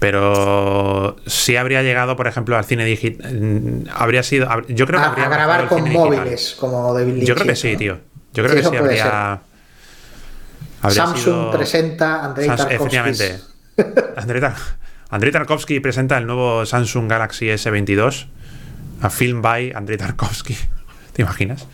Pero 0.00 1.16
si 1.26 1.56
habría 1.56 1.82
llegado, 1.82 2.16
por 2.16 2.26
ejemplo, 2.26 2.56
al 2.56 2.64
cine 2.64 2.86
digital. 2.86 3.32
Mm, 3.32 3.84
habría 3.92 4.22
sido. 4.22 4.48
Yo 4.66 4.86
creo 4.86 4.98
que 4.98 5.06
a, 5.06 5.10
habría 5.10 5.28
grabar 5.28 5.68
con 5.68 5.92
móviles, 5.92 6.56
como 6.58 6.94
de 6.94 7.24
Yo 7.24 7.34
creo 7.34 7.46
que 7.46 7.54
sí, 7.56 7.76
tío. 7.76 7.98
Yo 8.32 8.42
creo 8.42 8.56
que 8.56 8.64
sí 8.64 8.76
habría. 8.76 9.42
Samsung 10.88 11.52
presenta 11.52 12.24
Andrei 12.24 12.48
Tarkovsky. 12.48 12.74
Efectivamente. 12.74 13.40
Andrei, 15.10 15.32
Tarkovsky 15.32 15.80
presenta 15.80 16.16
el 16.16 16.26
nuevo 16.26 16.64
Samsung 16.64 17.08
Galaxy 17.08 17.46
S22 17.48 18.26
a 19.02 19.10
Film 19.10 19.42
by 19.42 19.72
Andrei 19.74 19.98
Tarkovsky. 19.98 20.56
¿Te 21.12 21.22
imaginas? 21.22 21.66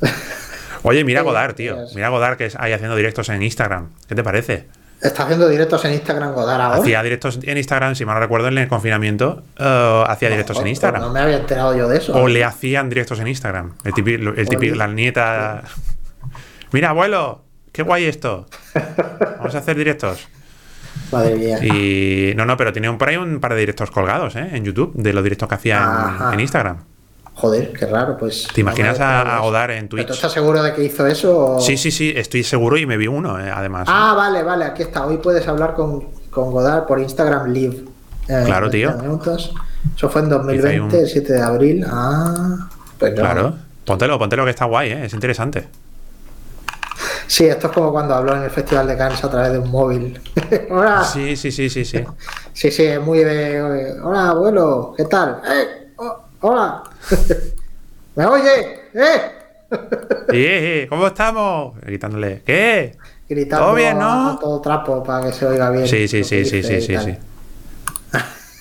Oye, 0.82 1.04
mira 1.04 1.22
Godard, 1.22 1.54
tío. 1.54 1.78
Mira 1.94 2.10
Godard 2.10 2.36
que 2.36 2.46
es 2.46 2.56
ahí 2.56 2.72
haciendo 2.72 2.96
directos 2.96 3.30
en 3.30 3.42
Instagram. 3.42 3.88
¿Qué 4.06 4.14
te 4.14 4.22
parece? 4.22 4.66
Está 5.00 5.22
haciendo 5.22 5.48
directos 5.48 5.82
en 5.86 5.92
Instagram 5.94 6.34
Godard 6.34 6.60
ahora. 6.60 6.80
Hacía 6.80 7.02
directos 7.02 7.38
en 7.42 7.56
Instagram, 7.56 7.94
si 7.94 8.04
mal 8.04 8.16
no 8.16 8.20
recuerdo, 8.20 8.48
en 8.48 8.58
el 8.58 8.68
confinamiento. 8.68 9.42
Uh, 9.58 10.04
hacía 10.06 10.28
directos 10.28 10.60
en 10.60 10.66
Instagram. 10.66 11.00
No 11.00 11.10
me 11.10 11.20
había 11.20 11.38
enterado 11.38 11.74
yo 11.74 11.88
de 11.88 11.98
eso. 11.98 12.14
O 12.14 12.28
le 12.28 12.44
hacían 12.44 12.90
directos 12.90 13.18
en 13.20 13.28
Instagram. 13.28 13.74
El 13.84 13.94
típico, 13.94 14.30
el 14.36 14.48
típico 14.48 14.76
la 14.76 14.88
nieta. 14.88 15.62
Mira, 16.72 16.90
abuelo, 16.90 17.44
qué 17.72 17.82
guay 17.82 18.04
esto. 18.04 18.46
Vamos 19.38 19.54
a 19.54 19.58
hacer 19.58 19.76
directos. 19.76 20.28
Madre 21.12 21.36
mía. 21.36 21.58
Y 21.64 22.34
no, 22.36 22.44
no, 22.44 22.56
pero 22.56 22.72
tiene 22.72 22.88
un, 22.88 22.98
por 22.98 23.08
ahí 23.08 23.16
un 23.16 23.40
par 23.40 23.54
de 23.54 23.60
directos 23.60 23.90
colgados 23.90 24.36
¿eh? 24.36 24.50
en 24.52 24.64
YouTube 24.64 24.92
de 24.94 25.12
los 25.12 25.24
directos 25.24 25.48
que 25.48 25.54
hacía 25.54 26.30
en 26.32 26.40
Instagram. 26.40 26.84
Joder, 27.40 27.72
qué 27.72 27.86
raro, 27.86 28.18
pues. 28.18 28.48
¿Te 28.54 28.60
imaginas 28.60 29.00
a, 29.00 29.38
Godard 29.38 29.70
en 29.70 29.88
Twitch? 29.88 30.06
¿Tú 30.06 30.12
estás 30.12 30.30
seguro 30.30 30.62
de 30.62 30.74
que 30.74 30.84
hizo 30.84 31.06
eso? 31.06 31.58
Sí, 31.58 31.78
sí, 31.78 31.90
sí, 31.90 32.12
estoy 32.14 32.44
seguro 32.44 32.76
y 32.76 32.84
me 32.84 32.98
vi 32.98 33.06
uno, 33.06 33.40
eh, 33.40 33.50
además. 33.50 33.88
Ah, 33.90 34.12
vale, 34.14 34.42
vale, 34.42 34.66
aquí 34.66 34.82
está. 34.82 35.06
Hoy 35.06 35.16
puedes 35.16 35.48
hablar 35.48 35.72
con, 35.72 36.04
con 36.28 36.50
Godard 36.50 36.84
por 36.84 37.00
Instagram 37.00 37.50
Live. 37.50 37.84
Eh, 38.28 38.42
claro, 38.44 38.68
tío. 38.68 38.94
Eso 39.96 40.10
fue 40.10 40.20
en 40.20 40.28
2020, 40.28 41.00
el 41.00 41.08
7 41.08 41.32
de 41.32 41.40
abril. 41.40 41.86
Ah, 41.88 42.68
pues 42.98 43.14
Claro, 43.14 43.54
póntelo, 43.86 44.18
póntelo 44.18 44.44
que 44.44 44.50
está 44.50 44.66
guay, 44.66 44.90
¿eh? 44.90 45.04
es 45.06 45.14
interesante. 45.14 45.66
Sí, 47.26 47.46
esto 47.46 47.68
es 47.68 47.72
como 47.72 47.90
cuando 47.90 48.14
habló 48.16 48.36
en 48.36 48.42
el 48.42 48.50
Festival 48.50 48.86
de 48.86 48.98
Cannes 48.98 49.24
a 49.24 49.30
través 49.30 49.52
de 49.52 49.60
un 49.60 49.70
móvil. 49.70 50.20
Hola. 50.70 51.04
Sí, 51.04 51.36
sí, 51.36 51.50
sí, 51.50 51.70
sí, 51.70 51.86
sí. 51.86 52.04
sí, 52.52 52.70
sí, 52.70 52.82
es 52.84 53.00
muy 53.00 53.20
de. 53.20 53.98
Hola, 54.02 54.28
abuelo, 54.28 54.92
¿qué 54.94 55.06
tal? 55.06 55.40
¡Eh! 55.46 55.79
Hola. 56.40 56.82
¿Me 58.16 58.26
oye? 58.26 58.80
¿Eh? 58.94 59.20
Sí, 60.30 60.88
¿cómo 60.88 61.06
estamos? 61.06 61.76
Gritándole, 61.80 62.42
¿qué? 62.44 62.96
Gritando 63.28 63.66
¿Todo 63.66 63.74
bien, 63.76 63.98
no? 63.98 64.38
todo 64.40 64.60
trapo 64.60 65.04
para 65.04 65.26
que 65.26 65.32
se 65.32 65.46
oiga 65.46 65.70
bien. 65.70 65.86
Sí, 65.86 66.08
sí, 66.08 66.24
sí, 66.24 66.44
sí, 66.44 66.62
sí, 66.62 66.80
sí, 66.80 66.96
sí. 66.98 67.16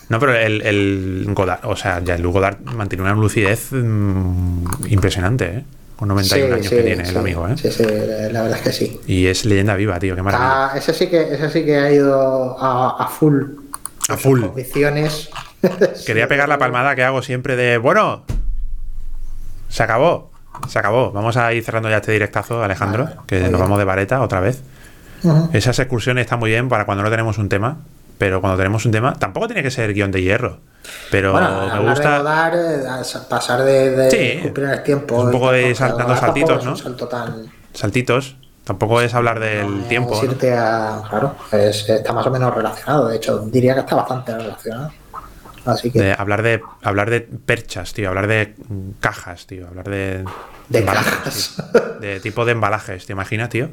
No, 0.10 0.19
pero 0.19 0.35
el, 0.35 0.61
el 0.64 1.26
Godard, 1.35 1.65
o 1.65 1.76
sea, 1.76 1.99
ya 2.03 2.15
el 2.15 2.26
Godard 2.26 2.60
mantiene 2.61 3.03
una 3.03 3.14
lucidez 3.14 3.68
mm, 3.72 4.88
impresionante, 4.89 5.45
¿eh? 5.45 5.64
Con 5.95 6.07
91 6.07 6.56
años 6.56 6.69
que 6.69 6.81
tiene 6.81 7.07
el 7.07 7.18
amigo, 7.18 7.47
¿eh? 7.47 7.56
Sí, 7.57 7.72
sí, 7.72 7.84
la 7.84 8.41
verdad 8.41 8.57
es 8.57 8.61
que 8.61 8.72
sí. 8.72 8.99
Y 9.06 9.27
es 9.27 9.45
leyenda 9.45 9.76
viva, 9.76 9.99
tío, 9.99 10.15
qué 10.15 10.23
maravilla. 10.23 10.72
Ah, 10.72 10.77
ese 10.77 10.93
sí 10.93 11.07
que, 11.07 11.34
ese 11.34 11.49
sí 11.51 11.65
que 11.65 11.77
ha 11.77 11.91
ido 11.91 12.57
a, 12.57 13.03
a 13.03 13.07
full. 13.07 13.43
A 14.10 14.18
full. 14.18 14.41
Condiciones 14.41 15.30
Quería 16.06 16.27
pegar 16.27 16.49
la 16.49 16.57
palmada 16.57 16.95
que 16.95 17.03
hago 17.03 17.22
siempre 17.22 17.56
de, 17.56 17.77
bueno, 17.77 18.23
se 19.68 19.84
acabó, 19.84 20.31
se 20.68 20.80
acabó. 20.80 21.11
Vamos 21.11 21.38
a 21.38 21.52
ir 21.53 21.64
cerrando 21.64 21.90
ya 21.90 21.98
este 21.98 22.11
directazo, 22.11 22.64
Alejandro, 22.64 23.10
que 23.27 23.49
nos 23.49 23.60
vamos 23.60 23.77
de 23.77 23.86
vareta 23.86 24.22
otra 24.22 24.40
vez. 24.40 24.61
Esas 25.52 25.77
excursiones 25.80 26.23
están 26.23 26.40
muy 26.40 26.49
bien 26.49 26.69
para 26.69 26.86
cuando 26.86 27.03
no 27.03 27.10
tenemos 27.10 27.38
un 27.38 27.49
tema, 27.49 27.77
pero 28.18 28.40
cuando 28.40 28.57
tenemos 28.57 28.86
un 28.86 28.91
tema, 28.91 29.14
tampoco 29.15 29.48
tiene 29.48 29.64
que 29.64 29.72
ser 29.72 29.94
guion 29.94 30.11
de 30.11 30.22
hierro. 30.22 30.60
Pero 31.11 31.34
me 31.34 31.90
gusta. 31.90 32.23
De 32.52 32.76
eh, 32.76 33.03
pasar 33.30 33.64
de, 33.64 34.40
cumplir 34.41 34.69
el 34.69 34.84
tiempo. 34.84 35.22
un 35.22 35.31
poco 35.31 35.52
de 35.52 35.73
dando 35.73 36.15
saltitos, 36.15 36.65
¿no? 36.65 36.76
Saltitos. 37.73 38.38
Tampoco 38.69 39.01
es 39.01 39.15
hablar 39.15 39.39
del 39.39 39.85
tiempo. 39.87 40.13
claro, 41.09 41.35
está 41.51 42.13
más 42.13 42.27
o 42.27 42.29
menos 42.29 42.53
relacionado. 42.53 43.07
De 43.07 43.15
hecho, 43.15 43.39
diría 43.47 43.73
que 43.73 43.79
está 43.79 43.95
bastante 43.95 44.31
relacionado. 44.37 44.91
De 45.91 46.13
hablar 46.15 46.43
de 46.43 46.61
hablar 46.83 47.09
de 47.09 47.21
perchas, 47.21 47.93
tío, 47.93 48.09
hablar 48.09 48.27
de 48.27 48.53
cajas, 48.99 49.47
tío, 49.47 49.67
hablar 49.67 49.89
de. 49.89 50.23
De 50.67 50.85
cajas. 50.85 51.55
De 51.99 52.19
tipo 52.19 52.45
de 52.45 52.51
embalajes, 52.51 53.07
¿te 53.07 53.13
imaginas, 53.13 53.49
tío? 53.49 53.69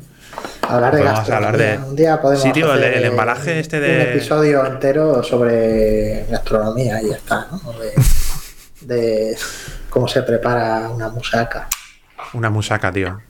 Hablar 0.66 0.97
de 0.97 1.02
Podemos 1.02 1.28
hablar 1.31 1.56
de- 1.59 1.77
Un 1.77 1.94
día 1.94 2.18
podemos 2.23 2.43
Sí, 2.43 2.52
tío, 2.52 2.73
el- 2.73 2.82
hacer 2.82 2.94
el 2.94 3.05
embalaje 3.05 3.60
este 3.60 3.78
de- 3.81 3.97
Un 3.97 4.01
episodio 4.14 4.64
entero 4.64 5.23
sobre 5.23 6.24
gastronomía 6.31 7.02
y 7.02 7.10
ya 7.10 7.16
está, 7.16 7.48
¿no? 7.51 7.73
De, 7.74 7.93
de 8.81 9.36
cómo 9.90 10.09
se 10.09 10.23
prepara 10.23 10.89
una 10.89 11.10
musaca. 11.10 11.68
Una 12.32 12.48
musaca, 12.48 12.90
tío. 12.90 13.20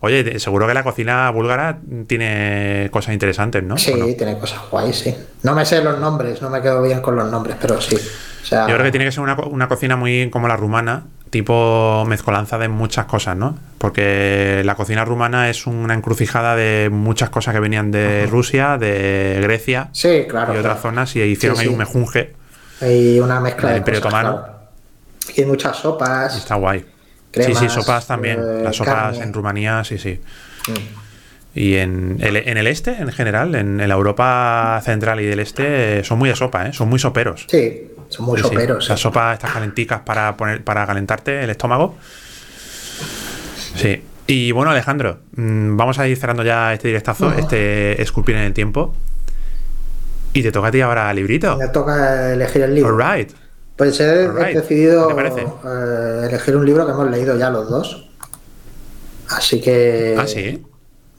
Oye, 0.00 0.38
seguro 0.38 0.66
que 0.66 0.74
la 0.74 0.82
cocina 0.82 1.30
búlgara 1.30 1.78
tiene 2.06 2.88
cosas 2.92 3.14
interesantes, 3.14 3.62
¿no? 3.62 3.78
Sí, 3.78 3.92
tiene 4.16 4.38
cosas 4.38 4.60
guays, 4.70 4.96
sí. 4.98 5.16
No 5.42 5.54
me 5.54 5.64
sé 5.64 5.82
los 5.82 5.98
nombres, 5.98 6.42
no 6.42 6.50
me 6.50 6.60
quedo 6.60 6.82
bien 6.82 7.00
con 7.00 7.16
los 7.16 7.30
nombres, 7.30 7.56
pero 7.60 7.80
sí. 7.80 7.96
O 7.96 8.46
sea, 8.46 8.66
Yo 8.68 8.74
creo 8.74 8.84
que 8.84 8.90
tiene 8.92 9.06
que 9.06 9.12
ser 9.12 9.22
una, 9.22 9.34
co- 9.36 9.48
una 9.48 9.68
cocina 9.68 9.96
muy 9.96 10.28
como 10.30 10.46
la 10.48 10.56
rumana, 10.56 11.04
tipo 11.30 12.04
mezcolanza 12.06 12.58
de 12.58 12.68
muchas 12.68 13.06
cosas, 13.06 13.36
¿no? 13.36 13.58
Porque 13.78 14.62
la 14.64 14.74
cocina 14.76 15.04
rumana 15.04 15.48
es 15.50 15.66
una 15.66 15.94
encrucijada 15.94 16.54
de 16.54 16.88
muchas 16.92 17.30
cosas 17.30 17.54
que 17.54 17.60
venían 17.60 17.90
de 17.90 18.26
Rusia, 18.26 18.78
de 18.78 19.38
Grecia 19.42 19.88
Sí, 19.92 20.26
claro. 20.28 20.54
y 20.54 20.58
otras 20.58 20.74
claro. 20.78 20.80
zonas 20.94 21.16
y 21.16 21.22
hicieron 21.22 21.56
Sí, 21.56 21.64
ahí 21.64 21.68
un 21.72 21.78
mejunje 21.78 22.34
Hay 22.82 23.18
una 23.18 23.40
mezcla 23.40 23.70
de 23.70 23.78
Imperio 23.78 24.00
cosas, 24.02 24.18
Otomano. 24.20 24.42
claro. 24.44 24.56
Y 25.36 25.44
muchas 25.44 25.76
sopas. 25.76 26.34
y 26.36 26.38
está 26.38 26.54
guay. 26.54 26.84
Cremas, 27.36 27.58
sí, 27.60 27.68
sí, 27.68 27.74
sopas 27.74 28.06
también. 28.06 28.38
eh, 28.40 28.62
Las 28.64 28.76
sopas 28.76 28.94
carne. 28.94 29.22
en 29.22 29.32
Rumanía, 29.32 29.84
sí, 29.84 29.98
sí. 29.98 30.20
Mm. 30.68 30.72
Y 31.58 31.76
en 31.76 32.18
el, 32.20 32.36
en 32.36 32.56
el 32.58 32.66
este, 32.66 32.90
en 32.98 33.10
general, 33.12 33.54
en, 33.54 33.80
en 33.80 33.88
la 33.88 33.94
Europa 33.94 34.80
central 34.84 35.20
y 35.20 35.24
del 35.26 35.40
este, 35.40 36.00
eh, 36.00 36.04
son 36.04 36.18
muy 36.18 36.28
de 36.28 36.36
sopa, 36.36 36.66
¿eh? 36.66 36.72
Son 36.74 36.88
muy 36.88 36.98
soperos. 36.98 37.46
Sí, 37.48 37.92
son 38.08 38.26
muy 38.26 38.36
Sí, 38.38 38.42
sí. 38.42 38.48
soperos. 38.50 38.88
Las 38.88 39.00
sopas 39.00 39.34
estas 39.34 39.52
calenticas 39.52 40.00
para 40.00 40.36
poner 40.36 40.62
para 40.64 40.86
calentarte 40.86 41.44
el 41.44 41.48
estómago. 41.50 41.96
Sí. 43.74 44.02
Y 44.26 44.50
bueno, 44.52 44.70
Alejandro, 44.72 45.20
mm, 45.36 45.76
vamos 45.76 45.98
a 45.98 46.08
ir 46.08 46.16
cerrando 46.16 46.42
ya 46.42 46.72
este 46.74 46.88
directazo, 46.88 47.32
este 47.32 48.02
esculpir 48.02 48.34
en 48.36 48.42
el 48.42 48.52
tiempo. 48.52 48.94
Y 50.32 50.42
te 50.42 50.52
toca 50.52 50.68
a 50.68 50.70
ti 50.70 50.80
ahora 50.82 51.12
librito. 51.14 51.56
Me 51.56 51.68
toca 51.68 52.32
elegir 52.34 52.62
el 52.62 52.74
libro. 52.74 52.90
Alright. 52.98 53.32
Pues 53.76 54.00
he, 54.00 54.28
decidido 54.54 55.10
eh, 55.20 56.26
elegir 56.28 56.56
un 56.56 56.64
libro 56.64 56.86
que 56.86 56.92
hemos 56.92 57.10
leído 57.10 57.36
ya 57.36 57.50
los 57.50 57.68
dos. 57.68 58.08
Así 59.28 59.60
que 59.60 60.16
Ah, 60.18 60.26
sí. 60.26 60.64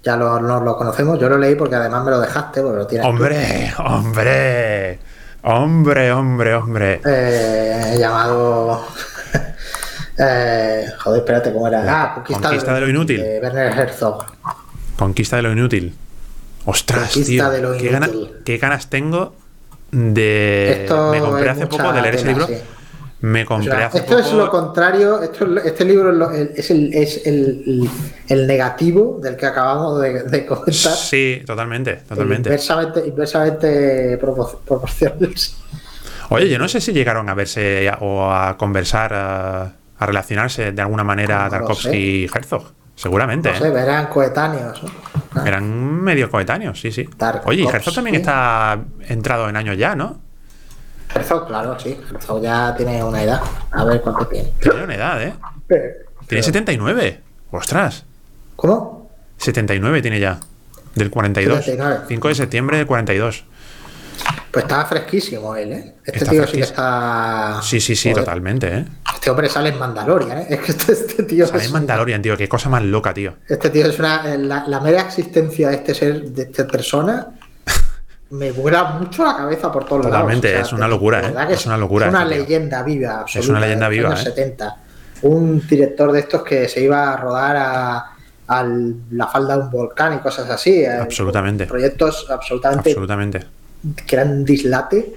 ya 0.04 0.18
lo, 0.18 0.40
nos 0.40 0.64
lo 0.64 0.76
conocemos. 0.76 1.20
Yo 1.20 1.30
lo 1.30 1.38
leí 1.38 1.56
porque 1.56 1.76
además 1.76 2.04
me 2.04 2.12
lo 2.12 2.20
dejaste, 2.20 2.62
porque 2.62 2.78
lo 2.78 2.88
tienes 2.88 3.06
tú. 3.06 3.10
Hombre, 3.14 3.74
hombre. 3.78 5.00
Hombre, 5.44 6.12
hombre, 6.12 6.56
hombre. 6.56 7.02
Eh, 7.06 7.96
llamado. 8.00 8.86
eh, 10.18 10.88
joder, 11.00 11.20
espérate, 11.20 11.54
¿cómo 11.54 11.68
era? 11.68 11.84
La 11.84 12.04
ah, 12.04 12.14
Conquista, 12.16 12.42
Conquista 12.50 12.74
de 12.74 12.82
lo 12.82 12.90
Inútil. 12.90 13.22
De 13.22 13.40
Werner 13.40 13.72
Herzog. 13.80 14.26
Conquista 14.98 15.36
de 15.36 15.42
lo 15.44 15.52
inútil. 15.52 15.96
Ostras, 16.66 17.14
Conquista 17.14 17.32
tío. 17.32 17.50
de 17.52 17.62
lo 17.62 17.78
qué, 17.78 17.88
inútil. 17.92 18.32
qué 18.44 18.58
ganas 18.58 18.90
tengo 18.90 19.36
de. 19.92 20.84
Esto 20.84 21.12
me 21.12 21.20
compré 21.20 21.50
hace 21.50 21.68
poco 21.68 21.92
de 21.94 22.02
leer 22.02 22.16
ese 22.16 22.28
libro. 22.28 22.48
sí. 22.48 22.56
Me 23.20 23.44
O 23.44 23.46
compré 23.48 23.72
sea, 23.72 23.88
hace 23.88 23.98
esto 23.98 24.16
poco. 24.16 24.28
es 24.28 24.32
lo 24.34 24.50
contrario, 24.52 25.24
esto 25.24 25.48
este 25.66 25.86
libro 25.86 26.32
es, 26.32 26.70
el, 26.70 26.94
es 26.94 27.26
el, 27.26 27.90
el 28.28 28.46
negativo 28.46 29.20
del 29.20 29.36
que 29.36 29.48
acabamos 29.48 30.00
de, 30.00 30.22
de 30.22 30.46
comentar. 30.46 30.94
Sí, 30.94 31.42
totalmente, 31.44 31.96
totalmente. 32.08 32.50
Inversamente, 32.50 33.04
inversamente 33.08 34.20
propor- 34.22 34.60
proporcionales. 34.60 35.58
Oye, 36.30 36.48
yo 36.48 36.60
no 36.60 36.68
sé 36.68 36.80
si 36.80 36.94
llegaron 36.94 37.28
a 37.28 37.34
verse 37.34 37.90
o 38.02 38.32
a 38.32 38.56
conversar, 38.56 39.12
a, 39.16 39.62
a 39.98 40.06
relacionarse 40.06 40.72
de 40.72 40.82
alguna 40.84 41.04
manera 41.04 41.46
No 41.46 41.50
Tarkovsky 41.50 41.98
y 41.98 42.26
Herzog. 42.32 42.72
Seguramente, 42.94 43.52
No 43.52 43.58
sé, 43.58 43.68
¿eh? 43.68 43.72
verán 43.72 44.08
coetáneos. 44.08 44.84
¿no? 44.84 44.90
Ah, 45.42 45.48
Eran 45.48 46.02
medio 46.04 46.30
coetáneos, 46.30 46.80
sí, 46.80 46.92
sí. 46.92 47.06
Tarkovsky. 47.18 47.50
Oye, 47.50 47.64
y 47.64 47.68
Herzog 47.68 47.96
también 47.96 48.16
está 48.16 48.80
entrado 49.08 49.50
en 49.50 49.56
años 49.56 49.78
ya, 49.78 49.96
¿no? 49.96 50.20
Herzog, 51.14 51.48
claro, 51.48 51.80
sí. 51.80 52.00
Herzog 52.14 52.42
ya 52.42 52.76
tiene 52.76 53.04
una 53.04 53.24
edad. 53.24 53.42
A 53.72 53.84
ver 53.86 54.02
cuánto 54.02 54.28
tiene. 54.28 54.52
Tiene 54.60 54.84
una 54.84 54.96
edad, 54.96 55.22
¿eh? 55.24 55.34
Tiene 56.28 56.44
79. 56.44 57.22
Ostras. 57.52 58.06
¿Cómo? 58.56 59.10
79 59.38 60.02
tiene 60.02 60.20
ya. 60.20 60.40
Del 60.96 61.10
42. 61.10 61.60
79. 61.64 62.06
5 62.08 62.28
de 62.28 62.36
septiembre 62.36 62.78
del 62.78 62.88
42. 62.88 63.46
Pues 64.52 64.64
está 64.66 64.86
fresquísimo 64.86 65.56
él, 65.56 65.72
¿eh? 65.74 65.96
Este 66.06 66.20
Está 66.20 66.32
tío 66.32 66.48
sí 66.48 66.58
que 66.58 66.64
está. 66.64 67.60
Sí, 67.62 67.80
sí, 67.80 67.96
sí, 67.96 68.10
Joder, 68.12 68.24
totalmente, 68.24 68.68
¿eh? 68.68 68.86
Este 69.14 69.30
hombre 69.30 69.50
sale 69.50 69.70
en 69.70 69.78
Mandalorian, 69.80 70.38
¿eh? 70.40 70.48
Es 70.50 70.60
que 70.62 70.72
este, 70.72 70.92
este 70.94 71.24
tío. 71.24 71.46
Sale 71.48 71.60
es- 71.62 71.68
en 71.68 71.74
Mandalorian, 71.74 72.22
tío. 72.22 72.38
Qué 72.38 72.48
cosa 72.50 72.70
más 72.70 72.82
loca, 72.84 73.14
tío. 73.14 73.36
Este 73.48 73.70
tío 73.70 73.86
es 73.88 74.00
una. 74.00 74.24
La, 74.38 74.64
la 74.68 74.80
mera 74.80 75.02
existencia 75.02 75.70
de 75.70 75.76
este 75.76 75.94
ser, 75.94 76.24
de 76.24 76.44
esta 76.44 76.66
persona, 76.66 77.28
me 78.32 78.52
vuela 78.52 78.84
mucho 78.86 79.24
la 79.26 79.36
cabeza 79.38 79.72
por 79.72 79.86
todos 79.86 80.04
Totalmente, 80.04 80.52
lados. 80.54 80.68
es 80.68 80.74
una 80.74 80.88
locura, 80.88 81.22
¿eh? 81.22 81.34
Es 81.54 81.66
una 81.66 81.78
locura 81.78 82.08
Es 82.08 82.12
una 82.14 82.24
este 82.24 82.36
tío. 82.36 82.44
leyenda 82.44 82.84
viva. 82.84 83.20
Absoluta, 83.22 83.52
una 83.52 83.60
leyenda 83.60 83.90
de 83.90 83.96
los 83.96 84.04
viva, 84.06 84.10
años 84.16 84.22
¿eh? 84.28 84.34
70. 84.36 84.78
Un 85.24 85.68
director 85.68 86.12
de 86.12 86.20
estos 86.20 86.44
que 86.44 86.68
se 86.70 86.82
iba 86.82 87.14
a 87.14 87.18
rodar 87.18 87.56
a, 87.58 87.98
a 88.48 88.64
la 89.12 89.28
falda 89.28 89.58
de 89.58 89.64
un 89.64 89.72
volcán 89.72 90.14
y 90.16 90.20
cosas 90.20 90.50
así. 90.50 90.82
eh, 90.84 90.90
Absolutamente. 91.02 91.66
Proyectos 91.66 92.28
absolutamente 92.30 92.90
Absolutamente. 92.92 93.40
Que 94.06 94.16
eran 94.16 94.44
dislate 94.46 95.14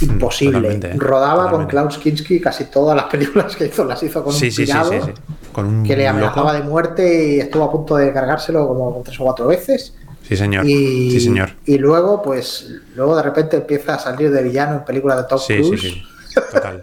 imposible. 0.00 0.56
totalmente, 0.58 0.88
¿eh? 0.88 0.94
Rodaba 0.96 1.50
con. 1.50 1.66
Klaus 1.66 1.98
Kinski 1.98 2.40
casi 2.40 2.64
todas 2.64 2.96
las 2.96 3.06
películas 3.10 3.54
que 3.56 3.66
hizo, 3.66 3.84
las 3.84 4.02
hizo 4.02 4.22
con 4.24 4.32
Sí, 4.32 4.46
un 4.46 4.50
sí, 4.50 4.56
sí, 4.56 4.64
pirado 4.72 4.90
sí, 4.92 4.98
sí. 5.04 5.12
Con 5.52 5.66
un 5.66 5.82
que 5.84 5.96
le 5.96 6.08
amenazaba 6.08 6.52
loco. 6.52 6.64
de 6.64 6.68
muerte 6.70 7.24
y 7.36 7.40
estuvo 7.40 7.64
a 7.64 7.70
punto 7.72 7.96
de 7.96 8.12
cargárselo 8.12 8.66
como 8.66 9.02
tres 9.04 9.18
o 9.20 9.24
cuatro 9.24 9.46
veces. 9.46 9.94
Sí, 10.26 10.36
señor. 10.36 10.64
Y, 10.66 11.10
Sí, 11.10 11.20
señor. 11.20 11.50
y 11.66 11.76
luego, 11.78 12.22
pues, 12.22 12.70
luego 12.96 13.14
de 13.16 13.22
repente 13.22 13.58
empieza 13.58 13.94
a 13.94 13.98
salir 13.98 14.30
de 14.32 14.42
villano 14.42 14.76
en 14.76 14.84
películas 14.84 15.18
de 15.18 15.24
Tom 15.24 15.38
Sí, 15.38 15.54
sí, 15.62 15.62
Cruise 15.68 15.80
sí. 15.82 16.02
Total. 16.52 16.82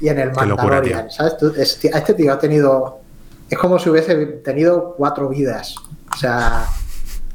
y 0.00 0.08
en 0.08 0.18
el 0.18 0.28
locura, 0.28 0.46
Mandalorian. 0.46 1.02
tío. 1.08 1.10
¿sabes? 1.10 1.36
Tú- 1.36 1.52
este 1.56 2.14
tío 2.14 2.32
ha 2.32 2.38
tenido. 2.38 3.00
Es 3.50 3.58
como 3.58 3.78
si 3.78 3.90
hubiese 3.90 4.14
tenido 4.42 4.94
cuatro 4.96 5.28
vidas. 5.28 5.74
O 6.12 6.16
sea, 6.16 6.64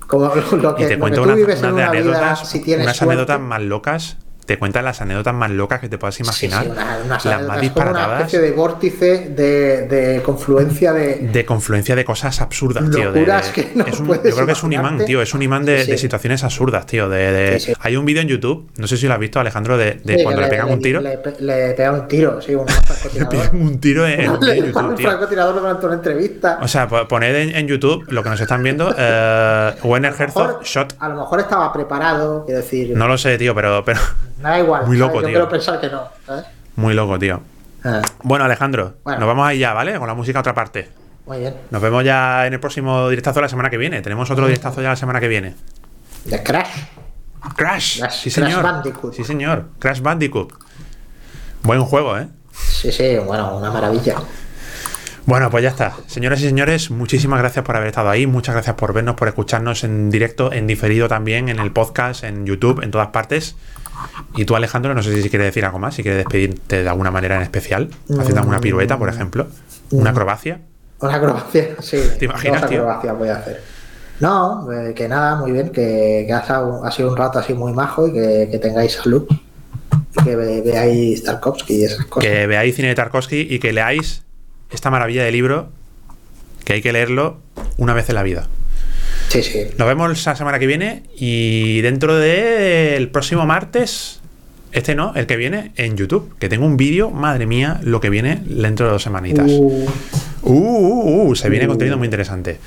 como 0.07 0.26
lo 0.26 0.34
que, 0.34 0.40
Y 0.40 0.44
te 0.44 0.57
lo 0.57 0.76
que 0.76 0.99
cuento 0.99 1.22
tú 1.22 1.23
unas, 1.23 1.36
vives 1.36 1.64
en 1.64 1.73
unas 1.73 1.76
de 1.76 1.82
una 1.82 1.91
vida, 1.91 2.02
anécdotas, 2.02 2.49
si 2.49 2.60
unas 2.73 2.98
suerte, 2.98 3.14
anécdotas 3.14 3.40
más 3.40 3.61
locas. 3.61 4.18
Te 4.46 4.60
cuentan 4.60 4.86
las 4.86 5.02
anécdotas 5.02 5.34
más 5.34 5.50
locas 5.50 5.80
que 5.80 5.90
te 5.90 5.98
puedas 5.98 6.20
imaginar. 6.20 6.64
Sí, 6.64 6.70
sí, 6.70 6.72
una- 6.76 6.98
las 7.00 7.08
más 7.08 7.24
como 7.24 7.46
una 7.46 7.58
disparatadas. 7.62 8.20
especie 8.20 8.40
de 8.42 8.52
vórtice 8.52 9.30
de, 9.30 9.88
de 9.88 10.22
confluencia 10.22 10.94
de, 10.94 11.16
De 11.32 11.46
confluencia 11.46 11.96
de 11.96 12.06
cosas 12.06 12.40
absurdas, 12.42 12.84
tío. 12.92 13.12
de- 13.12 13.20
Locuras 13.22 13.48
de- 13.56 13.64
que 13.64 13.72
no 13.76 13.86
es 13.86 14.00
un- 14.00 14.08
yo 14.08 14.22
creo 14.22 14.46
que 14.46 14.52
es 14.52 14.64
un 14.64 14.74
imán, 14.74 15.04
tío. 15.06 15.22
Es 15.22 15.34
un 15.34 15.42
imán 15.42 15.66
de, 15.66 15.84
Sí, 15.86 15.98
situaciones 15.98 16.44
absurdas, 16.44 16.86
tío. 16.86 17.10
De. 17.10 17.60
Hay 17.80 17.96
un 17.98 18.06
vídeo 18.06 18.22
en 18.22 18.28
YouTube, 18.28 18.70
no 18.78 18.86
sé 18.88 18.98
si 18.98 19.08
lo 19.08 19.14
has 19.14 19.20
visto, 19.20 19.40
Alejandro, 19.40 19.78
de, 19.78 20.00
cuando 20.24 20.42
que 20.42 20.46
le 20.46 20.48
pegan 20.52 20.70
un 20.70 20.80
tiro. 20.82 21.02
Le, 21.02 21.20
le 21.40 21.74
pegan 21.74 21.96
un 22.02 22.08
tiro, 22.08 22.40
sí, 22.42 22.54
un 22.54 22.66
Le 22.68 22.74
francotirador. 22.74 23.30
pegan 23.30 23.62
un 23.62 23.80
tiro 23.80 24.06
en, 24.08 24.20
en 24.22 24.40
Le 24.40 24.54
disparan 24.54 24.66
YouTube, 24.66 24.90
un 24.92 24.98
francotirador 24.98 25.56
durante 25.60 25.86
una 25.88 25.96
entrevista. 25.96 26.60
O 26.62 26.68
sea, 26.68 26.88
po- 26.88 27.08
poned 27.08 27.36
en, 27.36 27.56
en 27.56 27.68
YouTube 27.68 28.06
lo 28.10 28.22
que 28.24 28.30
nos 28.30 28.40
están 28.40 28.62
viendo. 28.62 28.94
eh, 28.98 29.72
Werner 29.84 30.14
Herzog 30.18 30.64
Shot. 30.64 30.96
A 31.00 31.10
lo 31.10 31.16
mejor 31.16 31.40
estaba 31.40 31.74
preparado, 31.74 32.46
quiero 32.46 32.62
decir. 32.62 32.96
No 32.96 33.08
lo 33.08 33.18
sé, 33.18 33.38
tío, 33.38 33.56
pero, 33.56 33.84
pero 33.84 34.00
me 34.46 34.52
da 34.52 34.60
igual. 34.60 34.86
muy 34.88 34.98
loco, 34.98 35.16
Yo 35.16 35.20
tío. 35.22 35.30
quiero 35.30 35.50
pensar 35.50 35.80
que 35.82 35.90
no. 35.90 36.04
¿sabes? 36.26 36.46
muy 36.76 36.94
loco, 36.94 37.18
tío. 37.20 37.42
Ah, 37.84 38.02
Bueno, 38.24 38.46
Alejandro, 38.46 38.96
Bueno. 39.04 39.20
nos 39.20 39.28
vamos 39.28 39.48
ahí 39.48 39.60
ya, 39.60 39.74
¿vale? 39.74 39.98
Con 40.00 40.08
la 40.08 40.14
música 40.14 40.40
a 40.40 40.42
otra 40.42 40.54
parte. 40.54 40.90
muy 41.26 41.40
bien. 41.40 41.56
Nos 41.72 41.82
vemos 41.82 42.04
ya 42.04 42.46
en 42.48 42.54
el 42.54 42.60
próximo 42.60 43.10
directazo 43.10 43.42
la 43.42 43.50
semana 43.50 43.70
que 43.70 43.78
viene. 43.78 44.02
Tenemos 44.02 44.30
otro 44.32 44.46
directazo 44.48 44.82
ya 44.82 44.90
la 44.90 44.96
semana 44.96 45.20
que 45.20 45.28
viene. 45.28 45.56
The 46.30 46.44
Crash. 46.44 46.68
Crash, 47.56 48.00
Crash- 48.02 48.10
sí 48.12 48.32
Crash 48.32 48.46
señor. 48.48 48.64
Bandicoot. 48.64 49.14
Sí 49.14 49.24
señor, 49.24 49.66
Crash 49.80 50.02
Bandicoot. 50.02 50.54
Buen 51.64 51.82
juego, 51.84 52.18
¿eh? 52.18 52.28
Sí, 52.52 52.92
sí, 52.92 53.18
bueno, 53.26 53.58
una 53.58 53.72
maravilla. 53.72 54.16
Bueno, 55.26 55.50
pues 55.50 55.64
ya 55.64 55.70
está. 55.70 55.94
Señoras 56.08 56.40
y 56.42 56.44
señores, 56.48 56.92
muchísimas 56.92 57.40
gracias 57.40 57.66
por 57.66 57.76
haber 57.76 57.88
estado 57.90 58.10
ahí. 58.10 58.28
Muchas 58.28 58.54
gracias 58.54 58.76
por 58.76 58.94
vernos, 58.94 59.16
por 59.16 59.28
escucharnos 59.28 59.84
en 59.84 60.12
directo, 60.12 60.52
en 60.54 60.68
diferido 60.68 61.08
también, 61.08 61.50
en 61.50 61.60
el 61.60 61.72
podcast, 61.72 62.24
en 62.24 62.46
YouTube, 62.46 62.84
en 62.84 62.92
todas 62.92 63.08
partes. 63.08 63.56
Y 64.36 64.46
tú, 64.46 64.56
Alejandro, 64.56 64.94
no 64.94 65.02
sé 65.04 65.22
si 65.22 65.30
quieres 65.30 65.48
decir 65.48 65.66
algo 65.66 65.80
más, 65.80 65.96
si 65.96 66.04
quieres 66.04 66.20
despedirte 66.20 66.84
de 66.84 66.90
alguna 66.90 67.12
manera 67.12 67.38
en 67.38 67.42
especial, 67.44 67.90
haciendo 68.20 68.40
alguna 68.42 68.60
pirueta, 68.60 68.98
por 68.98 69.10
ejemplo, 69.10 69.48
una 69.92 70.10
acrobacia. 70.12 70.60
Una 71.00 71.16
acrobacia, 71.16 71.70
sí. 71.82 71.98
¿Te 72.20 72.26
imaginas, 72.26 72.62
dos 72.62 72.72
acrobacias 72.72 73.18
voy 73.18 73.30
a 73.30 73.36
hacer. 73.38 73.62
No, 74.20 74.72
eh, 74.72 74.94
que 74.94 75.08
nada, 75.10 75.36
muy 75.36 75.52
bien, 75.52 75.70
que, 75.70 76.24
que 76.28 76.34
ha, 76.34 76.44
sido, 76.46 76.86
ha 76.86 76.92
sido 76.92 77.12
un 77.12 77.18
rato 77.18 77.40
así 77.40 77.54
muy 77.54 77.74
majo 77.74 78.08
y 78.08 78.14
que, 78.14 78.48
que 78.52 78.60
tengáis 78.60 78.94
salud. 78.94 79.26
Y 80.20 80.24
que 80.24 80.36
ve- 80.36 80.62
veáis 80.62 81.24
Tarkovsky 81.24 81.76
y 81.76 81.84
esas 81.84 82.06
cosas. 82.06 82.30
Que 82.30 82.48
veáis 82.48 82.76
cine 82.76 82.88
de 82.90 82.96
Tarkovsky 82.96 83.48
y 83.50 83.60
que 83.60 83.74
leáis 83.74 84.24
esta 84.72 84.90
maravilla 84.90 85.24
de 85.24 85.32
libro 85.32 85.70
que 86.64 86.74
hay 86.74 86.82
que 86.82 86.92
leerlo 86.94 87.38
una 87.78 87.94
vez 87.94 88.08
en 88.10 88.16
la 88.16 88.24
vida. 88.24 88.48
Sí, 89.30 89.44
sí. 89.44 89.64
Nos 89.78 89.88
vemos 89.88 90.26
la 90.26 90.36
semana 90.36 90.60
que 90.60 90.68
viene 90.68 91.04
y 91.18 91.82
dentro 91.82 92.16
del 92.18 93.10
próximo 93.10 93.46
martes, 93.46 94.20
este 94.72 94.96
no, 94.96 95.14
el 95.16 95.26
que 95.26 95.36
viene, 95.36 95.72
en 95.76 95.98
YouTube, 95.98 96.36
que 96.40 96.50
tengo 96.50 96.66
un 96.66 96.78
vídeo, 96.78 97.10
madre 97.12 97.46
mía, 97.46 97.80
lo 97.84 98.00
que 98.02 98.10
viene 98.10 98.42
dentro 98.46 98.86
de 98.86 98.92
dos 98.94 99.04
semanitas. 99.04 99.48
Uh, 99.50 99.86
Uh, 100.48 100.54
uh, 100.54 101.30
uh, 101.30 101.36
se 101.36 101.50
viene 101.50 101.66
Uh. 101.66 101.70
contenido 101.70 101.98
muy 101.98 102.06
interesante. 102.06 102.60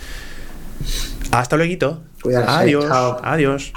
Hasta 1.31 1.57
luego. 1.57 2.03
Cuídate. 2.21 2.51
Adiós. 2.51 2.87
Adiós. 3.23 3.73